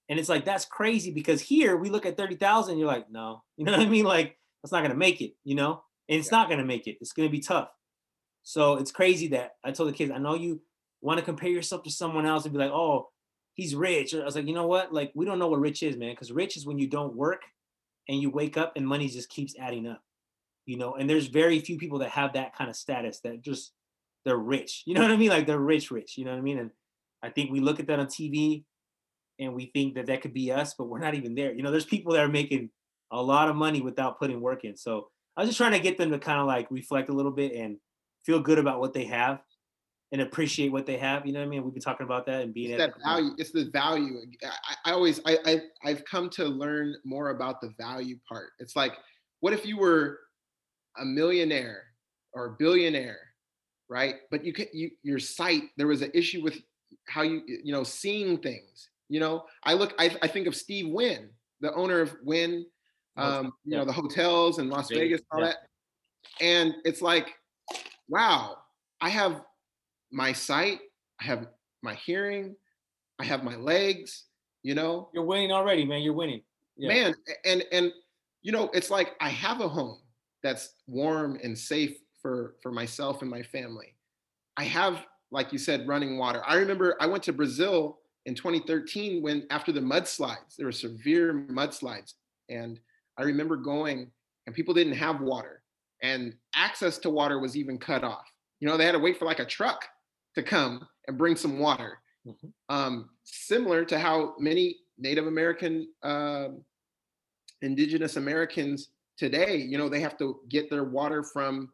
And 0.08 0.20
it's 0.20 0.30
like 0.30 0.46
that's 0.46 0.66
crazy 0.66 1.12
because 1.12 1.42
here 1.42 1.76
we 1.76 1.90
look 1.90 2.06
at 2.06 2.18
thirty 2.18 2.36
thousand. 2.36 2.78
You're 2.78 2.88
like, 2.88 3.10
no, 3.10 3.44
you 3.58 3.66
know 3.66 3.72
what 3.74 3.82
I 3.82 3.90
mean? 3.90 4.06
Like 4.06 4.38
that's 4.64 4.72
not 4.72 4.84
gonna 4.84 4.96
make 4.96 5.22
it. 5.22 5.34
You 5.44 5.56
know, 5.56 5.84
and 6.08 6.20
it's 6.20 6.32
not 6.32 6.50
gonna 6.50 6.66
make 6.66 6.88
it. 6.88 6.98
It's 7.02 7.14
gonna 7.14 7.30
be 7.30 7.40
tough. 7.40 7.70
So 8.44 8.76
it's 8.76 8.92
crazy 8.92 9.28
that 9.30 9.52
I 9.64 9.72
told 9.72 9.90
the 9.90 9.94
kids, 9.94 10.12
I 10.12 10.18
know 10.18 10.36
you 10.36 10.62
want 11.02 11.20
to 11.20 11.26
compare 11.26 11.50
yourself 11.50 11.84
to 11.84 11.92
someone 11.92 12.26
else 12.26 12.46
and 12.46 12.54
be 12.54 12.60
like, 12.60 12.72
oh, 12.72 13.10
he's 13.56 13.76
rich. 13.76 14.14
I 14.14 14.24
was 14.24 14.36
like, 14.36 14.48
you 14.48 14.54
know 14.54 14.68
what? 14.68 14.94
Like, 14.94 15.12
we 15.16 15.26
don't 15.26 15.40
know 15.40 15.48
what 15.48 15.60
rich 15.60 15.84
is, 15.84 15.98
man. 15.98 16.12
Because 16.12 16.32
rich 16.32 16.58
is 16.58 16.66
when 16.66 16.80
you 16.80 16.88
don't 16.88 17.16
work 17.16 17.42
and 18.08 18.22
you 18.22 18.30
wake 18.30 18.58
up 18.58 18.74
and 18.76 18.88
money 18.88 19.08
just 19.08 19.30
keeps 19.30 19.56
adding 19.60 19.88
up. 19.88 20.02
You 20.66 20.78
know, 20.78 20.94
and 20.94 21.10
there's 21.10 21.28
very 21.28 21.60
few 21.60 21.78
people 21.78 22.00
that 22.00 22.10
have 22.12 22.34
that 22.34 22.56
kind 22.56 22.70
of 22.70 22.76
status 22.76 23.20
that 23.24 23.42
just 23.42 23.74
they're 24.26 24.38
rich. 24.38 24.84
You 24.88 24.94
know 24.94 25.02
what 25.02 25.12
I 25.12 25.18
mean? 25.18 25.30
Like 25.30 25.48
they're 25.48 25.60
rich, 25.60 25.92
rich. 25.92 26.18
You 26.18 26.26
know 26.26 26.32
what 26.32 26.38
I 26.38 26.42
mean? 26.42 26.60
And 26.60 26.72
I 27.24 27.30
think 27.30 27.52
we 27.52 27.60
look 27.60 27.80
at 27.80 27.88
that 27.88 28.00
on 28.00 28.08
TV 28.08 28.64
and 29.40 29.56
we 29.56 29.72
think 29.74 29.96
that 29.96 30.06
that 30.08 30.22
could 30.22 30.34
be 30.34 30.52
us, 30.52 30.76
but 30.78 30.86
we're 30.86 31.00
not 31.00 31.16
even 31.16 31.36
there. 31.36 31.54
You 31.54 31.64
know, 31.64 31.72
there's 31.72 31.86
people 31.86 32.14
that 32.14 32.24
are 32.24 32.30
making 32.30 32.70
a 33.12 33.22
lot 33.22 33.50
of 33.50 33.56
money 33.56 33.82
without 33.82 34.20
putting 34.20 34.40
work 34.40 34.64
in. 34.64 34.78
So 34.78 35.08
I 35.36 35.42
was 35.42 35.50
just 35.50 35.58
trying 35.58 35.72
to 35.72 35.80
get 35.80 35.98
them 35.98 36.12
to 36.12 36.20
kind 36.20 36.40
of 36.40 36.48
like 36.48 36.70
reflect 36.70 37.10
a 37.10 37.14
little 37.14 37.32
bit 37.32 37.54
and 37.54 37.78
feel 38.26 38.40
good 38.40 38.60
about 38.60 38.80
what 38.80 38.94
they 38.94 39.06
have 39.06 39.42
and 40.12 40.22
appreciate 40.22 40.72
what 40.72 40.86
they 40.86 40.98
have. 40.98 41.26
You 41.26 41.34
know 41.34 41.40
what 41.40 41.46
I 41.46 41.50
mean? 41.50 41.64
We've 41.64 41.74
been 41.74 41.82
talking 41.82 42.06
about 42.06 42.26
that 42.26 42.42
and 42.42 42.54
being 42.54 42.72
It's 42.72 42.80
that 42.80 42.94
value. 43.04 43.32
It's 43.38 43.52
the 43.52 43.70
value. 43.72 44.20
I, 44.44 44.92
I 44.92 44.94
always, 44.94 45.22
I, 45.26 45.38
I, 45.46 45.62
I've 45.86 46.04
come 46.06 46.30
to 46.32 46.46
learn 46.46 46.96
more 47.06 47.30
about 47.30 47.62
the 47.62 47.74
value 47.80 48.18
part. 48.28 48.50
It's 48.60 48.76
like, 48.76 48.94
what 49.40 49.54
if 49.54 49.66
you 49.66 49.78
were 49.78 50.20
a 50.98 51.06
millionaire 51.06 51.84
or 52.34 52.46
a 52.46 52.52
billionaire, 52.52 53.20
right? 53.90 54.16
But 54.30 54.44
you 54.44 54.54
could, 54.54 54.68
you, 54.74 54.92
your 55.04 55.20
sight, 55.20 55.64
there 55.78 55.88
was 55.88 56.02
an 56.02 56.12
issue 56.14 56.44
with 56.44 56.58
how 57.08 57.22
you, 57.22 57.42
you 57.48 57.72
know, 57.72 57.84
seeing 57.84 58.38
things. 58.38 58.90
You 59.08 59.20
know, 59.20 59.46
I 59.64 59.74
look, 59.74 59.94
I, 59.98 60.16
I 60.22 60.28
think 60.28 60.48
of 60.48 60.56
Steve 60.56 60.90
Wynn, 60.90 61.30
the 61.62 61.74
owner 61.74 62.02
of 62.02 62.16
Wynn, 62.24 62.66
um, 63.18 63.46
you 63.66 63.74
yeah. 63.74 63.80
know, 63.80 63.86
the 63.86 63.92
hotels 63.92 64.60
in 64.60 64.70
Las 64.70 64.90
Vegas, 64.90 65.04
Vegas, 65.04 65.22
all 65.32 65.40
yeah. 65.40 65.46
that. 65.48 65.58
And 66.40 66.74
it's 66.86 67.02
like, 67.02 67.34
wow, 68.08 68.58
I 69.02 69.10
have 69.10 69.42
my 70.12 70.34
sight, 70.34 70.80
I 71.20 71.26
have 71.26 71.48
my 71.82 71.96
hearing, 71.96 72.56
I 73.20 73.26
have 73.26 73.44
my 73.44 73.56
legs, 73.56 74.26
you 74.64 74.76
know, 74.76 75.10
You're 75.14 75.26
winning 75.26 75.52
already, 75.52 75.86
man. 75.86 76.02
You're 76.02 76.14
winning. 76.14 76.42
Yeah. 76.78 76.88
man, 76.88 77.16
and 77.46 77.64
and 77.72 77.92
you 78.42 78.52
know, 78.52 78.70
it's 78.74 78.90
like 78.90 79.16
I 79.20 79.30
have 79.30 79.62
a 79.62 79.68
home 79.68 80.00
that's 80.44 80.76
warm 80.88 81.40
and 81.44 81.58
safe 81.58 81.98
for 82.22 82.56
for 82.62 82.72
myself 82.72 83.22
and 83.22 83.30
my 83.30 83.42
family. 83.42 83.96
I 84.58 84.64
have, 84.66 85.06
like 85.32 85.52
you 85.52 85.58
said, 85.58 85.88
running 85.88 86.18
water. 86.18 86.42
I 86.46 86.56
remember 86.56 86.96
I 87.00 87.08
went 87.08 87.24
to 87.24 87.34
Brazil 87.34 88.00
in 88.26 88.36
2013 88.36 89.22
when 89.22 89.48
after 89.50 89.72
the 89.72 89.80
mudslides, 89.80 90.56
there 90.58 90.68
were 90.68 90.72
severe 90.72 91.46
mudslides, 91.50 92.14
and 92.50 92.80
I 93.18 93.24
remember 93.24 93.56
going 93.56 94.12
and 94.46 94.56
people 94.56 94.74
didn't 94.74 94.94
have 94.94 95.22
water, 95.22 95.64
and 96.02 96.36
access 96.56 96.98
to 97.00 97.10
water 97.10 97.40
was 97.40 97.56
even 97.56 97.78
cut 97.78 98.04
off. 98.04 98.26
You 98.60 98.68
know, 98.68 98.78
they 98.78 98.86
had 98.86 98.94
to 98.94 99.00
wait 99.00 99.18
for 99.18 99.26
like 99.26 99.40
a 99.40 99.46
truck 99.46 99.86
to 100.36 100.44
come 100.44 100.88
and 101.08 101.18
bring 101.18 101.36
some 101.36 101.60
water. 101.60 102.00
Mhm. 102.26 102.54
Um, 102.70 103.10
similar 103.24 103.84
to 103.86 103.98
how 104.00 104.36
many 104.38 104.80
Native 104.98 105.28
American, 105.28 105.94
um, 106.04 106.64
Indigenous 107.62 108.16
Americans 108.16 108.92
today, 109.18 109.58
you 109.58 109.78
know, 109.78 109.90
they 109.90 110.00
have 110.00 110.18
to 110.18 110.42
get 110.50 110.70
their 110.70 110.84
water 110.84 111.24
from, 111.24 111.72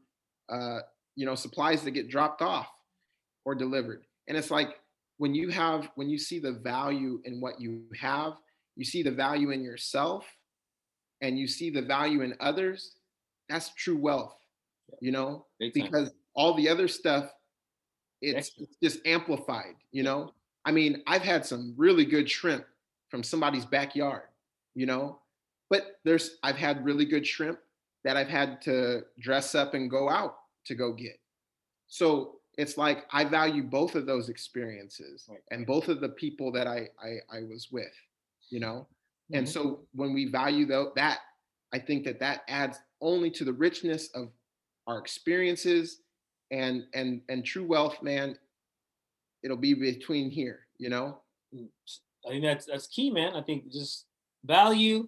uh, 0.49 0.81
you 1.15 1.25
know, 1.25 1.35
supplies 1.35 1.83
that 1.83 1.91
get 1.91 2.09
dropped 2.09 2.41
off 2.41 2.69
or 3.45 3.55
delivered. 3.55 4.05
And 4.27 4.37
it's 4.37 4.51
like 4.51 4.79
when 5.17 5.33
you 5.33 5.49
have, 5.49 5.89
when 5.95 6.09
you 6.09 6.17
see 6.17 6.39
the 6.39 6.53
value 6.53 7.21
in 7.25 7.39
what 7.41 7.59
you 7.59 7.89
have, 7.99 8.33
you 8.75 8.85
see 8.85 9.01
the 9.01 9.11
value 9.11 9.51
in 9.51 9.63
yourself, 9.63 10.25
and 11.21 11.39
you 11.39 11.47
see 11.47 11.69
the 11.69 11.81
value 11.81 12.21
in 12.21 12.35
others. 12.39 12.95
That's 13.49 13.73
true 13.73 13.97
wealth, 13.97 14.37
you 15.01 15.11
know 15.11 15.47
because 15.59 16.11
all 16.33 16.53
the 16.53 16.69
other 16.69 16.87
stuff 16.87 17.33
it's, 18.21 18.51
it's 18.57 18.75
just 18.81 19.05
amplified 19.05 19.75
you 19.91 20.03
know? 20.03 20.31
I 20.65 20.71
mean 20.71 21.03
i've 21.07 21.21
had 21.21 21.45
some 21.45 21.73
really 21.77 22.05
good 22.05 22.29
shrimp 22.29 22.65
from 23.09 23.23
somebody's 23.23 23.65
backyard 23.65 24.23
you 24.75 24.85
know? 24.85 25.19
But 25.69 25.99
there's 26.03 26.37
i've 26.43 26.55
had 26.57 26.83
really 26.85 27.05
good 27.05 27.25
shrimp 27.25 27.59
that 28.03 28.15
i've 28.17 28.29
had 28.29 28.61
to 28.63 29.01
dress 29.19 29.55
up 29.55 29.73
and 29.73 29.89
go 29.89 30.09
out 30.09 30.37
to 30.65 30.75
go 30.75 30.93
get. 30.93 31.19
So 31.87 32.39
it's 32.57 32.77
like 32.77 33.05
i 33.11 33.23
value 33.23 33.63
both 33.63 33.95
of 33.95 34.05
those 34.05 34.29
experiences 34.29 35.25
Right. 35.29 35.39
and 35.51 35.65
both 35.65 35.87
of 35.89 36.01
the 36.01 36.09
people 36.09 36.51
that 36.53 36.67
i 36.67 36.87
i, 37.01 37.37
I 37.37 37.43
was 37.43 37.69
with 37.71 37.93
you 38.49 38.59
know? 38.61 38.87
And 39.33 39.45
Mhm. 39.45 39.49
so 39.51 39.81
when 39.93 40.13
we 40.13 40.25
value 40.25 40.65
tho- 40.65 40.93
that 40.95 41.19
i 41.73 41.79
think 41.79 42.03
that 42.05 42.19
that 42.19 42.41
adds 42.47 42.77
only 43.01 43.29
to 43.31 43.43
the 43.43 43.53
richness 43.53 44.09
of 44.15 44.31
our 44.87 44.97
experiences 44.99 46.01
and 46.51 46.85
and 46.93 47.21
and 47.29 47.45
true 47.45 47.65
wealth 47.65 48.01
man 48.01 48.37
it'll 49.43 49.57
be 49.57 49.73
between 49.73 50.29
here 50.29 50.67
you 50.77 50.89
know 50.89 51.19
I 52.27 52.31
think 52.31 52.43
that's 52.43 52.65
that's 52.65 52.87
key, 52.87 53.09
man. 53.09 53.35
I 53.35 53.41
think 53.41 53.71
just 53.71 54.05
value 54.43 55.07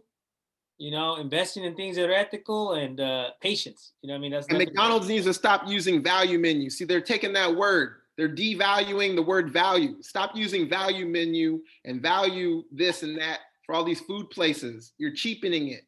You 0.77 0.91
know, 0.91 1.17
investing 1.17 1.65
in 1.65 1.75
things 1.75 1.97
that 1.97 2.09
are 2.09 2.13
ethical 2.13 2.73
and 2.73 2.99
uh, 3.01 3.31
patience. 3.41 3.91
You 4.01 4.07
know, 4.07 4.13
what 4.13 4.19
I 4.19 4.21
mean, 4.21 4.31
that's 4.31 4.47
And 4.47 4.57
McDonald's 4.57 5.09
needs 5.09 5.25
to 5.25 5.33
stop 5.33 5.67
using 5.67 6.01
value 6.01 6.39
menu. 6.39 6.69
See, 6.69 6.85
they're 6.85 7.01
taking 7.01 7.33
that 7.33 7.53
word, 7.53 7.95
they're 8.17 8.33
devaluing 8.33 9.15
the 9.15 9.21
word 9.21 9.51
value. 9.51 10.01
Stop 10.01 10.35
using 10.35 10.69
value 10.69 11.05
menu 11.05 11.59
and 11.85 12.01
value 12.01 12.63
this 12.71 13.03
and 13.03 13.17
that 13.19 13.39
for 13.65 13.75
all 13.75 13.83
these 13.83 14.01
food 14.01 14.29
places. 14.29 14.93
You're 14.97 15.13
cheapening 15.13 15.69
it. 15.69 15.85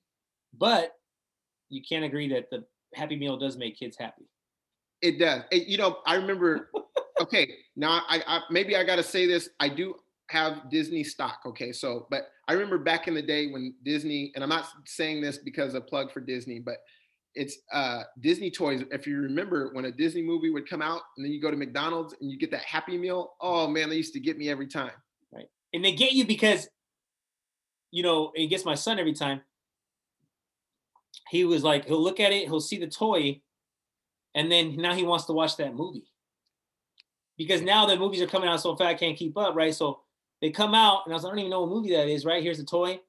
But 0.58 0.94
you 1.70 1.82
can't 1.88 2.04
agree 2.04 2.28
that 2.34 2.50
the 2.50 2.66
Happy 2.94 3.16
Meal 3.16 3.38
does 3.38 3.56
make 3.56 3.80
kids 3.80 3.96
happy. 3.98 4.26
It 5.02 5.20
does. 5.20 5.44
It- 5.52 5.68
you 5.68 5.78
know, 5.78 6.00
I 6.06 6.16
remember. 6.16 6.70
okay, 7.20 7.54
now 7.76 8.02
I, 8.08 8.24
I 8.28 8.42
maybe 8.50 8.76
I 8.76 8.84
got 8.84 8.98
to 8.98 9.04
say 9.04 9.26
this. 9.26 9.50
I 9.60 9.70
do 9.70 9.96
have 10.30 10.70
Disney 10.70 11.04
stock. 11.04 11.40
Okay, 11.46 11.72
so 11.72 12.08
but 12.10 12.30
I 12.48 12.54
remember 12.54 12.78
back 12.78 13.08
in 13.08 13.14
the 13.14 13.22
day 13.22 13.52
when 13.52 13.74
Disney, 13.84 14.32
and 14.36 14.44
I'm 14.44 14.50
not 14.50 14.66
saying 14.86 15.22
this 15.22 15.38
because 15.38 15.74
a 15.74 15.82
plug 15.82 16.12
for 16.12 16.20
Disney, 16.20 16.60
but 16.60 16.78
it's 17.34 17.58
uh 17.72 18.04
Disney 18.20 18.52
toys. 18.52 18.84
If 18.92 19.08
you 19.08 19.20
remember 19.20 19.70
when 19.74 19.86
a 19.86 19.92
Disney 19.92 20.22
movie 20.22 20.50
would 20.50 20.70
come 20.70 20.82
out, 20.82 21.02
and 21.18 21.26
then 21.26 21.32
you 21.32 21.42
go 21.42 21.52
to 21.52 21.58
McDonald's 21.58 22.16
and 22.20 22.32
you 22.32 22.38
get 22.38 22.52
that 22.52 22.64
Happy 22.64 22.98
Meal. 22.98 23.34
Oh 23.42 23.68
man, 23.68 23.90
they 23.90 23.98
used 23.98 24.14
to 24.14 24.20
get 24.20 24.38
me 24.38 24.50
every 24.50 24.68
time. 24.68 24.92
Right, 25.34 25.48
and 25.74 25.84
they 25.84 25.94
get 25.94 26.14
you 26.14 26.26
because, 26.26 26.68
you 27.92 28.04
know, 28.04 28.32
it 28.36 28.48
gets 28.48 28.66
my 28.66 28.76
son 28.76 29.00
every 29.00 29.14
time. 29.14 29.42
He 31.30 31.46
was 31.46 31.64
like, 31.64 31.86
he'll 31.86 32.02
look 32.02 32.20
at 32.20 32.34
it, 32.34 32.46
he'll 32.46 32.60
see 32.60 32.78
the 32.78 32.88
toy, 32.88 33.40
and 34.36 34.52
then 34.52 34.76
now 34.78 34.94
he 34.94 35.04
wants 35.04 35.26
to 35.26 35.34
watch 35.34 35.58
that 35.58 35.76
movie. 35.76 36.08
Because 37.38 37.62
now 37.62 37.86
the 37.86 37.98
movies 37.98 38.22
are 38.22 38.28
coming 38.28 38.50
out 38.50 38.62
so 38.62 38.76
fast, 38.76 38.88
I 38.88 38.94
can't 38.94 39.18
keep 39.18 39.38
up, 39.38 39.56
right? 39.56 39.74
So 39.74 40.02
they 40.42 40.52
come 40.52 40.76
out, 40.76 41.04
and 41.06 41.14
I 41.14 41.16
was 41.16 41.24
like, 41.24 41.32
I 41.32 41.36
don't 41.36 41.40
even 41.40 41.52
know 41.52 41.62
what 41.62 41.70
movie 41.70 41.92
that 41.92 42.08
is, 42.08 42.26
right? 42.26 42.44
Here's 42.44 42.58
the 42.58 42.64
toy, 42.64 43.00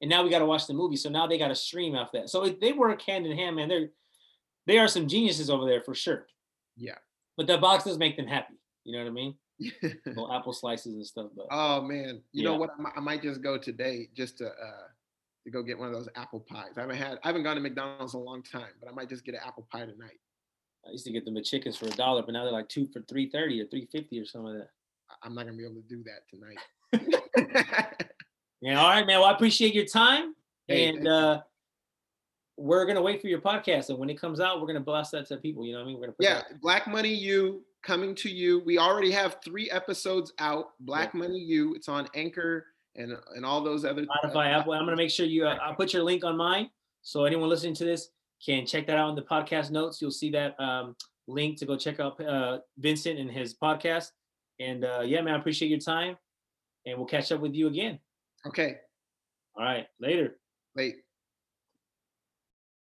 and 0.00 0.08
now 0.10 0.22
we 0.22 0.30
got 0.30 0.38
to 0.38 0.46
watch 0.46 0.66
the 0.66 0.74
movie. 0.74 0.96
So 0.96 1.08
now 1.10 1.26
they 1.26 1.38
got 1.38 1.48
to 1.48 1.54
stream 1.54 1.94
off 1.94 2.12
that. 2.12 2.30
So 2.30 2.48
they 2.48 2.72
work 2.72 3.02
hand 3.02 3.26
in 3.26 3.36
hand, 3.36 3.56
man. 3.56 3.68
They're 3.68 3.88
they 4.66 4.78
are 4.78 4.88
some 4.88 5.08
geniuses 5.08 5.50
over 5.50 5.66
there 5.66 5.82
for 5.82 5.94
sure. 5.94 6.26
Yeah. 6.76 6.98
But 7.36 7.46
the 7.46 7.58
box 7.58 7.84
does 7.84 7.98
make 7.98 8.16
them 8.16 8.26
happy. 8.26 8.54
You 8.84 8.92
know 8.92 9.04
what 9.04 9.10
I 9.10 9.12
mean? 9.12 9.34
Little 10.06 10.32
apple 10.32 10.52
slices 10.52 10.94
and 10.94 11.06
stuff. 11.06 11.30
But 11.36 11.46
oh 11.50 11.82
man, 11.82 12.22
you 12.32 12.44
know 12.44 12.56
what? 12.56 12.70
I 12.78 12.82
might, 12.82 12.92
I 12.96 13.00
might 13.00 13.22
just 13.22 13.42
go 13.42 13.58
today 13.58 14.08
just 14.14 14.38
to 14.38 14.46
uh 14.46 14.88
to 15.44 15.50
go 15.50 15.62
get 15.62 15.78
one 15.78 15.88
of 15.88 15.94
those 15.94 16.08
apple 16.16 16.40
pies. 16.40 16.72
I 16.76 16.82
haven't 16.82 16.96
had. 16.96 17.18
I 17.22 17.28
haven't 17.28 17.42
gone 17.42 17.56
to 17.56 17.62
McDonald's 17.62 18.14
in 18.14 18.20
a 18.20 18.22
long 18.22 18.42
time, 18.42 18.70
but 18.80 18.90
I 18.90 18.94
might 18.94 19.08
just 19.08 19.24
get 19.24 19.34
an 19.34 19.40
apple 19.46 19.66
pie 19.70 19.86
tonight. 19.86 20.18
I 20.86 20.90
used 20.90 21.04
to 21.06 21.12
get 21.12 21.24
them 21.24 21.36
at 21.36 21.44
chickens 21.44 21.76
for 21.76 21.86
a 21.86 21.90
dollar, 21.90 22.22
but 22.22 22.32
now 22.32 22.44
they're 22.44 22.52
like 22.52 22.68
two 22.68 22.88
for 22.92 23.00
three 23.02 23.30
thirty 23.30 23.60
or 23.60 23.66
three 23.66 23.86
fifty 23.92 24.18
or 24.20 24.24
something 24.24 24.52
like 24.54 24.58
that. 24.60 24.70
I'm 25.22 25.34
not 25.34 25.46
gonna 25.46 25.56
be 25.56 25.64
able 25.64 25.76
to 25.76 25.88
do 25.88 26.02
that 26.04 26.28
tonight. 26.28 26.58
Yeah, 28.62 28.80
all 28.80 28.90
right, 28.90 29.04
man. 29.04 29.18
Well, 29.18 29.28
I 29.28 29.32
appreciate 29.32 29.74
your 29.74 29.86
time, 29.86 30.36
Hey, 30.68 30.86
and 30.86 31.08
uh, 31.08 31.40
we're 32.56 32.86
gonna 32.86 33.02
wait 33.02 33.20
for 33.20 33.26
your 33.26 33.40
podcast, 33.40 33.88
and 33.90 33.98
when 33.98 34.08
it 34.08 34.20
comes 34.20 34.38
out, 34.38 34.60
we're 34.60 34.68
gonna 34.68 34.78
blast 34.78 35.10
that 35.12 35.26
to 35.26 35.36
people. 35.36 35.66
You 35.66 35.72
know 35.72 35.78
what 35.78 35.84
I 35.84 35.86
mean? 35.88 35.96
We're 35.96 36.06
gonna 36.06 36.16
yeah, 36.20 36.34
that- 36.48 36.60
Black 36.60 36.86
Money 36.86 37.12
U 37.12 37.64
coming 37.82 38.14
to 38.14 38.30
you. 38.30 38.60
We 38.64 38.78
already 38.78 39.10
have 39.10 39.38
three 39.44 39.68
episodes 39.70 40.32
out. 40.38 40.70
Black 40.78 41.12
Money 41.12 41.40
U. 41.40 41.74
It's 41.74 41.88
on 41.88 42.08
Anchor 42.14 42.66
and 42.94 43.16
and 43.34 43.44
all 43.44 43.62
those 43.62 43.84
other. 43.84 44.06
uh, 44.22 44.38
Apple. 44.40 44.74
I'm 44.74 44.84
gonna 44.84 44.96
make 44.96 45.10
sure 45.10 45.26
you. 45.26 45.44
Uh, 45.44 45.58
I'll 45.60 45.74
put 45.74 45.92
your 45.92 46.04
link 46.04 46.24
on 46.24 46.36
mine, 46.36 46.70
so 47.02 47.24
anyone 47.24 47.48
listening 47.48 47.74
to 47.74 47.84
this 47.84 48.10
can 48.44 48.66
check 48.66 48.86
that 48.86 48.96
out 48.96 49.10
in 49.10 49.14
the 49.16 49.22
podcast 49.22 49.70
notes. 49.70 50.00
You'll 50.00 50.10
see 50.10 50.30
that 50.30 50.58
um, 50.60 50.96
link 51.28 51.58
to 51.58 51.66
go 51.66 51.76
check 51.76 52.00
out 52.00 52.20
uh, 52.24 52.58
Vincent 52.78 53.18
and 53.18 53.30
his 53.30 53.54
podcast. 53.54 54.10
And 54.60 54.84
uh, 54.84 55.02
yeah, 55.04 55.20
man, 55.22 55.34
I 55.34 55.38
appreciate 55.38 55.68
your 55.68 55.78
time, 55.80 56.16
and 56.86 56.96
we'll 56.98 57.06
catch 57.06 57.32
up 57.32 57.40
with 57.40 57.54
you 57.54 57.68
again. 57.68 57.98
Okay, 58.46 58.76
All 59.56 59.64
right, 59.64 59.86
later. 60.00 60.36
wait. 60.74 60.96